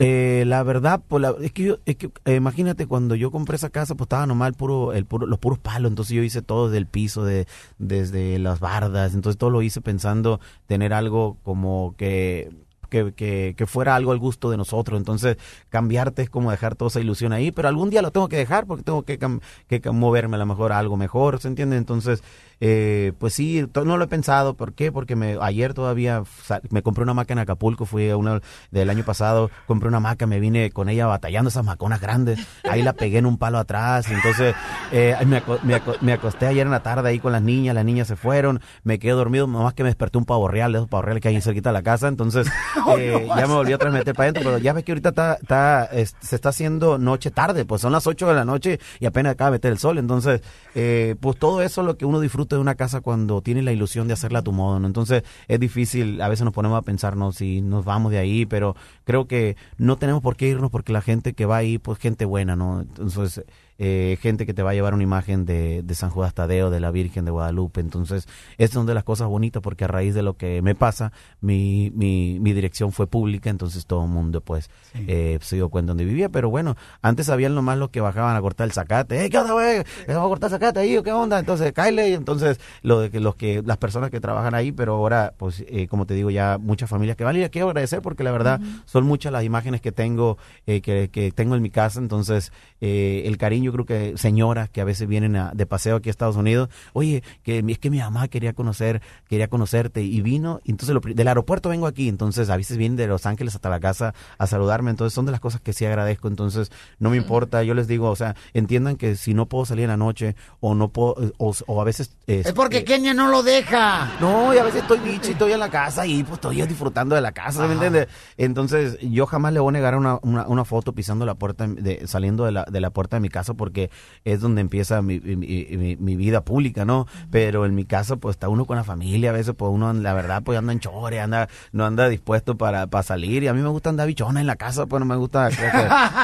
eh, 0.01 0.45
la 0.47 0.63
verdad, 0.63 1.03
pues 1.09 1.21
la- 1.23 1.35
es 1.41 1.51
que, 1.51 1.65
yo- 1.65 1.79
es 1.85 1.97
que 1.97 2.09
eh, 2.25 2.37
imagínate 2.37 2.87
cuando 2.87 3.17
yo 3.17 3.33
compré 3.33 3.57
esa 3.57 3.69
casa, 3.71 3.97
pues 3.97 4.07
estaba 4.07 4.27
nomás 4.27 4.49
el 4.51 4.55
puro, 4.55 4.93
el 4.93 5.05
puro, 5.07 5.27
los 5.27 5.41
puros 5.41 5.59
palos, 5.59 5.91
entonces 5.91 6.15
yo 6.15 6.23
hice 6.23 6.41
todo 6.41 6.69
desde 6.69 6.79
el 6.79 6.87
piso, 6.87 7.25
de, 7.25 7.49
desde 7.79 8.39
las 8.39 8.61
bardas, 8.61 9.15
entonces 9.15 9.37
todo 9.39 9.51
lo 9.51 9.61
hice 9.61 9.81
pensando 9.81 10.39
tener 10.69 10.93
algo 10.93 11.37
como 11.43 11.95
que, 11.97 12.49
que, 12.89 13.13
que, 13.13 13.55
que 13.57 13.67
fuera 13.67 13.95
algo 13.95 14.13
al 14.13 14.19
gusto 14.19 14.51
de 14.51 14.57
nosotros, 14.57 14.99
entonces 14.99 15.37
cambiarte 15.69 16.23
es 16.23 16.31
como 16.31 16.51
dejar 16.51 16.75
toda 16.75 16.89
esa 16.89 17.01
ilusión 17.01 17.33
ahí, 17.33 17.51
pero 17.53 17.69
algún 17.69 17.91
día 17.91 18.03
lo 18.03 18.11
tengo 18.11 18.29
que 18.29 18.37
dejar 18.37 18.67
porque 18.67 18.83
tengo 18.83 19.03
que, 19.03 19.19
que 19.19 19.91
moverme 19.91 20.37
a 20.37 20.39
lo 20.39 20.47
mejor 20.47 20.73
a 20.73 20.79
algo 20.79 20.97
mejor, 20.97 21.41
¿se 21.41 21.49
entiende? 21.49 21.77
Entonces, 21.77 22.23
eh, 22.61 23.13
pues 23.19 23.35
sí, 23.35 23.65
no 23.85 23.97
lo 23.97 24.05
he 24.05 24.09
pensado, 24.09 24.55
¿por 24.55 24.73
qué? 24.73 24.91
Porque 24.91 25.15
me, 25.15 25.37
ayer 25.41 25.75
todavía 25.75 26.23
me 26.71 26.83
compré 26.83 27.05
una 27.05 27.15
maca 27.15 27.33
en 27.33 27.39
Acapulco, 27.39 27.85
fui 27.87 28.11
a 28.11 28.17
una 28.17 28.41
del 28.73 28.91
año 28.91 29.05
pasado, 29.05 29.51
compré 29.67 29.89
una 29.89 30.01
maca, 30.01 30.27
me 30.27 30.41
vine 30.41 30.71
con 30.71 30.89
ella 30.89 31.07
batallando 31.07 31.49
esas 31.51 31.65
maconas 31.65 32.01
grandes, 32.01 32.41
ahí 32.65 32.83
la 32.83 32.95
pegué 32.95 33.19
en 33.19 33.27
un 33.27 33.39
palo 33.39 33.59
atrás, 33.59 34.11
entonces 34.11 34.55
eh, 34.93 35.15
me, 35.27 35.37
aco- 35.43 35.59
me 35.63 35.75
aco- 35.77 35.97
me 36.01 36.13
acosté 36.13 36.47
ayer 36.47 36.67
en 36.67 36.73
la 36.73 36.83
tarde 36.83 37.09
ahí 37.11 37.19
con 37.21 37.31
las 37.33 37.43
niñas, 37.43 37.75
las 37.75 37.85
niñas 37.85 38.09
se 38.09 38.17
fueron, 38.17 38.61
me 38.83 38.99
quedé 38.99 39.13
dormido, 39.13 39.47
nomás 39.47 39.75
que 39.75 39.85
me 39.85 39.89
desperté 39.91 40.19
un 40.19 40.25
pavo 40.25 40.49
real, 40.49 40.73
de 40.73 40.79
esos 40.79 40.89
pavos 40.89 41.05
reales 41.05 41.23
que 41.23 41.29
hay 41.29 41.41
cerquita 41.41 41.69
de 41.71 41.75
la 41.75 41.83
casa, 41.83 42.09
entonces 42.09 42.49
eh, 42.99 43.27
ya 43.29 43.47
me 43.47 43.55
volví 43.55 43.73
otra 43.73 43.91
vez 43.91 44.01
meter 44.01 44.15
para 44.15 44.25
adentro, 44.31 44.43
pero 44.45 44.59
ya 44.59 44.73
ves 44.73 44.85
que 44.85 44.93
ahorita 44.93 45.09
está, 45.11 45.35
está, 45.35 45.85
es- 45.87 46.15
se 46.21 46.37
está 46.37 46.51
haciendo 46.51 46.99
noche 46.99 47.31
tarde, 47.31 47.65
pues 47.65 47.83
son 47.83 47.93
las 47.93 48.07
8 48.07 48.29
de 48.29 48.35
la 48.35 48.45
noche 48.45 48.79
y 49.01 49.07
apenas 49.07 49.33
acaba 49.33 49.51
de 49.51 49.57
meter 49.57 49.73
el 49.73 49.79
sol, 49.79 49.99
entonces 49.99 50.41
eh, 50.75 51.17
pues 51.21 51.39
todo 51.39 51.63
eso 51.63 51.81
es 51.83 51.87
lo 51.87 51.97
que 51.97 52.05
uno 52.05 52.21
disfruta 52.21 52.57
de 52.57 52.61
una 52.63 52.75
casa 52.75 53.01
cuando 53.01 53.43
tiene 53.43 53.63
la 53.63 53.73
ilusión 53.73 54.07
de 54.09 54.15
hacerla 54.15 54.41
a 54.41 54.43
tu 54.43 54.53
modo, 54.53 54.79
¿no? 54.81 54.87
Entonces 54.87 55.23
es 55.49 55.61
difícil, 55.61 56.21
a 56.23 56.29
veces 56.29 56.45
nos 56.45 56.55
ponemos 56.55 56.79
a 56.79 56.83
pensar, 56.83 57.17
¿no? 57.17 57.33
Si 57.33 57.61
nos 57.61 57.85
vamos 57.85 58.13
de 58.13 58.19
ahí, 58.19 58.47
pero 58.47 58.77
creo 59.05 59.27
que 59.27 59.57
no 59.77 59.97
tenemos 59.97 60.23
por 60.23 60.37
qué 60.37 60.49
irnos 60.49 60.71
porque 60.71 60.93
la 60.93 61.03
gente 61.03 61.33
que 61.35 61.47
va 61.47 61.57
ahí, 61.59 61.79
pues 61.79 61.99
gente 61.99 62.25
buena, 62.25 62.57
¿no? 62.57 62.81
Entonces, 62.81 63.43
eh, 63.79 64.19
gente 64.21 64.45
que 64.45 64.55
te 64.55 64.63
va 64.63 64.71
a 64.71 64.75
llevar 64.75 64.95
una 64.95 65.03
imagen 65.03 65.45
de, 65.47 65.83
de 65.83 65.95
San 65.95 66.11
Judas 66.11 66.35
Tadeo, 66.35 66.71
de 66.71 66.81
la 66.81 66.91
Virgen 66.91 67.25
de 67.25 67.31
Guadalupe, 67.31 67.81
entonces, 67.81 68.27
estas 68.59 68.75
son 68.75 68.87
de 68.87 68.95
las 68.95 69.05
cosas 69.05 69.29
bonitas 69.29 69.63
porque 69.63 69.85
a 69.85 69.89
raíz 69.89 70.15
de 70.15 70.23
lo 70.23 70.37
que 70.37 70.63
me 70.63 70.75
pasa, 70.75 71.13
mi, 71.41 71.91
mi, 71.95 72.39
mi 72.41 72.53
dirección 72.53 72.93
fue 72.93 73.07
pública, 73.07 73.51
entonces 73.51 73.87
todo 73.87 74.05
el 74.05 74.11
mundo, 74.11 74.41
pues, 74.41 74.69
eh, 74.95 75.39
se 75.43 75.57
dio 75.57 75.69
cuenta 75.69 75.91
donde 75.91 76.05
vivía, 76.05 76.29
pero 76.29 76.51
bueno, 76.51 76.77
antes 77.03 77.27
sabían 77.27 77.55
nomás 77.55 77.79
los 77.79 77.91
que 77.91 78.01
bajaban 78.01 78.37
a 78.37 78.41
cortar 78.41 78.67
el 78.67 78.73
zacate, 78.73 79.25
"Eh, 79.25 79.31
¿qué 79.31 79.39
onda, 79.39 79.53
güey? 79.53 79.83
¿Vamos 80.09 80.25
a 80.25 80.29
cortar 80.29 80.51
zacate 80.51 80.81
ahí 80.81 80.97
o 80.97 81.03
qué 81.03 81.13
onda? 81.13 81.39
Entonces, 81.39 81.73
cáele, 81.73 82.11
y 82.11 82.15
entonces, 82.15 82.59
lo 82.83 83.01
de 83.01 83.11
que 83.11 83.21
los 83.21 83.37
que, 83.37 83.63
las 83.65 83.77
personas 83.79 84.11
que 84.11 84.21
trabajan 84.21 84.55
ahí, 84.55 84.73
pero 84.73 84.95
ahora, 84.95 85.35
pues, 85.37 85.65
eh, 85.69 85.87
como 85.87 86.05
te 86.05 86.15
digo, 86.15 86.31
ya 86.31 86.59
muchas 86.59 86.91
familias 86.91 87.17
que 87.17 87.25
van. 87.25 87.37
Y 87.37 87.41
les 87.41 87.51
quiero 87.51 87.69
agradecer 87.69 88.03
porque 88.03 88.25
la 88.25 88.33
verdad 88.33 88.61
son 88.87 89.05
muchas 89.05 89.33
las 89.33 89.45
imágenes 89.45 89.81
que 89.81 89.93
tengo, 89.93 90.37
eh, 90.67 90.81
que, 90.81 91.11
que 91.11 91.31
tengo 91.31 91.55
en 91.55 91.63
mi 91.63 91.71
casa, 91.71 92.01
entonces, 92.01 92.53
eh, 92.81 93.23
el 93.27 93.37
cariño 93.39 93.68
yo 93.69 93.73
creo 93.73 93.87
que 93.87 94.17
señoras 94.19 94.69
que 94.71 94.81
a 94.81 94.85
veces 94.85 95.07
vienen 95.09 95.37
a- 95.37 95.53
de 95.55 95.67
paseo 95.67 95.97
aquí 95.97 96.09
a 96.09 96.11
Estados 96.11 96.37
Unidos, 96.37 96.69
oye, 96.93 97.23
que 97.43 97.65
es 97.67 97.79
que 97.79 97.91
mi 97.91 97.99
mamá 97.99 98.29
quería 98.29 98.53
conocer, 98.55 99.03
quería 99.29 99.49
conocerte 99.49 100.03
y 100.03 100.21
vino, 100.23 100.61
entonces 100.65 100.95
lo 100.95 101.01
del 101.01 101.29
aeropuerto 101.29 101.69
vengo 101.69 101.87
aquí, 101.87 102.09
entonces 102.09 102.51
a 102.51 102.57
veces 102.57 102.77
vienen 102.77 102.97
de 102.97 103.07
Los 103.07 103.27
Ángeles 103.27 103.55
hasta 103.55 103.69
la 103.69 103.81
casa 103.81 104.15
a 104.39 104.47
saludarme, 104.47 104.91
entonces 104.91 105.13
son 105.15 105.27
de 105.27 105.33
las 105.33 105.41
cosas 105.41 105.61
que 105.61 105.73
sí 105.73 105.85
agradezco, 105.85 106.29
entonces 106.29 106.71
no 106.99 107.11
me 107.11 107.17
importa, 107.17 107.63
yo 107.63 107.75
les 107.75 107.87
digo, 107.87 108.11
o 108.11 108.17
sea, 108.17 108.35
entiendan 108.55 108.97
que 108.97 109.17
si 109.17 109.35
no 109.35 109.47
puedo 109.47 109.65
salir 109.67 109.85
en 109.85 109.91
la 109.91 109.97
noche 109.97 110.35
o 110.61 110.75
no 110.75 110.89
puedo, 110.89 111.15
o, 111.39 111.53
o 111.67 111.81
a 111.81 111.85
veces... 111.85 112.17
eh, 112.27 112.43
Es 112.47 112.53
porque 112.53 112.79
eh, 112.79 112.85
Kenia 112.85 113.15
no 113.15 113.29
lo 113.31 113.43
deja. 113.43 114.13
no, 114.21 114.55
y 114.55 114.59
a 114.59 114.65
veces 114.65 114.83
estoy 114.83 114.99
bicho 115.01 115.29
y 115.29 115.33
estoy 115.33 115.53
en 115.53 115.61
la 115.61 115.69
casa 115.71 116.07
y 116.07 116.23
pues 116.23 116.35
estoy 116.35 116.63
disfrutando 116.63 117.15
de 117.15 117.21
la 117.21 117.33
casa, 117.33 117.67
¿me 117.67 117.75
entiendes? 117.75 118.09
Entonces, 118.37 118.99
yo 119.03 119.27
jamás 119.27 119.53
le 119.53 119.61
voy 119.61 119.71
a 119.71 119.73
negar 119.73 119.97
una, 119.97 120.19
una, 120.23 120.47
una 120.47 120.65
foto 120.65 120.93
pisando 120.93 121.27
la 121.27 121.35
puerta, 121.35 121.67
de, 121.67 122.07
saliendo 122.07 122.45
de 122.45 122.53
la, 122.53 122.65
de 122.71 122.81
la 122.81 122.91
puerta 122.91 123.17
de 123.17 123.21
mi 123.21 123.29
casa 123.29 123.55
porque 123.59 123.91
es 124.25 124.41
donde 124.41 124.63
empieza 124.63 125.03
mi, 125.03 125.21
mi, 125.21 125.37
mi- 125.37 125.97
mi 125.97 126.17
vida 126.17 126.41
pública, 126.43 126.87
¿no? 126.87 127.07
Pero 127.31 127.67
en 127.67 127.75
mi 127.75 127.85
casa, 127.85 128.17
pues 128.17 128.37
está 128.37 128.49
uno 128.49 128.65
con 128.65 128.77
la 128.79 128.85
familia, 128.85 129.29
a 129.29 129.33
veces 129.35 129.55
pues 129.55 129.71
uno, 129.71 129.93
la 129.93 130.15
verdad, 130.15 130.43
pues 130.43 130.57
anda 130.59 130.73
en 130.73 130.81
chore, 130.81 131.21
anda, 131.21 131.49
no 131.73 131.85
anda 131.85 132.09
dispuesto 132.09 132.57
para, 132.57 132.87
para 132.87 133.03
salir 133.03 133.43
y 133.43 133.49
a 133.49 133.53
mí 133.53 133.61
me 133.61 133.69
gusta 133.69 133.91
andar 133.91 134.07
bichona 134.07 134.41
en 134.41 134.47
la 134.47 134.57
casa, 134.57 134.87
pues 134.87 135.01
no 135.01 135.05
me 135.05 135.17
gusta 135.17 135.51
que, 135.51 135.57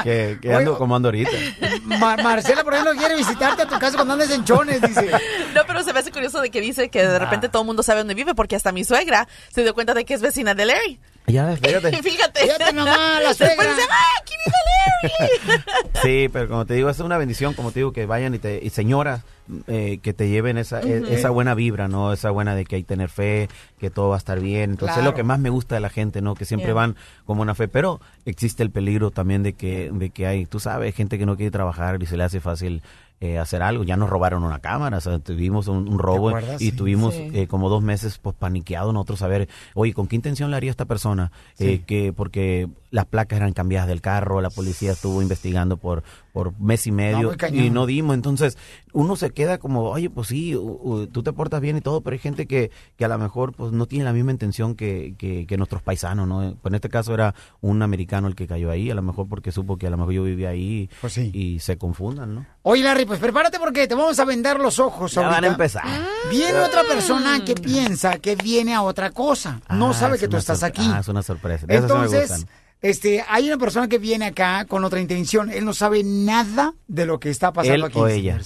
que, 0.03 0.39
que 0.41 0.53
ando 0.55 0.71
Oye, 0.71 0.77
como 0.79 0.95
ando 0.95 1.09
ahorita. 1.09 1.29
Ma- 1.83 2.17
Marcela, 2.17 2.63
por 2.63 2.73
ejemplo, 2.73 2.95
quiere 2.97 3.15
visitarte 3.17 3.61
a 3.63 3.67
tu 3.67 3.77
casa 3.77 3.95
cuando 3.95 4.13
andes 4.13 4.31
en 4.31 4.43
chones, 4.45 4.81
dice. 4.81 5.11
No, 5.53 5.61
pero 5.67 5.83
se 5.83 5.93
me 5.93 5.99
hace 5.99 6.11
curioso 6.11 6.41
de 6.41 6.49
que 6.49 6.61
dice 6.61 6.89
que 6.89 7.05
de 7.05 7.19
repente 7.19 7.49
todo 7.49 7.61
el 7.63 7.65
mundo 7.67 7.83
sabe 7.83 7.99
dónde 7.99 8.13
vive, 8.15 8.33
porque 8.33 8.55
hasta 8.55 8.71
mi 8.71 8.83
suegra 8.85 9.27
se 9.53 9.61
dio 9.63 9.73
cuenta 9.73 9.93
de 9.93 10.05
que 10.05 10.13
es 10.13 10.21
vecina 10.21 10.55
de 10.55 10.65
Larry. 10.65 10.99
Ya 11.27 11.55
fíjate. 11.61 12.01
Fíjate. 12.01 12.39
Fíjate 12.41 12.73
nomás, 12.73 13.21
la 13.21 13.29
Después 13.29 13.37
suegra. 13.53 13.63
dice, 13.75 13.87
¡ay, 13.89 14.21
aquí 14.21 14.33
vive 14.45 14.54
Larry! 14.54 14.54
Sí, 16.01 16.29
pero 16.31 16.47
como 16.47 16.65
te 16.65 16.73
digo, 16.75 16.89
es 16.89 16.99
una 16.99 17.17
bendición, 17.17 17.53
como 17.53 17.71
te 17.71 17.79
digo, 17.79 17.91
que 17.91 18.05
vayan 18.05 18.35
y, 18.35 18.39
te, 18.39 18.59
y 18.63 18.69
señoras 18.69 19.23
eh, 19.67 19.99
que 20.01 20.13
te 20.13 20.27
lleven 20.29 20.57
esa, 20.57 20.79
Ujú. 20.79 20.87
esa 21.07 21.29
buena 21.29 21.53
vibra, 21.55 21.87
¿no? 21.87 22.11
Esa 22.13 22.31
buena 22.31 22.55
de 22.55 22.65
que 22.65 22.75
hay 22.77 22.83
que 22.83 22.87
tener 22.87 23.09
fe, 23.09 23.47
que 23.79 23.89
todo 23.89 24.09
va 24.09 24.15
a 24.15 24.17
estar 24.17 24.39
bien. 24.39 24.71
Entonces 24.71 24.95
Claro. 24.95 25.09
es 25.09 25.13
lo 25.13 25.15
que 25.15 25.23
más 25.23 25.39
me 25.39 25.49
gusta 25.49 25.75
de 25.75 25.81
la 25.81 25.89
gente, 25.89 26.21
¿no? 26.21 26.35
Que 26.35 26.45
siempre 26.45 26.67
Yeah. 26.67 26.73
van 26.75 26.95
como 27.25 27.41
una 27.41 27.55
fe, 27.55 27.67
pero 27.67 28.01
existe 28.25 28.63
el 28.63 28.71
peligro 28.71 29.11
también 29.11 29.43
de 29.43 29.53
que, 29.53 29.89
de 29.93 30.09
que 30.09 30.27
hay, 30.27 30.45
tú 30.45 30.59
sabes, 30.59 30.93
gente 30.95 31.17
que 31.17 31.25
no 31.25 31.35
quiere 31.37 31.51
trabajar 31.51 32.01
y 32.01 32.05
se 32.05 32.17
le 32.17 32.23
hace 32.23 32.39
fácil 32.39 32.81
eh, 33.21 33.37
hacer 33.37 33.61
algo. 33.63 33.83
Ya 33.85 33.95
nos 33.95 34.09
robaron 34.09 34.43
una 34.43 34.59
cámara, 34.59 34.97
o 34.97 35.01
sea, 35.01 35.19
tuvimos 35.19 35.67
un, 35.69 35.87
un 35.87 35.99
robo 35.99 36.37
y 36.59 36.71
Sí. 36.71 36.71
tuvimos 36.73 37.13
Sí. 37.15 37.29
eh, 37.33 37.47
como 37.47 37.69
dos 37.69 37.81
meses 37.81 38.17
pues 38.17 38.35
paniqueados 38.35 38.93
nosotros 38.93 39.21
a 39.21 39.27
ver, 39.27 39.47
oye, 39.73 39.93
¿con 39.93 40.07
qué 40.07 40.17
intención 40.17 40.51
le 40.51 40.57
haría 40.57 40.69
esta 40.69 40.83
persona? 40.85 41.31
Eh, 41.57 41.81
que 41.87 42.11
porque 42.11 42.67
las 42.95 43.05
placas 43.05 43.37
eran 43.37 43.51
cambiadas 43.51 43.87
del 43.89 43.99
carro, 44.01 44.39
la 44.39 44.49
policía 44.49 44.93
estuvo 44.93 45.21
investigando 45.21 45.75
por 45.77 46.03
por 46.31 46.57
mes 46.59 46.85
y 46.85 46.91
medio 46.91 47.31
y 47.53 47.69
no 47.69 47.85
dimos, 47.85 48.13
entonces 48.13 48.57
uno 48.91 49.15
se 49.15 49.29
queda 49.31 49.57
como, 49.57 49.83
oye, 49.89 50.09
pues 50.09 50.27
sí, 50.27 50.53
u- 50.53 50.79
u- 50.83 51.07
tú 51.07 51.23
te 51.23 51.31
portas 51.31 51.61
bien 51.61 51.77
y 51.77 51.81
todo, 51.81 52.01
pero 52.01 52.13
hay 52.13 52.19
gente 52.19 52.45
que, 52.45 52.71
que 52.97 53.05
a 53.05 53.07
lo 53.07 53.17
mejor 53.17 53.53
pues 53.53 53.71
no 53.71 53.85
tiene 53.85 54.03
la 54.03 54.11
misma 54.11 54.31
intención 54.31 54.75
que, 54.75 55.15
que, 55.17 55.45
que 55.47 55.55
nuestros 55.55 55.81
paisanos, 55.81 56.27
¿no? 56.27 56.39
Pues 56.61 56.71
en 56.71 56.75
este 56.75 56.89
caso 56.89 57.13
era 57.13 57.33
un 57.61 57.81
americano 57.81 58.27
el 58.27 58.35
que 58.35 58.47
cayó 58.47 58.69
ahí, 58.69 58.91
a 58.91 58.95
lo 58.95 59.01
mejor 59.01 59.29
porque 59.29 59.53
supo 59.53 59.77
que 59.77 59.87
a 59.87 59.89
lo 59.89 59.95
mejor 59.97 60.11
yo 60.13 60.23
vivía 60.23 60.49
ahí 60.49 60.89
Pues 60.99 61.17
y 61.17 61.59
se 61.59 61.77
confundan, 61.77 62.35
¿no? 62.35 62.45
Oye, 62.63 62.83
Larry, 62.83 63.05
pues 63.05 63.19
prepárate 63.21 63.57
porque 63.57 63.87
te 63.87 63.95
vamos 63.95 64.19
a 64.19 64.25
vendar 64.25 64.59
los 64.59 64.77
ojos 64.79 65.13
Ya 65.13 65.21
ahorita. 65.21 65.35
van 65.35 65.43
a 65.45 65.47
empezar. 65.53 65.83
Viene 66.29 66.59
otra 66.59 66.83
persona 66.83 67.45
que 67.45 67.55
piensa 67.55 68.17
que 68.19 68.35
viene 68.35 68.73
a 68.75 68.81
otra 68.81 69.11
cosa. 69.11 69.61
No 69.69 69.91
Ah, 69.91 69.93
sabe 69.93 70.15
es 70.15 70.21
que 70.21 70.27
tú 70.27 70.35
estás 70.35 70.63
aquí. 70.63 70.85
Ah, 70.91 70.99
es 70.99 71.07
una 71.07 71.23
sorpresa. 71.23 71.65
De 71.65 71.75
esas 71.77 71.89
sí 71.89 71.97
me 71.97 72.03
Entonces, 72.05 72.29
gustan. 72.29 72.49
Este, 72.89 73.23
hay 73.27 73.47
una 73.47 73.57
persona 73.57 73.87
que 73.87 73.97
viene 73.97 74.25
acá 74.25 74.65
con 74.65 74.83
otra 74.83 74.99
intención. 74.99 75.49
Él 75.51 75.65
no 75.65 75.73
sabe 75.73 76.03
nada 76.03 76.73
de 76.87 77.05
lo 77.05 77.19
que 77.19 77.29
está 77.29 77.51
pasando 77.53 77.75
Él 77.75 77.83
aquí. 77.83 77.99
o 77.99 78.07
ella. 78.07 78.39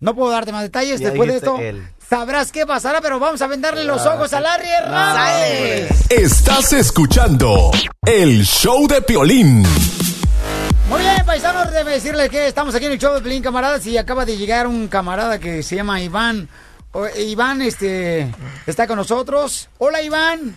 No 0.00 0.14
puedo 0.14 0.30
darte 0.30 0.52
más 0.52 0.62
detalles. 0.62 1.00
Ya 1.00 1.08
Después 1.08 1.28
de 1.28 1.36
esto, 1.36 1.58
él. 1.58 1.88
sabrás 2.08 2.52
qué 2.52 2.64
pasará, 2.66 3.00
pero 3.00 3.18
vamos 3.18 3.42
a 3.42 3.46
vendarle 3.48 3.84
los 3.84 4.04
ojos 4.06 4.32
a 4.32 4.40
Larry 4.40 4.68
Hernández. 4.68 6.10
Estás 6.10 6.72
escuchando 6.72 7.70
el 8.06 8.44
show 8.44 8.86
de 8.86 9.02
Piolín. 9.02 9.62
Muy 10.88 11.00
bien, 11.00 11.22
paisanos, 11.26 11.70
debe 11.72 11.92
decirles 11.92 12.30
que 12.30 12.46
estamos 12.46 12.74
aquí 12.74 12.86
en 12.86 12.92
el 12.92 12.98
show 12.98 13.12
de 13.14 13.20
Pelín 13.20 13.42
Camaradas 13.42 13.84
y 13.86 13.98
acaba 13.98 14.24
de 14.24 14.36
llegar 14.36 14.66
un 14.66 14.88
camarada 14.88 15.38
que 15.38 15.62
se 15.62 15.76
llama 15.76 16.00
Iván. 16.00 16.48
O- 16.92 17.06
Iván, 17.08 17.60
este, 17.60 18.32
está 18.66 18.86
con 18.86 18.96
nosotros. 18.96 19.68
Hola, 19.78 20.00
Iván. 20.00 20.56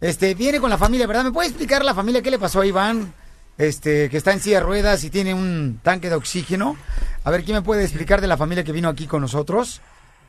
Este, 0.00 0.34
viene 0.34 0.60
con 0.60 0.70
la 0.70 0.78
familia, 0.78 1.06
¿verdad? 1.06 1.24
¿Me 1.24 1.32
puede 1.32 1.48
explicar 1.48 1.84
la 1.84 1.94
familia 1.94 2.22
qué 2.22 2.30
le 2.30 2.38
pasó 2.38 2.60
a 2.60 2.66
Iván? 2.66 3.12
Este, 3.58 4.08
que 4.08 4.16
está 4.16 4.32
en 4.32 4.40
silla 4.40 4.60
de 4.60 4.64
ruedas 4.64 5.04
y 5.04 5.10
tiene 5.10 5.34
un 5.34 5.80
tanque 5.82 6.08
de 6.08 6.14
oxígeno. 6.14 6.76
A 7.24 7.30
ver, 7.30 7.44
¿quién 7.44 7.56
me 7.56 7.62
puede 7.62 7.84
explicar 7.84 8.22
de 8.22 8.26
la 8.26 8.38
familia 8.38 8.64
que 8.64 8.72
vino 8.72 8.88
aquí 8.88 9.06
con 9.06 9.20
nosotros? 9.20 9.82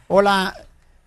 Hola, 0.09 0.53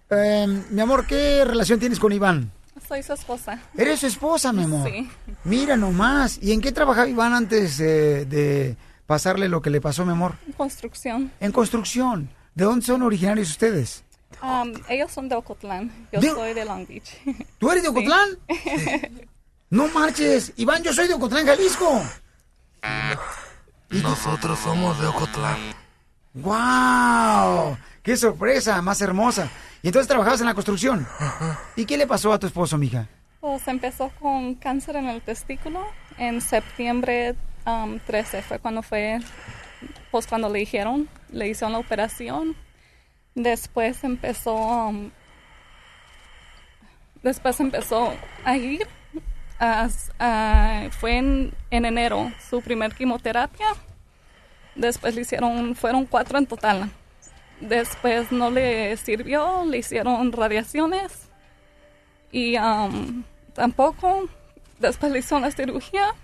eh, 0.09 0.63
mi 0.71 0.81
amor, 0.81 1.07
¿qué 1.07 1.45
relación 1.45 1.79
tienes 1.79 1.99
con 1.99 2.13
Iván? 2.13 2.51
Soy 2.89 3.03
su 3.03 3.13
esposa. 3.13 3.61
Eres 3.77 4.01
su 4.01 4.07
esposa, 4.07 4.53
mi 4.53 4.65
amor. 4.65 4.89
Sí. 4.89 5.11
Mira 5.45 5.77
nomás. 5.77 6.39
¿Y 6.41 6.53
en 6.53 6.63
qué 6.63 6.73
trabajaba 6.73 7.09
Iván 7.09 7.35
antes 7.35 7.79
eh, 7.81 8.25
de 8.25 8.77
pasarle 9.07 9.51
lo 9.51 9.61
que 9.61 9.69
le 9.69 9.83
pasó, 9.83 10.07
mi 10.07 10.13
amor? 10.13 10.37
Construcción. 10.57 11.31
En 11.41 11.53
construcción. 11.53 12.31
¿De 12.55 12.65
dónde 12.65 12.87
son 12.87 13.03
originarios 13.03 13.51
ustedes? 13.51 14.04
Um, 14.43 14.73
ellos 14.89 15.11
son 15.13 15.29
de 15.29 15.35
Ocotlán. 15.37 15.91
Yo 16.13 16.21
¿De- 16.21 16.31
soy 16.31 16.55
de 16.55 16.65
Long 16.65 16.87
Beach. 16.87 17.17
¿Tú 17.59 17.71
eres 17.71 17.83
de 17.83 17.89
Sí. 17.89 17.95
Ocotlán? 17.95 18.29
No 19.71 19.89
marches. 19.89 20.53
Iván, 20.57 20.83
yo 20.85 20.93
soy 20.93 21.09
de 21.09 21.15
Ocotlán, 21.15 21.47
Jalisco. 21.47 22.01
Nosotros 23.91 24.59
somos 24.61 25.01
de 25.01 25.07
Ocotlán. 25.07 25.57
¡Wow! 26.35 27.77
¡Qué 28.03 28.17
sorpresa! 28.17 28.81
Más 28.83 29.01
hermosa. 29.01 29.49
Y 29.83 29.89
entonces 29.89 30.07
trabajabas 30.09 30.41
en 30.41 30.47
la 30.47 30.55
construcción. 30.55 31.07
¿Y 31.77 31.85
qué 31.87 31.97
le 31.97 32.07
pasó 32.07 32.33
a 32.33 32.39
tu 32.39 32.47
esposo, 32.47 32.79
mija? 32.79 33.09
Pues 33.41 33.67
empezó 33.69 34.11
con 34.21 34.55
cáncer 34.55 34.97
en 34.97 35.07
el 35.09 35.21
testículo 35.23 35.85
en 36.19 36.41
septiembre 36.41 37.35
um, 37.67 37.99
13. 38.07 38.43
Fue 38.43 38.59
cuando 38.59 38.83
fue, 38.83 39.19
pues 40.11 40.27
cuando 40.27 40.49
le 40.51 40.61
dijeron, 40.61 41.09
le 41.31 41.49
hicieron 41.49 41.73
la 41.73 41.79
operación. 41.79 42.57
Después 43.35 44.05
empezó, 44.05 44.55
um, 44.55 45.11
después 47.23 47.59
empezó 47.61 48.13
a 48.45 48.57
ir. 48.57 48.87
a- 49.59 50.89
fue 50.91 51.17
en, 51.19 51.55
en 51.71 51.85
enero 51.85 52.31
su 52.51 52.61
primer 52.61 52.95
quimioterapia. 52.95 53.67
Después 54.75 55.15
le 55.15 55.23
hicieron, 55.23 55.75
fueron 55.75 56.05
cuatro 56.07 56.39
en 56.39 56.47
total. 56.47 56.91
Después 57.61 58.31
no 58.33 58.51
le 58.51 58.97
sirvió, 58.97 59.65
le 59.65 59.79
hicieron 59.79 60.33
radiaciones 60.33 61.29
y 62.33 62.57
um, 62.59 63.23
tampoco. 63.55 64.29
Después 64.79 65.13
le 65.13 65.21
hicieron 65.21 65.43
la 65.43 65.51
cirugía. 65.53 66.15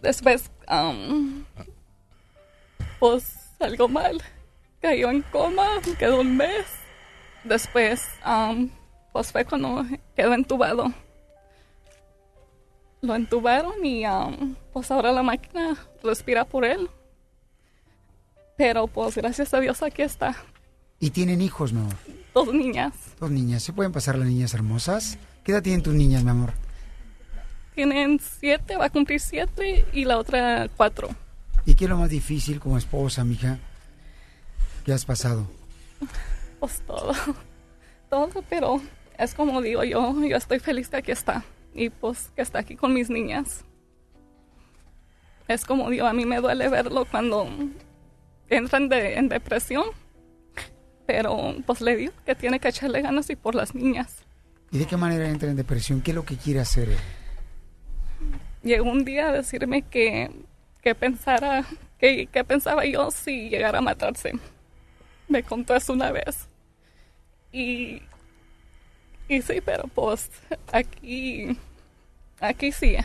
Después, 0.00 0.50
um, 0.70 1.44
pues 2.98 3.52
algo 3.58 3.88
mal. 3.88 4.22
Cayó 4.80 5.10
en 5.10 5.22
coma, 5.22 5.66
quedó 5.98 6.20
un 6.20 6.36
mes. 6.36 6.66
Después, 7.44 8.02
um, 8.26 8.70
pues 9.12 9.32
fue 9.32 9.44
cuando 9.44 9.84
quedó 10.14 10.34
entubado. 10.34 10.92
Lo 13.00 13.14
entubaron 13.14 13.84
y 13.84 14.06
um, 14.06 14.54
pues 14.72 14.90
ahora 14.90 15.12
la 15.12 15.22
máquina 15.22 15.76
respira 16.02 16.44
por 16.44 16.64
él. 16.64 16.90
Pero 18.56 18.88
pues 18.88 19.16
gracias 19.16 19.54
a 19.54 19.60
Dios 19.60 19.82
aquí 19.82 20.02
está. 20.02 20.36
Y 21.00 21.10
tienen 21.10 21.40
hijos, 21.40 21.72
mi 21.72 21.80
amor. 21.80 21.94
Dos 22.34 22.52
niñas. 22.52 22.92
Dos 23.20 23.30
niñas. 23.30 23.62
¿Se 23.62 23.72
pueden 23.72 23.92
pasar 23.92 24.18
las 24.18 24.26
niñas 24.26 24.52
hermosas? 24.52 25.16
¿Qué 25.44 25.52
edad 25.52 25.62
tienen 25.62 25.82
tus 25.82 25.94
niñas, 25.94 26.24
mi 26.24 26.30
amor? 26.30 26.52
Tienen 27.74 28.18
siete, 28.20 28.76
va 28.76 28.86
a 28.86 28.90
cumplir 28.90 29.20
siete 29.20 29.84
y 29.92 30.04
la 30.04 30.18
otra 30.18 30.68
cuatro. 30.76 31.08
¿Y 31.68 31.74
qué 31.74 31.84
es 31.84 31.90
lo 31.90 31.98
más 31.98 32.08
difícil 32.08 32.60
como 32.60 32.78
esposa, 32.78 33.24
mija? 33.24 33.58
¿Qué 34.86 34.92
has 34.94 35.04
pasado? 35.04 35.46
Pues 36.60 36.80
todo. 36.86 37.12
Todo, 38.08 38.42
pero 38.48 38.80
es 39.18 39.34
como 39.34 39.60
digo 39.60 39.84
yo, 39.84 40.24
yo 40.24 40.36
estoy 40.38 40.60
feliz 40.60 40.88
que 40.88 40.96
aquí 40.96 41.12
está. 41.12 41.44
Y 41.74 41.90
pues 41.90 42.30
que 42.34 42.40
está 42.40 42.60
aquí 42.60 42.74
con 42.74 42.94
mis 42.94 43.10
niñas. 43.10 43.66
Es 45.46 45.66
como 45.66 45.90
digo, 45.90 46.06
a 46.06 46.14
mí 46.14 46.24
me 46.24 46.40
duele 46.40 46.70
verlo 46.70 47.04
cuando 47.04 47.46
entran 48.48 48.88
de, 48.88 49.16
en 49.16 49.28
depresión. 49.28 49.84
Pero 51.06 51.54
pues 51.66 51.82
le 51.82 51.96
digo 51.96 52.14
que 52.24 52.34
tiene 52.34 52.60
que 52.60 52.68
echarle 52.68 53.02
ganas 53.02 53.28
y 53.28 53.36
por 53.36 53.54
las 53.54 53.74
niñas. 53.74 54.22
¿Y 54.70 54.78
de 54.78 54.86
qué 54.86 54.96
manera 54.96 55.28
entra 55.28 55.50
en 55.50 55.56
depresión? 55.56 56.00
¿Qué 56.00 56.12
es 56.12 56.14
lo 56.14 56.24
que 56.24 56.38
quiere 56.38 56.60
hacer 56.60 56.88
él? 56.88 56.98
Llegó 58.62 58.90
un 58.90 59.04
día 59.04 59.28
a 59.28 59.32
decirme 59.32 59.82
que, 59.82 60.30
que 60.82 60.94
pensara, 60.94 61.64
que, 61.98 62.26
que 62.26 62.44
pensaba 62.44 62.84
yo 62.84 63.10
si 63.10 63.48
llegara 63.48 63.78
a 63.78 63.82
matarse. 63.82 64.32
Me 65.28 65.42
contó 65.42 65.74
eso 65.74 65.92
una 65.92 66.12
vez. 66.12 66.48
Y, 67.52 68.02
y 69.28 69.42
sí, 69.42 69.60
pero 69.64 69.84
pues 69.88 70.30
aquí, 70.72 71.56
aquí 72.40 72.72
sí. 72.72 72.96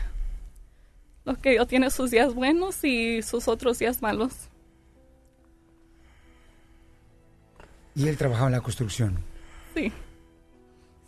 Lo 1.25 1.35
que 1.35 1.55
yo 1.55 1.65
tiene 1.65 1.89
sus 1.89 2.11
días 2.11 2.33
buenos 2.33 2.83
y 2.83 3.21
sus 3.21 3.47
otros 3.47 3.79
días 3.79 4.01
malos. 4.01 4.49
Y 7.95 8.07
él 8.07 8.17
trabajaba 8.17 8.47
en 8.47 8.53
la 8.53 8.61
construcción. 8.61 9.17
Sí. 9.75 9.91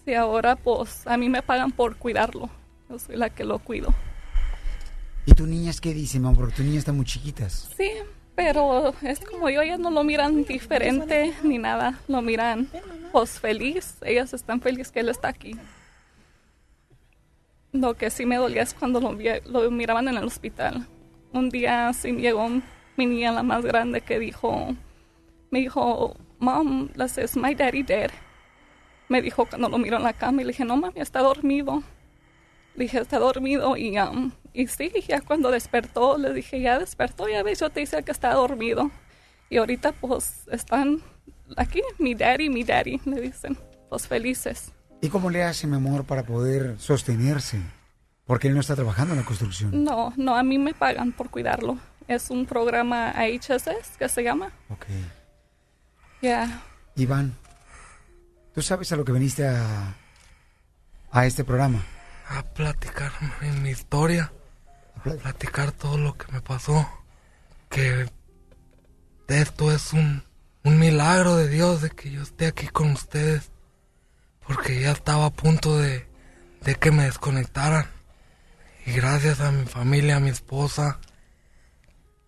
Sí, 0.06 0.14
ahora 0.14 0.56
pues 0.56 1.06
a 1.08 1.18
mí 1.18 1.30
me 1.30 1.42
pagan 1.42 1.72
por 1.72 1.98
cuidarlo. 1.98 2.50
Yo 2.90 3.00
soy 3.00 3.16
la 3.16 3.30
que 3.30 3.44
lo 3.44 3.60
cuido. 3.60 3.94
¿Y 5.26 5.34
tus 5.34 5.48
niñas 5.48 5.82
qué 5.82 5.94
dicen, 5.94 6.22
mamá? 6.22 6.38
Porque 6.38 6.56
tus 6.56 6.66
niñas 6.66 6.80
están 6.80 6.98
muy 6.98 7.06
chiquitas. 7.06 7.70
Sí, 7.76 7.90
pero 8.36 8.94
es 9.02 9.20
como 9.20 9.50
yo, 9.50 9.62
ellas 9.62 9.80
no 9.80 9.90
lo 9.90 10.04
miran 10.04 10.44
diferente 10.44 11.34
ni 11.44 11.58
nada. 11.58 12.00
Lo 12.08 12.22
miran 12.22 12.70
pues 13.12 13.40
feliz. 13.40 13.96
Ellas 14.02 14.34
están 14.34 14.62
felices 14.62 14.92
que 14.92 15.00
él 15.00 15.10
está 15.10 15.30
aquí. 15.30 15.56
Lo 17.72 17.96
que 17.96 18.10
sí 18.10 18.26
me 18.26 18.38
dolía 18.38 18.62
es 18.62 18.74
cuando 18.74 19.00
lo, 19.00 19.72
miraban 19.72 20.08
en 20.08 20.18
el 20.18 20.26
hospital. 20.26 20.88
Un 21.34 21.50
día 21.50 21.92
sí 21.94 22.12
llegó 22.12 22.48
mi 22.96 23.06
niña, 23.06 23.32
la 23.32 23.44
más 23.44 23.66
grande, 23.66 24.02
que 24.02 24.20
dijo, 24.20 24.74
me 25.52 25.60
dijo, 25.60 26.16
Mom, 26.40 26.90
is 27.18 27.36
my 27.36 27.54
daddy 27.54 27.84
dead? 27.84 28.12
Me 29.10 29.22
dijo 29.22 29.46
cuando 29.46 29.70
lo 29.70 29.78
miró 29.78 29.98
en 29.98 30.04
la 30.04 30.14
cama 30.14 30.42
y 30.42 30.46
le 30.46 30.52
dije, 30.52 30.66
no 30.66 30.78
mami, 30.78 31.00
está 31.00 31.20
dormido. 31.20 31.84
Dije, 32.76 33.00
está 33.00 33.20
dormido 33.20 33.78
y, 33.78 33.98
um, 34.00 34.32
y 34.54 34.68
sí, 34.68 34.92
ya 35.08 35.22
cuando 35.22 35.52
despertó, 35.52 36.18
le 36.18 36.34
dije, 36.34 36.60
ya 36.60 36.78
despertó, 36.80 37.28
ya 37.30 37.42
ves, 37.44 37.60
yo 37.60 37.70
te 37.70 37.80
decía 37.82 38.02
que 38.02 38.12
está 38.12 38.34
dormido. 38.34 38.92
Y 39.50 39.58
ahorita 39.58 39.94
pues 39.94 40.44
están 40.52 41.02
aquí, 41.56 41.82
mi 42.00 42.16
daddy, 42.16 42.50
mi 42.50 42.64
daddy, 42.64 43.00
le 43.06 43.22
dicen, 43.22 43.58
pues 43.90 44.08
felices. 44.08 44.72
¿Y 45.02 45.10
cómo 45.10 45.30
le 45.30 45.44
hace, 45.44 45.68
mi 45.68 45.76
amor, 45.76 46.06
para 46.06 46.24
poder 46.24 46.76
sostenerse? 46.80 47.60
Porque 48.26 48.48
él 48.48 48.56
no 48.56 48.62
está 48.62 48.76
trabajando 48.76 49.14
en 49.14 49.20
la 49.20 49.26
construcción. 49.26 49.84
No, 49.84 50.14
no, 50.18 50.36
a 50.36 50.44
mí 50.44 50.58
me 50.58 50.74
pagan 50.74 51.12
por 51.12 51.30
cuidarlo. 51.30 51.78
Es 52.08 52.30
un 52.30 52.46
programa 52.46 53.12
HSS 53.12 53.98
que 53.98 54.10
se 54.10 54.24
llama. 54.24 54.52
Ok. 54.70 54.86
Ya, 56.22 56.64
Iván, 56.96 57.36
¿tú 58.54 58.62
sabes 58.62 58.92
a 58.92 58.96
lo 58.96 59.06
que 59.06 59.12
viniste 59.12 59.48
a, 59.48 59.96
a 61.12 61.26
este 61.26 61.44
programa? 61.44 61.84
A 62.28 62.44
platicar 62.44 63.12
mi 63.62 63.70
historia. 63.70 64.32
A 64.96 65.20
platicar 65.20 65.72
todo 65.72 65.98
lo 65.98 66.18
que 66.18 66.32
me 66.32 66.42
pasó. 66.42 66.88
Que 67.70 68.10
esto 69.28 69.72
es 69.72 69.94
un, 69.94 70.24
un 70.64 70.80
milagro 70.80 71.38
de 71.38 71.48
Dios 71.50 71.82
de 71.82 71.90
que 71.90 72.12
yo 72.12 72.24
esté 72.24 72.48
aquí 72.48 72.68
con 72.68 72.92
ustedes. 72.92 73.52
Porque 74.48 74.82
ya 74.82 74.92
estaba 74.92 75.26
a 75.26 75.34
punto 75.34 75.78
de, 75.78 76.08
de 76.62 76.76
que 76.76 76.92
me 76.92 77.04
desconectaran. 77.04 77.88
Y 78.86 78.94
gracias 78.94 79.40
a 79.40 79.52
mi 79.52 79.66
familia, 79.66 80.18
a 80.18 80.20
mi 80.20 80.30
esposa, 80.30 81.00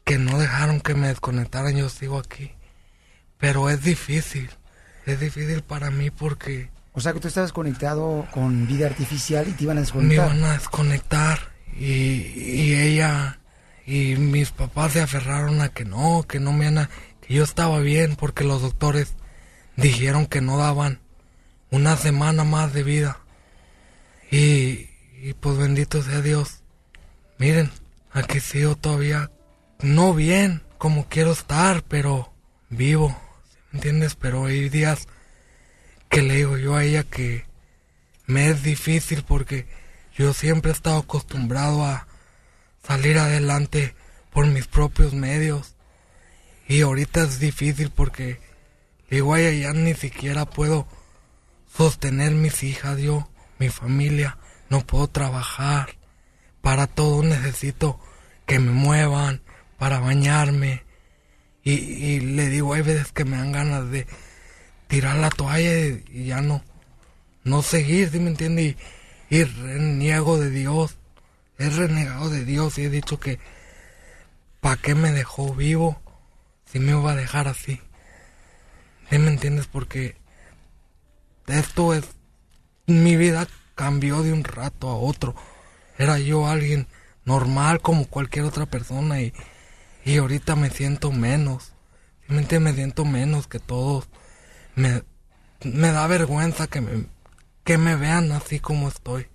que 0.04 0.18
no 0.18 0.40
dejaron 0.40 0.82
que 0.82 0.96
me 0.96 1.10
desconectaran, 1.10 1.76
yo 1.76 1.90
sigo 1.90 2.18
aquí. 2.18 2.54
Pero 3.38 3.70
es 3.70 3.84
difícil. 3.84 4.50
Es 5.06 5.20
difícil 5.20 5.64
para 5.64 5.92
mí 5.92 6.12
porque 6.12 6.70
O 6.98 7.00
sea 7.00 7.14
que 7.14 7.20
tú 7.20 7.28
estabas 7.28 7.54
conectado 7.54 8.26
con 8.32 8.66
vida 8.66 8.88
artificial 8.88 9.48
y 9.48 9.52
te 9.52 9.66
iban 9.66 9.78
a 9.78 9.82
me 9.82 9.86
desconectar. 9.86 10.36
iban 10.36 10.44
a 10.44 10.54
desconectar 10.54 11.38
y, 11.78 11.86
y 11.86 12.74
ella 12.74 13.40
y 13.86 14.16
mis 14.16 14.50
papás 14.50 14.94
se 14.94 15.02
aferraron 15.02 15.62
a 15.62 15.70
que 15.70 15.86
no, 15.86 16.26
que 16.28 16.40
no 16.40 16.54
me 16.54 16.66
a, 16.66 16.90
que 17.22 17.36
yo 17.36 17.44
estaba 17.44 17.82
bien 17.82 18.16
porque 18.16 18.44
los 18.44 18.64
doctores 18.64 19.14
dijeron 19.76 20.26
que 20.26 20.42
no 20.42 20.58
daban 20.58 21.00
una 21.70 21.98
semana 21.98 22.44
más 22.44 22.74
de 22.74 22.82
vida. 22.82 23.20
Y, 24.32 24.90
y 25.22 25.36
pues 25.40 25.56
bendito 25.56 26.02
sea 26.02 26.22
Dios. 26.22 26.64
Miren, 27.38 27.70
aquí 28.12 28.40
sigo 28.40 28.76
todavía 28.76 29.30
no 29.84 30.16
bien 30.16 30.64
como 30.80 31.06
quiero 31.08 31.34
estar, 31.34 31.84
pero 31.84 32.34
vivo, 32.72 33.16
¿sí 33.52 33.58
¿me 33.72 33.78
entiendes? 33.78 34.16
Pero 34.16 34.48
hay 34.48 34.68
días 34.70 35.08
que 36.10 36.22
le 36.22 36.36
digo 36.36 36.58
yo 36.58 36.76
a 36.76 36.84
ella 36.84 37.04
que 37.04 37.46
me 38.26 38.50
es 38.50 38.64
difícil 38.64 39.24
porque 39.24 39.68
yo 40.16 40.34
siempre 40.34 40.72
he 40.72 40.74
estado 40.74 40.98
acostumbrado 40.98 41.86
a 41.86 42.08
salir 42.86 43.18
adelante 43.18 43.96
por 44.32 44.46
mis 44.48 44.68
propios 44.68 45.14
medios. 45.14 45.76
Y 46.68 46.82
ahorita 46.82 47.24
es 47.24 47.40
difícil 47.40 47.90
porque 47.90 48.40
digo 49.10 49.34
a 49.34 49.40
ella 49.40 49.70
ya 49.70 49.74
ni 49.74 49.94
siquiera 49.94 50.46
puedo 50.46 50.88
sostener 51.76 52.34
mis 52.34 52.64
hijas, 52.64 53.00
yo, 53.00 53.30
mi 53.60 53.70
familia, 53.70 54.38
no 54.70 54.86
puedo 54.86 55.08
trabajar. 55.08 55.96
Para 56.62 56.88
todo 56.88 57.24
necesito 57.24 58.00
que 58.46 58.60
me 58.60 58.72
muevan, 58.72 59.42
para 59.78 60.00
bañarme. 60.00 60.84
Y, 61.64 61.72
y 61.72 62.20
le 62.20 62.50
digo, 62.50 62.74
hay 62.74 62.82
veces 62.82 63.12
que 63.12 63.26
me 63.26 63.38
dan 63.38 63.52
ganas 63.52 63.90
de 63.92 64.08
tirar 64.88 65.18
la 65.18 65.30
toalla 65.30 65.88
y, 66.10 66.26
ya 66.26 66.42
no, 66.42 66.64
no 67.44 67.62
seguir, 67.62 68.10
¿sí 68.10 68.20
me 68.20 68.30
entiende? 68.30 68.64
Y, 69.30 69.36
y 69.36 69.44
reniego 69.44 70.38
de 70.38 70.50
Dios. 70.50 70.98
He 71.58 71.70
renegado 71.70 72.30
de 72.30 72.46
Dios 72.46 72.78
y 72.78 72.86
he 72.86 72.90
dicho 72.90 73.20
que 73.20 73.40
¿para 74.62 74.78
qué 74.78 74.96
me 74.96 75.12
dejó 75.12 75.54
vivo 75.54 76.00
si 76.66 76.80
me 76.80 76.92
iba 76.92 77.12
a 77.12 77.16
dejar 77.16 77.48
así? 77.48 77.82
¿Sí 79.10 79.18
me 79.18 79.30
entiendes? 79.30 79.68
Porque 79.68 80.18
esto 81.48 81.94
es... 81.94 82.06
Mi 82.86 83.18
vida 83.18 83.48
cambió 83.76 84.24
de 84.24 84.32
un 84.32 84.44
rato 84.44 84.90
a 84.90 84.96
otro. 84.96 85.36
Era 85.98 86.20
yo 86.20 86.48
alguien 86.48 86.88
normal 87.26 87.82
como 87.82 88.08
cualquier 88.08 88.46
otra 88.46 88.66
persona 88.66 89.22
y, 89.22 89.34
y 90.06 90.18
ahorita 90.18 90.56
me 90.56 90.70
siento 90.70 91.12
menos. 91.12 91.74
¿Sí 92.26 92.34
me 92.34 92.40
entiendes? 92.40 92.74
Me 92.74 92.78
siento 92.78 93.04
menos 93.04 93.48
que 93.48 93.60
todos. 93.60 94.08
Me, 94.78 95.04
me 95.64 95.92
da 95.92 96.06
vergüenza 96.06 96.68
que 96.68 96.82
me, 96.82 97.08
que 97.64 97.78
me 97.78 97.96
vean 97.96 98.32
así 98.32 98.60
como 98.60 98.88
estoy. 98.88 99.26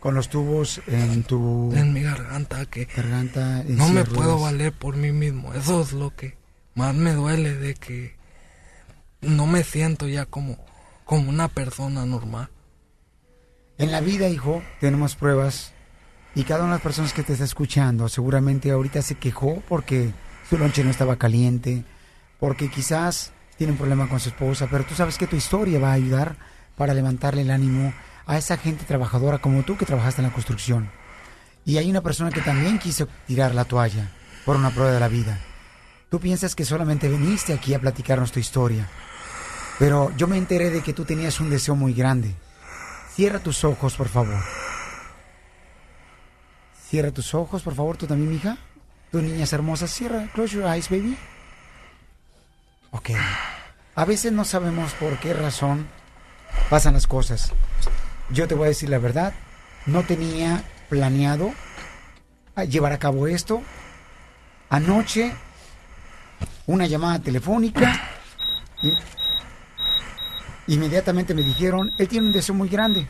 Con 0.00 0.14
los 0.14 0.28
tubos 0.28 0.80
en 0.88 1.22
tu... 1.22 1.72
En 1.74 1.92
mi 1.92 2.02
garganta, 2.02 2.66
que 2.66 2.86
garganta. 2.86 3.62
no 3.66 3.88
me 3.88 4.04
puedo 4.04 4.40
valer 4.40 4.72
por 4.72 4.96
mí 4.96 5.12
mismo. 5.12 5.54
Eso 5.54 5.80
es 5.80 5.92
lo 5.92 6.14
que 6.16 6.36
más 6.74 6.94
me 6.94 7.12
duele 7.12 7.54
de 7.54 7.74
que 7.74 8.16
no 9.20 9.46
me 9.46 9.62
siento 9.62 10.08
ya 10.08 10.26
como, 10.26 10.58
como 11.04 11.30
una 11.30 11.46
persona 11.46 12.04
normal. 12.04 12.48
En 13.78 13.92
la 13.92 14.00
vida, 14.00 14.28
hijo, 14.28 14.62
tenemos 14.80 15.14
pruebas 15.14 15.72
y 16.34 16.42
cada 16.44 16.64
una 16.64 16.72
de 16.72 16.76
las 16.78 16.82
personas 16.82 17.12
que 17.12 17.22
te 17.22 17.34
está 17.34 17.44
escuchando 17.44 18.08
seguramente 18.08 18.70
ahorita 18.70 19.02
se 19.02 19.16
quejó 19.16 19.62
porque 19.68 20.12
su 20.48 20.58
lonche 20.58 20.82
no 20.82 20.90
estaba 20.90 21.16
caliente, 21.16 21.84
porque 22.40 22.68
quizás 22.70 23.32
tiene 23.60 23.72
un 23.72 23.78
problema 23.78 24.08
con 24.08 24.18
su 24.18 24.30
esposa, 24.30 24.68
pero 24.70 24.84
tú 24.84 24.94
sabes 24.94 25.18
que 25.18 25.26
tu 25.26 25.36
historia 25.36 25.78
va 25.78 25.90
a 25.90 25.92
ayudar 25.92 26.34
para 26.78 26.94
levantarle 26.94 27.42
el 27.42 27.50
ánimo 27.50 27.92
a 28.24 28.38
esa 28.38 28.56
gente 28.56 28.86
trabajadora 28.86 29.36
como 29.36 29.64
tú 29.64 29.76
que 29.76 29.84
trabajaste 29.84 30.22
en 30.22 30.28
la 30.28 30.32
construcción. 30.32 30.90
Y 31.66 31.76
hay 31.76 31.90
una 31.90 32.00
persona 32.00 32.30
que 32.30 32.40
también 32.40 32.78
quiso 32.78 33.06
tirar 33.26 33.54
la 33.54 33.66
toalla 33.66 34.12
por 34.46 34.56
una 34.56 34.70
prueba 34.70 34.92
de 34.92 35.00
la 35.00 35.08
vida. 35.08 35.38
Tú 36.08 36.18
piensas 36.20 36.54
que 36.54 36.64
solamente 36.64 37.06
viniste 37.10 37.52
aquí 37.52 37.74
a 37.74 37.78
platicarnos 37.78 38.32
tu 38.32 38.40
historia, 38.40 38.88
pero 39.78 40.10
yo 40.16 40.26
me 40.26 40.38
enteré 40.38 40.70
de 40.70 40.80
que 40.80 40.94
tú 40.94 41.04
tenías 41.04 41.38
un 41.38 41.50
deseo 41.50 41.76
muy 41.76 41.92
grande. 41.92 42.34
Cierra 43.12 43.40
tus 43.40 43.62
ojos, 43.62 43.94
por 43.94 44.08
favor. 44.08 44.42
Cierra 46.88 47.10
tus 47.10 47.34
ojos, 47.34 47.60
por 47.60 47.74
favor, 47.74 47.98
tú 47.98 48.06
también, 48.06 48.30
mija. 48.30 48.56
Tus 49.12 49.22
niñas 49.22 49.52
hermosas, 49.52 49.92
cierra. 49.92 50.30
Close 50.32 50.56
your 50.56 50.64
eyes, 50.64 50.88
baby. 50.88 51.18
Ok. 52.92 53.10
A 53.94 54.04
veces 54.04 54.32
no 54.32 54.44
sabemos 54.44 54.92
por 54.94 55.18
qué 55.18 55.34
razón 55.34 55.88
pasan 56.68 56.94
las 56.94 57.06
cosas. 57.06 57.52
Yo 58.30 58.48
te 58.48 58.54
voy 58.54 58.66
a 58.66 58.68
decir 58.68 58.88
la 58.88 58.98
verdad. 58.98 59.34
No 59.86 60.02
tenía 60.02 60.64
planeado 60.88 61.52
a 62.54 62.64
llevar 62.64 62.92
a 62.92 62.98
cabo 62.98 63.26
esto. 63.26 63.62
Anoche, 64.68 65.32
una 66.66 66.86
llamada 66.86 67.18
telefónica. 67.18 68.00
inmediatamente 70.66 71.34
me 71.34 71.42
dijeron, 71.42 71.92
él 71.98 72.08
tiene 72.08 72.28
un 72.28 72.32
deseo 72.32 72.54
muy 72.54 72.68
grande. 72.68 73.08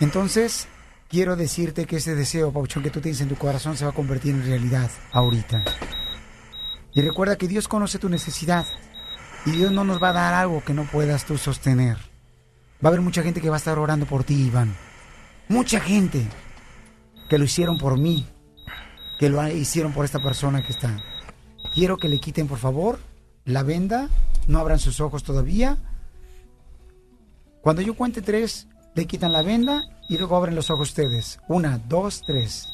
Entonces, 0.00 0.66
quiero 1.08 1.36
decirte 1.36 1.86
que 1.86 1.96
ese 1.96 2.14
deseo, 2.14 2.52
Pauchón, 2.52 2.82
que 2.82 2.90
tú 2.90 3.00
tienes 3.00 3.20
en 3.20 3.28
tu 3.28 3.36
corazón 3.36 3.76
se 3.76 3.84
va 3.84 3.90
a 3.90 3.94
convertir 3.94 4.34
en 4.34 4.46
realidad 4.46 4.90
ahorita. 5.12 5.64
Y 6.92 7.02
recuerda 7.02 7.36
que 7.36 7.48
Dios 7.48 7.68
conoce 7.68 7.98
tu 7.98 8.08
necesidad. 8.08 8.66
Y 9.46 9.52
Dios 9.52 9.72
no 9.72 9.84
nos 9.84 10.02
va 10.02 10.10
a 10.10 10.14
dar 10.14 10.34
algo 10.34 10.62
que 10.64 10.74
no 10.74 10.84
puedas 10.84 11.24
tú 11.24 11.38
sostener. 11.38 11.96
Va 12.84 12.84
a 12.84 12.88
haber 12.88 13.00
mucha 13.00 13.22
gente 13.22 13.40
que 13.40 13.48
va 13.48 13.56
a 13.56 13.58
estar 13.58 13.78
orando 13.78 14.06
por 14.06 14.24
ti, 14.24 14.34
Iván. 14.34 14.74
Mucha 15.48 15.80
gente 15.80 16.26
que 17.28 17.38
lo 17.38 17.44
hicieron 17.44 17.78
por 17.78 17.98
mí. 17.98 18.26
Que 19.18 19.28
lo 19.28 19.46
hicieron 19.48 19.92
por 19.92 20.04
esta 20.04 20.20
persona 20.20 20.62
que 20.62 20.72
está. 20.72 20.98
Quiero 21.72 21.96
que 21.96 22.08
le 22.08 22.18
quiten, 22.18 22.48
por 22.48 22.58
favor, 22.58 22.98
la 23.44 23.62
venda. 23.62 24.08
No 24.46 24.58
abran 24.58 24.78
sus 24.78 25.00
ojos 25.00 25.22
todavía. 25.22 25.76
Cuando 27.62 27.82
yo 27.82 27.94
cuente 27.94 28.22
tres, 28.22 28.66
le 28.94 29.06
quitan 29.06 29.32
la 29.32 29.42
venda 29.42 29.82
y 30.08 30.18
luego 30.18 30.36
abren 30.36 30.54
los 30.54 30.70
ojos 30.70 30.88
ustedes. 30.88 31.38
Una, 31.48 31.78
dos, 31.78 32.22
tres. 32.26 32.68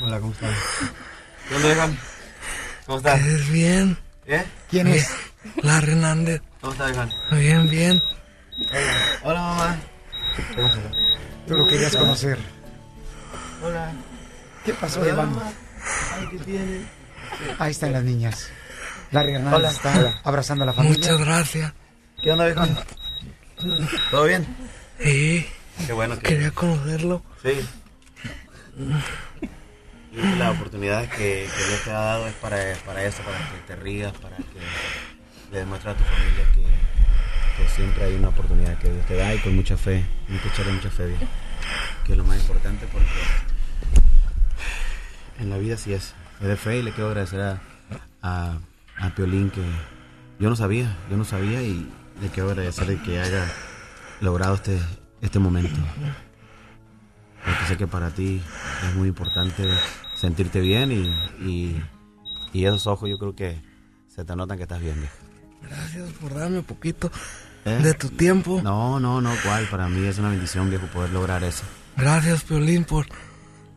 Hola, 0.00 0.18
¿cómo? 0.18 0.32
¿Qué 0.32 1.54
onda, 1.54 1.68
vieja? 1.68 2.13
¿Cómo 2.86 2.98
estás? 2.98 3.20
¿Qué 3.22 3.36
bien? 3.52 3.96
¿Eh? 4.26 4.44
¿Quién 4.70 4.86
es? 4.88 5.08
Larry 5.62 5.92
Hernández. 5.92 6.42
¿Cómo 6.60 6.72
estás, 6.72 6.90
vieja? 6.90 7.08
Bien, 7.32 7.68
bien. 7.70 8.02
Hola, 9.22 9.40
mamá. 9.40 9.76
Tú 11.46 11.56
lo 11.56 11.66
querías 11.66 11.96
conocer. 11.96 12.38
Hola. 13.62 13.92
¿Qué 14.64 14.72
pasó, 14.74 15.00
Hola, 15.00 15.12
Iván? 15.12 15.30
mamá. 15.34 15.52
Ay, 16.14 16.28
¿qué 16.30 16.38
tiene? 16.38 16.80
Ahí 17.58 17.70
están 17.70 17.92
las 17.92 18.02
niñas. 18.04 18.48
Larry 19.10 19.34
Hernández 19.34 19.58
Hola. 19.58 19.70
está 19.70 19.98
Hola. 19.98 20.20
abrazando 20.24 20.64
a 20.64 20.66
la 20.66 20.72
familia. 20.72 20.98
Muchas 20.98 21.20
gracias. 21.20 21.72
¿Qué 22.22 22.32
onda, 22.32 22.46
viejo? 22.46 22.66
¿Todo 24.10 24.24
bien? 24.24 24.46
Sí. 25.00 25.46
Qué 25.86 25.92
bueno 25.92 26.18
que... 26.18 26.22
Quería 26.28 26.50
conocerlo. 26.50 27.22
Sí. 27.42 27.60
Y 30.16 30.36
la 30.38 30.52
oportunidad 30.52 31.08
que, 31.08 31.48
que 31.56 31.64
Dios 31.68 31.82
te 31.84 31.90
ha 31.90 32.00
dado 32.00 32.26
es 32.26 32.34
para, 32.34 32.56
para 32.84 33.04
eso, 33.04 33.22
para 33.22 33.38
que 33.38 33.58
te 33.66 33.76
rías, 33.76 34.12
para 34.12 34.36
que 34.36 34.44
le 35.50 35.58
demuestres 35.58 35.94
a 35.94 35.98
tu 35.98 36.04
familia 36.04 36.44
que, 36.54 36.64
siempre 37.74 38.04
hay 38.04 38.14
una 38.14 38.28
oportunidad 38.28 38.78
que 38.78 38.90
Dios 38.90 39.06
te 39.06 39.16
da 39.16 39.34
y 39.34 39.38
con 39.38 39.56
mucha 39.56 39.76
fe, 39.76 40.04
hay 40.28 40.38
que 40.38 40.48
echarle 40.48 40.72
mucha 40.72 40.90
fe, 40.90 41.06
viejo, 41.06 41.24
que 42.04 42.12
es 42.12 42.18
lo 42.18 42.24
más 42.24 42.38
importante 42.38 42.86
porque 42.92 43.08
en 45.40 45.50
la 45.50 45.58
vida 45.58 45.76
sí 45.76 45.92
es, 45.92 46.14
es 46.40 46.46
de 46.46 46.56
fe 46.56 46.78
y 46.78 46.82
le 46.82 46.92
quiero 46.92 47.08
agradecer 47.08 47.40
a, 47.40 47.60
a, 48.22 48.58
a 48.98 49.10
Piolín 49.14 49.50
que 49.50 49.62
yo 50.38 50.50
no 50.50 50.56
sabía, 50.56 50.96
yo 51.10 51.16
no 51.16 51.24
sabía 51.24 51.62
y 51.62 51.88
le 52.20 52.28
quiero 52.28 52.50
agradecer 52.50 52.86
de 52.86 53.00
que 53.02 53.20
haya 53.20 53.46
logrado 54.20 54.54
este, 54.54 54.78
este 55.20 55.38
momento. 55.38 55.80
Porque 57.44 57.66
sé 57.66 57.76
que 57.76 57.86
para 57.86 58.10
ti 58.10 58.42
es 58.88 58.94
muy 58.94 59.08
importante 59.08 59.64
sentirte 60.14 60.60
bien 60.60 60.92
y, 60.92 61.08
y, 61.48 61.82
y 62.52 62.64
esos 62.66 62.86
ojos 62.86 63.08
yo 63.10 63.18
creo 63.18 63.34
que 63.34 63.60
se 64.14 64.24
te 64.24 64.36
notan 64.36 64.56
que 64.56 64.62
estás 64.64 64.80
bien, 64.80 64.96
viejo. 64.98 65.14
Gracias 65.62 66.10
por 66.20 66.34
darme 66.34 66.58
un 66.58 66.64
poquito 66.64 67.10
¿Eh? 67.64 67.80
de 67.82 67.94
tu 67.94 68.08
tiempo. 68.10 68.60
No, 68.62 69.00
no, 69.00 69.20
no, 69.20 69.32
cuál. 69.42 69.66
Para 69.68 69.88
mí 69.88 70.06
es 70.06 70.18
una 70.18 70.28
bendición, 70.30 70.68
viejo, 70.70 70.86
poder 70.88 71.10
lograr 71.10 71.42
eso. 71.42 71.64
Gracias, 71.96 72.42
Piolín, 72.44 72.84
por 72.84 73.06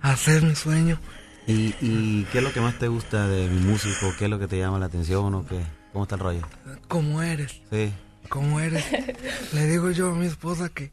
hacer 0.02 0.44
mi 0.44 0.56
sueño. 0.56 1.00
¿Y, 1.48 1.74
y 1.80 2.28
qué 2.32 2.40
es 2.40 2.44
lo 2.44 2.52
que 2.52 2.60
más 2.60 2.78
te 2.78 2.88
gusta 2.90 3.28
de 3.28 3.48
mi 3.48 3.62
músico? 3.62 4.14
¿Qué 4.20 4.26
es 4.26 4.30
lo 4.30 4.38
que 4.38 4.48
te 4.48 4.58
llama 4.58 4.80
la 4.80 4.88
atención 4.88 5.34
o 5.34 5.46
qué? 5.46 5.62
¿Cómo 5.94 6.04
está 6.04 6.16
el 6.16 6.22
rollo? 6.22 6.42
Como 6.90 7.22
eres, 7.22 7.62
Sí. 7.72 7.94
como 8.28 8.60
eres. 8.60 8.84
Le 9.54 9.66
digo 9.68 9.90
yo 9.92 10.12
a 10.12 10.16
mi 10.16 10.26
esposa 10.26 10.68
que, 10.70 10.92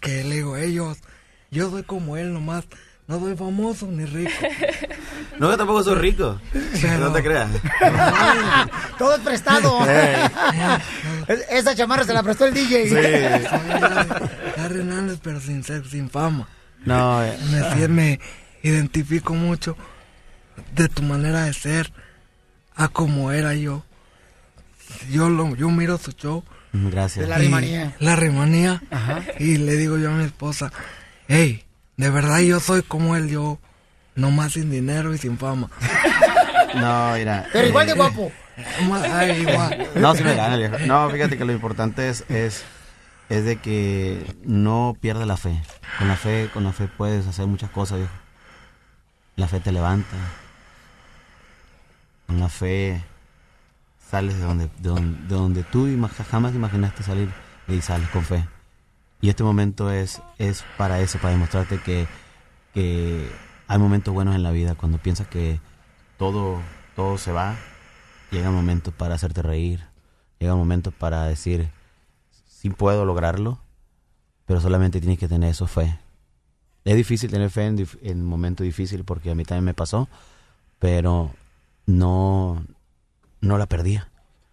que 0.00 0.24
le 0.24 0.36
digo, 0.36 0.56
ellos, 0.56 0.98
yo 1.50 1.70
soy 1.70 1.82
como 1.82 2.16
él 2.16 2.32
nomás. 2.32 2.64
No 3.08 3.18
soy 3.18 3.36
famoso 3.36 3.86
ni 3.86 4.04
rico. 4.04 4.30
No, 5.38 5.50
que 5.50 5.56
tampoco 5.56 5.82
soy 5.82 5.94
rico. 5.96 6.38
Pero- 6.80 6.98
No 7.08 7.12
te 7.12 7.22
creas. 7.22 7.48
Todo 8.98 9.14
es 9.14 9.20
prestado. 9.20 9.78
Es- 11.28 11.46
Esa 11.50 11.74
chamarra 11.74 12.04
se 12.04 12.12
la 12.12 12.22
prestó 12.22 12.44
el 12.44 12.54
DJ. 12.54 13.40
Larry 14.56 14.78
Hernández, 14.80 15.18
pero 15.22 15.40
sin 15.40 15.64
ser, 15.64 15.86
sin 15.88 16.10
fama. 16.10 16.46
No, 16.84 17.24
eh. 17.24 17.36
Me, 17.50 17.88
me 17.88 18.20
identifico 18.62 19.34
mucho 19.34 19.76
de 20.74 20.88
tu 20.88 21.02
manera 21.02 21.44
de 21.44 21.54
ser 21.54 21.92
a 22.76 22.88
como 22.88 23.32
era 23.32 23.54
yo. 23.54 23.82
Yo 25.10 25.28
lo, 25.30 25.56
yo 25.56 25.70
miro 25.70 25.98
su 25.98 26.12
show. 26.12 26.44
Gracias. 26.72 27.24
De 27.24 27.28
la 27.28 27.38
rimanía. 27.38 27.96
La 28.00 28.16
rimanía. 28.16 28.82
Y 29.38 29.56
le 29.56 29.76
digo 29.76 29.98
yo 29.98 30.10
a 30.10 30.14
mi 30.14 30.24
esposa, 30.24 30.72
hey, 31.26 31.64
de 31.96 32.10
verdad 32.10 32.40
yo 32.40 32.60
soy 32.60 32.82
como 32.82 33.16
él, 33.16 33.28
yo 33.28 33.58
nomás 34.14 34.52
sin 34.52 34.70
dinero 34.70 35.14
y 35.14 35.18
sin 35.18 35.38
fama. 35.38 35.70
No, 36.74 37.12
mira. 37.12 37.46
Pero 37.52 37.68
igual 37.68 37.86
de 37.86 37.92
eh, 37.92 37.96
guapo. 37.96 38.32
Ay, 39.12 39.42
igual. 39.42 39.88
No, 39.94 40.14
sí 40.14 40.24
me 40.24 40.34
gana, 40.34 40.56
viejo. 40.56 40.78
No, 40.86 41.10
fíjate 41.10 41.36
que 41.36 41.44
lo 41.44 41.52
importante 41.52 42.08
es, 42.08 42.24
es, 42.30 42.64
es 43.28 43.44
de 43.44 43.56
que 43.56 44.24
no 44.42 44.96
pierdas 44.98 45.26
la 45.26 45.36
fe. 45.36 45.60
Con 45.98 46.08
la 46.08 46.16
fe, 46.16 46.48
con 46.52 46.64
la 46.64 46.72
fe 46.72 46.88
puedes 46.88 47.26
hacer 47.26 47.46
muchas 47.46 47.68
cosas, 47.68 47.98
viejo. 47.98 48.12
La 49.36 49.48
fe 49.48 49.60
te 49.60 49.72
levanta. 49.72 50.16
Con 52.26 52.40
la 52.40 52.48
fe 52.48 53.02
sales 54.10 54.38
de 54.38 54.44
donde, 54.44 54.64
de 54.78 54.88
donde, 54.88 55.28
de 55.28 55.34
donde 55.34 55.62
tú 55.64 55.88
jamás 56.30 56.54
imaginaste 56.54 57.02
salir 57.02 57.30
y 57.68 57.80
sales 57.80 58.08
con 58.10 58.24
fe. 58.24 58.46
Y 59.22 59.28
este 59.28 59.44
momento 59.44 59.90
es, 59.92 60.20
es 60.38 60.64
para 60.76 61.00
eso, 61.00 61.18
para 61.18 61.30
demostrarte 61.30 61.78
que, 61.78 62.08
que 62.74 63.30
hay 63.68 63.78
momentos 63.78 64.12
buenos 64.12 64.34
en 64.34 64.42
la 64.42 64.50
vida. 64.50 64.74
Cuando 64.74 64.98
piensas 64.98 65.28
que 65.28 65.60
todo, 66.18 66.60
todo 66.96 67.16
se 67.18 67.30
va, 67.30 67.56
llega 68.32 68.50
momentos 68.50 68.92
para 68.92 69.14
hacerte 69.14 69.40
reír. 69.40 69.84
Llega 70.40 70.56
momentos 70.56 70.92
para 70.92 71.24
decir, 71.26 71.70
sí 72.48 72.68
puedo 72.70 73.04
lograrlo, 73.04 73.60
pero 74.44 74.60
solamente 74.60 75.00
tienes 75.00 75.20
que 75.20 75.28
tener 75.28 75.50
eso 75.50 75.68
fe. 75.68 76.00
Es 76.84 76.96
difícil 76.96 77.30
tener 77.30 77.48
fe 77.48 77.66
en, 77.66 77.86
en 78.02 78.24
momentos 78.24 78.64
difíciles 78.64 79.06
porque 79.06 79.30
a 79.30 79.36
mí 79.36 79.44
también 79.44 79.66
me 79.66 79.74
pasó, 79.74 80.08
pero 80.80 81.30
no, 81.86 82.66
no 83.40 83.56
la 83.56 83.66
perdía. 83.66 84.08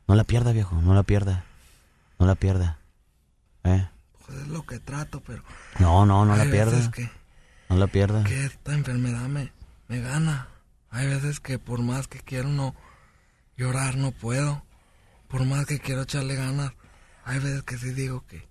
No 0.08 0.14
la 0.14 0.26
pierdas, 0.26 0.54
viejo, 0.54 0.76
no 0.76 0.94
la 0.94 1.02
pierdas. 1.02 1.44
No 2.20 2.28
la 2.28 2.36
pierdas. 2.36 2.78
¿Eh? 3.64 3.88
Pues 4.30 4.42
es 4.44 4.48
lo 4.48 4.64
que 4.64 4.80
trato, 4.80 5.22
pero 5.26 5.44
No, 5.80 6.06
no, 6.06 6.24
no 6.24 6.36
la 6.36 6.46
pierdas. 6.46 6.92
No 7.68 7.78
la 7.78 7.88
pierdas. 7.88 8.28
que 8.28 8.46
esta 8.46 8.74
enfermedad 8.74 9.28
me, 9.28 9.52
me 9.88 10.02
gana. 10.02 10.50
Hay 10.92 11.08
veces 11.08 11.40
que 11.40 11.58
por 11.58 11.82
más 11.82 12.08
que 12.08 12.20
quiero 12.20 12.50
no 12.50 12.76
llorar 13.58 13.96
no 13.98 14.12
puedo. 14.12 14.64
Por 15.28 15.46
más 15.46 15.66
que 15.66 15.80
quiero 15.80 16.04
echarle 16.04 16.36
ganas, 16.36 16.74
hay 17.24 17.40
veces 17.40 17.64
que 17.64 17.78
sí 17.78 17.92
digo 17.92 18.24
que 18.28 18.48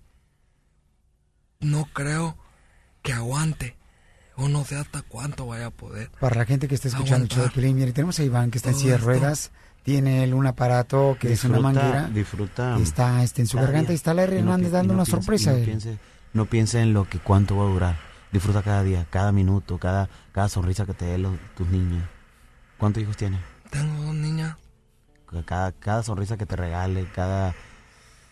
no 1.61 1.85
creo 1.93 2.37
que 3.01 3.13
aguante. 3.13 3.77
O 4.35 4.47
no 4.47 4.63
sé 4.63 4.75
hasta 4.77 5.01
cuánto 5.01 5.47
vaya 5.47 5.67
a 5.67 5.71
poder. 5.71 6.11
Para 6.19 6.35
la 6.37 6.45
gente 6.45 6.67
que 6.67 6.75
está 6.75 6.87
escuchando 6.89 7.23
el 7.25 7.29
show 7.29 7.49
de 7.53 7.73
mire, 7.73 7.91
tenemos 7.91 8.19
a 8.19 8.23
Iván 8.23 8.51
que 8.51 8.57
está 8.57 8.69
en 8.69 8.75
silla 8.75 8.97
de 8.97 9.17
esto. 9.17 9.51
Tiene 9.89 10.23
él 10.23 10.35
un 10.35 10.45
aparato 10.45 11.17
que 11.19 11.33
es 11.33 11.43
una 11.45 11.59
manguera. 11.59 12.07
disfruta 12.09 12.77
está 12.77 13.23
este, 13.23 13.41
en 13.41 13.47
su 13.47 13.57
garganta 13.57 13.87
día. 13.87 13.91
y 13.93 13.95
está 13.95 14.13
Larry 14.13 14.37
Y 14.37 14.41
no 14.43 14.49
Hernández 14.51 14.71
dando 14.71 14.93
no 14.93 14.99
una 15.01 15.05
piense- 15.05 15.11
sorpresa. 15.23 15.51
No 15.53 15.65
piense, 15.65 15.97
no 16.33 16.45
piense 16.45 16.81
en 16.81 16.93
lo 16.93 17.09
que 17.09 17.17
cuánto 17.17 17.57
va 17.57 17.63
a 17.63 17.67
durar. 17.69 17.97
Disfruta 18.31 18.61
cada 18.61 18.83
día, 18.83 19.07
cada 19.09 19.31
minuto, 19.31 19.79
cada, 19.79 20.07
cada 20.31 20.47
sonrisa 20.47 20.85
que 20.85 20.93
te 20.93 21.05
den 21.05 21.23
los- 21.23 21.37
tus 21.57 21.67
niños. 21.69 22.03
¿Cuántos 22.77 23.01
hijos 23.01 23.17
tienes? 23.17 23.39
Tengo 23.71 24.03
dos 24.03 24.13
niñas. 24.13 24.57
Cada, 25.45 25.71
cada 25.71 26.03
sonrisa 26.03 26.37
que 26.37 26.45
te 26.45 26.55
regale, 26.55 27.07
cada, 27.15 27.55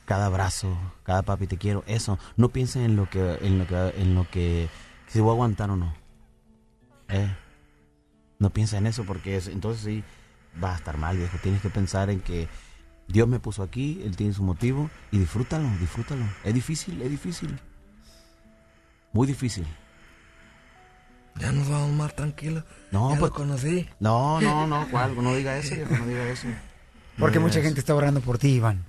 cada 0.05 0.27
abrazo, 0.27 0.77
cada 1.03 1.23
papi 1.23 1.47
te 1.47 1.57
quiero, 1.57 1.84
eso. 1.88 2.19
No 2.35 2.49
pienses 2.49 2.84
en 2.85 2.95
lo 2.95 3.09
que, 3.09 3.39
en 3.41 3.57
lo 3.57 3.65
que, 3.65 3.93
en 3.97 4.13
lo 4.13 4.29
que, 4.29 4.69
si 5.07 5.19
voy 5.21 5.29
a 5.31 5.34
aguantar 5.34 5.71
o 5.71 5.75
no. 5.75 5.91
¿Eh? 7.09 7.35
No 8.38 8.51
pienses 8.51 8.77
en 8.77 8.85
eso 8.85 9.05
porque 9.05 9.38
es- 9.38 9.47
entonces 9.47 9.84
sí 9.84 10.03
vas 10.59 10.75
a 10.75 10.77
estar 10.77 10.97
mal, 10.97 11.17
viejo. 11.17 11.38
Tienes 11.41 11.61
que 11.61 11.69
pensar 11.69 12.09
en 12.09 12.19
que 12.21 12.47
Dios 13.07 13.27
me 13.27 13.39
puso 13.39 13.63
aquí, 13.63 14.01
Él 14.03 14.15
tiene 14.15 14.34
su 14.34 14.43
motivo 14.43 14.89
y 15.11 15.19
disfrútalo, 15.19 15.69
disfrútalo. 15.79 16.25
Es 16.43 16.53
difícil, 16.53 17.01
es 17.01 17.09
difícil. 17.09 17.57
Muy 19.13 19.27
difícil. 19.27 19.65
Ya 21.39 21.51
nos 21.51 21.69
vamos 21.69 21.91
más 21.91 22.15
tranquilos. 22.15 22.63
No, 22.91 23.13
ya 23.13 23.19
pues- 23.19 23.31
lo 23.31 23.35
conocí. 23.35 23.88
No, 23.99 24.41
no, 24.41 24.65
no, 24.67 24.88
¿cuál? 24.89 25.15
No 25.21 25.35
diga 25.35 25.57
eso, 25.57 25.75
viejo, 25.75 25.95
no 25.95 26.05
diga 26.07 26.27
eso. 26.29 26.47
Porque 27.17 27.39
No 27.39 27.45
mucha 27.45 27.61
gente 27.61 27.79
está 27.79 27.95
orando 27.95 28.21
por 28.21 28.38
ti, 28.38 28.49
Iván. 28.55 28.85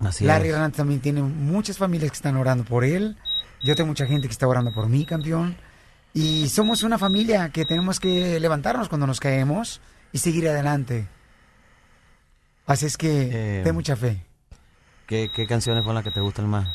Así 0.00 0.24
Larry 0.24 0.48
es. 0.48 0.54
Hernández 0.54 0.76
también 0.76 1.00
tiene 1.00 1.22
muchas 1.22 1.78
familias 1.78 2.10
que 2.10 2.16
están 2.16 2.36
orando 2.36 2.64
por 2.64 2.84
él. 2.84 3.16
Yo 3.62 3.76
tengo 3.76 3.88
mucha 3.88 4.06
gente 4.06 4.26
que 4.26 4.32
está 4.32 4.48
orando 4.48 4.72
por 4.72 4.88
mí, 4.88 5.04
campeón. 5.04 5.56
Y 6.12 6.48
somos 6.48 6.82
una 6.82 6.98
familia 6.98 7.50
que 7.50 7.64
tenemos 7.64 8.00
que 8.00 8.38
levantarnos 8.40 8.88
cuando 8.88 9.06
nos 9.06 9.20
caemos 9.20 9.80
y 10.12 10.18
seguir 10.18 10.48
adelante. 10.48 11.06
Así 12.66 12.86
es 12.86 12.96
que 12.96 13.30
Eh, 13.32 13.60
ten 13.64 13.74
mucha 13.74 13.96
fe. 13.96 14.22
¿Qué, 15.06 15.30
¿Qué 15.34 15.46
canciones 15.46 15.84
son 15.84 15.94
las 15.94 16.04
que 16.04 16.10
te 16.10 16.20
gustan 16.20 16.48
más? 16.48 16.68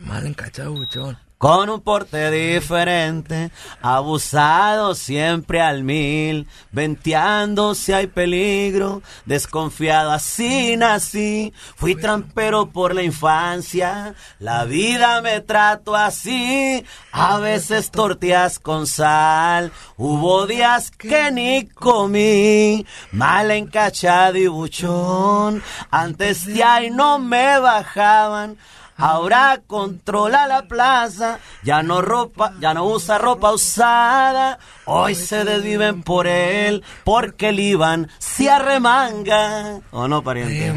Mal 0.00 0.26
encachado, 0.26 0.72
buchón. 0.72 1.18
Con 1.42 1.68
un 1.70 1.80
porte 1.80 2.30
diferente, 2.30 3.50
abusado 3.80 4.94
siempre 4.94 5.60
al 5.60 5.82
mil, 5.82 6.46
venteando 6.70 7.74
si 7.74 7.92
hay 7.92 8.06
peligro, 8.06 9.02
desconfiado 9.26 10.12
así 10.12 10.76
nací, 10.76 11.52
fui 11.74 11.96
trampero 11.96 12.66
por 12.66 12.94
la 12.94 13.02
infancia, 13.02 14.14
la 14.38 14.66
vida 14.66 15.20
me 15.20 15.40
trató 15.40 15.96
así, 15.96 16.86
a 17.10 17.38
veces 17.38 17.90
tortillas 17.90 18.60
con 18.60 18.86
sal, 18.86 19.72
hubo 19.96 20.46
días 20.46 20.92
que 20.92 21.32
ni 21.32 21.66
comí, 21.66 22.86
mal 23.10 23.50
encachado 23.50 24.38
y 24.38 24.46
buchón, 24.46 25.60
antes 25.90 26.46
de 26.46 26.62
ahí 26.62 26.90
no 26.92 27.18
me 27.18 27.58
bajaban, 27.58 28.58
Ahora 29.02 29.60
controla 29.66 30.46
la 30.46 30.62
plaza, 30.68 31.40
ya 31.64 31.82
no 31.82 32.02
ropa, 32.02 32.52
ya 32.60 32.72
no 32.72 32.84
usa 32.84 33.18
ropa 33.18 33.50
usada. 33.50 34.60
Hoy 34.84 35.16
se 35.16 35.44
desviven 35.44 36.04
por 36.04 36.28
él, 36.28 36.84
porque 37.02 37.48
el 37.48 37.58
Iván 37.58 38.08
se 38.18 38.48
arremanga. 38.48 39.80
¿O 39.90 40.06
no, 40.06 40.22
pariente? 40.22 40.72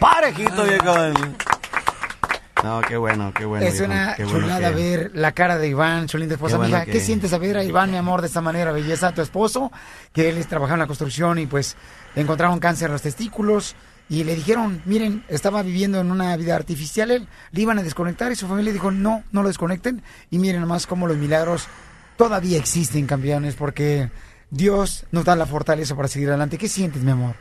Parejito, 0.00 0.64
viejo. 0.64 0.94
No, 2.64 2.80
qué 2.80 2.96
bueno, 2.96 3.32
qué 3.32 3.44
bueno. 3.44 3.64
es 3.64 3.80
una 3.80 4.16
qué 4.16 4.24
bueno 4.24 4.40
chulada 4.40 4.70
que- 4.70 4.74
ver 4.74 5.10
la 5.14 5.30
cara 5.30 5.58
de 5.58 5.68
Iván, 5.68 6.08
su 6.08 6.18
linda 6.18 6.34
esposa. 6.34 6.54
Qué 6.54 6.58
bueno 6.58 6.74
Mija, 6.74 6.84
que- 6.86 6.90
¿qué 6.90 7.00
sientes 7.00 7.32
a 7.32 7.38
ver 7.38 7.56
a 7.56 7.62
Iván, 7.62 7.92
mi 7.92 7.96
amor, 7.98 8.20
de 8.20 8.26
esta 8.26 8.40
manera, 8.40 8.72
belleza, 8.72 9.12
tu 9.12 9.22
esposo? 9.22 9.70
Que 10.12 10.28
él 10.28 10.44
trabajaba 10.48 10.74
en 10.74 10.80
la 10.80 10.86
construcción 10.88 11.38
y 11.38 11.46
pues 11.46 11.76
encontraron 12.16 12.58
cáncer 12.58 12.86
en 12.86 12.94
los 12.94 13.02
testículos 13.02 13.76
y 14.08 14.24
le 14.24 14.34
dijeron, 14.34 14.80
miren, 14.86 15.24
estaba 15.28 15.62
viviendo 15.62 16.00
en 16.00 16.10
una 16.10 16.34
vida 16.36 16.56
artificial, 16.56 17.10
él 17.10 17.28
le 17.52 17.60
iban 17.60 17.78
a 17.78 17.82
desconectar 17.82 18.32
y 18.32 18.36
su 18.36 18.48
familia 18.48 18.72
dijo, 18.72 18.90
no, 18.90 19.22
no 19.32 19.42
lo 19.42 19.48
desconecten. 19.48 20.02
Y 20.30 20.38
miren 20.38 20.62
nomás 20.62 20.86
cómo 20.86 21.06
los 21.06 21.16
milagros 21.18 21.66
todavía 22.16 22.58
existen, 22.58 23.06
campeones, 23.06 23.54
porque 23.54 24.10
Dios 24.50 25.04
nos 25.12 25.24
da 25.24 25.36
la 25.36 25.44
fortaleza 25.46 25.94
para 25.94 26.08
seguir 26.08 26.28
adelante. 26.28 26.56
¿Qué 26.58 26.68
sientes, 26.68 27.02
mi 27.02 27.10
amor? 27.10 27.34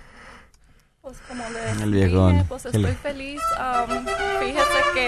Pues 1.01 1.17
como 1.25 1.43
le 1.49 1.71
El 1.83 1.91
viejón. 1.91 2.33
dije, 2.33 2.45
pues 2.49 2.63
¿Qué 2.63 2.77
estoy 2.77 2.95
feliz. 2.95 3.41
am, 3.57 4.05
fíjese 4.41 4.79
que, 4.93 5.07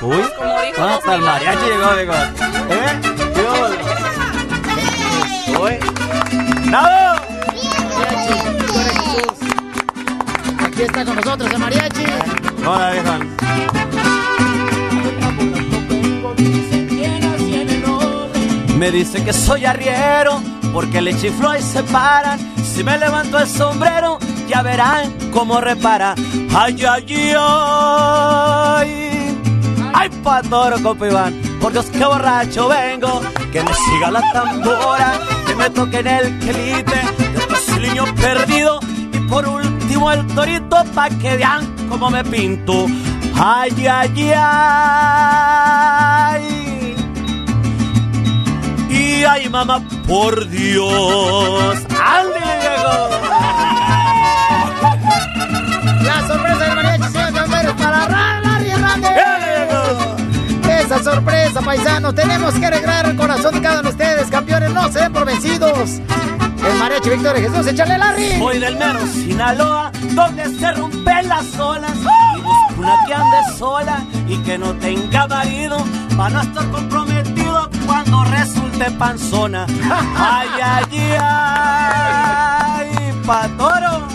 Uy, 0.00 0.16
pues, 0.16 0.30
como 0.30 0.60
dijo 0.62 0.82
ah, 0.82 0.94
hasta 0.94 1.14
el 1.16 1.20
mariachi 1.20 1.66
llegó, 1.66 1.94
viejo. 1.96 2.14
¿Eh? 2.70 3.00
¿Qué 3.34 3.42
hubo? 5.58 5.64
Uy. 5.64 5.74
¡Bravo! 6.70 8.53
Aquí 10.74 10.82
está 10.82 11.04
con 11.04 11.14
nosotros 11.14 11.48
el 11.52 11.58
mariachi. 11.60 12.02
Hola, 12.66 12.90
viejo. 12.90 13.12
Me 18.76 18.90
dice 18.90 19.24
que 19.24 19.32
soy 19.32 19.66
arriero 19.66 20.42
porque 20.72 21.00
le 21.00 21.16
chifló 21.16 21.56
y 21.56 21.62
se 21.62 21.84
paran. 21.84 22.40
Si 22.64 22.82
me 22.82 22.98
levanto 22.98 23.38
el 23.38 23.46
sombrero, 23.46 24.18
ya 24.48 24.62
verán 24.62 25.14
cómo 25.32 25.60
repara. 25.60 26.16
Ay, 26.52 26.84
ay, 26.84 27.34
ay. 27.38 29.38
Ay, 29.94 30.10
patoro, 30.24 30.82
compa 30.82 31.06
Iván. 31.06 31.40
Por 31.60 31.70
Dios, 31.70 31.86
qué 31.92 32.04
borracho 32.04 32.66
vengo. 32.66 33.20
Que 33.52 33.62
me 33.62 33.74
siga 33.74 34.10
la 34.10 34.22
tambora. 34.32 35.20
Que 35.46 35.54
me 35.54 35.70
toque 35.70 36.00
en 36.00 36.06
el 36.08 36.38
quelite. 36.40 37.00
Después 37.32 37.68
el 37.68 37.82
niño 37.82 38.12
perdido. 38.16 38.80
Y 39.12 39.18
por 39.28 39.46
último 39.46 39.83
el 40.12 40.26
torito 40.34 40.84
pa' 40.94 41.08
que 41.08 41.36
vean 41.36 41.74
cómo 41.88 42.10
me 42.10 42.22
pinto. 42.24 42.86
Ay, 43.36 43.86
ay, 43.86 44.32
ay. 46.14 46.94
Y 48.90 49.24
ay, 49.24 49.48
mamá, 49.48 49.80
por 50.06 50.48
Dios. 50.48 51.76
¡Ándale, 51.88 52.58
viejo! 52.60 53.08
La 56.04 56.26
sorpresa 56.28 56.58
del 56.64 56.74
mariachi, 56.76 57.08
señor 57.12 57.32
Gamberos, 57.32 57.74
para 57.74 58.06
Ra- 58.06 58.40
Larry 58.40 58.70
Hernández. 58.70 59.10
Esa 60.68 61.02
sorpresa, 61.02 61.60
paisanos. 61.62 62.14
Tenemos 62.14 62.54
que 62.54 62.66
arreglar 62.66 63.06
el 63.06 63.16
corazón 63.16 63.54
de 63.54 63.60
cada 63.62 63.80
uno 63.80 63.88
de 63.90 63.94
ustedes, 63.96 64.28
campeones. 64.30 64.70
No 64.72 64.90
se 64.92 65.00
den 65.00 65.12
por 65.12 65.24
vencidos. 65.24 66.00
El 66.66 66.78
mariachi 66.78 67.10
Víctor 67.10 67.36
Jesús, 67.36 67.66
échale 67.66 67.98
Larry. 67.98 68.38
Soy 68.38 68.58
del 68.58 68.76
mero 68.76 69.00
Sinaloa, 69.06 69.92
donde 70.14 70.44
se 70.58 70.72
rompen 70.72 71.28
las 71.28 71.58
olas. 71.58 71.96
Y 72.36 72.40
busco 72.40 72.74
una 72.78 72.96
que 73.06 73.14
ande 73.14 73.36
sola 73.58 74.04
y 74.26 74.36
que 74.38 74.58
no 74.58 74.72
tenga 74.74 75.26
marido, 75.26 75.84
para 76.16 76.30
no 76.30 76.40
estar 76.42 76.70
comprometido 76.70 77.70
cuando 77.86 78.24
resulte 78.24 78.90
panzona. 78.92 79.66
Ay, 80.16 80.48
ay, 80.62 81.16
ay, 81.20 83.12
patoro. 83.26 84.06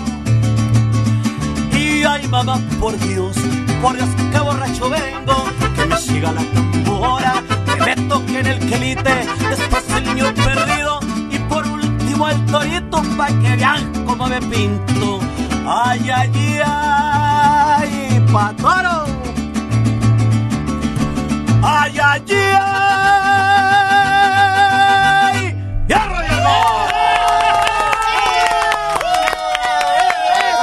Y 1.71 2.03
ay, 2.03 2.27
mamá, 2.27 2.59
por 2.79 2.97
Dios, 2.99 3.35
por 3.81 3.95
Dios, 3.95 4.09
que 4.31 4.39
borracho 4.39 4.89
vengo, 4.89 5.45
que 5.75 5.85
me 5.85 5.97
siga 5.97 6.31
la 6.31 6.41
tambora, 6.41 7.43
que 7.65 7.81
me 7.81 7.95
toque 8.07 8.39
en 8.39 8.47
el 8.47 8.59
quelite, 8.59 9.27
después 9.49 9.89
el 9.95 10.03
niño 10.03 10.33
perdido, 10.33 10.98
último 12.19 12.29
el 12.29 12.45
torito, 12.45 13.01
pa' 13.17 13.27
que 13.27 13.55
vean 13.55 14.05
cómo 14.05 14.27
me 14.27 14.39
pinto. 14.41 15.19
Ay, 15.65 16.09
ay, 16.09 16.59
ay, 16.65 18.25
patoro. 18.31 19.05
Ay, 21.61 21.97
ay, 22.01 22.23
ay. 22.57 22.99
¡Hierro, 25.87 26.21
¡Esa 26.21 26.39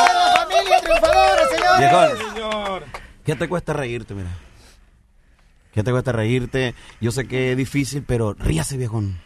es 0.07 0.15
la 0.15 0.27
familia 0.37 0.81
triunfadora, 0.83 1.43
señores! 1.51 1.79
Viejón, 1.79 2.83
¿qué 3.25 3.35
te 3.35 3.49
cuesta 3.49 3.73
reírte, 3.73 4.15
mira? 4.15 4.31
¿Qué 5.73 5.83
te 5.83 5.91
cuesta 5.91 6.13
reírte? 6.13 6.75
Yo 7.01 7.11
sé 7.13 7.27
que 7.29 7.53
es 7.53 7.57
difícil, 7.57 8.03
pero 8.07 8.35
ríase, 8.35 8.77
viejón. 8.79 9.26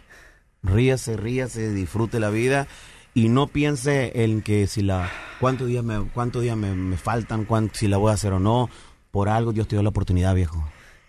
Ríase, 0.63 1.17
ríase, 1.17 1.73
disfrute 1.73 2.21
la 2.21 2.31
vida 2.31 2.67
y 3.15 3.29
no 3.29 3.47
piense 3.47 4.23
en 4.25 4.43
que 4.43 4.67
si 4.67 4.83
la 4.83 5.11
cuántos 5.41 5.69
días 5.69 5.83
me 5.83 6.01
cuántos 6.15 6.43
días 6.43 6.57
me, 6.57 6.75
me 6.75 6.97
faltan, 6.97 7.45
cuán- 7.45 7.71
si 7.73 7.89
la 7.89 7.97
voy 7.97 8.11
a 8.11 8.15
hacer 8.15 8.33
o 8.33 8.41
no. 8.41 8.69
Por 9.11 9.29
algo 9.29 9.53
Dios 9.53 9.67
te 9.67 9.75
dio 9.77 9.83
la 9.83 9.89
oportunidad, 9.89 10.35
viejo. 10.35 10.65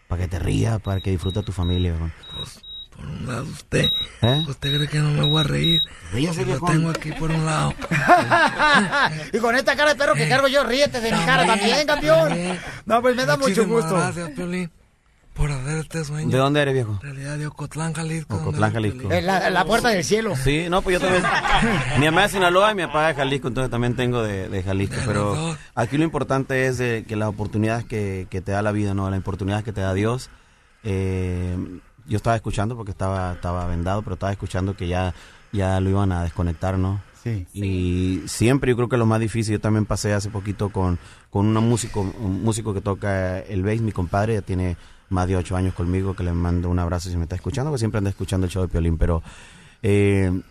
Para 0.07 0.23
que 0.23 0.27
te 0.27 0.39
rías, 0.39 0.79
para 0.81 0.99
que 1.01 1.11
disfrutes 1.11 1.45
tu 1.45 1.51
familia, 1.51 1.91
viejón. 1.91 2.11
Por 2.95 3.05
un 3.05 3.27
lado, 3.27 3.43
usted, 3.43 3.89
¿Eh? 4.21 4.43
usted 4.47 4.75
cree 4.75 4.87
que 4.87 4.99
no 4.99 5.11
me 5.11 5.25
voy 5.25 5.39
a 5.41 5.43
reír. 5.43 5.81
Ríase, 6.11 6.41
Lo 6.41 6.45
viejón. 6.47 6.71
tengo 6.71 6.89
aquí 6.89 7.11
por 7.13 7.31
un 7.31 7.45
lado. 7.45 7.73
y 9.33 9.37
con 9.39 9.55
esta 9.55 9.75
cara 9.75 9.91
de 9.91 9.95
perro 9.95 10.13
que 10.15 10.27
cargo 10.27 10.47
yo, 10.47 10.63
ríete 10.63 10.99
de 11.01 11.11
mi 11.11 11.19
cara 11.25 11.45
también, 11.45 11.85
campeón. 11.87 12.33
No, 12.85 13.01
pues 13.01 13.15
me 13.15 13.25
da 13.25 13.37
mucho 13.37 13.65
gusto. 13.67 13.95
Gracias, 13.95 14.29
Piolín, 14.31 14.69
por 15.41 15.51
este 15.51 16.05
sueño. 16.05 16.29
¿De 16.29 16.37
dónde 16.37 16.61
eres, 16.61 16.73
viejo? 16.73 16.91
En 16.93 17.01
realidad 17.01 17.37
de 17.37 17.47
Ocotlán, 17.47 17.93
Jalisco. 17.93 18.35
Ocotlán, 18.35 18.71
Jalisco. 18.73 19.09
La, 19.09 19.49
la 19.49 19.65
puerta 19.65 19.89
del 19.89 20.03
cielo. 20.03 20.35
Sí, 20.35 20.67
no, 20.69 20.81
pues 20.81 20.99
yo 20.99 21.07
también. 21.07 21.23
mi 21.99 22.05
mamá 22.05 22.25
es 22.25 22.31
de 22.31 22.37
Sinaloa 22.37 22.71
y 22.71 22.75
mi 22.75 22.83
papá 22.85 23.09
es 23.09 23.15
de 23.15 23.23
Jalisco, 23.23 23.47
entonces 23.47 23.71
también 23.71 23.95
tengo 23.95 24.21
de, 24.21 24.49
de 24.49 24.63
Jalisco. 24.63 24.95
De 24.95 25.01
pero 25.05 25.57
aquí 25.73 25.97
lo 25.97 26.03
importante 26.03 26.67
es 26.67 26.79
eh, 26.79 27.05
que 27.07 27.15
las 27.15 27.29
oportunidades 27.29 27.85
que, 27.85 28.27
que 28.29 28.41
te 28.41 28.51
da 28.51 28.61
la 28.61 28.71
vida, 28.71 28.93
¿no? 28.93 29.09
Las 29.09 29.19
oportunidades 29.19 29.65
que 29.65 29.73
te 29.73 29.81
da 29.81 29.93
Dios. 29.93 30.29
eh, 30.83 31.57
yo 32.07 32.17
estaba 32.17 32.35
escuchando 32.35 32.75
porque 32.75 32.91
estaba, 32.91 33.33
estaba 33.33 33.65
vendado, 33.67 34.01
pero 34.01 34.15
estaba 34.15 34.31
escuchando 34.31 34.75
que 34.75 34.87
ya, 34.87 35.13
ya 35.51 35.79
lo 35.79 35.89
iban 35.89 36.11
a 36.11 36.23
desconectar, 36.23 36.77
¿no? 36.77 37.01
Sí. 37.23 37.45
Y 37.53 38.23
siempre 38.27 38.71
yo 38.71 38.75
creo 38.75 38.89
que 38.89 38.97
lo 38.97 39.05
más 39.05 39.19
difícil, 39.19 39.53
yo 39.53 39.61
también 39.61 39.85
pasé 39.85 40.11
hace 40.13 40.29
poquito 40.29 40.69
con, 40.69 40.97
con 41.29 41.45
una 41.45 41.59
músico, 41.59 42.01
un 42.01 42.43
músico 42.43 42.73
que 42.73 42.81
toca 42.81 43.39
el 43.39 43.61
bass, 43.63 43.81
mi 43.81 43.91
compadre, 43.91 44.33
ya 44.33 44.41
tiene 44.41 44.77
más 45.11 45.27
de 45.27 45.35
ocho 45.37 45.55
años 45.55 45.73
conmigo, 45.73 46.15
que 46.15 46.23
le 46.23 46.33
mando 46.33 46.69
un 46.69 46.79
abrazo 46.79 47.09
si 47.09 47.17
me 47.17 47.23
está 47.23 47.35
escuchando, 47.35 47.71
que 47.71 47.77
siempre 47.77 47.99
anda 47.99 48.09
escuchando 48.09 48.45
el 48.47 48.51
show 48.51 48.63
de 48.63 48.67
Piolín, 48.69 48.97
pero 48.97 49.21
eh, 49.83 50.41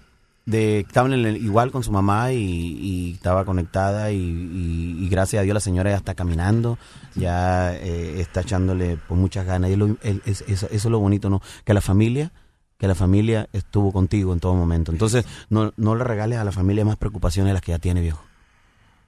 de, 0.46 0.80
estaban 0.80 1.12
en 1.12 1.26
el- 1.26 1.36
igual 1.36 1.70
con 1.70 1.82
su 1.82 1.92
mamá 1.92 2.32
y, 2.32 3.12
estaba 3.14 3.44
conectada 3.44 4.10
y, 4.12 5.08
gracias 5.10 5.40
a 5.40 5.42
Dios 5.44 5.54
la 5.54 5.60
señora 5.60 5.90
ya 5.90 5.96
está 5.96 6.14
caminando, 6.14 6.78
ya 7.14 7.74
eh, 7.74 8.20
está 8.20 8.40
echándole 8.40 8.96
por 8.96 9.16
muchas 9.18 9.46
ganas 9.46 9.70
y 9.70 9.76
lo- 9.76 9.96
es- 10.02 10.20
es- 10.24 10.40
eso, 10.48 10.66
eso 10.66 10.68
es 10.70 10.84
lo 10.86 10.98
bonito, 11.00 11.28
¿no? 11.30 11.40
Que 11.64 11.74
la 11.74 11.80
familia 11.80 12.32
que 12.78 12.88
la 12.88 12.94
familia 12.94 13.46
estuvo 13.52 13.92
contigo 13.92 14.32
en 14.32 14.40
todo 14.40 14.54
momento. 14.54 14.90
Entonces, 14.90 15.26
no, 15.50 15.74
no 15.76 15.94
le 15.96 16.02
regales 16.02 16.38
a 16.38 16.44
la 16.44 16.50
familia 16.50 16.82
más 16.82 16.96
preocupaciones 16.96 17.50
de 17.50 17.52
las 17.52 17.60
que 17.60 17.72
ya 17.72 17.78
tiene, 17.78 18.00
viejo. 18.00 18.22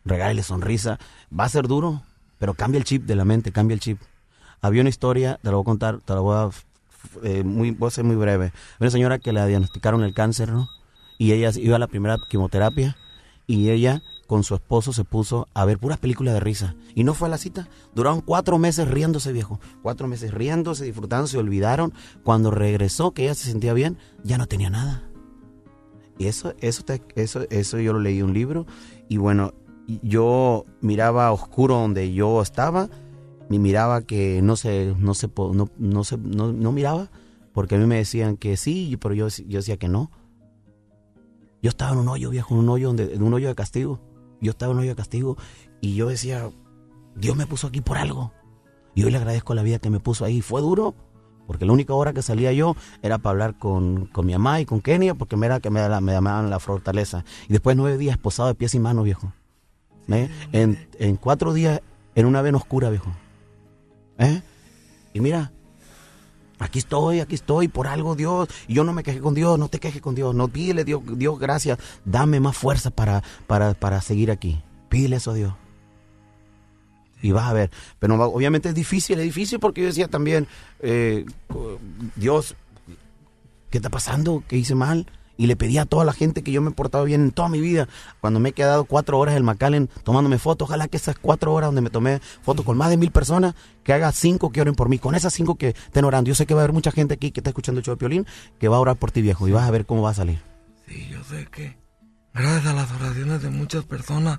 Regálale 0.04 0.42
sonrisa. 0.42 0.98
Va 1.32 1.44
a 1.44 1.48
ser 1.48 1.68
duro, 1.68 2.02
pero 2.38 2.52
cambia 2.52 2.76
el 2.76 2.84
chip 2.84 3.04
de 3.06 3.16
la 3.16 3.24
mente, 3.24 3.50
cambia 3.50 3.72
el 3.72 3.80
chip. 3.80 3.98
Había 4.62 4.80
una 4.80 4.90
historia, 4.90 5.38
te 5.42 5.48
la 5.50 5.56
voy 5.56 5.62
a 5.62 5.64
contar, 5.64 6.00
te 6.00 6.14
la 6.14 6.20
voy 6.20 6.36
a, 6.36 6.50
eh, 7.24 7.42
muy, 7.44 7.72
voy 7.72 7.88
a 7.88 7.90
ser 7.90 8.04
muy 8.04 8.16
breve. 8.16 8.52
Una 8.80 8.90
señora 8.90 9.18
que 9.18 9.32
le 9.32 9.44
diagnosticaron 9.46 10.02
el 10.04 10.14
cáncer, 10.14 10.52
¿no? 10.52 10.68
Y 11.18 11.32
ella 11.32 11.50
iba 11.56 11.76
a 11.76 11.78
la 11.78 11.88
primera 11.88 12.16
quimioterapia 12.28 12.96
y 13.46 13.70
ella 13.70 14.02
con 14.26 14.44
su 14.44 14.54
esposo 14.54 14.92
se 14.92 15.04
puso 15.04 15.46
a 15.52 15.64
ver 15.64 15.78
puras 15.78 15.98
películas 15.98 16.32
de 16.32 16.40
risa. 16.40 16.74
Y 16.94 17.04
no 17.04 17.12
fue 17.12 17.28
a 17.28 17.30
la 17.30 17.38
cita. 17.38 17.68
Duraron 17.94 18.22
cuatro 18.22 18.58
meses 18.58 18.88
riéndose, 18.88 19.32
viejo. 19.32 19.60
Cuatro 19.82 20.08
meses 20.08 20.32
riéndose, 20.32 20.84
disfrutando, 20.84 21.26
se 21.26 21.36
olvidaron. 21.38 21.92
Cuando 22.24 22.50
regresó, 22.50 23.10
que 23.10 23.24
ella 23.24 23.34
se 23.34 23.50
sentía 23.50 23.74
bien, 23.74 23.98
ya 24.24 24.38
no 24.38 24.46
tenía 24.46 24.70
nada. 24.70 25.02
Y 26.18 26.28
eso, 26.28 26.54
eso, 26.60 26.82
te- 26.84 27.02
eso, 27.14 27.42
eso 27.50 27.78
yo 27.78 27.92
lo 27.92 27.98
leí 28.00 28.20
en 28.20 28.26
un 28.26 28.32
libro. 28.34 28.66
Y 29.08 29.18
bueno, 29.18 29.52
yo 30.02 30.64
miraba 30.80 31.30
oscuro 31.32 31.74
donde 31.74 32.12
yo 32.14 32.40
estaba. 32.40 32.88
Y 33.52 33.58
miraba 33.58 34.02
que 34.02 34.40
no 34.42 34.56
se, 34.56 34.94
no 34.98 35.14
se, 35.14 35.28
no, 35.28 35.68
no 35.78 36.04
se, 36.04 36.16
no, 36.16 36.52
no 36.52 36.72
miraba. 36.72 37.10
Porque 37.52 37.74
a 37.74 37.78
mí 37.78 37.86
me 37.86 37.96
decían 37.96 38.36
que 38.36 38.56
sí, 38.56 38.96
pero 39.00 39.14
yo, 39.14 39.28
yo 39.28 39.58
decía 39.58 39.76
que 39.76 39.88
no. 39.88 40.10
Yo 41.62 41.68
estaba 41.68 41.92
en 41.92 41.98
un 41.98 42.08
hoyo, 42.08 42.30
viejo, 42.30 42.54
en 42.54 42.60
un 42.60 42.68
hoyo, 42.70 42.88
donde, 42.88 43.14
en 43.14 43.22
un 43.22 43.34
hoyo 43.34 43.48
de 43.48 43.54
castigo. 43.54 44.00
Yo 44.40 44.50
estaba 44.50 44.72
en 44.72 44.78
un 44.78 44.82
hoyo 44.82 44.90
de 44.92 44.96
castigo 44.96 45.36
y 45.80 45.94
yo 45.94 46.08
decía, 46.08 46.50
Dios 47.14 47.36
me 47.36 47.46
puso 47.46 47.66
aquí 47.66 47.80
por 47.80 47.98
algo. 47.98 48.32
Y 48.94 49.04
hoy 49.04 49.10
le 49.10 49.18
agradezco 49.18 49.54
la 49.54 49.62
vida 49.62 49.78
que 49.78 49.90
me 49.90 50.00
puso 50.00 50.24
ahí. 50.24 50.40
Fue 50.40 50.60
duro, 50.60 50.94
porque 51.46 51.64
la 51.64 51.72
única 51.72 51.94
hora 51.94 52.12
que 52.12 52.22
salía 52.22 52.52
yo 52.52 52.74
era 53.02 53.18
para 53.18 53.32
hablar 53.32 53.58
con, 53.58 54.06
con 54.06 54.26
mi 54.26 54.32
mamá 54.32 54.60
y 54.60 54.66
con 54.66 54.80
Kenia, 54.80 55.14
porque 55.14 55.36
me, 55.36 55.46
era, 55.46 55.60
que 55.60 55.70
me, 55.70 55.88
me 56.00 56.12
llamaban 56.12 56.50
la 56.50 56.58
fortaleza. 56.58 57.24
Y 57.48 57.52
después 57.52 57.76
nueve 57.76 57.98
días 57.98 58.18
posado 58.18 58.48
de 58.48 58.54
pies 58.54 58.74
y 58.74 58.80
manos, 58.80 59.04
viejo. 59.04 59.32
¿Eh? 60.08 60.28
En, 60.52 60.88
en 60.98 61.16
cuatro 61.16 61.52
días 61.52 61.80
en 62.14 62.26
una 62.26 62.42
vena 62.42 62.58
oscura, 62.58 62.90
viejo. 62.90 63.12
¿Eh? 64.22 64.42
Y 65.14 65.20
mira, 65.20 65.52
aquí 66.58 66.78
estoy, 66.78 67.20
aquí 67.20 67.34
estoy, 67.34 67.68
por 67.68 67.86
algo 67.86 68.14
Dios. 68.14 68.48
Yo 68.68 68.84
no 68.84 68.92
me 68.92 69.02
quejé 69.02 69.20
con 69.20 69.34
Dios, 69.34 69.58
no 69.58 69.68
te 69.68 69.80
quejes 69.80 70.00
con 70.00 70.14
Dios. 70.14 70.34
No 70.34 70.48
pídele 70.48 70.84
Dios, 70.84 71.02
Dios 71.16 71.38
gracias, 71.38 71.78
dame 72.04 72.40
más 72.40 72.56
fuerza 72.56 72.90
para, 72.90 73.22
para, 73.46 73.74
para 73.74 74.00
seguir 74.00 74.30
aquí. 74.30 74.62
Pídele 74.88 75.16
eso 75.16 75.32
a 75.32 75.34
Dios. 75.34 75.54
Y 77.20 77.32
vas 77.32 77.48
a 77.48 77.52
ver. 77.52 77.70
Pero 77.98 78.14
obviamente 78.24 78.68
es 78.68 78.74
difícil, 78.74 79.18
es 79.18 79.24
difícil 79.24 79.60
porque 79.60 79.80
yo 79.80 79.86
decía 79.88 80.08
también, 80.08 80.46
eh, 80.80 81.24
Dios, 82.16 82.56
¿qué 83.70 83.78
está 83.78 83.90
pasando? 83.90 84.42
¿Qué 84.48 84.56
hice 84.56 84.74
mal? 84.74 85.06
Y 85.36 85.46
le 85.46 85.56
pedí 85.56 85.78
a 85.78 85.86
toda 85.86 86.04
la 86.04 86.12
gente 86.12 86.42
que 86.42 86.52
yo 86.52 86.60
me 86.60 86.70
he 86.70 86.74
portado 86.74 87.04
bien 87.04 87.22
en 87.22 87.30
toda 87.30 87.48
mi 87.48 87.60
vida. 87.60 87.88
Cuando 88.20 88.38
me 88.38 88.50
he 88.50 88.52
quedado 88.52 88.84
cuatro 88.84 89.18
horas 89.18 89.32
en 89.32 89.38
el 89.38 89.44
McAllen 89.44 89.88
tomándome 90.04 90.38
fotos, 90.38 90.68
ojalá 90.68 90.88
que 90.88 90.98
esas 90.98 91.16
cuatro 91.18 91.52
horas 91.54 91.68
donde 91.68 91.80
me 91.80 91.90
tomé 91.90 92.20
fotos 92.42 92.64
con 92.64 92.76
más 92.76 92.90
de 92.90 92.96
mil 92.98 93.10
personas, 93.10 93.54
que 93.82 93.92
haga 93.92 94.12
cinco 94.12 94.52
que 94.52 94.60
oren 94.60 94.74
por 94.74 94.88
mí. 94.88 94.98
Con 94.98 95.14
esas 95.14 95.32
cinco 95.32 95.54
que 95.56 95.68
estén 95.70 96.04
orando. 96.04 96.28
Yo 96.28 96.34
sé 96.34 96.46
que 96.46 96.54
va 96.54 96.60
a 96.60 96.64
haber 96.64 96.74
mucha 96.74 96.92
gente 96.92 97.14
aquí 97.14 97.30
que 97.30 97.40
está 97.40 97.50
escuchando 97.50 97.78
el 97.80 97.84
show 97.84 97.94
de 97.94 97.98
Piolín 97.98 98.26
que 98.60 98.68
va 98.68 98.76
a 98.76 98.80
orar 98.80 98.96
por 98.96 99.10
ti, 99.10 99.22
viejo. 99.22 99.48
Y 99.48 99.52
vas 99.52 99.66
a 99.66 99.70
ver 99.70 99.86
cómo 99.86 100.02
va 100.02 100.10
a 100.10 100.14
salir. 100.14 100.40
Sí, 100.86 101.08
yo 101.10 101.24
sé 101.24 101.46
que 101.50 101.76
gracias 102.34 102.66
a 102.66 102.72
las 102.74 102.90
oraciones 102.92 103.42
de 103.42 103.48
muchas 103.50 103.84
personas, 103.84 104.38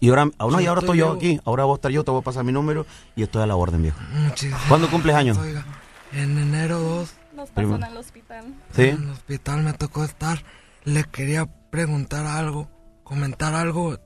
Y 0.00 0.08
ahora, 0.10 0.24
Sí, 0.24 0.62
y 0.62 0.66
ahora 0.66 0.80
estoy 0.80 0.98
yo. 0.98 1.12
aquí. 1.12 1.40
Ahora 1.44 1.64
voy 1.64 1.74
a 1.74 1.76
estar 1.76 1.90
yo, 1.90 2.04
te 2.04 2.10
voy 2.10 2.20
a 2.20 2.24
pasar 2.24 2.42
mi 2.44 2.52
número 2.52 2.86
y 3.16 3.22
estoy 3.22 3.42
a 3.42 3.46
la 3.46 3.56
orden, 3.56 3.82
viejo. 3.82 3.98
muchísimas 4.14 4.62
¿Cuándo 4.68 4.88
cumples 4.90 5.14
años? 5.14 5.38
Oiga, 5.38 5.64
en 6.12 6.38
enero 6.38 6.78
2 6.80 7.14
Nos 7.36 7.50
pasó 7.50 7.76
en 7.76 7.84
el 7.84 7.96
hospital. 7.96 8.44
¿Sí? 8.74 8.82
en 8.82 9.02
el 9.04 9.10
hospital 9.10 9.62
me 9.62 9.72
tocó 9.74 10.04
estar. 10.04 10.42
Le 10.84 11.04
quería 11.04 11.46
preguntar 11.70 12.26
algo, 12.26 12.70
comentar 13.04 13.54
algo, 13.54 13.98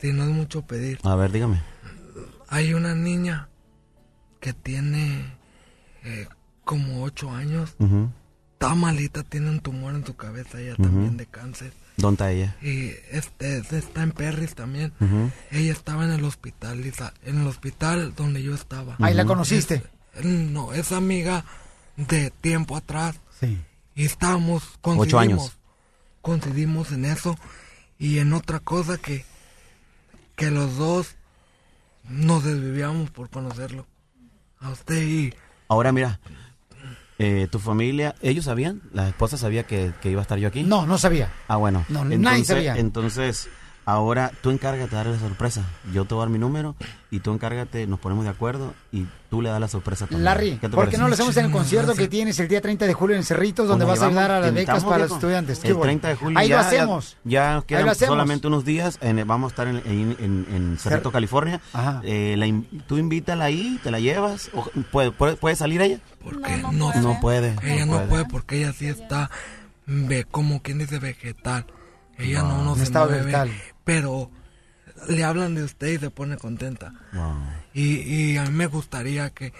si 0.00 0.12
no 0.12 0.24
es 0.24 0.30
mucho 0.30 0.62
pedir. 0.62 0.98
A 1.04 1.14
ver, 1.14 1.30
dígame. 1.32 1.60
Hay 2.48 2.72
una 2.74 2.94
niña 2.94 3.48
que 4.40 4.52
tiene 4.52 5.24
eh, 6.04 6.26
como 6.64 7.02
8 7.04 7.30
años. 7.30 7.76
Está 8.52 8.74
malita, 8.74 9.22
tiene 9.22 9.50
un 9.50 9.60
tumor 9.60 9.94
en 9.94 10.04
su 10.04 10.16
cabeza, 10.16 10.60
ella 10.60 10.76
también 10.76 11.16
de 11.16 11.26
cáncer. 11.26 11.72
¿Dónde 11.96 12.14
está 12.14 12.30
ella? 12.32 12.56
Y 12.62 12.92
este, 13.10 13.58
está 13.58 14.02
en 14.02 14.12
Perris 14.12 14.54
también. 14.54 14.92
Ella 15.50 15.72
estaba 15.72 16.04
en 16.04 16.12
el 16.12 16.24
hospital, 16.24 16.80
Lisa, 16.82 17.12
en 17.24 17.40
el 17.40 17.46
hospital 17.46 18.14
donde 18.14 18.42
yo 18.42 18.54
estaba. 18.54 18.96
Ahí 19.00 19.14
la 19.14 19.24
conociste. 19.24 19.82
Es- 20.14 20.24
no, 20.24 20.72
es 20.72 20.92
amiga 20.92 21.44
de 22.08 22.30
tiempo 22.30 22.76
atrás. 22.76 23.16
Sí. 23.38 23.58
Y 23.94 24.04
estábamos, 24.04 24.62
Ocho 24.64 24.80
coincidimos, 24.82 25.18
años. 25.20 25.58
coincidimos 26.22 26.92
en 26.92 27.04
eso 27.04 27.36
y 27.98 28.18
en 28.18 28.32
otra 28.32 28.60
cosa 28.60 28.98
que, 28.98 29.24
que 30.36 30.50
los 30.50 30.76
dos 30.76 31.16
nos 32.08 32.44
desvivíamos 32.44 33.10
por 33.10 33.28
conocerlo. 33.30 33.86
A 34.60 34.70
usted 34.70 35.02
y 35.02 35.34
Ahora 35.68 35.92
mira, 35.92 36.20
eh, 37.18 37.46
tu 37.50 37.58
familia, 37.58 38.14
¿ellos 38.22 38.46
sabían? 38.46 38.82
¿La 38.92 39.08
esposa 39.08 39.36
sabía 39.38 39.64
que, 39.66 39.92
que 40.02 40.10
iba 40.10 40.20
a 40.20 40.22
estar 40.22 40.38
yo 40.38 40.48
aquí? 40.48 40.62
No, 40.64 40.86
no 40.86 40.98
sabía. 40.98 41.32
Ah, 41.48 41.56
bueno. 41.56 41.84
No, 41.88 42.04
nadie 42.04 42.44
sabía. 42.44 42.76
Entonces, 42.76 43.48
ahora 43.84 44.30
tú 44.42 44.50
encárgate 44.50 44.90
de 44.90 44.96
darle 44.96 45.12
la 45.12 45.18
sorpresa. 45.18 45.62
Yo 45.92 46.04
te 46.04 46.14
voy 46.14 46.22
a 46.22 46.24
dar 46.26 46.30
mi 46.30 46.38
número 46.38 46.76
y 47.10 47.20
tú 47.20 47.32
encárgate, 47.32 47.86
nos 47.86 47.98
ponemos 47.98 48.24
de 48.24 48.30
acuerdo 48.30 48.72
y 48.92 49.06
tú 49.30 49.42
le 49.42 49.48
das 49.48 49.60
la 49.60 49.68
sorpresa 49.68 50.06
también. 50.06 50.24
Larry, 50.24 50.58
¿Qué 50.60 50.68
te 50.68 50.74
¿por 50.76 50.88
qué 50.88 50.96
no 50.98 51.08
lo 51.08 51.14
hacemos 51.14 51.36
en 51.36 51.46
el 51.46 51.50
concierto 51.50 51.94
que 51.94 52.06
tienes 52.08 52.38
el 52.40 52.46
día 52.48 52.60
30 52.60 52.86
de 52.86 52.92
julio 52.94 53.16
en 53.16 53.24
Cerritos, 53.24 53.66
donde 53.66 53.84
vas 53.84 54.00
a 54.02 54.06
ayudar 54.06 54.30
a 54.30 54.40
las 54.40 54.54
becas 54.54 54.84
para 54.84 54.98
los 54.98 55.12
estudiantes? 55.12 55.58
El 55.64 55.74
bueno. 55.74 55.82
30 55.84 56.08
de 56.08 56.14
julio 56.14 56.38
Ahí 56.38 56.48
ya, 56.48 56.56
lo 56.56 56.60
hacemos. 56.62 57.16
Ya, 57.24 57.54
nos 57.54 57.62
Ahí 57.62 57.66
quedan 57.66 57.84
lo 57.86 57.90
hacemos. 57.92 58.12
solamente 58.12 58.46
unos 58.46 58.64
días. 58.64 58.98
en- 59.00 59.26
vamos 59.26 59.48
a 59.48 59.52
estar 59.52 59.66
en, 59.68 59.76
en, 59.78 60.16
en- 60.20 60.46
en 60.54 60.78
Cerrito, 60.78 61.10
California. 61.10 61.60
Ajá. 61.72 62.00
Eh, 62.04 62.36
la 62.38 62.46
tú 62.86 62.96
invítala 62.98 63.44
ahí, 63.46 63.80
te 63.82 63.90
la 63.90 63.98
llevas. 64.00 64.50
o- 64.54 64.70
¿puede, 64.92 65.10
puede, 65.10 65.36
puede 65.36 65.56
salir 65.56 65.80
ella? 65.82 65.98
porque 66.22 66.56
no, 66.58 66.92
No 66.94 67.18
puede. 67.20 67.56
Ella 67.62 67.86
no 67.86 68.00
no 68.00 68.06
puede 68.08 68.24
porque 68.26 68.58
ella 68.58 68.72
sí 68.72 68.86
está, 68.86 69.30
ve, 69.86 70.24
como 70.30 70.60
quien 70.62 70.78
dice, 70.78 70.98
vegetal. 70.98 71.64
Ella 72.20 72.42
no, 72.42 72.62
no, 72.64 72.76
se 72.76 72.82
estado 72.84 73.06
mueve, 73.06 73.24
vegetal. 73.26 73.50
pero 73.84 74.30
le 75.08 75.24
hablan 75.24 75.54
de 75.54 75.64
usted 75.64 75.88
y 75.88 75.98
se 75.98 76.10
pone 76.10 76.36
contenta. 76.36 76.92
Y, 77.72 77.96
y 78.00 78.36
a 78.36 78.44
mí 78.44 78.50
me 78.50 78.66
gustaría 78.66 79.30
que 79.30 79.52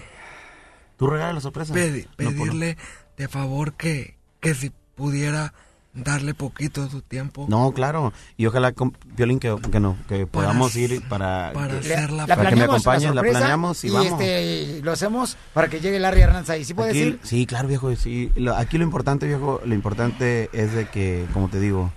¿Tú 0.96 1.06
regalas 1.06 1.34
la 1.36 1.40
sorpresa? 1.40 1.72
pedi- 1.74 2.06
No, 2.06 2.10
por- 2.16 2.36
pedirle 2.36 2.76
de 3.16 3.28
favor 3.28 3.72
que, 3.74 4.16
que 4.40 4.54
si 4.54 4.70
pudiera 4.94 5.54
darle 5.94 6.34
poquito 6.34 6.84
de 6.84 6.90
su 6.90 7.00
tiempo. 7.02 7.46
No, 7.48 7.72
claro. 7.72 8.12
Y 8.36 8.46
ojalá, 8.46 8.72
con 8.72 8.96
Violín, 9.16 9.40
que, 9.40 9.56
que, 9.72 9.80
no, 9.80 9.96
que 10.08 10.26
podamos 10.26 10.76
ir 10.76 11.02
para, 11.08 11.50
para 11.54 11.80
que- 11.80 11.94
hacer 11.94 12.10
la- 12.12 12.26
para 12.26 12.50
que 12.50 12.56
me 12.56 12.62
acompañes, 12.64 13.02
la 13.04 13.14
sorpresa, 13.14 13.38
planeamos 13.38 13.82
y, 13.84 13.86
y 13.88 13.90
vamos. 13.90 14.20
este, 14.20 14.80
lo 14.82 14.92
hacemos 14.92 15.36
para 15.54 15.68
que 15.68 15.80
llegue 15.80 15.98
Larry 15.98 16.20
Hernández 16.20 16.50
ahí. 16.50 16.64
¿Sí 16.64 16.74
puedes 16.74 16.92
Aquí- 16.92 17.00
ir? 17.02 17.20
Sí, 17.22 17.46
claro, 17.46 17.66
viejo. 17.66 17.94
Sí. 17.96 18.30
Lo- 18.36 18.54
aquí 18.56 18.76
lo 18.78 18.84
importante, 18.84 19.26
viejo, 19.26 19.60
lo 19.64 19.74
importante 19.74 20.50
es 20.52 20.72
de 20.74 20.86
que, 20.86 21.26
como 21.32 21.48
te 21.48 21.58
digo, 21.58 21.90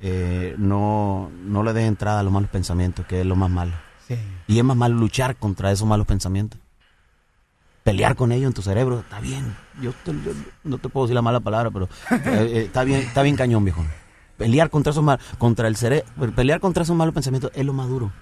eh, 0.00 0.54
no, 0.58 1.30
no 1.44 1.62
le 1.62 1.72
des 1.72 1.86
entrada 1.86 2.20
a 2.20 2.22
los 2.22 2.32
malos 2.32 2.50
pensamientos, 2.50 3.06
que 3.06 3.20
es 3.20 3.26
lo 3.26 3.36
más 3.36 3.50
malo. 3.50 3.72
Sí. 4.08 4.16
Y 4.48 4.58
es 4.58 4.64
más 4.64 4.76
malo 4.76 4.96
luchar 4.96 5.36
contra 5.36 5.70
esos 5.70 5.86
malos 5.86 6.06
pensamientos. 6.06 6.58
Pelear 7.84 8.14
con 8.14 8.30
ellos 8.32 8.48
en 8.48 8.52
tu 8.54 8.62
cerebro, 8.62 9.00
está 9.00 9.20
bien. 9.20 9.56
Yo, 9.80 9.92
te- 10.04 10.12
yo 10.12 10.32
no 10.64 10.78
te 10.78 10.88
puedo 10.88 11.06
decir 11.06 11.14
la 11.14 11.22
mala 11.22 11.40
palabra, 11.40 11.70
pero 11.70 11.86
eh, 12.10 12.20
eh, 12.26 12.62
está 12.66 12.84
bien, 12.84 13.00
está 13.00 13.22
bien 13.22 13.36
cañón, 13.36 13.64
viejo. 13.64 13.84
Pelear 14.36 14.68
contra 14.70 14.90
esos 14.90 15.02
malos, 15.02 15.24
contra 15.38 15.66
el 15.68 15.76
cerebro, 15.76 16.06
pelear 16.34 16.60
contra 16.60 16.82
esos 16.82 16.94
malos 16.96 17.14
pensamientos 17.14 17.50
es 17.54 17.64
lo 17.64 17.72
más 17.72 17.88
duro. 17.88 18.12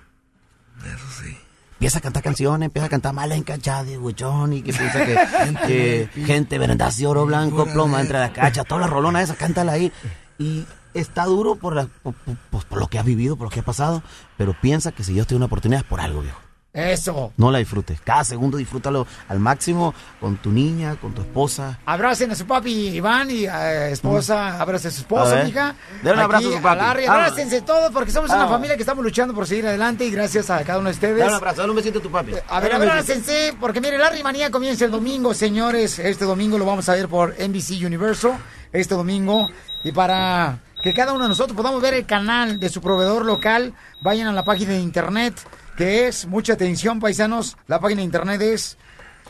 Eso 0.80 1.22
sí. 1.22 1.36
Empieza 1.74 1.98
a 1.98 2.00
cantar 2.00 2.22
canciones, 2.24 2.66
empieza 2.66 2.86
a 2.86 2.88
cantar 2.88 3.12
malas 3.14 3.38
encachadas 3.38 3.86
de 3.86 3.98
huechón 3.98 4.52
y 4.52 4.62
que 4.62 4.72
piensa 4.72 5.04
que 5.06 5.16
gente, 5.26 6.10
gente 6.26 6.58
vendaje, 6.58 7.06
oro 7.06 7.24
blanco, 7.24 7.66
ploma 7.66 8.00
entre 8.00 8.18
las 8.18 8.30
cachas, 8.32 8.66
todas 8.66 8.80
las 8.82 8.90
rolonas 8.90 9.22
esas, 9.24 9.36
cántala 9.36 9.72
ahí. 9.72 9.92
Y 10.40 10.64
está 10.94 11.24
duro 11.24 11.56
por, 11.56 11.74
la- 11.76 11.86
por, 12.02 12.14
por- 12.14 12.64
por 12.64 12.78
lo 12.80 12.86
que 12.88 12.98
has 12.98 13.04
vivido, 13.04 13.36
por 13.36 13.46
lo 13.46 13.50
que 13.50 13.60
ha 13.60 13.64
pasado, 13.64 14.02
pero 14.36 14.54
piensa 14.60 14.92
que 14.92 15.04
si 15.04 15.12
Dios 15.12 15.26
te 15.26 15.34
da 15.34 15.36
una 15.36 15.46
oportunidad 15.46 15.80
es 15.82 15.86
por 15.86 16.00
algo, 16.00 16.20
viejo. 16.22 16.38
Eso. 16.74 17.32
No 17.38 17.50
la 17.50 17.58
disfrutes. 17.58 17.98
Cada 18.02 18.22
segundo 18.24 18.56
disfrútalo 18.58 19.06
al 19.28 19.40
máximo 19.40 19.94
con 20.20 20.36
tu 20.36 20.52
niña, 20.52 20.96
con 20.96 21.12
tu 21.12 21.22
esposa. 21.22 21.78
Abracen 21.86 22.30
a 22.30 22.36
su 22.36 22.46
papi 22.46 22.88
Iván 22.90 23.30
y 23.30 23.46
a 23.46 23.88
esposa, 23.88 24.60
abracen 24.60 24.90
a 24.90 24.92
su 24.92 24.98
A 24.98 25.00
esposo, 25.00 25.30
ver. 25.34 25.46
mija. 25.46 25.74
Denle 26.02 26.12
un 26.12 26.18
abrazo 26.20 26.48
a 26.50 26.52
su 26.52 26.62
papi. 26.62 26.78
Larry, 26.80 27.06
abrácense 27.06 27.62
todos 27.62 27.90
porque 27.90 28.12
somos 28.12 28.30
una 28.30 28.46
familia 28.46 28.76
que 28.76 28.82
estamos 28.82 29.02
luchando 29.02 29.34
por 29.34 29.46
seguir 29.46 29.66
adelante 29.66 30.04
y 30.04 30.10
gracias 30.10 30.50
a 30.50 30.62
cada 30.62 30.78
uno 30.78 30.90
de 30.90 30.94
ustedes. 30.94 31.18
Dale 31.18 31.30
un 31.30 31.36
abrazo, 31.36 31.56
dale 31.62 31.70
un 31.70 31.76
besito 31.76 31.98
a 31.98 32.02
tu 32.02 32.10
papi. 32.12 32.32
A 32.48 32.60
ver, 32.60 32.72
abrácense, 32.74 33.56
porque 33.58 33.80
mire, 33.80 33.98
Larry 33.98 34.22
Manía 34.22 34.50
comienza 34.50 34.84
el 34.84 34.90
domingo, 34.92 35.34
señores. 35.34 35.98
Este 35.98 36.26
domingo 36.26 36.58
lo 36.58 36.66
vamos 36.66 36.88
a 36.88 36.92
ver 36.92 37.08
por 37.08 37.34
NBC 37.40 37.84
Universal. 37.84 38.32
Este 38.72 38.94
domingo. 38.94 39.48
Y 39.82 39.90
para 39.90 40.58
que 40.82 40.94
cada 40.94 41.12
uno 41.12 41.24
de 41.24 41.28
nosotros 41.28 41.56
podamos 41.56 41.82
ver 41.82 41.94
el 41.94 42.06
canal 42.06 42.60
de 42.60 42.68
su 42.68 42.80
proveedor 42.80 43.24
local, 43.24 43.74
vayan 44.00 44.28
a 44.28 44.32
la 44.32 44.44
página 44.44 44.72
de 44.72 44.80
internet, 44.80 45.34
que 45.76 46.06
es, 46.06 46.26
mucha 46.26 46.52
atención, 46.52 47.00
paisanos. 47.00 47.56
La 47.66 47.80
página 47.80 48.00
de 48.00 48.04
internet 48.04 48.40
es 48.42 48.76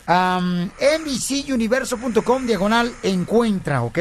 um, 0.07 0.69
NBCuniverso.com 1.01 2.45
diagonal 2.45 2.93
encuentra, 3.03 3.81
¿ok? 3.83 3.97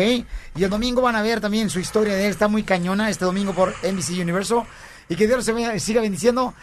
Y 0.57 0.65
el 0.65 0.71
domingo 0.71 1.03
van 1.03 1.17
a 1.17 1.23
ver 1.23 1.41
también 1.41 1.71
su 1.71 1.81
historia 1.81 2.15
de 2.15 2.27
él. 2.27 2.31
Está 2.31 2.49
muy 2.49 2.63
cañona 2.63 3.11
este 3.11 3.25
domingo 3.25 3.55
por 3.55 3.75
NBC 3.83 4.21
Universo. 4.21 4.67
Y 5.09 5.17
que 5.17 5.27
Dios 5.27 5.45
se 5.45 5.81
siga 5.81 6.03
bendiciendo. 6.03 6.55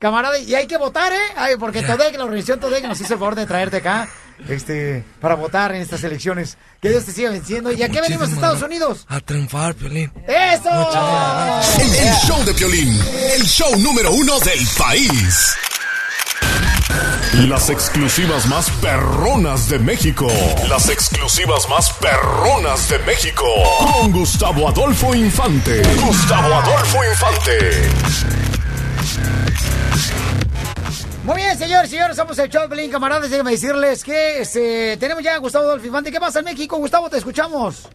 Camarada, 0.00 0.38
y 0.38 0.54
hay 0.54 0.66
que 0.66 0.76
votar, 0.76 1.12
¿eh? 1.12 1.32
Ay, 1.36 1.54
porque 1.58 1.80
Todec, 1.80 2.16
la 2.16 2.24
organización 2.24 2.60
Todec 2.60 2.84
nos 2.84 3.00
hizo 3.00 3.14
el 3.14 3.18
favor 3.18 3.36
de 3.36 3.46
traerte 3.46 3.78
acá 3.78 4.08
este, 4.48 5.04
para 5.20 5.34
votar 5.34 5.74
en 5.74 5.82
estas 5.82 6.02
elecciones. 6.04 6.56
Que 6.80 6.90
Dios 6.90 7.04
te 7.04 7.12
siga 7.12 7.30
venciendo. 7.30 7.72
¿Y 7.72 7.82
a 7.82 7.88
qué 7.88 8.00
venimos 8.00 8.28
a 8.30 8.32
Estados 8.32 8.62
Unidos? 8.62 9.06
A 9.08 9.20
triunfar, 9.20 9.74
Piolín. 9.74 10.12
¡Eso! 10.26 10.90
El, 11.80 11.94
el 11.94 12.14
show 12.26 12.44
de 12.44 12.54
Piolín, 12.54 13.00
el 13.34 13.44
show 13.44 13.78
número 13.78 14.12
uno 14.12 14.38
del 14.40 14.66
país. 14.78 15.56
Las 17.48 17.68
exclusivas 17.68 18.46
más 18.46 18.70
perronas 18.80 19.68
de 19.68 19.78
México. 19.80 20.28
Las 20.68 20.88
exclusivas 20.88 21.68
más 21.68 21.92
perronas 21.94 22.88
de 22.88 22.98
México. 23.00 23.44
Con 23.80 24.12
Gustavo 24.12 24.68
Adolfo 24.68 25.14
Infante. 25.14 25.82
Gustavo 26.00 26.54
Adolfo 26.54 27.00
Infante. 27.04 27.88
Muy 31.24 31.36
bien, 31.36 31.56
señores, 31.56 31.88
señores, 31.88 32.16
somos 32.16 32.38
el 32.38 32.50
show 32.50 32.68
Pelín, 32.68 32.90
camaradas. 32.90 33.30
Déjenme 33.30 33.52
decirles 33.52 34.04
que 34.04 34.40
este, 34.40 34.98
tenemos 34.98 35.22
ya 35.24 35.36
a 35.36 35.38
Gustavo 35.38 35.64
Adolfo 35.64 35.86
Infante. 35.86 36.12
¿Qué 36.12 36.20
pasa 36.20 36.40
en 36.40 36.44
México? 36.44 36.76
Gustavo, 36.76 37.08
te 37.08 37.16
escuchamos. 37.16 37.88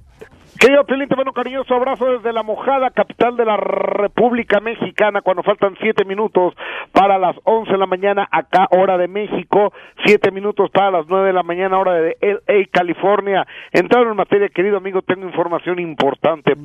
Querido 0.60 0.84
Piolín, 0.84 1.08
te 1.08 1.16
mando 1.16 1.30
un 1.30 1.36
cariñoso 1.36 1.74
abrazo 1.76 2.06
desde 2.18 2.34
la 2.34 2.42
mojada 2.42 2.90
capital 2.90 3.38
de 3.38 3.46
la 3.46 3.56
República 3.56 4.60
Mexicana 4.60 5.22
cuando 5.22 5.44
faltan 5.44 5.78
siete 5.80 6.04
minutos 6.06 6.54
para 6.92 7.18
las 7.18 7.36
once 7.46 7.72
de 7.72 7.78
la 7.78 7.86
mañana 7.86 8.28
acá 8.30 8.68
hora 8.72 8.98
de 8.98 9.08
México, 9.08 9.72
siete 10.06 10.32
minutos 10.32 10.70
para 10.72 10.92
las 10.92 11.06
nueve 11.08 11.28
de 11.28 11.34
la 11.34 11.44
mañana 11.44 11.78
hora 11.78 11.94
de 11.94 12.18
LA, 12.20 12.66
California. 12.74 13.48
Entrando 13.72 14.10
en 14.10 14.18
materia, 14.18 14.50
querido 14.50 14.78
amigo, 14.78 15.02
tengo 15.04 15.28
información 15.28 15.80
importante. 15.80 16.56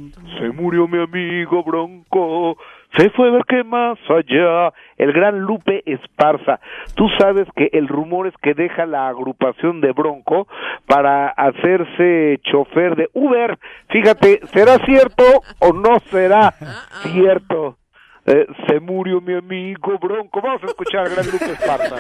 Se 0.40 0.48
murió 0.48 0.88
mi 0.88 1.00
amigo 1.00 1.62
Bronco. 1.62 2.56
Se 2.96 3.10
fue 3.10 3.28
a 3.28 3.32
ver 3.32 3.44
qué 3.48 3.64
más 3.64 3.98
allá. 4.08 4.72
El 4.96 5.12
gran 5.12 5.40
Lupe 5.40 5.82
Esparza. 5.86 6.60
Tú 6.94 7.08
sabes 7.18 7.48
que 7.56 7.70
el 7.72 7.88
rumor 7.88 8.26
es 8.26 8.34
que 8.42 8.54
deja 8.54 8.86
la 8.86 9.08
agrupación 9.08 9.80
de 9.80 9.92
Bronco 9.92 10.46
para 10.86 11.28
hacerse 11.28 12.40
chofer 12.44 12.94
de 12.96 13.08
Uber. 13.12 13.58
Fíjate, 13.88 14.40
¿será 14.52 14.78
cierto 14.84 15.24
o 15.58 15.72
no 15.72 15.98
será 16.10 16.54
cierto? 17.02 17.78
Eh, 18.26 18.46
se 18.66 18.80
murió 18.80 19.20
mi 19.20 19.34
amigo 19.34 19.98
Bronco. 19.98 20.40
Vamos 20.40 20.62
a 20.62 20.66
escuchar 20.66 21.00
al 21.00 21.10
gran 21.10 21.26
Lupe 21.26 21.52
Esparza. 21.52 21.96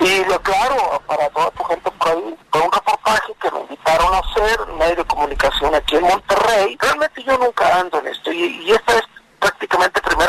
Y 0.00 0.30
lo 0.30 0.38
claro, 0.40 1.02
para 1.06 1.28
toda 1.30 1.50
tu 1.50 1.64
gente 1.64 1.90
por 1.98 2.08
ahí, 2.08 2.36
fue 2.52 2.60
un 2.60 2.70
reportaje 2.70 3.32
que 3.42 3.50
me 3.50 3.60
invitaron 3.62 4.14
a 4.14 4.18
hacer, 4.18 4.74
medio 4.78 4.96
de 4.96 5.04
comunicación 5.04 5.74
aquí 5.74 5.96
en 5.96 6.02
Monterrey. 6.02 6.76
Realmente 6.78 7.22
yo 7.24 7.38
nunca 7.38 7.80
ando 7.80 7.98
en 8.00 8.06
esto 8.08 8.30
y, 8.30 8.62
y 8.62 8.70
esta 8.70 8.98
es 8.98 9.13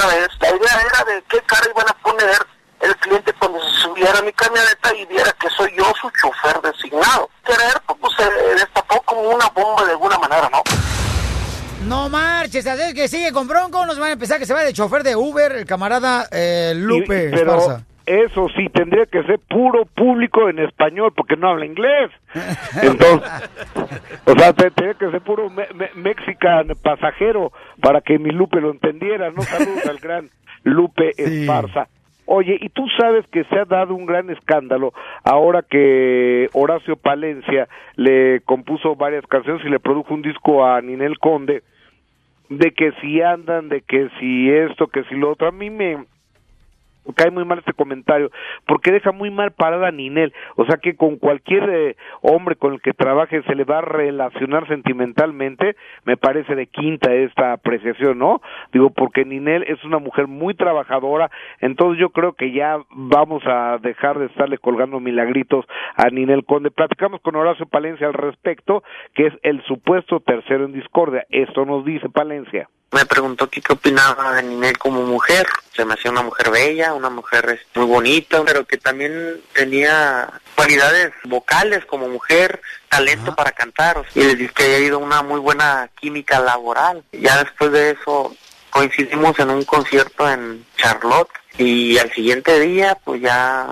vez. 0.07 0.27
La 0.40 0.49
idea 0.49 0.82
era 0.82 1.14
de 1.14 1.23
qué 1.30 1.41
cara 1.45 1.64
iban 1.73 1.88
a 1.90 1.94
poner 2.02 2.45
el 2.82 2.95
cliente 2.98 3.34
cuando 3.40 3.60
se 3.64 3.82
subiera 3.82 4.19
a 4.19 4.22
mi 4.22 4.32
camioneta 4.34 4.94
y 4.95 5.06
viera 5.06 5.32
que 5.40 5.49
soy 5.49 5.73
yo 5.77 5.86
su 5.99 6.10
chofer 6.22 6.61
designado. 6.61 7.30
Querer, 7.45 7.82
pues 7.99 8.14
se 8.18 8.53
destapó 8.56 9.02
como 9.03 9.22
una 9.22 9.48
bomba 9.49 9.84
de 9.86 9.91
alguna 9.91 10.18
manera, 10.19 10.49
¿no? 10.52 10.61
No 11.88 12.10
marches, 12.10 12.65
a 12.68 12.76
ver 12.76 12.94
que 12.95 13.07
sigue 13.07 13.32
con 13.32 13.48
Bronco, 13.48 13.86
nos 13.86 13.99
van 13.99 14.10
a 14.10 14.14
empezar 14.14 14.40
que 14.40 14.45
se 14.48 14.53
va 14.56 14.64
de 14.64 14.73
chofer 14.73 15.03
de 15.03 15.15
Uber, 15.15 15.52
el 15.52 15.65
camarada 15.65 16.27
eh, 16.32 16.73
Lupe 16.76 17.27
Y- 17.27 17.32
pero 17.32 17.60
Esparza. 17.60 17.86
Eso 18.06 18.48
sí, 18.56 18.69
tendría 18.69 19.06
que 19.06 19.23
ser 19.23 19.40
puro 19.40 19.86
público 19.86 20.49
en 20.49 20.60
español 20.60 21.11
porque 21.15 21.36
no 21.38 21.49
habla 21.49 21.65
inglés. 21.65 22.11
Entonces, 22.82 23.30
o 24.26 24.32
sea, 24.38 24.53
te- 24.53 24.72
tendría 24.72 24.94
que 24.95 25.11
ser 25.11 25.22
puro 25.22 25.49
me- 25.49 25.68
me- 25.76 25.90
mexican 25.95 26.68
pasajero 26.82 27.52
para 27.82 28.02
que 28.02 28.19
mi 28.19 28.32
Lupe 28.32 28.61
lo 28.61 28.72
entendiera. 28.72 29.32
No 29.32 29.41
saludos 29.41 29.86
al 29.88 29.98
gran 29.98 30.30
Lupe 30.64 31.11
Esparza. 31.18 31.88
Oye, 32.27 32.57
y 32.60 32.69
tú 32.69 32.88
sabes 32.99 33.23
que 33.27 33.44
se 33.44 33.60
ha 33.60 33.65
dado 33.65 33.94
un 33.94 34.07
gran 34.07 34.32
escándalo 34.32 34.94
ahora 35.23 35.61
que 35.61 36.49
Horacio 36.53 36.95
Palencia 36.95 37.68
le 37.98 38.41
compuso 38.45 38.95
varias 38.95 39.26
canciones 39.27 39.64
y 39.64 39.69
le 39.69 39.80
produjo 39.80 40.14
un 40.14 40.23
disco 40.23 40.65
a 40.65 40.82
Ninel 40.82 41.19
Conde 41.19 41.61
de 42.49 42.72
que 42.72 42.94
si 43.02 43.22
andan, 43.22 43.69
de 43.69 43.82
que 43.82 44.10
si 44.19 44.49
esto, 44.49 44.88
que 44.88 45.03
si 45.03 45.15
lo 45.15 45.32
otro. 45.34 45.48
A 45.48 45.52
mí 45.52 45.69
me 45.69 45.98
cae 47.14 47.32
muy 47.32 47.45
mal 47.45 47.60
este 47.60 47.73
comentario 47.73 48.32
porque 48.65 48.91
deja 48.91 49.11
muy 49.11 49.30
mal 49.32 49.52
parada 49.52 49.88
a 49.88 49.91
Ninel. 49.91 50.34
O 50.56 50.65
sea 50.65 50.77
que 50.77 50.95
con 50.95 51.18
cualquier 51.18 51.69
eh, 51.69 51.95
hombre 52.22 52.56
con 52.56 52.73
el 52.73 52.82
que 52.82 52.94
trabaje 52.94 53.41
se 53.44 53.56
le 53.56 53.64
va 53.64 53.80
a 53.80 53.82
relacionar 53.82 54.68
sentimentalmente, 54.68 55.76
me 56.06 56.18
parece 56.18 56.56
de 56.56 56.68
quinta 56.68 57.14
esta 57.14 57.53
apreciación, 57.53 58.18
¿no? 58.18 58.41
Digo, 58.72 58.90
porque 58.90 59.26
Ninel 59.26 59.64
es 59.64 59.84
una 59.84 59.99
mujer 59.99 60.27
muy 60.27 60.53
trabajadora, 60.53 61.30
entonces 61.60 61.99
yo 61.99 62.10
creo 62.10 62.34
que 62.34 62.52
ya 62.52 62.77
vamos 62.91 63.44
a 63.45 63.77
dejar 63.82 64.19
de 64.19 64.27
estarle 64.27 64.57
colgando 64.57 64.99
milagritos 64.99 65.65
a 65.95 66.10
Ninel 66.10 66.45
Conde. 66.45 66.72
Platicamos 66.72 67.22
con 67.22 67.36
Horacio 67.36 67.65
Palencia 67.65 68.07
al 68.07 68.14
respecto, 68.14 68.84
que 69.14 69.27
es 69.27 69.34
el 69.44 69.61
supuesto 69.64 70.19
tercero 70.19 70.65
en 70.65 70.73
discordia. 70.73 71.26
Esto 71.30 71.65
nos 71.65 71.86
dice 71.86 72.10
Palencia. 72.10 72.69
Me 72.91 73.06
preguntó 73.06 73.49
que 73.49 73.62
qué 73.62 73.74
opinaba 73.74 74.34
de 74.34 74.44
Ninel 74.44 74.78
como 74.78 75.02
mujer. 75.03 75.48
Se 75.76 75.84
me 75.84 75.95
hacía 75.95 76.12
una 76.12 76.22
mujer 76.22 76.49
bella, 76.49 76.94
una 76.94 77.10
mujer 77.10 77.49
este, 77.49 77.80
muy 77.80 77.88
bonita, 77.88 78.44
pero 78.45 78.66
que 78.66 78.78
también 78.78 79.41
tenía 79.53 80.30
cualidades 80.56 81.12
vocales 81.26 81.84
como 81.86 82.07
mujer, 82.07 82.62
talento 82.88 83.36
para 83.36 83.52
cantar. 83.52 84.06
Y 84.16 84.22
les 84.22 84.38
dije 84.38 84.53
que 84.53 84.64
había 84.64 84.80
ido 84.80 84.99
una 84.99 85.22
muy 85.24 85.40
buena 85.40 85.90
química 85.99 86.40
laboral. 86.40 87.03
Ya 87.12 87.44
después 87.44 87.72
de 87.72 87.91
eso 87.91 88.36
coincidimos 88.70 89.38
en 89.40 89.49
un 89.49 89.66
concierto 89.66 90.30
en 90.30 90.66
Charlotte 90.78 91.30
y 91.57 91.98
al 91.98 92.11
siguiente 92.14 92.60
día 92.60 92.98
pues 93.03 93.22
ya 93.22 93.65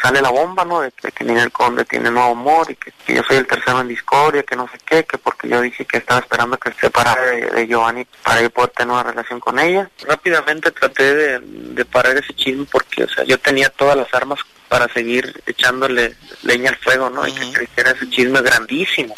sale 0.00 0.22
la 0.22 0.30
bomba, 0.30 0.64
¿no? 0.64 0.80
De 0.80 0.90
que, 0.92 1.24
Ninel 1.24 1.52
Conde 1.52 1.84
tiene 1.84 2.10
nuevo 2.10 2.30
amor 2.32 2.70
y 2.70 2.74
que, 2.76 2.92
que 3.06 3.14
yo 3.16 3.22
soy 3.22 3.36
el 3.36 3.46
tercero 3.46 3.80
en 3.80 3.88
discordia, 3.88 4.42
que 4.42 4.56
no 4.56 4.66
sé 4.68 4.78
qué, 4.86 5.04
que 5.04 5.18
porque 5.18 5.48
yo 5.48 5.60
dije 5.60 5.84
que 5.84 5.98
estaba 5.98 6.20
esperando 6.20 6.56
que 6.56 6.72
se 6.72 6.80
separara 6.80 7.20
de, 7.26 7.50
de 7.50 7.66
Giovanni 7.66 8.06
para 8.24 8.40
yo 8.42 8.50
poder 8.50 8.70
tener 8.70 8.92
una 8.94 9.02
relación 9.02 9.40
con 9.40 9.58
ella. 9.58 9.90
Rápidamente 10.06 10.70
traté 10.70 11.14
de, 11.14 11.38
de 11.40 11.84
parar 11.84 12.16
ese 12.16 12.32
chisme 12.34 12.66
porque, 12.70 13.04
o 13.04 13.08
sea, 13.08 13.24
yo 13.24 13.38
tenía 13.38 13.68
todas 13.68 13.96
las 13.96 14.12
armas 14.14 14.40
para 14.68 14.88
seguir 14.92 15.42
echándole 15.46 16.16
leña 16.44 16.70
al 16.70 16.76
fuego, 16.76 17.10
¿no? 17.10 17.26
Y 17.28 17.32
que 17.32 17.52
creciera 17.52 17.90
ese 17.90 18.08
chisme 18.08 18.40
grandísimo. 18.40 19.14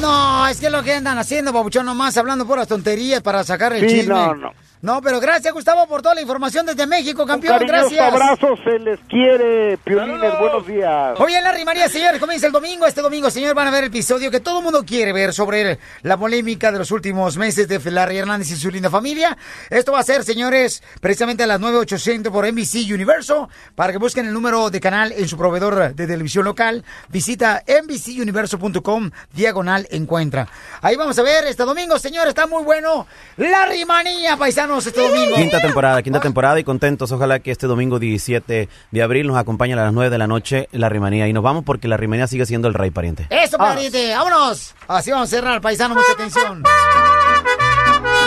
No, 0.00 0.46
es 0.48 0.58
que 0.58 0.70
lo 0.70 0.82
que 0.82 0.94
andan 0.94 1.18
haciendo, 1.18 1.52
babuchón, 1.52 1.84
nomás 1.84 2.16
hablando 2.16 2.46
puras 2.46 2.66
tonterías 2.66 3.20
para 3.20 3.44
sacar 3.44 3.74
el 3.74 3.86
Sí, 3.88 3.96
chisme. 3.96 4.14
no, 4.14 4.34
no. 4.34 4.54
No, 4.82 5.00
pero 5.00 5.20
gracias, 5.20 5.54
Gustavo, 5.54 5.86
por 5.86 6.02
toda 6.02 6.16
la 6.16 6.22
información 6.22 6.66
desde 6.66 6.88
México, 6.88 7.24
campeón. 7.24 7.56
Cariñoso 7.56 7.88
Gracias. 7.88 8.12
abrazo, 8.12 8.56
se 8.64 8.80
les 8.80 8.98
quiere, 9.08 9.78
Piolines, 9.78 10.36
buenos 10.40 10.66
días. 10.66 11.20
Oye, 11.20 11.40
Larry 11.40 11.64
María, 11.64 11.88
señores, 11.88 12.18
comienza 12.18 12.48
el 12.48 12.52
domingo. 12.52 12.84
Este 12.84 13.00
domingo, 13.00 13.30
señor, 13.30 13.54
van 13.54 13.68
a 13.68 13.70
ver 13.70 13.84
el 13.84 13.90
episodio 13.90 14.28
que 14.32 14.40
todo 14.40 14.58
el 14.58 14.64
mundo 14.64 14.82
quiere 14.84 15.12
ver 15.12 15.32
sobre 15.32 15.78
la 16.02 16.16
polémica 16.16 16.72
de 16.72 16.78
los 16.78 16.90
últimos 16.90 17.36
meses 17.36 17.68
de 17.68 17.78
Larry 17.92 18.18
Hernández 18.18 18.50
y 18.50 18.56
su 18.56 18.72
linda 18.72 18.90
familia. 18.90 19.38
Esto 19.70 19.92
va 19.92 20.00
a 20.00 20.02
ser, 20.02 20.24
señores, 20.24 20.82
precisamente 21.00 21.44
a 21.44 21.46
las 21.46 21.60
9.800 21.60 22.32
por 22.32 22.44
NBC 22.52 22.92
Universo. 22.92 23.48
Para 23.76 23.92
que 23.92 23.98
busquen 23.98 24.26
el 24.26 24.32
número 24.32 24.68
de 24.68 24.80
canal 24.80 25.12
en 25.12 25.28
su 25.28 25.38
proveedor 25.38 25.94
de 25.94 26.06
televisión 26.08 26.44
local, 26.44 26.84
visita 27.08 27.62
NBCuniverso.com, 27.68 29.12
diagonal 29.32 29.86
encuentra. 29.92 30.48
Ahí 30.80 30.96
vamos 30.96 31.16
a 31.20 31.22
ver 31.22 31.44
este 31.44 31.62
domingo, 31.62 32.00
señores, 32.00 32.30
está 32.30 32.48
muy 32.48 32.64
bueno. 32.64 33.06
Larry 33.36 33.84
Manía, 33.84 34.36
paisanos, 34.72 34.86
este 34.86 35.00
domingo. 35.00 35.36
Quinta 35.36 35.60
temporada, 35.60 36.02
quinta 36.02 36.20
temporada 36.20 36.58
y 36.60 36.64
contentos. 36.64 37.12
Ojalá 37.12 37.40
que 37.40 37.50
este 37.50 37.66
domingo 37.66 37.98
17 37.98 38.68
de 38.90 39.02
abril 39.02 39.26
nos 39.26 39.36
acompañe 39.36 39.74
a 39.74 39.76
las 39.76 39.92
9 39.92 40.10
de 40.10 40.18
la 40.18 40.26
noche 40.26 40.68
la 40.72 40.88
rimanía. 40.88 41.28
Y 41.28 41.32
nos 41.32 41.42
vamos 41.42 41.64
porque 41.64 41.88
la 41.88 41.96
rimanía 41.96 42.26
sigue 42.26 42.46
siendo 42.46 42.68
el 42.68 42.74
rey 42.74 42.90
pariente. 42.90 43.26
Eso, 43.30 43.58
pariente, 43.58 44.14
vámonos. 44.14 44.74
Así 44.88 45.10
vamos 45.10 45.28
a 45.28 45.36
cerrar, 45.36 45.60
paisano, 45.60 45.94
mucha 45.94 46.12
atención. 46.12 46.62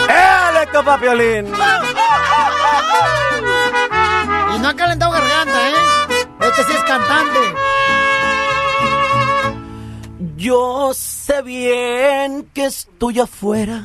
¡Éale, 0.08 0.66
copa 0.72 0.98
Piolín! 0.98 1.46
Y 4.54 4.58
no 4.58 4.68
ha 4.68 4.74
calentado 4.74 5.12
garganta, 5.12 5.68
¿eh? 5.68 5.74
Este 6.40 6.64
sí 6.64 6.72
es 6.72 6.84
cantante. 6.84 7.38
Yo 10.36 10.92
sé 10.94 11.42
bien 11.42 12.48
que 12.54 12.66
estoy 12.66 13.20
afuera, 13.20 13.84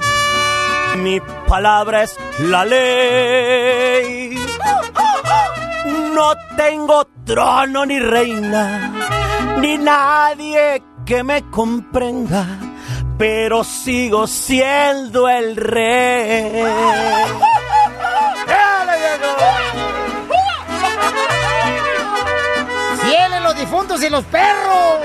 Mi 0.97 1.19
palabra 1.47 2.03
es 2.03 2.17
la 2.39 2.65
ley. 2.65 4.35
No 6.13 6.33
tengo 6.55 7.05
trono 7.25 7.85
ni 7.85 7.99
reina, 7.99 8.91
ni 9.59 9.77
nadie 9.77 10.83
que 11.05 11.23
me 11.23 11.49
comprenda, 11.49 12.45
pero 13.17 13.63
sigo 13.63 14.27
siendo 14.27 15.27
el 15.29 15.55
rey. 15.55 16.63
¡Cielen 23.01 23.43
los 23.43 23.55
difuntos 23.55 24.03
y 24.03 24.09
los 24.09 24.23
perros! 24.25 24.99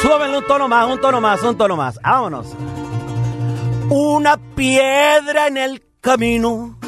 Súbele 0.00 0.38
un 0.38 0.46
tono 0.46 0.68
más, 0.68 0.86
un 0.86 1.00
tono 1.00 1.20
más, 1.20 1.42
un 1.42 1.58
tono 1.58 1.76
más. 1.76 1.98
Vámonos. 2.02 2.46
Una 3.90 4.36
piedra 4.54 5.46
en 5.46 5.56
el 5.56 5.82
camino 6.00 6.78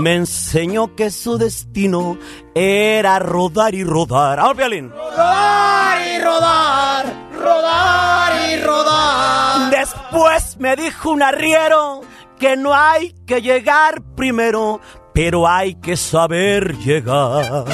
me 0.00 0.14
enseñó 0.14 0.94
que 0.94 1.10
su 1.10 1.36
destino 1.36 2.16
era 2.54 3.18
rodar 3.18 3.74
y 3.74 3.82
rodar. 3.82 4.38
¡Ahora, 4.38 4.54
Piolín! 4.54 4.90
Rodar 4.90 5.98
y 6.06 6.18
rodar, 6.20 7.06
rodar 7.32 8.50
y 8.50 8.56
rodar. 8.62 9.70
Después 9.70 10.56
me 10.58 10.76
dijo 10.76 11.10
un 11.10 11.22
arriero 11.22 12.02
que 12.38 12.56
no 12.56 12.72
hay 12.72 13.14
que 13.26 13.42
llegar 13.42 14.00
primero, 14.14 14.80
pero 15.12 15.48
hay 15.48 15.74
que 15.74 15.96
saber 15.96 16.78
llegar. 16.78 17.64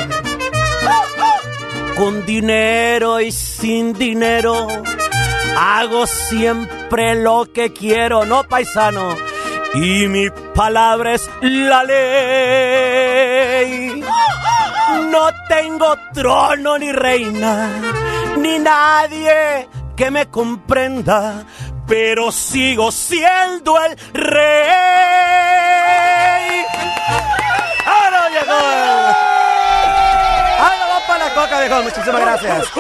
Con 1.97 2.25
dinero 2.25 3.21
y 3.21 3.31
sin 3.31 3.93
dinero, 3.93 4.67
hago 5.57 6.07
siempre 6.07 7.15
lo 7.17 7.47
que 7.53 7.73
quiero, 7.73 8.25
no 8.25 8.45
paisano. 8.45 9.17
Y 9.75 10.07
mi 10.09 10.31
palabra 10.55 11.15
es 11.15 11.29
la 11.41 11.83
ley. 11.85 12.85
No 15.11 15.29
tengo 15.49 15.97
trono 16.13 16.79
ni 16.79 16.93
reina, 16.93 17.71
ni 18.37 18.59
nadie 18.59 19.69
que 19.97 20.11
me 20.11 20.29
comprenda, 20.29 21.45
pero 21.87 22.31
sigo 22.33 22.91
siendo 22.93 23.77
el 23.85 23.97
rey. 24.13 24.35
¡Ahora 27.87 28.29
llegó! 28.31 28.61
¡Ahí 30.61 30.79
va 30.91 31.01
para 31.07 31.24
la 31.24 31.24
coca, 31.35 31.61
viejo! 31.61 31.83
Muchísimas 31.83 32.21
gracias. 32.21 32.65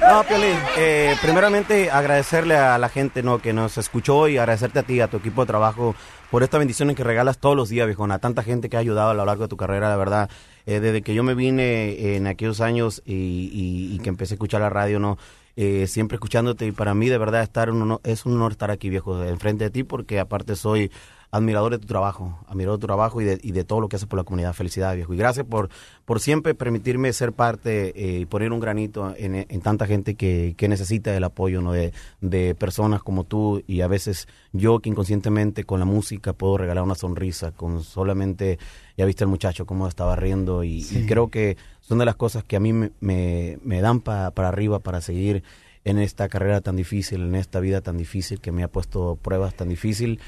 No, 0.00 0.24
Piolín, 0.24 0.56
eh, 0.78 1.14
primeramente 1.20 1.90
agradecerle 1.90 2.56
a 2.56 2.78
la 2.78 2.88
gente 2.88 3.22
¿no? 3.22 3.38
que 3.38 3.52
nos 3.52 3.76
escuchó 3.76 4.28
y 4.28 4.38
agradecerte 4.38 4.78
a 4.78 4.82
ti, 4.82 5.00
a 5.00 5.08
tu 5.08 5.18
equipo 5.18 5.42
de 5.42 5.46
trabajo, 5.48 5.94
por 6.30 6.42
esta 6.42 6.56
bendición 6.58 6.94
que 6.94 7.04
regalas 7.04 7.38
todos 7.38 7.54
los 7.54 7.68
días, 7.68 7.86
viejona. 7.86 8.14
A 8.14 8.18
tanta 8.18 8.42
gente 8.42 8.68
que 8.70 8.76
ha 8.76 8.80
ayudado 8.80 9.10
a 9.10 9.14
lo 9.14 9.24
largo 9.26 9.42
de 9.44 9.48
tu 9.48 9.56
carrera, 9.58 9.88
la 9.90 9.96
verdad. 9.96 10.30
Eh, 10.66 10.80
desde 10.80 11.02
que 11.02 11.14
yo 11.14 11.22
me 11.22 11.34
vine 11.34 12.16
en 12.16 12.26
aquellos 12.26 12.60
años 12.62 13.02
y, 13.04 13.12
y- 13.14 13.94
y 13.94 13.98
que 13.98 14.08
empecé 14.08 14.34
a 14.34 14.36
escuchar 14.36 14.62
la 14.62 14.70
radio, 14.70 14.98
¿no? 14.98 15.18
Eh, 15.56 15.86
siempre 15.86 16.16
escuchándote 16.16 16.64
y 16.66 16.72
para 16.72 16.94
mí 16.94 17.08
de 17.10 17.18
verdad 17.18 17.42
estar 17.42 17.70
un 17.70 17.82
honor- 17.82 18.00
es 18.04 18.24
un 18.24 18.34
honor 18.36 18.52
estar 18.52 18.70
aquí, 18.70 18.88
viejo, 18.88 19.22
enfrente 19.24 19.64
de 19.64 19.70
ti 19.70 19.84
porque 19.84 20.18
aparte 20.18 20.56
soy 20.56 20.90
admirador 21.32 21.70
de 21.70 21.78
tu 21.78 21.86
trabajo, 21.86 22.38
admirador 22.48 22.78
de 22.78 22.80
tu 22.80 22.86
trabajo 22.88 23.20
y 23.20 23.24
de, 23.24 23.38
y 23.42 23.52
de 23.52 23.62
todo 23.64 23.80
lo 23.80 23.88
que 23.88 23.96
haces 23.96 24.08
por 24.08 24.18
la 24.18 24.24
comunidad. 24.24 24.52
Felicidades, 24.52 24.96
viejo. 24.96 25.14
Y 25.14 25.16
gracias 25.16 25.46
por, 25.46 25.68
por 26.04 26.18
siempre 26.18 26.54
permitirme 26.54 27.12
ser 27.12 27.32
parte 27.32 27.92
eh, 27.94 28.20
y 28.20 28.26
poner 28.26 28.52
un 28.52 28.58
granito 28.58 29.14
en, 29.16 29.46
en 29.48 29.60
tanta 29.60 29.86
gente 29.86 30.16
que, 30.16 30.54
que 30.56 30.66
necesita 30.68 31.16
el 31.16 31.22
apoyo 31.22 31.62
¿no? 31.62 31.72
de, 31.72 31.92
de 32.20 32.54
personas 32.56 33.02
como 33.02 33.24
tú 33.24 33.62
y 33.68 33.82
a 33.82 33.86
veces 33.86 34.26
yo 34.52 34.80
que 34.80 34.88
inconscientemente 34.88 35.64
con 35.64 35.78
la 35.78 35.86
música 35.86 36.32
puedo 36.32 36.58
regalar 36.58 36.82
una 36.82 36.96
sonrisa, 36.96 37.52
con 37.52 37.84
solamente, 37.84 38.58
ya 38.96 39.04
viste 39.04 39.22
el 39.22 39.30
muchacho 39.30 39.66
cómo 39.66 39.86
estaba 39.86 40.16
riendo 40.16 40.64
y, 40.64 40.84
y 40.90 41.06
creo 41.06 41.28
que 41.30 41.56
son 41.80 41.98
de 41.98 42.06
las 42.06 42.16
cosas 42.16 42.42
que 42.42 42.56
a 42.56 42.60
mí 42.60 42.72
me, 42.72 42.90
me, 43.00 43.58
me 43.62 43.80
dan 43.80 44.00
pa- 44.00 44.32
para 44.32 44.48
arriba 44.48 44.80
para 44.80 45.00
seguir 45.00 45.44
en 45.84 45.98
esta 45.98 46.28
carrera 46.28 46.60
tan 46.60 46.76
difícil, 46.76 47.22
en 47.22 47.34
esta 47.36 47.58
vida 47.60 47.80
tan 47.80 47.96
difícil 47.96 48.40
que 48.40 48.52
me 48.52 48.62
ha 48.62 48.68
puesto 48.68 49.16
pruebas 49.22 49.54
tan 49.54 49.68
difícil. 49.68 50.20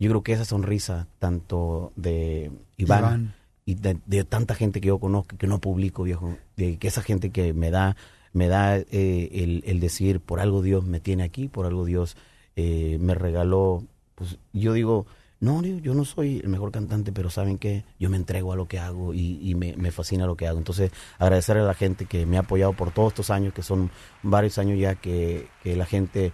Yo 0.00 0.10
creo 0.10 0.22
que 0.22 0.32
esa 0.32 0.44
sonrisa 0.44 1.06
tanto 1.18 1.92
de 1.94 2.50
Iván, 2.76 2.98
Iván. 2.98 3.34
y 3.64 3.74
de, 3.74 3.98
de 4.06 4.24
tanta 4.24 4.54
gente 4.56 4.80
que 4.80 4.88
yo 4.88 4.98
conozco 4.98 5.36
que 5.36 5.46
no 5.46 5.60
publico, 5.60 6.02
viejo, 6.02 6.36
de 6.56 6.78
que 6.78 6.88
esa 6.88 7.02
gente 7.02 7.30
que 7.30 7.52
me 7.52 7.70
da 7.70 7.96
me 8.32 8.48
da 8.48 8.76
eh, 8.78 9.28
el, 9.32 9.62
el 9.66 9.80
decir 9.80 10.20
por 10.20 10.40
algo 10.40 10.62
Dios 10.62 10.84
me 10.84 11.00
tiene 11.00 11.22
aquí, 11.22 11.48
por 11.48 11.66
algo 11.66 11.84
Dios 11.84 12.16
eh, 12.56 12.98
me 13.00 13.14
regaló, 13.14 13.84
pues 14.14 14.38
yo 14.52 14.72
digo, 14.72 15.06
no, 15.40 15.62
yo 15.62 15.94
no 15.94 16.04
soy 16.04 16.40
el 16.44 16.48
mejor 16.48 16.70
cantante, 16.70 17.12
pero 17.12 17.30
saben 17.30 17.56
que 17.56 17.84
yo 17.98 18.10
me 18.10 18.18
entrego 18.18 18.52
a 18.52 18.56
lo 18.56 18.68
que 18.68 18.78
hago 18.78 19.14
y, 19.14 19.38
y 19.42 19.54
me, 19.54 19.74
me 19.76 19.90
fascina 19.90 20.26
lo 20.26 20.36
que 20.36 20.46
hago. 20.46 20.58
Entonces, 20.58 20.92
agradecer 21.18 21.56
a 21.56 21.62
la 21.62 21.72
gente 21.72 22.04
que 22.04 22.26
me 22.26 22.36
ha 22.36 22.40
apoyado 22.40 22.74
por 22.74 22.90
todos 22.92 23.08
estos 23.08 23.30
años, 23.30 23.54
que 23.54 23.62
son 23.62 23.90
varios 24.22 24.58
años 24.58 24.78
ya 24.78 24.96
que, 24.96 25.48
que 25.62 25.76
la 25.76 25.86
gente, 25.86 26.32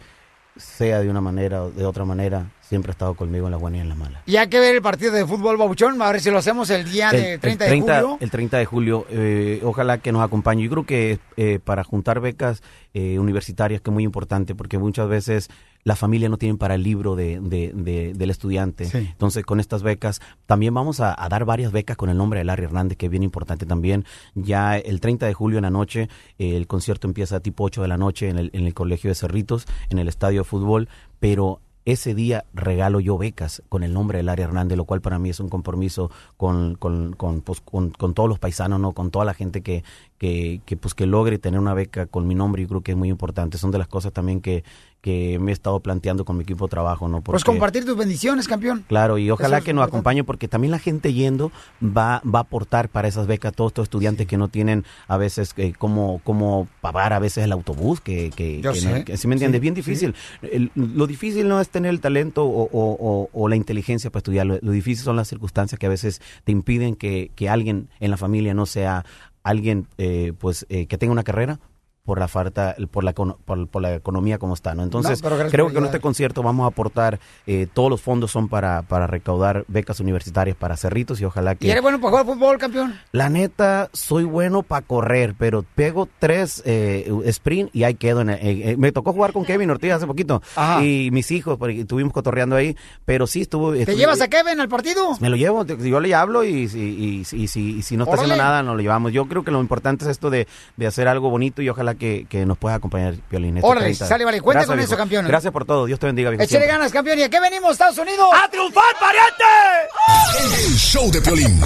sea 0.57 1.01
de 1.01 1.09
una 1.09 1.21
manera 1.21 1.63
o 1.63 1.71
de 1.71 1.85
otra 1.85 2.05
manera, 2.05 2.51
siempre 2.61 2.91
ha 2.91 2.93
estado 2.93 3.15
conmigo 3.15 3.47
en 3.47 3.53
la 3.53 3.57
buena 3.57 3.79
y 3.79 3.81
en 3.81 3.89
la 3.89 3.95
mala. 3.95 4.23
Y 4.27 4.37
hay 4.37 4.49
que 4.49 4.59
ver 4.59 4.75
el 4.75 4.83
partido 4.83 5.13
de 5.13 5.25
fútbol, 5.25 5.57
Babuchón. 5.57 6.01
A 6.01 6.11
ver 6.11 6.21
si 6.21 6.31
lo 6.31 6.39
hacemos 6.39 6.71
el 6.71 6.91
día 6.91 7.11
de 7.11 7.39
30, 7.39 7.65
de 7.65 7.81
julio. 7.81 8.19
el 8.21 8.31
30 8.31 8.59
de 8.59 8.65
julio, 8.65 9.07
eh, 9.11 9.61
ojalá 9.65 9.99
que 9.99 10.13
nos 10.13 10.23
acompañe. 10.23 10.65
Yo 10.65 10.71
creo 10.71 10.87
que 10.87 11.19
eh, 11.37 11.59
para 11.63 11.85
juntar 11.85 12.21
becas 12.21 12.63
eh, 12.95 13.19
universitarias, 13.19 13.81
que 13.81 13.91
es 13.91 13.95
muy 13.95 14.05
importante, 14.05 14.55
porque 14.55 14.79
muchas 14.79 15.09
veces 15.09 15.49
la 15.87 15.95
familia 15.95 16.29
no 16.29 16.37
tienen 16.37 16.59
para 16.59 16.75
el 16.75 16.83
libro 16.83 17.15
de, 17.15 17.39
de- 17.41 17.71
de- 17.73 18.13
del 18.13 18.31
estudiante. 18.31 18.87
Sí. 18.87 18.99
Entonces, 18.99 19.45
con 19.45 19.61
estas 19.61 19.85
becas, 19.85 20.21
también 20.45 20.75
vamos 20.75 20.99
a, 20.99 21.15
a 21.17 21.29
dar 21.29 21.45
varias 21.45 21.71
becas 21.71 21.97
con 21.97 22.11
el 22.11 22.17
nombre 22.17 22.41
de 22.41 22.45
Larry 22.45 22.65
Hernández, 22.65 22.99
que 22.99 23.07
es 23.07 23.11
bien 23.11 23.23
importante 23.23 23.67
también. 23.67 24.05
Ya 24.35 24.77
el 24.79 25.01
30 25.01 25.27
de 25.27 25.33
julio 25.35 25.59
en 25.59 25.63
la 25.63 25.71
noche, 25.71 26.09
eh, 26.41 26.57
el 26.57 26.67
concierto 26.67 27.07
empieza 27.07 27.37
a 27.37 27.41
tipo 27.41 27.63
8 27.63 27.83
de 27.83 27.89
la 27.89 27.99
noche 27.99 28.29
en 28.29 28.37
el, 28.39 28.51
en 28.53 28.67
el 28.67 28.75
Colegio 28.75 29.11
de 29.11 29.15
Cerritos, 29.15 29.67
en 29.89 30.01
el 30.01 30.09
Estadio 30.09 30.41
de 30.41 30.45
Fútbol, 30.45 30.89
pero 31.21 31.61
ese 31.85 32.17
día 32.17 32.45
regalo 32.53 32.99
yo 32.99 33.17
becas 33.17 33.63
con 33.69 33.85
el 33.85 33.93
nombre 33.95 34.19
de 34.19 34.25
Larry 34.25 34.43
Hernández, 34.43 34.77
lo 34.77 34.87
cual 34.87 35.01
para 35.01 35.21
mí 35.21 35.31
es 35.31 35.39
un 35.39 35.49
compromiso 35.49 36.11
con, 36.37 36.75
con, 36.75 37.13
con, 37.13 37.43
pues, 37.43 37.61
con, 37.61 37.91
con 37.93 38.13
todos 38.13 38.29
los 38.29 38.41
paisanos, 38.41 38.81
¿no? 38.81 38.91
con 38.93 39.13
toda 39.13 39.25
la 39.25 39.35
gente 39.35 39.63
que, 39.63 39.85
que, 40.19 40.61
que, 40.65 40.77
pues, 40.77 40.95
que 40.95 41.07
logre 41.07 41.39
tener 41.39 41.61
una 41.61 41.75
beca 41.75 42.07
con 42.07 42.27
mi 42.27 42.35
nombre, 42.35 42.63
yo 42.63 42.69
creo 42.69 42.81
que 42.83 42.93
es 42.93 42.97
muy 42.99 43.09
importante. 43.09 43.59
Son 43.59 43.71
de 43.71 43.79
las 43.79 43.89
cosas 43.89 44.13
también 44.13 44.41
que, 44.41 44.65
que 45.03 45.39
me 45.39 45.53
he 45.53 45.55
estado 45.55 45.79
planteando 45.81 46.25
con 46.25 46.37
mi 46.37 46.43
equipo 46.43 46.67
de 46.67 46.71
trabajo. 46.71 47.07
¿no? 47.09 47.21
Pues 47.21 47.45
compartir 47.45 47.85
tus 47.85 47.97
bendiciones, 47.97 48.49
campeón. 48.49 48.85
Claro, 48.89 49.19
y 49.19 49.31
ojalá 49.31 49.59
es 49.59 49.65
que 49.65 49.73
nos 49.73 49.83
importante. 49.83 49.97
acompañe 49.97 50.25
porque 50.25 50.49
también 50.49 50.71
la 50.73 50.79
gente 50.79 51.13
yendo 51.13 51.53
va, 51.83 52.23
va 52.25 52.41
a 52.41 52.43
aportar 52.43 52.89
para 52.89 53.07
esas 53.09 53.27
becas, 53.27 53.53
todos 53.55 53.71
estos 53.71 53.85
estudiantes 53.85 54.27
que 54.27 54.37
no 54.37 54.49
tienen 54.49 54.85
a 55.07 55.17
veces 55.17 55.53
eh, 55.59 55.75
cómo, 55.79 56.21
cómo 56.25 56.67
pagar 56.81 57.13
a 57.13 57.19
veces 57.19 57.45
el 57.45 57.53
autobús, 57.53 58.01
que, 58.01 58.31
que, 58.35 58.61
Yo 58.63 58.73
que 58.73 58.81
sé. 58.81 58.99
no- 58.99 59.05
que- 59.05 59.17
¿sí 59.17 59.29
me 59.29 59.35
entiendes? 59.35 59.59
Sí, 59.59 59.63
bien 59.63 59.75
difícil. 59.75 60.15
El- 60.43 60.71
lo 60.75 61.07
difícil 61.07 61.47
no 61.47 61.61
es 61.61 61.69
tener 61.69 61.91
el 61.91 62.01
talento 62.01 62.45
o, 62.45 62.63
o- 62.65 62.97
o- 62.99 63.29
o 63.33 63.49
la 63.49 63.57
inteligencia 63.57 64.11
para 64.11 64.21
estudiar, 64.21 64.47
lo, 64.47 64.59
lo 64.61 64.73
difícil 64.73 65.05
son 65.05 65.17
las 65.17 65.29
circunstancias 65.29 65.79
que 65.79 65.87
a 65.87 65.91
veces 65.91 66.21
te 66.45 66.53
impiden 66.53 66.97
que, 66.97 67.31
que 67.37 67.49
alguien 67.49 67.89
en 68.01 68.11
la 68.11 68.17
familia 68.17 68.55
no 68.55 68.67
sea 68.67 69.05
alguien 69.47 69.87
eh, 69.97 70.33
pues 70.39 70.67
eh, 70.69 70.87
que 70.87 70.99
tenga 70.99 71.13
una 71.13 71.23
carrera 71.23 71.61
por 72.07 72.19
la 72.19 72.29
falta, 72.29 72.75
por 72.91 73.05
la, 73.05 73.13
por, 73.13 73.37
por 73.69 73.83
la 73.83 73.95
economía 73.95 74.39
como 74.39 74.55
está, 74.55 74.75
¿no? 74.75 74.83
Entonces, 74.83 75.23
No, 75.23 75.29
creo 75.29 75.51
que 75.51 75.57
en 75.57 75.61
ayudar. 75.69 75.85
este 75.85 76.01
concierto 76.01 76.43
vamos 76.43 76.65
a 76.65 76.69
aportar, 76.69 77.19
eh, 77.47 77.67
todos 77.75 77.91
los 77.91 78.01
fondos 78.01 78.31
son 78.31 78.49
para, 78.49 78.81
para 78.83 79.07
recaudar 79.07 79.65
becas 79.69 80.01
universitarias 80.01 80.57
para 80.57 80.77
Cerritos 80.77 81.21
y 81.21 81.25
ojalá 81.25 81.53
¿Y 81.53 81.57
que... 81.57 81.71
eres 81.71 81.83
bueno 81.83 82.01
para 82.01 82.11
jugar 82.13 82.27
fútbol, 82.27 82.59
campeón? 82.59 82.95
La 83.13 83.29
neta, 83.29 83.91
soy 83.93 84.25
bueno 84.25 84.63
para 84.63 84.87
correr, 84.87 85.35
pero 85.37 85.65
pego 85.75 86.09
tres 86.19 86.63
eh, 86.65 87.11
sprint 87.27 87.75
y 87.75 87.83
ahí 87.85 87.95
quedo. 87.97 88.21
En, 88.21 88.31
eh, 88.31 88.39
eh, 88.43 88.77
me 88.79 88.93
tocó 88.93 89.13
jugar 89.13 89.33
con 89.33 89.45
Kevin 89.45 89.69
Ortiz 89.71 89.93
hace 89.93 90.07
poquito 90.07 90.41
Ajá. 90.55 90.85
y 90.85 91.11
mis 91.11 91.31
hijos, 91.33 91.59
porque 91.59 91.81
estuvimos 91.81 92.13
cotorreando 92.13 92.55
ahí, 92.55 92.77
pero 93.05 93.27
sí 93.27 93.41
estuvo... 93.43 93.73
¿Te 93.73 93.97
llevas 93.97 94.21
a 94.21 94.29
Kevin 94.29 94.61
al 94.61 94.69
partido? 94.69 95.17
me 95.21 95.29
lo 95.29 95.35
llevo, 95.37 95.65
yo 95.67 95.99
le 95.99 96.15
hablo 96.15 96.45
y, 96.45 96.69
si- 96.69 96.79
y, 96.79 97.37
y- 97.37 97.43
y 97.43 97.49
si- 97.49 97.77
y 97.79 97.83
si 97.83 97.97
no 97.97 98.05
está 98.05 98.15
haciendo 98.15 98.37
nada, 98.37 98.63
nos 98.63 98.77
lo 98.77 98.83
llevamos. 98.83 99.13
Yo 99.13 99.27
creo 99.27 99.43
que 99.43 99.51
lo 99.51 99.61
importante 99.61 100.05
es 100.05 100.11
esto 100.13 100.31
de, 100.31 100.47
de 100.77 100.87
hacer 100.87 101.09
algo 101.09 101.31
bonito 101.31 101.63
y 101.63 101.69
ojalá 101.69 101.96
que, 101.97 102.27
que 102.29 102.47
nos 102.47 102.57
pueda 102.59 102.77
acompañar, 102.77 103.15
Piolín. 103.29 103.59
Órale, 103.63 103.87
30. 103.87 104.07
sale, 104.07 104.25
vale. 104.25 104.41
Cuenta 104.41 104.61
Gracias, 104.61 104.67
con 104.69 104.77
viejo. 104.77 104.89
eso, 104.93 104.97
campeón. 104.97 105.27
Gracias 105.27 105.53
por 105.53 105.65
todo. 105.65 105.87
Dios 105.87 105.99
te 105.99 106.07
bendiga, 106.07 106.31
viejo. 106.31 106.43
Échale 106.45 106.67
ganas, 106.67 106.93
campeón. 106.93 107.19
¿Y 107.19 107.23
a 107.23 107.29
qué 107.29 107.41
venimos, 107.41 107.73
Estados 107.73 107.99
Unidos? 107.99 108.29
¡A 108.33 108.49
triunfar, 108.51 108.85
pariente! 109.01 110.67
El 110.67 110.75
show 110.77 111.11
de 111.11 111.21
Piolín. 111.21 111.61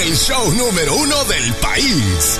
El 0.00 0.14
show 0.16 0.52
número 0.52 0.94
uno 0.94 1.24
del 1.24 1.52
país. 1.54 2.38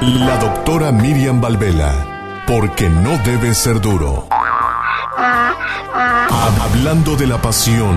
La 0.00 0.36
doctora 0.38 0.90
Miriam 0.92 1.40
Valvela. 1.40 2.42
Porque 2.46 2.88
no 2.88 3.16
debe 3.18 3.54
ser 3.54 3.80
duro. 3.80 4.26
Hablando 6.60 7.16
de 7.16 7.26
la 7.26 7.40
pasión, 7.40 7.96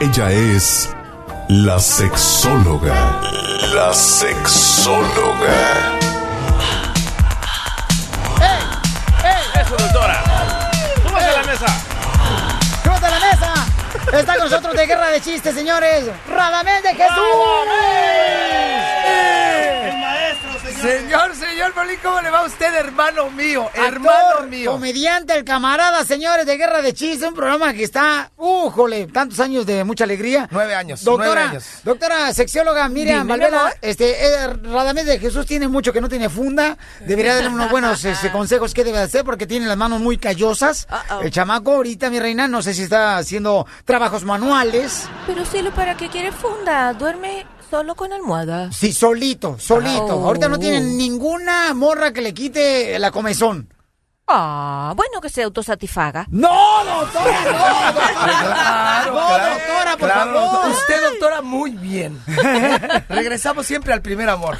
ella 0.00 0.30
es 0.32 0.90
la 1.48 1.78
sexóloga. 1.78 3.20
La 3.74 3.92
sexóloga. 3.92 5.98
Está 14.12 14.36
con 14.36 14.44
nosotros 14.44 14.74
de 14.74 14.86
Guerra 14.86 15.08
de 15.08 15.22
Chistes, 15.22 15.54
señores. 15.54 16.04
Radamés 16.28 16.82
de 16.82 16.94
Jesús. 16.94 17.16
Señor. 20.82 21.34
Señor, 21.36 21.72
Piolín, 21.72 21.98
¿cómo 22.02 22.20
le 22.20 22.30
va 22.30 22.40
a 22.40 22.44
usted, 22.46 22.74
hermano 22.74 23.30
mío? 23.30 23.68
hermano 23.74 24.10
Actor, 24.30 24.48
mío. 24.48 24.72
comediante, 24.72 25.34
el 25.34 25.44
camarada, 25.44 26.04
señores, 26.04 26.44
de 26.46 26.56
Guerra 26.56 26.82
de 26.82 26.92
Chistes, 26.92 27.28
un 27.28 27.34
programa 27.34 27.72
que 27.72 27.84
está, 27.84 28.30
újole, 28.36 29.06
tantos 29.06 29.40
años 29.40 29.64
de 29.66 29.84
mucha 29.84 30.04
alegría. 30.04 30.48
Nueve 30.50 30.74
años, 30.74 31.04
Doctora, 31.04 31.26
nueve 31.34 31.50
años. 31.50 31.64
doctora 31.84 32.32
sexióloga 32.34 32.88
Miriam 32.88 33.26
Valvela, 33.26 33.60
amor. 33.60 33.74
este, 33.80 34.10
eh, 34.24 34.46
Radamés 34.64 35.06
de 35.06 35.18
Jesús 35.18 35.46
tiene 35.46 35.68
mucho 35.68 35.92
que 35.92 36.00
no 36.00 36.08
tiene 36.08 36.28
funda, 36.28 36.76
debería 37.00 37.34
darle 37.34 37.50
unos 37.50 37.70
buenos 37.70 38.04
este, 38.04 38.30
consejos 38.30 38.74
que 38.74 38.84
debe 38.84 38.98
hacer 38.98 39.24
porque 39.24 39.46
tiene 39.46 39.66
las 39.66 39.76
manos 39.76 40.00
muy 40.00 40.18
callosas. 40.18 40.86
El 41.22 41.30
chamaco 41.30 41.72
ahorita, 41.74 42.10
mi 42.10 42.18
reina, 42.20 42.48
no 42.48 42.62
sé 42.62 42.74
si 42.74 42.82
está 42.82 43.16
haciendo 43.18 43.66
trabajos 43.84 44.24
manuales. 44.24 45.08
Pero 45.26 45.44
cielo, 45.44 45.70
¿para 45.72 45.96
qué 45.96 46.08
quiere 46.08 46.32
funda? 46.32 46.92
Duerme 46.94 47.46
solo 47.72 47.94
con 47.94 48.12
almohada. 48.12 48.70
Sí, 48.70 48.92
solito, 48.92 49.58
solito. 49.58 50.04
Oh. 50.04 50.26
Ahorita 50.26 50.46
no 50.46 50.58
tiene 50.58 50.82
ninguna 50.82 51.72
morra 51.72 52.12
que 52.12 52.20
le 52.20 52.34
quite 52.34 52.98
la 52.98 53.10
comezón. 53.10 53.72
Ah, 54.28 54.92
bueno, 54.96 55.20
que 55.20 55.28
se 55.28 55.42
autosatisfaga. 55.42 56.26
No, 56.30 56.48
doctora, 56.84 57.40
no, 57.44 57.52
Claro, 57.92 59.12
No, 59.12 59.26
claro, 59.26 59.54
doctora, 59.54 59.96
por 59.98 60.08
claro, 60.08 60.32
favor. 60.32 60.34
doctora. 60.52 60.68
Usted, 60.74 61.02
doctora, 61.10 61.42
muy 61.42 61.70
bien. 61.72 62.18
Regresamos 63.08 63.66
siempre 63.66 63.92
al 63.92 64.00
primer 64.00 64.28
amor. 64.30 64.56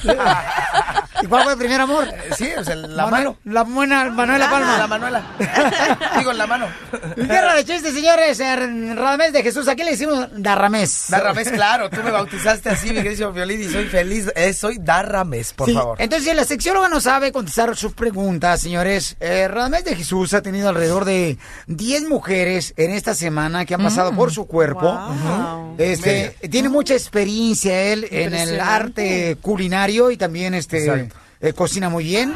¿Y 1.22 1.26
cuál 1.26 1.44
fue 1.44 1.52
el 1.52 1.58
primer 1.58 1.80
amor? 1.80 2.08
Sí, 2.36 2.50
o 2.58 2.64
sea, 2.64 2.74
la 2.74 3.06
mano. 3.06 3.36
La 3.44 3.62
buena 3.62 4.10
Manuela 4.10 4.50
Palma. 4.50 4.78
La 4.78 4.86
Manuela. 4.88 5.22
Digo, 6.18 6.32
la 6.32 6.46
mano. 6.46 6.66
Guerra 7.16 7.54
de 7.54 7.64
chistes, 7.64 7.94
señores. 7.94 8.40
eh, 8.40 8.56
Radamés 8.94 9.32
de 9.32 9.42
Jesús. 9.42 9.68
Aquí 9.68 9.84
le 9.84 9.92
decimos 9.92 10.26
Darramés. 10.32 11.06
Darramés, 11.08 11.48
claro. 11.50 11.88
Tú 11.88 12.02
me 12.02 12.10
bautizaste 12.10 12.68
así, 12.70 12.88
mi 12.92 13.02
querido 13.02 13.32
Violín, 13.32 13.62
y 13.62 13.70
soy 13.70 13.86
feliz. 13.86 14.30
Eh, 14.34 14.52
soy 14.52 14.78
Darramés, 14.80 15.52
por 15.52 15.68
Sí, 15.68 15.74
favor. 15.74 15.96
Entonces, 16.00 16.28
si 16.28 16.34
la 16.34 16.44
sexióloga 16.44 16.88
no 16.88 17.00
sabe 17.00 17.30
contestar 17.30 17.74
sus 17.76 17.92
preguntas, 17.94 18.60
señores, 18.60 19.16
eh, 19.20 19.46
Radamés 19.52 19.84
de 19.84 19.94
Jesús 19.94 20.34
ha 20.34 20.42
tenido 20.42 20.68
alrededor 20.68 21.04
de 21.04 21.38
10 21.66 22.08
mujeres 22.08 22.74
en 22.76 22.90
esta 22.90 23.14
semana 23.14 23.64
que 23.64 23.74
han 23.74 23.82
pasado 23.82 24.12
Mm. 24.12 24.16
por 24.16 24.32
su 24.32 24.46
cuerpo. 24.46 24.92
Wow. 24.92 25.74
Este, 25.78 26.36
tiene 26.50 26.68
mucha 26.68 26.94
experiencia 26.94 27.80
él 27.92 28.06
en 28.10 28.34
el 28.34 28.60
arte 28.60 29.36
culinario 29.40 30.10
y 30.10 30.16
también 30.16 30.54
este 30.54 31.08
eh, 31.40 31.52
cocina 31.52 31.88
muy 31.88 32.04
bien. 32.04 32.34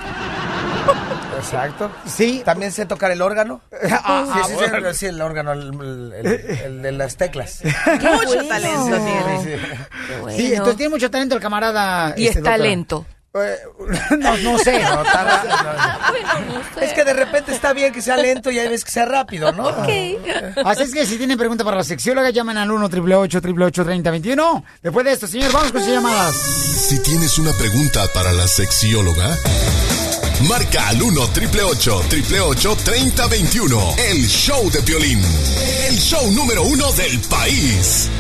Exacto. 1.39 1.91
Sí. 2.07 2.43
También 2.45 2.73
sé 2.73 2.87
tocar 2.87 3.11
el 3.11 3.21
órgano. 3.23 3.61
Ah, 3.91 4.25
sí, 4.27 4.41
sí, 4.55 4.59
sí, 4.65 4.71
bueno. 4.71 4.95
sí, 4.95 5.07
el 5.07 5.21
órgano, 5.21 5.53
el, 5.53 5.71
el- 5.75 6.13
el- 6.27 6.51
el 6.65 6.83
de 6.83 6.93
las 6.93 7.17
teclas. 7.17 7.61
Mucho 7.87 8.25
bueno. 8.27 8.49
talento 8.49 8.97
tiene. 8.97 9.43
Sí, 9.43 9.51
sí. 9.67 10.15
Bueno. 10.23 10.37
Sí, 10.39 10.51
entonces 10.53 10.77
tiene 10.77 10.91
mucho 10.91 11.11
talento 11.11 11.35
el 11.35 11.41
camarada. 11.41 12.15
y 12.17 12.27
este, 12.27 12.29
es 12.29 12.35
doctora. 12.37 12.57
talento. 12.57 13.07
Eh, 13.45 13.59
no, 14.19 14.37
no 14.39 14.59
sé. 14.59 14.83
No. 14.83 15.03
Es 16.81 16.93
que 16.93 17.05
de 17.05 17.13
repente 17.13 17.53
está 17.53 17.73
bien 17.73 17.93
que 17.93 18.03
sea 18.03 18.17
lento 18.17 18.51
y 18.51 18.59
hay 18.59 18.69
veces 18.69 18.85
que 18.85 18.91
sea 18.91 19.07
rápido, 19.07 19.53
¿no? 19.53 19.69
Así 19.69 20.83
es 20.83 20.93
que 20.93 21.07
si 21.07 21.17
tienen 21.17 21.39
pregunta 21.39 21.65
para 21.65 21.79
la 21.79 21.85
sexióloga, 21.85 22.31
llamen 22.31 22.59
al 22.59 22.71
1 22.71 22.87
888 22.87 23.85
3021 23.85 24.65
Después 24.83 25.05
de 25.05 25.13
esto, 25.13 25.27
señor, 25.27 25.53
vamos 25.53 25.73
con 25.73 25.83
sus 25.83 25.91
llamadas. 25.93 26.35
Si 26.35 27.03
tienes 27.03 27.39
una 27.39 27.53
pregunta 27.53 28.07
para 28.15 28.33
la 28.33 28.47
sexióloga, 28.47 29.37
marca 30.49 30.89
al 30.89 31.03
1 31.03 31.21
888 31.21 32.77
3021 32.85 33.95
El 34.11 34.27
show 34.27 34.71
de 34.71 34.81
violín. 34.81 35.23
El 35.89 35.99
show 35.99 36.31
número 36.33 36.63
uno 36.63 36.93
del 36.93 37.21
país. 37.23 38.11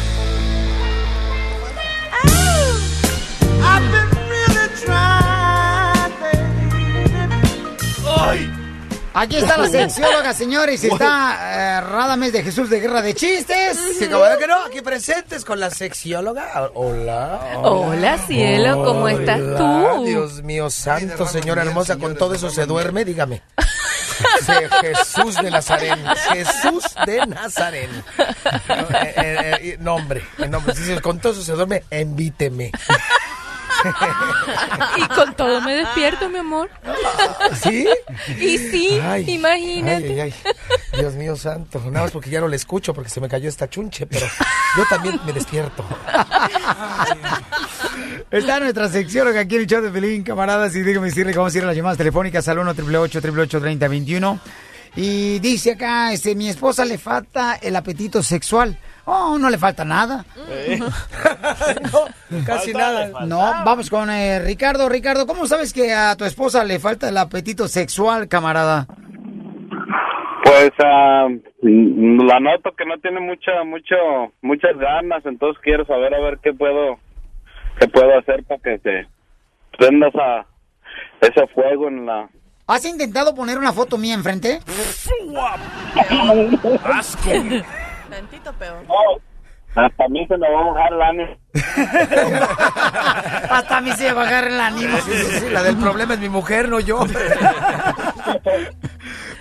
Aquí 9.16 9.36
está 9.36 9.56
la 9.56 9.68
sexióloga, 9.70 10.34
señores. 10.34 10.84
Está 10.84 11.78
eh, 11.78 11.80
Radames 11.80 12.34
de 12.34 12.43
Jesús 12.43 12.68
de 12.68 12.80
Guerra 12.80 13.01
de 13.01 13.14
Chistes. 13.14 13.78
Sí, 13.98 14.09
como 14.09 14.24
que 14.38 14.47
no, 14.47 14.62
aquí 14.66 14.82
presentes 14.82 15.43
con 15.43 15.59
la 15.59 15.70
sexióloga. 15.70 16.70
Hola. 16.74 17.60
Hola, 17.62 18.18
cielo, 18.18 18.84
¿cómo 18.84 19.09
estás 19.09 19.38
tú? 19.38 20.05
Dios 20.05 20.43
mío, 20.43 20.68
santo, 20.68 21.26
señora 21.26 21.62
hermosa, 21.62 21.97
con 21.97 22.14
todo 22.14 22.34
eso 22.34 22.51
se 22.51 22.66
duerme, 22.66 23.06
dígame. 23.06 23.40
Jesús 24.82 25.36
de 25.36 25.51
Nazaret, 25.51 25.98
Jesús 26.32 26.84
de 27.06 27.26
Nazaret. 27.26 27.90
Eh, 28.68 29.14
eh, 29.16 29.59
eh, 29.62 29.76
nombre, 29.80 30.22
el 30.38 30.51
nombre. 30.51 30.74
Sí, 30.74 30.94
con 31.01 31.18
todo 31.20 31.32
eso 31.32 31.43
se 31.43 31.52
duerme, 31.52 31.84
invíteme. 31.90 32.70
Y 34.96 35.08
con 35.14 35.34
todo 35.34 35.60
me 35.60 35.74
despierto, 35.74 36.28
mi 36.28 36.38
amor. 36.38 36.70
¿Sí? 37.62 37.86
Y 38.40 38.58
sí, 38.58 38.98
Ay, 39.02 39.30
imagínate. 39.30 40.06
Ay, 40.06 40.20
ay, 40.20 40.34
ay. 40.44 40.52
Dios 40.98 41.14
mío 41.14 41.36
santo, 41.36 41.78
nada 41.90 42.02
más 42.02 42.10
porque 42.10 42.30
ya 42.30 42.40
no 42.40 42.48
le 42.48 42.56
escucho 42.56 42.94
porque 42.94 43.10
se 43.10 43.20
me 43.20 43.28
cayó 43.28 43.48
esta 43.48 43.68
chunche, 43.68 44.06
pero 44.06 44.26
yo 44.76 44.84
también 44.88 45.20
me 45.26 45.32
despierto. 45.32 45.84
Está 48.30 48.60
nuestra 48.60 48.88
sexióloga 48.88 49.40
aquí 49.40 49.56
en 49.56 49.62
el 49.62 49.66
show 49.66 49.82
de 49.82 49.90
Pelín, 49.90 50.22
camaradas. 50.22 50.74
Y 50.74 50.82
dígame 50.82 51.08
decirle 51.08 51.32
que 51.32 51.38
vamos 51.38 51.54
a 51.54 51.58
ir 51.58 51.64
a 51.64 51.66
las 51.68 51.76
llamadas 51.76 51.98
telefónicas 51.98 52.48
al 52.48 52.58
1 52.58 52.70
888 52.70 53.60
3021 53.60 54.40
Y 54.96 55.38
dice 55.40 55.72
acá, 55.72 56.12
este, 56.12 56.34
mi 56.34 56.48
esposa 56.48 56.84
le 56.84 56.98
falta 56.98 57.54
el 57.56 57.76
apetito 57.76 58.22
sexual. 58.22 58.78
Oh, 59.09 59.39
no 59.39 59.49
le 59.51 59.57
falta 59.57 59.85
nada. 59.85 60.24
Casi 62.45 62.73
nada. 62.73 63.09
No, 63.24 63.39
vamos 63.39 63.89
con 63.89 64.11
eh, 64.11 64.41
Ricardo. 64.41 64.89
Ricardo, 64.89 65.28
¿cómo 65.28 65.47
sabes 65.47 65.73
que 65.73 65.95
a 65.95 66.16
tu 66.16 66.24
esposa 66.24 66.65
le 66.65 66.81
falta 66.81 67.09
el 67.09 67.16
apetito 67.16 67.69
sexual, 67.69 68.27
camarada? 68.27 68.89
Pues 70.43 70.73
mm, 71.62 72.27
la 72.27 72.41
noto 72.41 72.73
que 72.77 72.85
no 72.85 72.99
tiene 72.99 73.20
mucha, 73.20 73.62
mucho, 73.65 73.95
muchas 74.43 74.77
ganas, 74.77 75.24
entonces 75.24 75.62
quiero 75.62 75.87
saber 75.87 76.12
a 76.12 76.20
ver 76.20 76.41
qué 76.43 76.53
puedo, 76.53 76.99
qué 77.78 77.87
puedo 77.87 78.19
hacer 78.19 78.43
para 78.43 78.61
que 78.61 78.78
se 78.78 79.07
prenda 79.78 80.09
esa, 80.09 80.47
ese 81.20 81.47
fuego 81.55 81.87
en 81.87 82.07
la. 82.07 82.28
¿Has 82.66 82.85
intentado 82.85 83.37
poner 83.37 83.57
una 83.57 83.73
foto 83.73 83.99
mía 83.99 84.15
enfrente? 84.15 84.59
Asco. 86.93 87.31
Tantito 88.16 88.51
peor. 88.55 88.78
Hasta 89.74 90.05
a 90.06 90.09
mí 90.09 90.26
se 90.26 90.38
me 90.38 90.51
va 90.51 90.59
a 90.59 90.70
bajar 90.72 90.93
el 90.94 91.02
ánimo. 91.02 91.36
Hasta 93.51 93.76
a 93.76 93.80
mí 93.82 93.90
se 93.93 94.06
va 94.06 94.22
a 94.22 94.24
bajar 94.24 94.47
el 94.47 94.59
ánimo. 94.59 94.97
Sí, 94.97 95.12
sí, 95.12 95.40
sí, 95.40 95.51
la 95.52 95.62
del 95.62 95.76
problema 95.76 96.14
es 96.14 96.20
mi 96.20 96.30
mujer, 96.30 96.70
no 96.70 96.80
yo. 96.80 97.01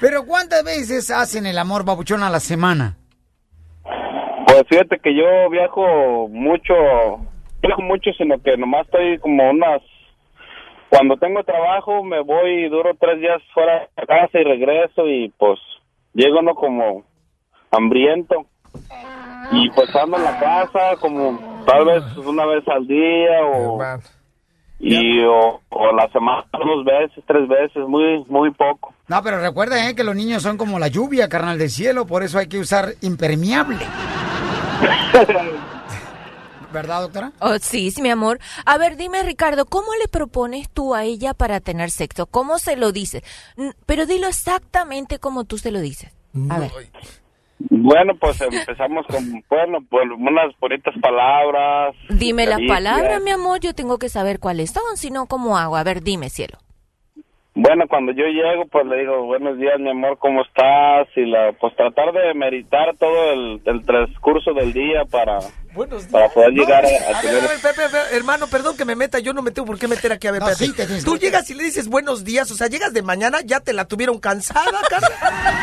Pero 0.02 0.26
¿cuántas 0.26 0.62
veces 0.66 1.10
hacen 1.10 1.46
el 1.46 1.58
amor 1.58 1.86
babuchón 1.86 2.22
a 2.22 2.30
la 2.30 2.42
semana? 2.42 2.98
Pues 4.46 4.64
fíjate 4.68 5.00
que 5.00 5.16
yo 5.16 5.50
viajo 5.50 6.28
mucho, 6.28 6.74
viajo 7.62 7.82
mucho, 7.82 8.12
sino 8.18 8.38
que 8.44 8.58
nomás 8.58 8.88
estoy 8.88 9.20
como 9.20 9.52
unas. 9.52 9.82
Cuando 10.90 11.16
tengo 11.16 11.46
trabajo 11.46 12.04
me 12.04 12.20
voy 12.20 12.66
y 12.66 12.70
duro 12.70 12.92
tres 13.00 13.22
días 13.22 13.42
fuera 13.54 13.88
de 13.96 14.06
casa 14.06 14.38
y 14.38 14.44
regreso 14.44 15.08
y 15.08 15.30
pues 15.38 15.60
llego 16.14 16.42
no 16.42 16.56
como 16.56 17.06
hambriento 17.72 18.48
y 19.52 19.70
pues 19.72 19.96
ando 19.96 20.18
en 20.18 20.24
la 20.24 20.40
casa 20.40 20.96
como 21.00 21.64
tal 21.66 21.86
vez 21.86 22.04
una 22.18 22.46
vez 22.46 22.68
al 22.68 22.88
día 22.88 23.46
o 23.54 23.80
y 24.80 25.24
o, 25.24 25.62
o 25.70 25.92
la 25.94 26.10
semana 26.12 26.46
dos 26.52 26.84
veces, 26.84 27.24
tres 27.26 27.48
veces, 27.48 27.88
muy 27.88 28.24
muy 28.28 28.52
poco. 28.52 28.94
No, 29.08 29.24
pero 29.24 29.40
recuerda 29.40 29.90
eh, 29.90 29.96
que 29.96 30.04
los 30.04 30.16
niños 30.16 30.44
son 30.44 30.58
como 30.58 30.80
la 30.80 30.90
lluvia, 30.90 31.30
carnal 31.30 31.58
del 31.58 31.70
cielo, 31.70 32.06
por 32.06 32.24
eso 32.24 32.38
hay 32.38 32.48
que 32.48 32.60
usar 32.60 32.94
impermeable. 33.02 33.86
¿Verdad, 36.74 37.02
doctora? 37.04 37.32
Oh, 37.40 37.58
sí, 37.58 37.90
sí, 37.92 38.02
mi 38.02 38.10
amor. 38.10 38.40
A 38.66 38.78
ver, 38.78 38.98
dime, 38.98 39.24
Ricardo, 39.24 39.66
¿cómo 39.66 39.94
le 40.02 40.10
propones 40.10 40.70
tú 40.70 40.94
a 40.94 41.06
ella 41.06 41.34
para 41.34 41.62
tener 41.62 41.90
sexo? 41.90 42.26
¿Cómo 42.26 42.60
se 42.60 42.76
lo 42.76 42.92
dices? 42.92 43.24
Pero 43.86 44.06
dilo 44.06 44.28
exactamente 44.28 45.18
como 45.18 45.46
tú 45.46 45.58
se 45.58 45.72
lo 45.72 45.80
dices. 45.80 46.12
A 46.50 46.60
ver. 46.60 46.72
Bueno, 47.58 48.14
pues 48.20 48.42
empezamos 48.42 49.06
con, 49.08 49.44
bueno, 49.50 49.80
pues 49.90 50.06
unas 50.18 50.58
bonitas 50.60 50.94
palabras. 51.02 51.96
Dime 52.10 52.46
las 52.46 52.60
palabras, 52.68 53.22
mi 53.24 53.32
amor, 53.32 53.60
yo 53.62 53.74
tengo 53.74 53.98
que 53.98 54.10
saber 54.10 54.40
cuáles 54.40 54.72
son, 54.72 54.98
si 54.98 55.10
no, 55.10 55.26
¿cómo 55.26 55.58
hago? 55.58 55.78
A 55.78 55.84
ver, 55.84 56.02
dime, 56.02 56.30
cielo. 56.30 56.58
Bueno, 57.58 57.86
cuando 57.88 58.12
yo 58.12 58.26
llego, 58.26 58.66
pues 58.70 58.86
le 58.86 59.00
digo, 59.00 59.24
buenos 59.24 59.58
días, 59.58 59.80
mi 59.80 59.90
amor, 59.90 60.18
¿cómo 60.20 60.42
estás? 60.42 61.08
Y 61.16 61.26
la, 61.26 61.54
pues 61.54 61.74
tratar 61.78 62.12
de 62.12 62.34
meditar 62.34 62.98
todo 62.98 63.32
el, 63.32 63.62
el 63.64 63.86
transcurso 63.86 64.54
del 64.54 64.74
día 64.74 65.06
para, 65.10 65.40
Buenos 65.76 66.04
para 66.06 66.30
poder 66.30 66.54
No, 66.54 66.62
llegar 66.64 66.86
a, 66.86 66.88
a 66.88 67.20
a 67.20 67.22
ver, 67.22 67.36
a 67.44 67.48
ver, 67.48 67.60
Pepe, 67.62 67.82
Pepe, 67.84 67.98
hermano, 68.16 68.48
perdón 68.48 68.78
que 68.78 68.86
me 68.86 68.96
meta, 68.96 69.20
yo 69.20 69.34
no 69.34 69.42
me 69.42 69.52
tengo 69.52 69.66
por 69.66 69.78
qué 69.78 69.88
meter 69.88 70.12
aquí 70.14 70.28
a 70.28 70.32
ver, 70.32 70.42
No, 70.42 70.48
Pepe. 70.48 70.66
sí, 70.66 70.72
te 70.74 70.86
Tú 71.04 71.18
llegas 71.18 71.50
y 71.50 71.54
le 71.54 71.64
dices 71.64 71.88
buenos 71.90 72.24
días, 72.24 72.50
o 72.52 72.56
sea, 72.56 72.68
llegas 72.68 72.94
de 72.94 73.02
mañana, 73.02 73.40
ya 73.44 73.60
te 73.60 73.74
la 73.74 73.86
tuvieron 73.86 74.20
cansada, 74.20 74.80
carnal. 74.90 75.12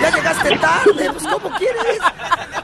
Ya 0.02 0.10
llegaste 0.14 0.59
tarde, 0.59 1.10
pues 1.12 1.24
¿cómo 1.26 1.51
quieres? 1.56 1.98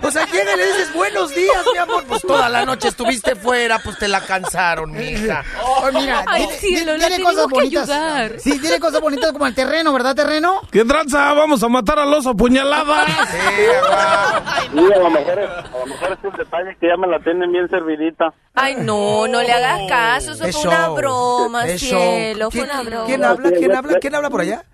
O 0.03 0.11
sea, 0.11 0.27
llega 0.27 0.55
y 0.55 0.57
le 0.59 0.67
dices 0.67 0.93
buenos 0.95 1.35
días, 1.35 1.65
mi 1.73 1.79
amor, 1.79 2.05
pues 2.07 2.23
toda 2.23 2.49
la 2.49 2.65
noche 2.65 2.89
estuviste 2.89 3.35
fuera, 3.35 3.79
pues 3.79 3.99
te 3.99 4.09
la 4.09 4.21
cansaron, 4.21 4.93
mija. 4.93 5.43
Oh, 5.65 5.89
mira, 5.93 6.25
Ay, 6.27 6.47
cielo, 6.59 6.93
cosas 7.25 7.47
bonitas. 7.49 7.89
ayudar. 7.91 8.33
Sí, 8.41 8.59
tiene 8.61 8.79
cosas 8.79 9.01
bonitas 9.01 9.33
como 9.33 9.47
el 9.47 9.55
terreno, 9.55 9.93
¿verdad, 9.93 10.15
terreno? 10.15 10.61
¿Qué 10.71 10.85
tranza? 10.85 11.33
Vamos 11.33 11.63
a 11.63 11.69
matar 11.69 11.99
al 11.99 12.13
oso 12.13 12.35
puñaladas. 12.37 13.07
Sí, 13.31 14.77
a 14.77 14.99
lo 14.99 15.11
mejor, 15.11 15.39
es- 15.39 15.51
a 15.51 15.79
lo 15.79 15.87
mejor 15.87 16.13
es 16.13 16.19
un 16.25 16.33
detalle 16.37 16.77
que 16.81 16.89
ya 16.89 16.97
me 16.97 17.07
la 17.07 17.19
tienen 17.39 17.53
bien 17.53 17.69
servidita. 17.69 18.33
Ay, 18.55 18.77
no, 18.81 19.29
no 19.29 19.41
le 19.41 19.53
hagas 19.53 19.89
caso, 19.89 20.33
eso 20.33 20.45
Es 20.45 20.57
fue 20.57 20.69
una 20.69 20.89
broma, 20.89 21.67
Es 21.67 21.81
show. 21.81 21.99
cielo, 22.01 22.51
fue 22.51 22.61
¿Quién, 22.63 22.71
una 22.73 22.83
broma. 22.83 23.07
¿Quién 23.07 23.25
habla? 23.25 23.51
¿Quién 23.53 23.73
habla? 23.77 23.99
¿Quién 24.01 24.15
habla 24.15 24.31
por 24.31 24.41
allá? 24.41 24.65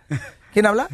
¿Quién 0.53 0.67
habla? 0.67 0.89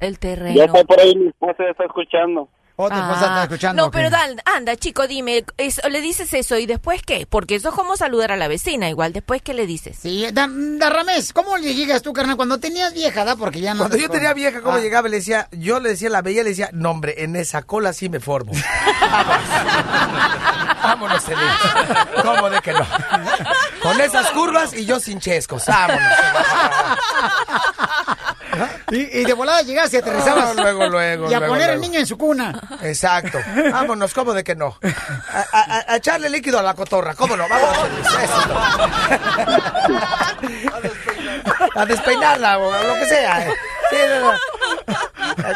El 0.00 0.14
Ya 0.14 0.18
terreno. 0.20 0.64
está 0.64 0.84
por 0.84 1.00
ahí, 1.00 1.14
mi 1.16 1.28
esposa 1.28 1.56
ya 1.58 1.70
está 1.70 1.84
escuchando. 1.84 2.48
O 2.80 2.88
tu 2.88 2.94
esposa 2.94 3.26
está 3.26 3.42
escuchando. 3.42 3.82
Ah, 3.82 3.82
No, 3.82 3.88
¿o 3.88 3.90
pero? 3.90 4.08
Dan, 4.08 4.40
anda, 4.44 4.76
chico, 4.76 5.08
dime, 5.08 5.44
eso, 5.56 5.88
le 5.88 6.00
dices 6.00 6.32
eso 6.32 6.56
y 6.58 6.66
después 6.66 7.02
qué? 7.02 7.26
Porque 7.28 7.56
eso 7.56 7.70
es 7.70 7.74
como 7.74 7.96
saludar 7.96 8.30
a 8.30 8.36
la 8.36 8.46
vecina, 8.46 8.88
igual, 8.88 9.12
después 9.12 9.42
qué 9.42 9.52
le 9.52 9.66
dices. 9.66 9.98
Sí, 10.00 10.24
Dan, 10.32 10.78
Darramés, 10.78 11.32
¿cómo 11.32 11.56
le 11.56 11.74
llegas 11.74 12.02
tú, 12.02 12.12
carnal, 12.12 12.36
cuando 12.36 12.58
tenías 12.58 12.94
vieja, 12.94 13.24
da? 13.24 13.34
Porque 13.34 13.60
ya 13.60 13.74
no... 13.74 13.78
Cuando 13.80 13.96
te- 13.96 14.02
yo 14.02 14.08
tenía 14.08 14.32
vieja, 14.32 14.60
¿cómo 14.62 14.76
Ah. 14.76 14.80
llegaba? 14.80 15.08
Le 15.08 15.16
decía, 15.16 15.48
yo 15.50 15.80
le 15.80 15.88
decía 15.88 16.06
a 16.06 16.12
la 16.12 16.22
bella, 16.22 16.44
le 16.44 16.50
decía, 16.50 16.70
no 16.72 16.92
hombre, 16.92 17.24
en 17.24 17.34
esa 17.34 17.62
cola 17.62 17.92
sí 17.92 18.08
me 18.08 18.20
formo. 18.20 18.52
Vámonos, 20.82 21.24
Celine. 21.24 21.50
¿Cómo 22.22 22.48
de 22.48 22.60
que 22.60 22.72
no? 22.72 22.86
Con 23.82 24.00
esas 24.00 24.30
curvas 24.30 24.72
y 24.72 24.86
yo 24.86 25.00
sin 25.00 25.18
chescos. 25.18 25.64
Vámonos. 25.66 26.12
Y, 28.90 29.20
y 29.20 29.24
de 29.24 29.32
volada 29.34 29.62
llegaste 29.62 29.96
y 29.96 30.00
aterrizabas. 30.00 30.54
No, 30.56 30.62
luego, 30.62 30.86
luego, 30.88 31.30
Y 31.30 31.34
a 31.34 31.38
luego, 31.38 31.54
poner 31.54 31.70
al 31.70 31.76
luego. 31.76 31.88
niño 31.90 32.00
en 32.00 32.06
su 32.06 32.16
cuna. 32.18 32.60
Exacto. 32.82 33.38
Vámonos, 33.72 34.12
¿cómo 34.14 34.32
de 34.34 34.44
que 34.44 34.54
no? 34.54 34.78
A, 35.52 35.82
a- 35.92 35.96
echarle 35.96 36.28
líquido 36.30 36.58
a 36.58 36.62
la 36.62 36.74
cotorra, 36.74 37.14
¿cómo 37.14 37.36
no? 37.36 37.44
Vámonos. 37.48 37.78
Eso 38.00 38.20
es. 38.20 38.30
A 41.74 41.84
despeinarla 41.86 42.58
o 42.58 42.70
lo 42.70 42.94
que 42.94 43.06
sea. 43.06 43.46
Sí, 43.90 43.96
no, 44.08 44.32
no. 44.32 44.38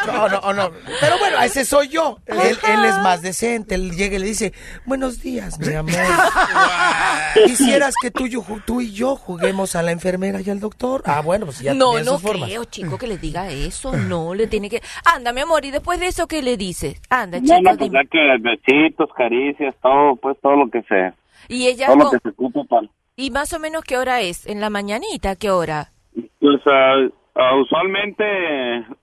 No, 0.05 0.29
no, 0.29 0.53
no. 0.53 0.71
Pero 0.99 1.17
bueno, 1.19 1.41
ese 1.41 1.65
soy 1.65 1.89
yo. 1.89 2.19
Él, 2.25 2.57
él 2.67 2.85
es 2.85 2.97
más 2.99 3.21
decente. 3.21 3.75
Él 3.75 3.91
llega 3.91 4.15
y 4.15 4.19
le 4.19 4.25
dice, 4.27 4.53
buenos 4.85 5.21
días, 5.21 5.59
mi 5.59 5.73
amor. 5.73 5.93
Quisieras 7.45 7.95
que 8.01 8.11
tú, 8.11 8.25
y 8.25 8.31
yo 8.31 8.45
tú 8.65 8.81
y 8.81 8.91
yo 8.91 9.15
juguemos 9.15 9.75
a 9.75 9.83
la 9.83 9.91
enfermera 9.91 10.41
y 10.41 10.49
al 10.49 10.59
doctor. 10.59 11.03
Ah, 11.05 11.21
bueno, 11.21 11.45
pues 11.45 11.59
ya 11.59 11.73
no, 11.73 11.91
tiene 11.91 12.05
no 12.05 12.19
formas. 12.19 12.49
creo, 12.49 12.65
chico, 12.65 12.97
que 12.97 13.07
le 13.07 13.17
diga 13.17 13.49
eso. 13.49 13.93
No, 13.93 14.33
le 14.33 14.47
tiene 14.47 14.69
que... 14.69 14.81
Anda, 15.05 15.33
mi 15.33 15.41
amor, 15.41 15.65
y 15.65 15.71
después 15.71 15.99
de 15.99 16.07
eso, 16.07 16.27
¿qué 16.27 16.41
le 16.41 16.57
dices? 16.57 17.01
Anda, 17.09 17.39
chico, 17.41 17.53
no, 17.61 17.77
pues 17.77 17.91
dime. 17.91 18.07
que 18.07 18.37
besitos, 18.39 19.09
caricias, 19.15 19.75
todo, 19.81 20.15
pues 20.15 20.37
todo 20.41 20.55
lo 20.55 20.69
que 20.69 20.81
se, 20.83 21.13
Y 21.49 21.67
ella, 21.67 21.87
todo 21.87 21.97
lo 21.97 22.11
que 22.11 22.19
se 22.19 22.29
ocupe 22.29 22.61
para... 22.69 22.87
¿y 23.15 23.31
más 23.31 23.53
o 23.53 23.59
menos 23.59 23.83
qué 23.83 23.97
hora 23.97 24.21
es? 24.21 24.47
¿En 24.47 24.59
la 24.59 24.69
mañanita? 24.69 25.35
¿Qué 25.35 25.51
hora? 25.51 25.91
Pues 26.39 26.61
ah, 26.65 27.07
ah, 27.35 27.55
usualmente 27.55 28.23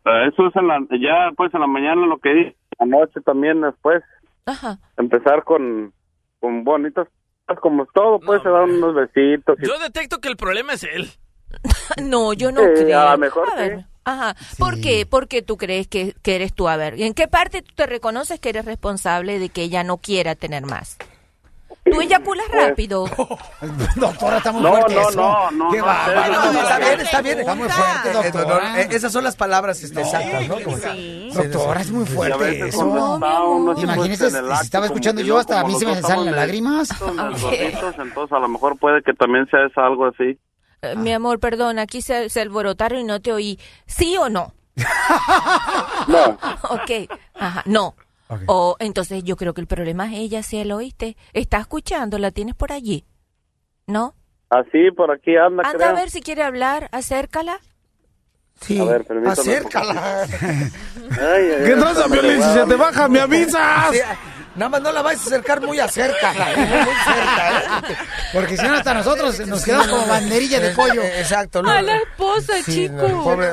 ah, 0.04 0.24
eso 0.30 0.46
es 0.48 0.56
en 0.56 0.66
la, 0.68 0.78
ya 1.00 1.30
pues 1.36 1.52
en 1.54 1.60
la 1.60 1.66
mañana 1.66 2.06
lo 2.06 2.18
que 2.18 2.30
dice, 2.34 2.56
anoche 2.78 3.20
también 3.22 3.60
después, 3.60 4.02
Ajá. 4.46 4.78
empezar 4.96 5.44
con, 5.44 5.92
con 6.40 6.64
bonitas, 6.64 7.08
cosas 7.46 7.60
como 7.62 7.86
todo, 7.86 8.20
pues 8.20 8.42
se 8.42 8.48
dan 8.48 8.70
unos 8.70 8.94
besitos. 8.94 9.58
y- 9.60 9.66
Yo 9.66 9.78
detecto 9.78 10.18
que 10.20 10.28
el 10.28 10.36
problema 10.36 10.72
es 10.74 10.84
él. 10.84 11.08
No, 12.02 12.32
yo 12.32 12.52
no 12.52 12.60
Sí, 12.62 12.84
creo. 12.84 13.00
a 13.00 13.12
lo 13.12 13.18
mejor 13.18 13.48
A 13.50 13.56
ver, 13.56 13.78
sí. 13.80 13.84
Ajá. 14.04 14.34
¿Por 14.58 14.80
qué? 14.80 15.04
¿Por 15.04 15.26
qué 15.28 15.42
tú 15.42 15.56
crees 15.56 15.88
que, 15.88 16.14
que 16.22 16.36
eres 16.36 16.54
tú? 16.54 16.68
A 16.68 16.76
ver, 16.76 16.94
¿en 17.00 17.12
qué 17.12 17.26
parte 17.28 17.60
tú 17.62 17.72
te 17.74 17.86
reconoces 17.86 18.38
que 18.40 18.48
eres 18.50 18.64
responsable 18.64 19.38
de 19.38 19.48
que 19.50 19.62
ella 19.62 19.82
no 19.84 19.98
quiera 19.98 20.34
tener 20.36 20.64
más? 20.64 20.96
Tú 21.90 22.00
eyaculas 22.00 22.46
Pues, 22.50 22.68
rápido. 22.68 23.04
Doctora, 23.96 24.38
está 24.38 24.52
muy 24.52 24.62
No, 24.62 24.70
fuerte 24.70 24.94
no, 24.94 25.00
eso. 25.08 25.20
no, 25.20 25.50
no, 25.50 25.70
Qué 25.70 25.78
no, 25.78 25.84
bárbaro. 25.86 26.32
no, 26.32 26.52
no, 26.52 26.60
Está 26.60 26.78
bien, 26.78 27.00
está 27.00 27.22
bien. 27.22 27.40
Está 27.40 27.54
muy 27.54 27.68
fuerte, 27.68 28.08
Eh, 28.08 28.30
doctora. 28.32 28.80
eh, 28.82 28.88
esas 28.90 29.12
son 29.12 29.24
las 29.24 29.36
palabras 29.36 29.82
este, 29.82 30.00
exactas, 30.00 30.48
¿no? 30.48 30.56
Doctora, 30.56 31.80
es 31.80 31.90
muy 31.90 32.06
fuerte 32.06 32.68
eso. 32.68 33.18
Imagínese, 33.76 34.26
el 34.26 34.56
si 34.56 34.64
estaba 34.64 34.86
escuchando 34.86 35.20
yo, 35.22 35.38
hasta 35.38 35.60
a 35.60 35.64
mí 35.64 35.74
se 35.78 35.86
me 35.86 36.00
salen 36.00 36.02
las 36.02 36.08
estamos 36.08 36.36
lágrimas. 36.36 36.88
entonces 38.00 38.32
a 38.32 38.38
lo 38.38 38.48
mejor 38.48 38.78
puede 38.78 39.02
que 39.02 39.12
también 39.14 39.46
sea 39.50 39.60
algo 39.84 40.06
así. 40.06 40.38
Eh, 40.82 40.96
Mi 40.96 41.12
amor, 41.12 41.38
perdón, 41.40 41.78
aquí 41.78 42.00
se, 42.02 42.30
se 42.30 42.40
alborotaron 42.40 43.00
y 43.00 43.04
no 43.04 43.20
te 43.20 43.32
oí. 43.32 43.58
¿Sí 43.86 44.16
o 44.16 44.28
no? 44.30 44.54
No. 46.08 46.24
ok, 46.70 46.90
ajá, 47.38 47.62
no. 47.66 47.94
O 48.46 48.76
entonces 48.78 49.24
yo 49.24 49.36
creo 49.36 49.54
que 49.54 49.60
el 49.60 49.66
problema 49.66 50.06
es 50.06 50.12
ella, 50.18 50.42
si 50.42 50.62
lo 50.64 50.76
oíste. 50.76 51.16
¿Está 51.32 51.58
escuchando? 51.58 52.18
¿La 52.18 52.30
tienes 52.30 52.54
por 52.54 52.72
allí? 52.72 53.04
¿No? 53.86 54.14
Así, 54.50 54.90
por 54.96 55.10
aquí 55.12 55.36
anda, 55.36 55.62
Anda 55.64 55.78
creo. 55.78 55.88
a 55.90 55.92
ver 55.92 56.10
si 56.10 56.20
quiere 56.22 56.42
hablar, 56.42 56.88
acércala. 56.92 57.58
Sí, 58.60 58.78
A 58.78 58.84
ver, 58.84 59.04
permítame. 59.04 59.32
acércala. 59.32 60.22
Ay, 60.22 60.28
ay, 61.20 61.64
¿Qué 61.64 61.76
traza, 61.76 62.08
Piolín? 62.08 62.42
Si 62.42 62.52
se 62.52 62.66
te 62.66 62.74
baja, 62.76 63.08
me 63.08 63.20
avisas. 63.20 63.90
Nada 64.54 64.68
más 64.68 64.82
no 64.82 64.92
la 64.92 65.02
vayas 65.02 65.22
a 65.22 65.26
acercar 65.26 65.60
muy 65.62 65.78
a 65.80 65.88
cerca. 65.88 66.32
Muy 66.56 66.94
cerca, 67.04 67.50
¿eh? 67.92 67.96
Porque 68.32 68.56
si 68.56 68.66
no, 68.66 68.74
hasta 68.74 68.94
nosotros 68.94 69.46
nos 69.46 69.64
quedamos 69.64 69.88
como 69.88 70.06
banderilla 70.06 70.60
de 70.60 70.70
pollo. 70.70 71.02
Exacto. 71.02 71.60
A 71.66 71.82
la 71.82 71.96
esposa, 71.96 72.54
Sí, 72.64 72.72
chico. 72.88 73.08
no, 73.08 73.24
pobre. 73.24 73.50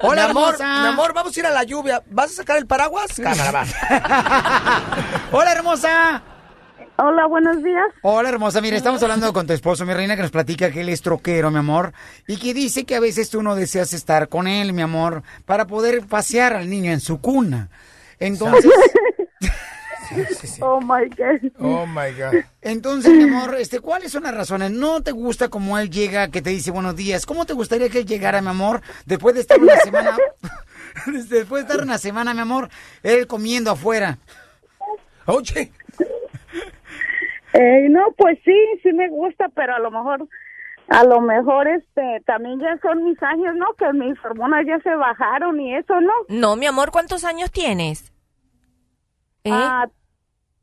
Hola, 0.00 0.24
mi 0.24 0.30
amor, 0.30 0.56
mi 0.58 0.86
amor, 0.88 1.12
vamos 1.14 1.36
a 1.36 1.40
ir 1.40 1.46
a 1.46 1.50
la 1.50 1.64
lluvia. 1.64 2.02
¿Vas 2.10 2.32
a 2.32 2.34
sacar 2.34 2.56
el 2.58 2.66
paraguas? 2.66 3.08
Cámara, 3.20 3.50
va. 3.52 3.64
Hola, 5.32 5.52
hermosa. 5.52 6.22
Hola, 7.00 7.26
buenos 7.28 7.62
días. 7.62 7.86
Hola, 8.02 8.28
hermosa. 8.28 8.60
Mira, 8.60 8.76
estamos 8.76 9.00
hablando 9.04 9.32
con 9.32 9.46
tu 9.46 9.52
esposo, 9.52 9.84
mi 9.86 9.94
reina, 9.94 10.16
que 10.16 10.22
nos 10.22 10.32
platica 10.32 10.70
que 10.72 10.80
él 10.80 10.88
es 10.88 11.00
troquero, 11.00 11.48
mi 11.52 11.58
amor, 11.58 11.92
y 12.26 12.38
que 12.38 12.52
dice 12.54 12.84
que 12.84 12.96
a 12.96 13.00
veces 13.00 13.30
tú 13.30 13.40
no 13.42 13.54
deseas 13.54 13.92
estar 13.92 14.28
con 14.28 14.48
él, 14.48 14.72
mi 14.72 14.82
amor, 14.82 15.22
para 15.46 15.66
poder 15.68 16.04
pasear 16.06 16.54
al 16.54 16.68
niño 16.68 16.90
en 16.90 16.98
su 17.00 17.20
cuna. 17.20 17.68
Entonces, 18.18 18.68
Oh 20.60 20.80
my 20.80 21.08
God. 21.08 21.52
Oh 21.58 21.86
my 21.86 22.10
God. 22.12 22.42
entonces, 22.62 23.12
mi 23.12 23.24
amor, 23.24 23.54
este, 23.56 23.80
¿cuáles 23.80 24.12
son 24.12 24.22
las 24.22 24.34
razones? 24.34 24.70
¿No 24.70 25.02
te 25.02 25.12
gusta 25.12 25.48
como 25.48 25.78
él 25.78 25.90
llega, 25.90 26.28
que 26.28 26.42
te 26.42 26.50
dice 26.50 26.70
buenos 26.70 26.96
días? 26.96 27.26
¿Cómo 27.26 27.44
te 27.44 27.52
gustaría 27.52 27.88
que 27.88 27.98
él 27.98 28.06
llegara, 28.06 28.40
mi 28.40 28.48
amor, 28.48 28.80
después 29.06 29.34
de 29.34 29.42
estar 29.42 29.60
una 29.60 29.76
semana, 29.84 30.16
después 31.06 31.62
de 31.62 31.68
estar 31.68 31.82
una 31.82 31.98
semana, 31.98 32.34
mi 32.34 32.40
amor, 32.40 32.68
él 33.02 33.26
comiendo 33.26 33.70
afuera? 33.70 34.18
Oye. 35.26 35.72
Eh, 37.52 37.86
no, 37.90 38.12
pues 38.16 38.38
sí, 38.44 38.56
sí 38.82 38.92
me 38.92 39.08
gusta, 39.08 39.48
pero 39.54 39.74
a 39.74 39.78
lo 39.78 39.90
mejor, 39.90 40.28
a 40.88 41.04
lo 41.04 41.20
mejor, 41.20 41.68
este, 41.68 42.22
también 42.24 42.60
ya 42.60 42.78
son 42.80 43.04
mis 43.04 43.22
años, 43.22 43.54
¿no? 43.56 43.66
Que 43.74 43.92
mis 43.92 44.18
hormonas 44.24 44.64
ya 44.66 44.78
se 44.80 44.94
bajaron 44.94 45.60
y 45.60 45.74
eso, 45.74 46.00
¿no? 46.00 46.12
No, 46.28 46.56
mi 46.56 46.66
amor, 46.66 46.90
¿cuántos 46.90 47.24
años 47.24 47.50
tienes? 47.50 48.12
¿Eh? 49.48 49.52
Ah, 49.54 49.90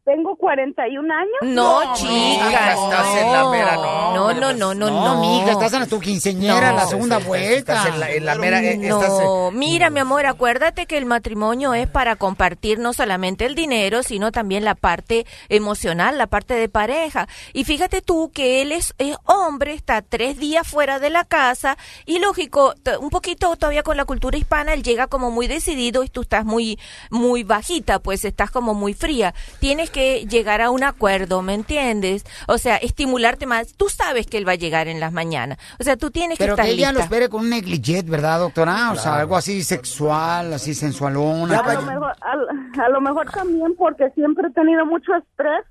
tengo 0.05 0.35
41 0.35 1.11
años. 1.13 1.31
No, 1.41 1.93
chica, 1.95 2.73
estás 2.73 3.17
en 3.17 3.31
la 3.31 3.49
mera, 3.49 3.75
no. 3.75 4.13
No, 4.13 4.33
no, 4.33 4.53
no, 4.53 4.73
no, 4.75 4.89
No, 4.91 5.15
no. 5.15 5.21
mija, 5.21 5.51
estás 5.51 5.73
en 5.73 5.89
tu 5.89 5.99
quinceñera, 5.99 6.69
No. 6.71 6.77
la 6.77 6.85
segunda 6.85 7.17
Estás- 7.17 7.27
vuelta. 7.27 7.57
estás 7.73 7.85
en 7.87 7.99
la- 7.99 8.11
en 8.11 8.25
la 8.25 8.35
mera- 8.35 8.61
eh, 8.61 8.73
estás, 8.81 9.19
eh, 9.19 9.23
No, 9.23 9.49
mira, 9.51 9.89
mi 9.89 9.99
amor, 9.99 10.27
acuérdate 10.27 10.85
que 10.85 10.97
el 10.99 11.05
matrimonio 11.07 11.73
es 11.73 11.87
para 11.87 12.15
compartir 12.17 12.77
no 12.77 12.93
solamente 12.93 13.45
el 13.47 13.55
dinero, 13.55 14.03
sino 14.03 14.31
también 14.31 14.63
la 14.63 14.75
parte 14.75 15.25
emocional, 15.49 16.17
la 16.19 16.27
parte 16.27 16.53
de 16.53 16.69
pareja. 16.69 17.27
Y 17.53 17.63
fíjate 17.63 18.01
tú 18.03 18.29
que 18.31 18.61
él 18.61 18.71
es, 18.71 18.93
es 18.99 19.17
hombre, 19.25 19.73
está 19.73 20.03
tres 20.03 20.37
días 20.37 20.67
fuera 20.67 20.99
de 20.99 21.09
la 21.09 21.25
casa 21.25 21.77
y 22.05 22.19
lógico, 22.19 22.75
un 22.99 23.09
poquito 23.09 23.55
todavía 23.55 23.81
con 23.81 23.97
la 23.97 24.05
cultura 24.05 24.37
hispana, 24.37 24.73
él 24.75 24.83
llega 24.83 25.07
como 25.07 25.31
muy 25.31 25.47
decidido 25.47 26.03
y 26.03 26.09
tú 26.09 26.21
estás 26.21 26.45
muy, 26.45 26.77
muy 27.09 27.43
bajita, 27.43 27.97
pues 27.97 28.23
estás 28.23 28.51
como 28.51 28.75
muy 28.75 28.93
fría. 28.93 29.33
Tienes 29.59 29.89
que 29.95 30.25
llegar 30.27 30.61
a 30.61 30.71
un 30.71 30.83
acuerdo, 30.83 31.41
¿me 31.41 31.53
entiendes? 31.53 32.25
O 32.49 32.57
sea, 32.57 32.75
estimularte 32.75 33.45
más. 33.45 33.73
Tú 33.77 33.87
sabes 33.87 34.27
que 34.27 34.37
él 34.37 34.45
va 34.45 34.51
a 34.51 34.55
llegar 34.55 34.89
en 34.89 34.99
las 34.99 35.13
mañanas. 35.13 35.57
O 35.79 35.83
sea, 35.85 35.95
tú 35.95 36.11
tienes 36.11 36.37
que 36.37 36.43
Pero 36.43 36.53
estar 36.55 36.65
que 36.65 36.71
ella 36.73 36.87
lista. 36.89 36.93
lo 36.99 36.99
espere 36.99 37.29
con 37.29 37.41
un 37.45 37.49
negligent, 37.49 38.09
¿verdad, 38.09 38.39
doctora? 38.39 38.91
O 38.91 38.97
sea, 38.97 39.15
algo 39.19 39.37
así 39.37 39.63
sexual, 39.63 40.51
así 40.53 40.73
sensualona. 40.73 41.59
A 41.59 41.73
lo, 41.73 41.81
mejor, 41.83 42.13
a, 42.21 42.85
a 42.85 42.89
lo 42.89 42.99
mejor 42.99 43.31
también 43.31 43.73
porque 43.77 44.09
siempre 44.11 44.49
he 44.49 44.51
tenido 44.51 44.85
mucho 44.85 45.15
estrés. 45.15 45.63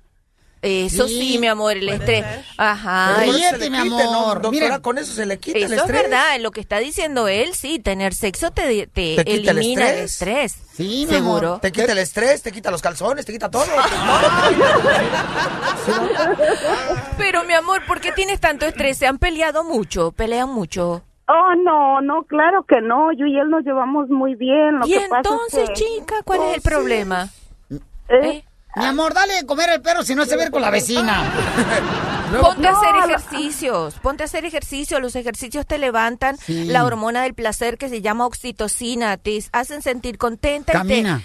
Eso 0.65 1.07
sí, 1.07 1.37
mi 1.39 1.47
amor, 1.47 1.77
el 1.77 1.87
estrés. 1.89 2.25
Ajá. 2.57 3.13
Pero 3.19 3.31
el- 3.33 3.41
se 3.41 3.57
le 3.57 3.65
quita, 3.83 4.03
¿no? 4.05 4.25
Doctora, 4.35 4.49
Mira. 4.51 4.79
con 4.79 4.97
eso 4.97 5.13
se 5.13 5.25
le 5.25 5.37
quita 5.37 5.57
Eso 5.59 5.67
el 5.67 5.73
es 5.73 5.79
estrés. 5.79 6.01
verdad, 6.03 6.39
lo 6.39 6.51
que 6.51 6.59
está 6.61 6.79
diciendo 6.79 7.27
él, 7.27 7.53
sí, 7.53 7.79
tener 7.79 8.13
sexo 8.13 8.51
te, 8.51 8.87
te, 8.87 9.15
Te 9.17 9.25
quita 9.25 9.51
el 9.51 9.57
elimina 9.59 9.89
el 9.91 9.99
estrés. 10.05 10.53
estrés. 10.55 10.71
Sí, 10.75 11.05
mi 11.07 11.13
Seguro. 11.15 11.47
amor. 11.47 11.61
Te 11.61 11.71
quita 11.71 11.91
el 11.91 11.97
estrés, 11.99 12.41
te 12.41 12.51
quita 12.51 12.71
los 12.71 12.81
calzones, 12.81 13.25
te 13.25 13.31
quita 13.31 13.49
todo. 13.51 13.63
Pero 17.17 17.43
mi 17.45 17.53
amor, 17.53 17.81
¿por 17.85 17.99
qué 18.01 18.11
tienes 18.11 18.39
tanto 18.39 18.65
estrés? 18.65 18.97
¿Se 18.97 19.07
han 19.07 19.17
peleado 19.17 19.63
mucho? 19.63 20.11
¿Pelean 20.11 20.49
mucho? 20.49 21.03
Oh, 21.27 21.55
no, 21.63 22.01
no, 22.01 22.23
claro 22.23 22.63
que 22.67 22.81
no. 22.81 23.11
Yo 23.13 23.25
y 23.25 23.37
él 23.39 23.49
nos 23.49 23.63
llevamos 23.63 24.09
muy 24.09 24.35
bien. 24.35 24.79
Lo 24.79 24.85
y 24.87 24.91
que 24.93 24.99
pasa 25.09 25.15
es 25.21 25.25
entonces, 25.25 25.69
que- 25.69 25.73
chica, 25.75 26.15
¿cuál 26.23 26.41
es 26.49 26.55
el 26.57 26.61
problema? 26.61 27.29
¿Eh? 28.09 28.43
Mi 28.75 28.85
amor, 28.85 29.13
dale 29.13 29.35
de 29.35 29.45
comer 29.45 29.69
al 29.69 29.81
perro 29.81 30.03
si 30.03 30.15
no 30.15 30.25
se 30.25 30.35
ve 30.35 30.51
con 30.51 30.61
la 30.61 30.69
vecina. 30.69 31.23
Ponte 32.41 32.67
a 32.67 32.71
hacer 32.71 32.95
ejercicios, 33.05 33.93
ponte 34.01 34.23
a 34.23 34.25
hacer 34.25 34.45
ejercicio, 34.45 34.99
los 34.99 35.15
ejercicios 35.15 35.65
te 35.65 35.77
levantan 35.77 36.37
la 36.47 36.83
hormona 36.83 37.23
del 37.23 37.33
placer 37.33 37.77
que 37.77 37.87
se 37.87 38.01
llama 38.01 38.25
oxitocina, 38.25 39.15
te 39.17 39.41
hacen 39.51 39.81
sentir 39.81 40.17
contenta 40.17 40.71
y 40.71 40.73
te 40.73 40.77
Camina. 40.79 41.21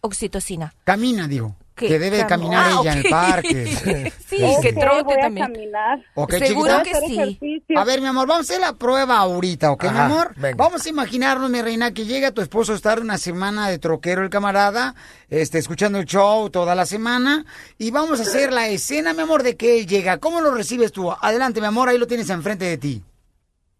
oxitocina. 0.00 0.72
Camina, 0.84 1.28
digo. 1.28 1.56
Que, 1.80 1.88
Que 1.88 1.98
debe 1.98 2.18
de 2.18 2.26
caminar 2.26 2.66
Ah, 2.70 2.78
ella 2.82 2.92
en 2.92 2.98
el 2.98 3.04
parque. 3.10 3.66
sí, 4.26 4.36
que 4.62 4.72
trote 4.74 5.02
voy 5.02 5.14
a 5.14 5.20
también. 5.22 5.46
caminar. 5.46 5.98
Ok, 6.14 6.34
Seguro 6.34 6.82
chiquita. 6.82 7.00
que 7.00 7.38
sí. 7.40 7.64
A 7.74 7.84
ver, 7.84 8.00
mi 8.00 8.06
amor, 8.06 8.28
vamos 8.28 8.48
a 8.48 8.52
hacer 8.52 8.60
la 8.60 8.74
prueba 8.74 9.16
ahorita, 9.18 9.72
¿ok, 9.72 9.84
mi 9.90 9.98
amor? 9.98 10.32
venga. 10.36 10.56
Vamos 10.56 10.84
a 10.84 10.88
imaginarnos, 10.90 11.48
mi 11.50 11.62
reina, 11.62 11.92
que 11.92 12.04
llega 12.04 12.30
tu 12.32 12.42
esposo 12.42 12.72
a 12.72 12.76
estar 12.76 13.00
una 13.00 13.16
semana 13.18 13.68
de 13.68 13.78
troquero, 13.78 14.22
el 14.22 14.28
camarada, 14.30 14.94
este, 15.30 15.58
escuchando 15.58 15.98
el 15.98 16.04
show 16.04 16.50
toda 16.50 16.74
la 16.74 16.84
semana, 16.86 17.44
y 17.78 17.90
vamos 17.90 18.20
a 18.20 18.22
hacer 18.24 18.52
la 18.52 18.68
escena, 18.68 19.14
mi 19.14 19.22
amor, 19.22 19.42
de 19.42 19.56
que 19.56 19.78
él 19.80 19.86
llega. 19.86 20.18
¿Cómo 20.18 20.40
lo 20.42 20.52
recibes 20.54 20.92
tú? 20.92 21.10
Adelante, 21.10 21.60
mi 21.60 21.66
amor, 21.66 21.88
ahí 21.88 21.96
lo 21.98 22.06
tienes 22.06 22.28
enfrente 22.30 22.66
de 22.66 22.76
ti. 22.78 23.02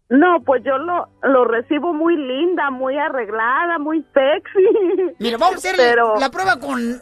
No, 0.09 0.41
pues 0.45 0.61
yo 0.65 0.77
lo, 0.77 1.07
lo 1.23 1.45
recibo 1.45 1.93
muy 1.93 2.17
linda, 2.17 2.69
muy 2.69 2.97
arreglada, 2.97 3.79
muy 3.79 4.05
sexy. 4.13 5.13
Mira, 5.19 5.37
vamos 5.37 5.55
a 5.55 5.57
hacer 5.59 5.75
Pero... 5.77 6.19
la 6.19 6.29
prueba 6.29 6.59
con 6.59 7.01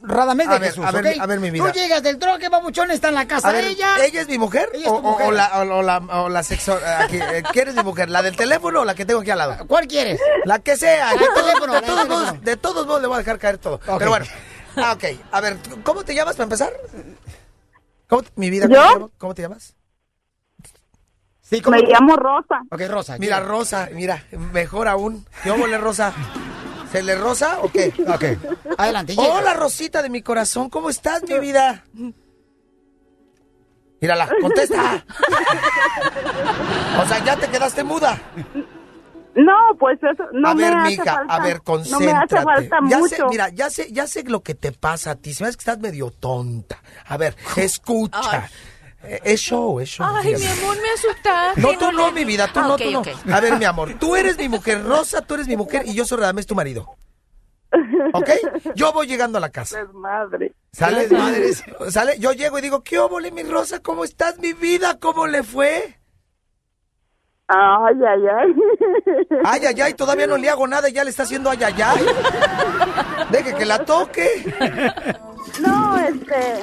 Radamés 0.00 0.48
de 0.48 0.54
A 0.54 0.58
ver, 0.58 0.68
Jesús, 0.70 0.84
a 0.86 0.92
ver, 0.92 1.20
a 1.20 1.26
ver, 1.26 1.40
mi 1.40 1.50
vida. 1.50 1.64
Tú 1.66 1.72
llegas 1.78 2.02
del 2.02 2.18
troque, 2.18 2.48
babuchón, 2.48 2.90
está 2.92 3.08
en 3.08 3.14
la 3.16 3.26
casa 3.26 3.50
ver, 3.50 3.64
ella. 3.64 3.96
¿ella 4.04 4.20
es 4.20 4.28
mi 4.28 4.38
mujer? 4.38 4.68
Ella 4.72 4.86
es 4.86 4.92
o, 4.92 5.00
tu 5.00 5.06
o- 5.06 5.10
mujer. 5.10 5.26
o 5.26 5.30
la, 5.32 5.46
o, 5.58 5.78
o 5.78 5.82
la, 5.82 5.96
o 5.98 6.28
la 6.28 6.42
sexo... 6.44 6.78
aquí, 6.98 7.16
eh, 7.16 7.42
¿Quién 7.52 7.68
es 7.68 7.74
mi 7.74 7.82
mujer? 7.82 8.08
¿La 8.08 8.22
del 8.22 8.36
teléfono 8.36 8.80
o 8.82 8.84
la 8.84 8.94
que 8.94 9.04
tengo 9.04 9.20
aquí 9.20 9.30
al 9.30 9.38
lado? 9.38 9.66
¿Cuál 9.66 9.88
quieres? 9.88 10.20
La 10.44 10.60
que 10.60 10.76
sea. 10.76 11.14
La 11.14 11.20
De 11.20 11.28
teléfono, 11.34 11.72
de 11.74 11.80
la 11.80 11.86
todos 11.86 12.08
modos, 12.08 12.20
teléfono. 12.26 12.44
de 12.44 12.56
todos 12.56 12.86
modos 12.86 13.00
le 13.02 13.08
voy 13.08 13.14
a 13.16 13.18
dejar 13.18 13.38
caer 13.38 13.58
todo. 13.58 13.80
Pero 13.98 14.10
bueno. 14.10 14.26
Ah, 14.76 14.92
ok. 14.92 15.04
A 15.32 15.40
ver, 15.40 15.56
¿cómo 15.82 16.04
te 16.04 16.14
llamas 16.14 16.36
para 16.36 16.44
empezar? 16.44 16.72
¿Cómo 18.08 18.22
te- 18.22 18.30
mi 18.36 18.50
vida, 18.50 18.66
¿cómo 18.68 18.76
¿Yo? 18.76 18.82
te 18.86 18.94
llamas? 18.94 19.10
¿Cómo 19.18 19.34
te 19.34 19.42
llamas? 19.42 19.74
Sí, 21.40 21.62
Me 21.68 21.80
llamo 21.82 22.14
Rosa. 22.16 22.60
Ok, 22.70 22.82
Rosa. 22.88 23.16
Mira, 23.18 23.40
Rosa, 23.40 23.88
mira, 23.92 24.22
mejor 24.52 24.86
aún. 24.86 25.26
¿Qué 25.42 25.50
óvole, 25.50 25.78
Rosa? 25.78 26.12
¿Se 26.92 27.02
le 27.02 27.14
rosa 27.16 27.60
o 27.60 27.70
qué? 27.70 27.92
Ok. 28.08 28.24
Adelante, 28.78 29.14
llega. 29.14 29.34
Hola, 29.34 29.54
Rosita 29.54 30.02
de 30.02 30.08
mi 30.10 30.22
corazón, 30.22 30.70
¿cómo 30.70 30.90
estás, 30.90 31.22
mi 31.28 31.38
vida? 31.38 31.84
Mírala, 34.00 34.28
contesta. 34.40 35.04
o 37.02 37.06
sea, 37.06 37.24
ya 37.24 37.36
te 37.36 37.48
quedaste 37.48 37.82
muda. 37.84 38.20
No, 39.34 39.54
pues 39.78 39.98
eso 40.02 40.24
no 40.32 40.48
a 40.48 40.54
ver, 40.54 40.74
me 40.74 40.80
hace 40.82 40.90
mija, 40.90 41.14
falta. 41.14 41.34
a 41.34 41.40
ver, 41.40 41.56
no 41.58 41.62
concéntrate. 41.64 42.04
me 42.06 42.12
hace 42.12 42.42
falta 42.42 42.76
ya 42.88 42.98
mucho. 42.98 43.16
sé, 43.16 43.24
mira, 43.28 43.48
ya 43.50 43.70
sé, 43.70 43.92
ya 43.92 44.06
sé 44.06 44.24
lo 44.24 44.42
que 44.42 44.54
te 44.54 44.72
pasa 44.72 45.12
a 45.12 45.14
ti. 45.16 45.32
Se 45.34 45.44
me 45.44 45.48
hace 45.48 45.58
que 45.58 45.62
estás 45.62 45.78
medio 45.78 46.10
tonta. 46.10 46.82
A 47.06 47.16
ver, 47.16 47.36
escucha. 47.56 48.48
Es 49.24 49.40
show, 49.40 49.80
es 49.80 49.88
show. 49.88 50.06
Ay, 50.08 50.34
mi 50.36 50.46
amor, 50.46 50.76
me 50.76 50.90
asustaste. 50.90 51.60
No, 51.60 51.78
tú 51.78 51.92
no, 51.92 52.12
mi 52.12 52.24
vida, 52.24 52.46
tú 52.52 52.60
Ah, 52.60 52.68
no, 52.68 52.76
tú 52.76 52.90
no. 52.90 53.02
A 53.32 53.40
ver, 53.40 53.58
mi 53.58 53.64
amor, 53.64 53.94
tú 53.98 54.16
eres 54.16 54.36
mi 54.38 54.48
mujer, 54.48 54.84
Rosa, 54.84 55.22
tú 55.22 55.34
eres 55.34 55.48
mi 55.48 55.56
mujer 55.56 55.82
y 55.86 55.94
yo 55.94 56.04
soy 56.04 56.18
Radamés, 56.18 56.46
tu 56.46 56.54
marido. 56.54 56.96
¿Ok? 58.14 58.30
Yo 58.74 58.92
voy 58.92 59.06
llegando 59.06 59.38
a 59.38 59.40
la 59.40 59.50
casa. 59.50 59.78
Desmadre. 59.78 60.54
¿Sale? 60.72 61.08
¿Sale? 61.90 62.18
Yo 62.18 62.32
llego 62.32 62.58
y 62.58 62.62
digo, 62.62 62.82
¿qué 62.82 62.98
óvole, 62.98 63.30
mi 63.30 63.42
Rosa? 63.42 63.80
¿Cómo 63.80 64.04
estás, 64.04 64.38
mi 64.38 64.52
vida? 64.52 64.98
¿Cómo 64.98 65.26
le 65.26 65.42
fue? 65.42 65.98
Ay, 67.48 67.94
ay, 68.06 68.22
ay. 68.26 68.54
Ay, 69.44 69.66
ay, 69.66 69.80
ay, 69.80 69.94
todavía 69.94 70.26
no 70.26 70.36
le 70.36 70.50
hago 70.50 70.66
nada 70.66 70.88
y 70.88 70.92
ya 70.92 71.02
le 71.02 71.10
está 71.10 71.22
haciendo 71.22 71.48
ay, 71.48 71.58
ay, 71.62 71.80
ay. 71.82 72.06
Deje 73.30 73.54
que 73.54 73.64
la 73.64 73.84
toque. 73.86 74.28
No, 75.60 75.96
este, 75.98 76.60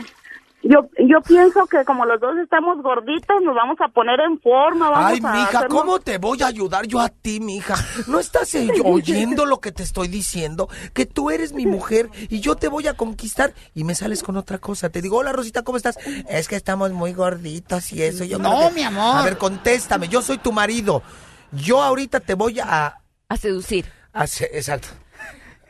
yo, 0.68 0.90
yo 1.08 1.22
pienso 1.22 1.66
que 1.68 1.86
como 1.86 2.06
los 2.06 2.20
dos 2.20 2.36
estamos 2.44 2.82
gorditos, 2.82 3.36
nos 3.44 3.56
vamos 3.56 3.78
a 3.80 3.88
poner 3.88 4.20
en 4.20 4.40
forma. 4.42 4.90
Vamos 4.90 5.06
Ay, 5.12 5.20
a 5.24 5.32
mija, 5.32 5.60
hacernos- 5.60 5.80
¿cómo 5.80 6.00
te 6.00 6.18
voy 6.18 6.42
a 6.42 6.48
ayudar 6.48 6.86
yo 6.88 7.00
a 7.00 7.10
ti, 7.10 7.40
mija? 7.40 7.76
¿No 8.08 8.20
estás 8.20 8.54
eh, 8.56 8.68
oyendo 8.84 9.46
lo 9.46 9.60
que 9.60 9.72
te 9.72 9.84
estoy 9.84 10.08
diciendo? 10.08 10.68
Que 10.94 11.06
tú 11.06 11.30
eres 11.30 11.54
mi 11.54 11.66
mujer 11.66 12.10
y 12.30 12.40
yo 12.40 12.56
te 12.56 12.68
voy 12.68 12.88
a 12.88 12.96
conquistar 12.96 13.54
y 13.74 13.84
me 13.84 13.96
sales 13.96 14.24
con 14.24 14.38
otra 14.38 14.58
cosa. 14.58 14.90
Te 14.90 15.02
digo, 15.02 15.18
hola, 15.18 15.32
Rosita, 15.32 15.62
¿cómo 15.64 15.78
estás? 15.78 15.98
Es 16.28 16.48
que 16.48 16.56
estamos 16.56 16.92
muy 16.92 17.14
gorditos 17.14 17.94
y 17.94 18.02
eso. 18.04 18.24
Yo 18.24 18.40
No, 18.40 18.70
que- 18.70 18.76
mi 18.76 18.84
amor. 18.84 19.18
A 19.18 19.22
ver, 19.24 19.38
contéstame, 19.38 20.08
yo 20.08 20.22
soy 20.22 20.38
tu 20.40 20.52
marido. 20.52 21.04
Yo 21.52 21.82
ahorita 21.82 22.20
te 22.20 22.34
voy 22.34 22.60
a... 22.60 22.98
A 23.30 23.38
seducir. 23.38 23.86
a 24.14 24.28
se- 24.28 24.50
exacto. 24.58 24.88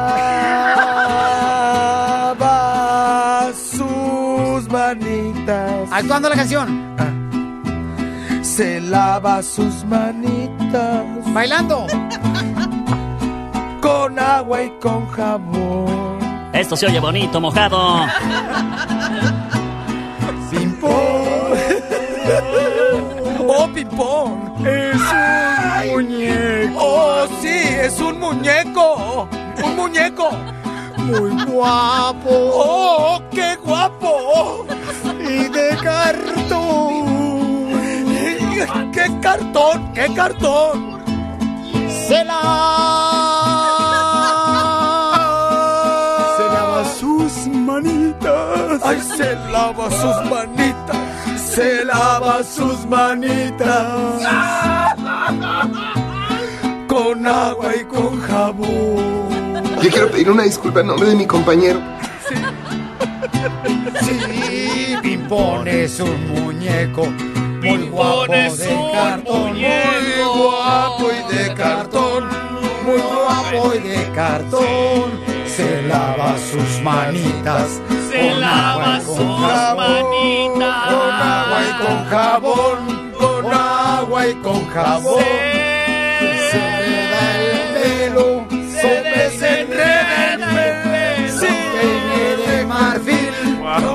sus 3.52 4.68
manitas. 4.70 5.88
Actuando 5.92 6.30
la 6.30 6.36
canción. 6.36 6.96
Se 8.42 8.80
lava 8.80 9.42
sus 9.42 9.84
manitas. 9.84 11.04
Bailando. 11.32 11.86
Con 13.80 14.18
agua 14.18 14.62
y 14.62 14.70
con 14.80 15.08
jabón. 15.10 16.18
Esto 16.52 16.76
se 16.76 16.86
oye 16.86 17.00
bonito, 17.00 17.40
mojado. 17.40 18.06
Ping 20.50 20.74
pong. 20.80 21.54
Oh, 23.48 23.68
ping 23.72 23.86
pong. 23.86 24.66
Es 24.66 24.96
un 24.96 25.92
muñeco. 25.92 26.78
Oh, 26.78 27.26
sí, 27.40 27.48
es 27.48 28.00
un 28.00 28.20
muñeco. 28.20 29.28
Un 29.64 29.76
muñeco. 29.76 30.30
Muy 30.98 31.44
guapo. 31.44 32.30
Oh, 32.30 33.22
qué 33.30 33.56
guapo. 33.56 34.66
Y 35.20 35.48
de 35.48 35.76
cartón. 35.82 37.00
¡Qué 38.92 39.06
cartón! 39.22 39.92
¡Qué 39.94 40.12
cartón! 40.14 41.00
Se 42.06 42.24
la. 42.24 43.39
¡Ay, 48.90 49.00
se 49.02 49.34
lava 49.52 49.88
sus 49.88 50.30
manitas! 50.30 50.96
¡Se 51.54 51.84
lava 51.84 52.42
sus 52.42 52.84
manitas! 52.86 54.20
Con 56.88 57.24
agua 57.24 57.76
y 57.80 57.84
con 57.84 58.20
jabón. 58.20 59.62
Yo 59.80 59.90
quiero 59.90 60.10
pedir 60.10 60.28
una 60.28 60.42
disculpa 60.42 60.80
en 60.80 60.88
nombre 60.88 61.08
de 61.10 61.14
mi 61.14 61.24
compañero. 61.24 61.80
Sí, 64.02 64.96
Pimpón 65.00 65.68
es 65.68 66.00
un 66.00 66.28
muñeco. 66.28 67.06
Muy 67.62 67.88
guapo 67.90 68.32
de 68.32 68.90
cartón. 68.92 69.52
Muy 69.52 69.64
guapo 70.34 71.10
y 71.12 71.36
de 71.36 71.54
cartón. 71.54 72.49
Muy 72.90 73.00
guapo 73.02 73.68
de 73.70 74.10
cartón 74.12 75.20
se 75.46 75.82
lava 75.82 76.36
sus 76.38 76.82
manitas. 76.82 77.80
Se 78.10 78.18
con 78.18 78.40
lava 78.40 78.72
agua 78.72 78.98
y 79.00 79.04
con 79.04 79.16
sus 79.16 79.40
jabón, 79.40 79.86
manitas. 79.86 80.84
Con 80.90 81.10
agua 81.12 81.58
y 81.62 81.84
con 81.84 82.04
jabón. 82.06 83.12
Con 83.16 83.52
agua 83.52 84.26
y 84.26 84.34
con 84.34 84.66
jabón. 84.70 85.24
Se 86.50 86.58
enreda 86.58 87.22
el 87.38 87.58
pelo. 87.74 88.46
Se 88.80 89.02
desenreda 89.02 90.34
el 90.34 90.40
pelo. 90.40 91.38
Se 91.38 91.46
peine 91.46 92.24
de 92.44 92.66
marfil. 92.66 93.34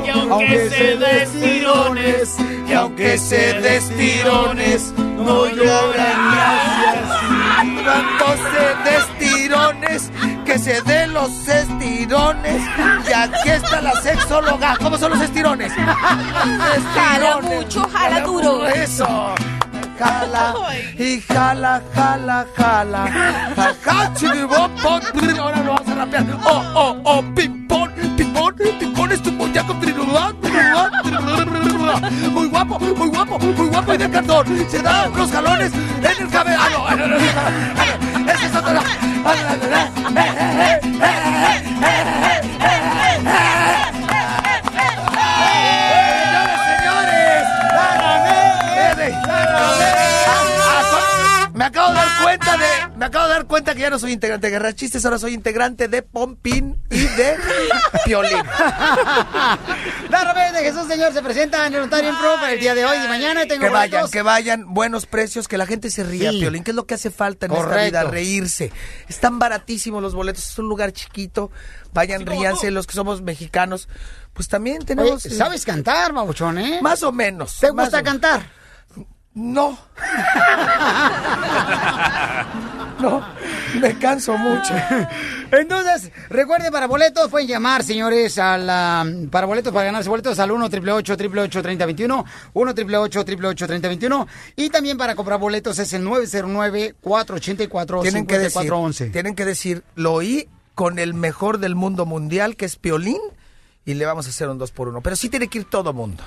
Y 0.06 0.10
aunque 0.30 0.70
se 0.70 0.98
dé 0.98 1.28
tirones, 1.42 2.38
y 2.66 2.74
aunque 2.74 3.18
se 3.18 3.54
dé 3.60 3.82
tirones, 3.98 4.94
no 4.98 5.48
lloran 5.48 6.32
gracias. 6.32 7.15
Cuando 7.86 8.26
se 8.50 8.66
des 8.84 9.06
tirones, 9.20 10.12
que 10.44 10.58
se 10.58 10.82
den 10.82 11.14
los 11.14 11.48
estirones. 11.48 12.64
Y 13.08 13.14
aquí 13.14 13.50
está 13.50 13.80
la 13.80 13.92
sexóloga. 14.02 14.76
¿Cómo 14.82 14.98
son 14.98 15.12
los 15.12 15.22
estirones? 15.22 15.72
Jala 16.96 17.42
mucho, 17.42 17.88
jala 17.90 18.22
duro. 18.22 18.66
Eso. 18.68 19.36
Jala 20.00 20.54
y 20.98 21.22
jala, 21.22 21.82
jala, 21.94 22.46
jala. 22.58 23.06
Brr. 25.14 25.40
Ahora 25.40 25.64
lo 25.64 25.74
vamos 25.74 25.88
a 25.88 25.96
rapear. 25.96 26.26
Oh, 26.44 26.64
oh, 26.74 27.02
oh, 27.04 27.24
pimpón, 27.36 27.92
pimpón, 28.18 28.56
pimpón 28.80 29.12
es 29.12 29.22
tu 29.22 29.32
muñeco. 29.32 29.74
Muy 32.32 32.48
guapo, 32.68 32.96
muy 32.96 33.08
guapo, 33.10 33.40
muy 33.40 33.68
guapo 33.68 33.94
y 33.94 33.98
de 33.98 34.10
cartón. 34.10 34.46
Se 34.70 34.82
da 34.82 35.10
unos 35.10 35.32
jalones 35.32 35.72
en 35.74 36.24
el 36.24 36.30
cabello. 36.30 36.58
Ah, 36.60 36.96
no, 36.96 37.06
ah. 37.16 38.32
Ese 38.34 38.46
es 38.46 38.56
otro. 38.56 39.95
Me 53.06 53.10
acabo 53.10 53.28
de 53.28 53.34
dar 53.36 53.46
cuenta 53.46 53.76
que 53.76 53.82
ya 53.82 53.92
no 53.92 54.00
soy 54.00 54.14
integrante 54.14 54.48
de 54.48 54.52
Guerra 54.52 54.74
Chistes, 54.74 55.06
ahora 55.06 55.20
soy 55.20 55.36
integrante 55.36 55.88
de 55.88 56.02
Pompín 56.02 56.76
y 56.90 57.02
de 57.04 57.38
Piolín. 58.04 58.32
La 60.10 60.52
de 60.52 60.60
Jesús, 60.64 60.88
señor, 60.88 61.14
se 61.14 61.22
presenta 61.22 61.68
en 61.68 61.76
el 61.76 61.82
Ontario 61.84 62.16
Pro 62.20 62.34
para 62.38 62.54
el 62.54 62.60
día 62.60 62.74
de 62.74 62.84
hoy 62.84 62.98
y 62.98 63.08
mañana. 63.08 63.46
Tengo 63.46 63.62
Que 63.62 63.70
vayan, 63.70 63.92
boletos. 63.92 64.10
que 64.10 64.22
vayan, 64.24 64.74
buenos 64.74 65.06
precios, 65.06 65.48
que 65.48 65.60
la 65.60 65.68
gente 65.68 65.92
se 65.92 66.04
ría, 66.04 66.32
Sí. 66.32 66.40
Piolín, 66.40 66.64
que 66.64 66.72
es 66.72 66.76
lo 66.76 66.88
que 66.88 66.96
hace 66.96 67.12
falta 67.12 67.46
en 67.46 67.52
esta 67.52 67.64
Correcto. 67.64 67.86
vida, 67.86 68.04
reírse. 68.06 68.72
Están 69.08 69.38
baratísimos 69.38 70.02
los 70.02 70.16
boletos, 70.16 70.44
es 70.50 70.58
un 70.58 70.68
lugar 70.68 70.92
chiquito, 70.92 71.52
vayan, 71.94 72.26
ríanse, 72.26 72.72
los 72.72 72.88
que 72.88 72.94
somos 72.94 73.22
mexicanos, 73.22 73.88
pues 74.34 74.48
también 74.48 74.84
tenemos... 74.84 75.24
Oye, 75.28 75.36
¿Sabes 75.36 75.64
cantar, 75.64 76.12
babuchón, 76.12 76.58
eh? 76.58 76.80
Más 76.82 77.04
o 77.04 77.12
menos. 77.12 77.60
¿Te 77.60 77.70
gusta 77.70 78.02
cantar? 78.02 78.65
No. 79.36 79.78
No, 83.00 83.22
me 83.82 83.98
canso 84.00 84.38
mucho. 84.38 84.74
Entonces, 85.52 86.12
recuerden, 86.30 86.72
para 86.72 86.88
boletos 86.88 87.30
pueden 87.30 87.48
llamar, 87.48 87.84
señores, 87.84 88.38
a 88.38 88.58
la, 88.58 89.06
para 89.30 89.46
boletos, 89.46 89.74
para 89.74 89.88
ganarse 89.88 90.10
boletos 90.10 90.40
al 90.40 90.52
1 90.52 90.66
888 90.66 91.62
3021 91.62 92.26
1 92.54 92.72
888 92.72 93.68
3021 93.68 94.28
y 94.56 94.70
también 94.70 94.98
para 94.98 95.16
comprar 95.16 95.40
boletos 95.40 95.78
es 95.80 95.92
el 95.94 96.04
909 96.04 96.96
484 97.02 98.02
Tienen 98.02 98.26
que 98.26 98.40
decir, 98.40 98.62
5411. 98.62 99.10
tienen 99.10 99.36
que 99.36 99.46
decir, 99.46 99.84
lo 99.96 100.14
oí 100.14 100.48
con 100.74 100.98
el 100.98 101.14
mejor 101.14 101.60
del 101.60 101.76
mundo 101.76 102.06
mundial, 102.06 102.56
que 102.56 102.66
es 102.66 102.78
Piolín, 102.78 103.20
y 103.86 103.94
le 103.96 104.06
vamos 104.06 104.26
a 104.26 104.30
hacer 104.30 104.50
un 104.50 104.58
2 104.58 104.72
por 104.72 104.88
1 104.88 105.02
Pero 105.02 105.16
sí 105.16 105.30
tiene 105.30 105.48
que 105.48 105.60
ir 105.60 105.66
todo 105.66 105.94
mundo. 105.94 106.24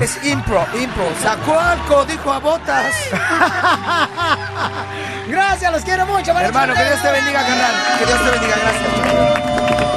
Es 0.00 0.18
impro, 0.24 0.64
impro. 0.80 1.04
Sacó 1.22 1.58
algo, 1.58 2.04
dijo 2.04 2.32
a 2.32 2.38
botas. 2.38 2.94
Gracias, 5.28 5.72
los 5.72 5.82
quiero 5.82 6.06
mucho. 6.06 6.32
Hermano, 6.38 6.74
que 6.74 6.84
Dios 6.84 7.02
te 7.02 7.10
bendiga, 7.12 7.40
carnal. 7.46 7.74
Que 7.98 8.06
Dios 8.06 8.18
te 8.24 8.30
bendiga, 8.30 8.56
gracias. 8.56 9.92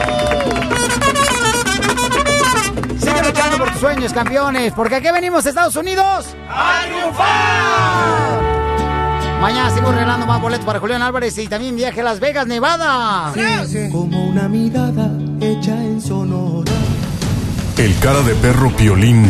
Sigue 3.00 3.22
luchando 3.24 3.58
por 3.58 3.72
tus 3.72 3.82
sueños, 3.82 4.14
campeones, 4.14 4.74
porque 4.74 4.96
aquí 4.96 5.12
venimos, 5.12 5.46
Estados 5.46 5.76
Unidos. 5.76 6.36
¡A 6.50 6.82
triunfar! 6.86 8.42
Mañana 9.42 9.70
sigo 9.70 9.92
regalando 9.92 10.26
más 10.26 10.42
boletos 10.42 10.66
para 10.66 10.80
Julián 10.80 11.02
Álvarez 11.02 11.38
y 11.38 11.48
también 11.48 11.76
viaje 11.76 12.02
a 12.02 12.04
Las 12.04 12.20
Vegas, 12.20 12.48
Nevada. 12.48 13.32
Como 13.92 14.26
una 14.28 14.48
mirada 14.48 15.10
hecha 15.42 15.72
en 15.74 16.02
Sonora. 16.02 16.72
El 17.78 17.98
cara 18.00 18.22
de 18.22 18.34
perro 18.36 18.72
Piolín 18.72 19.30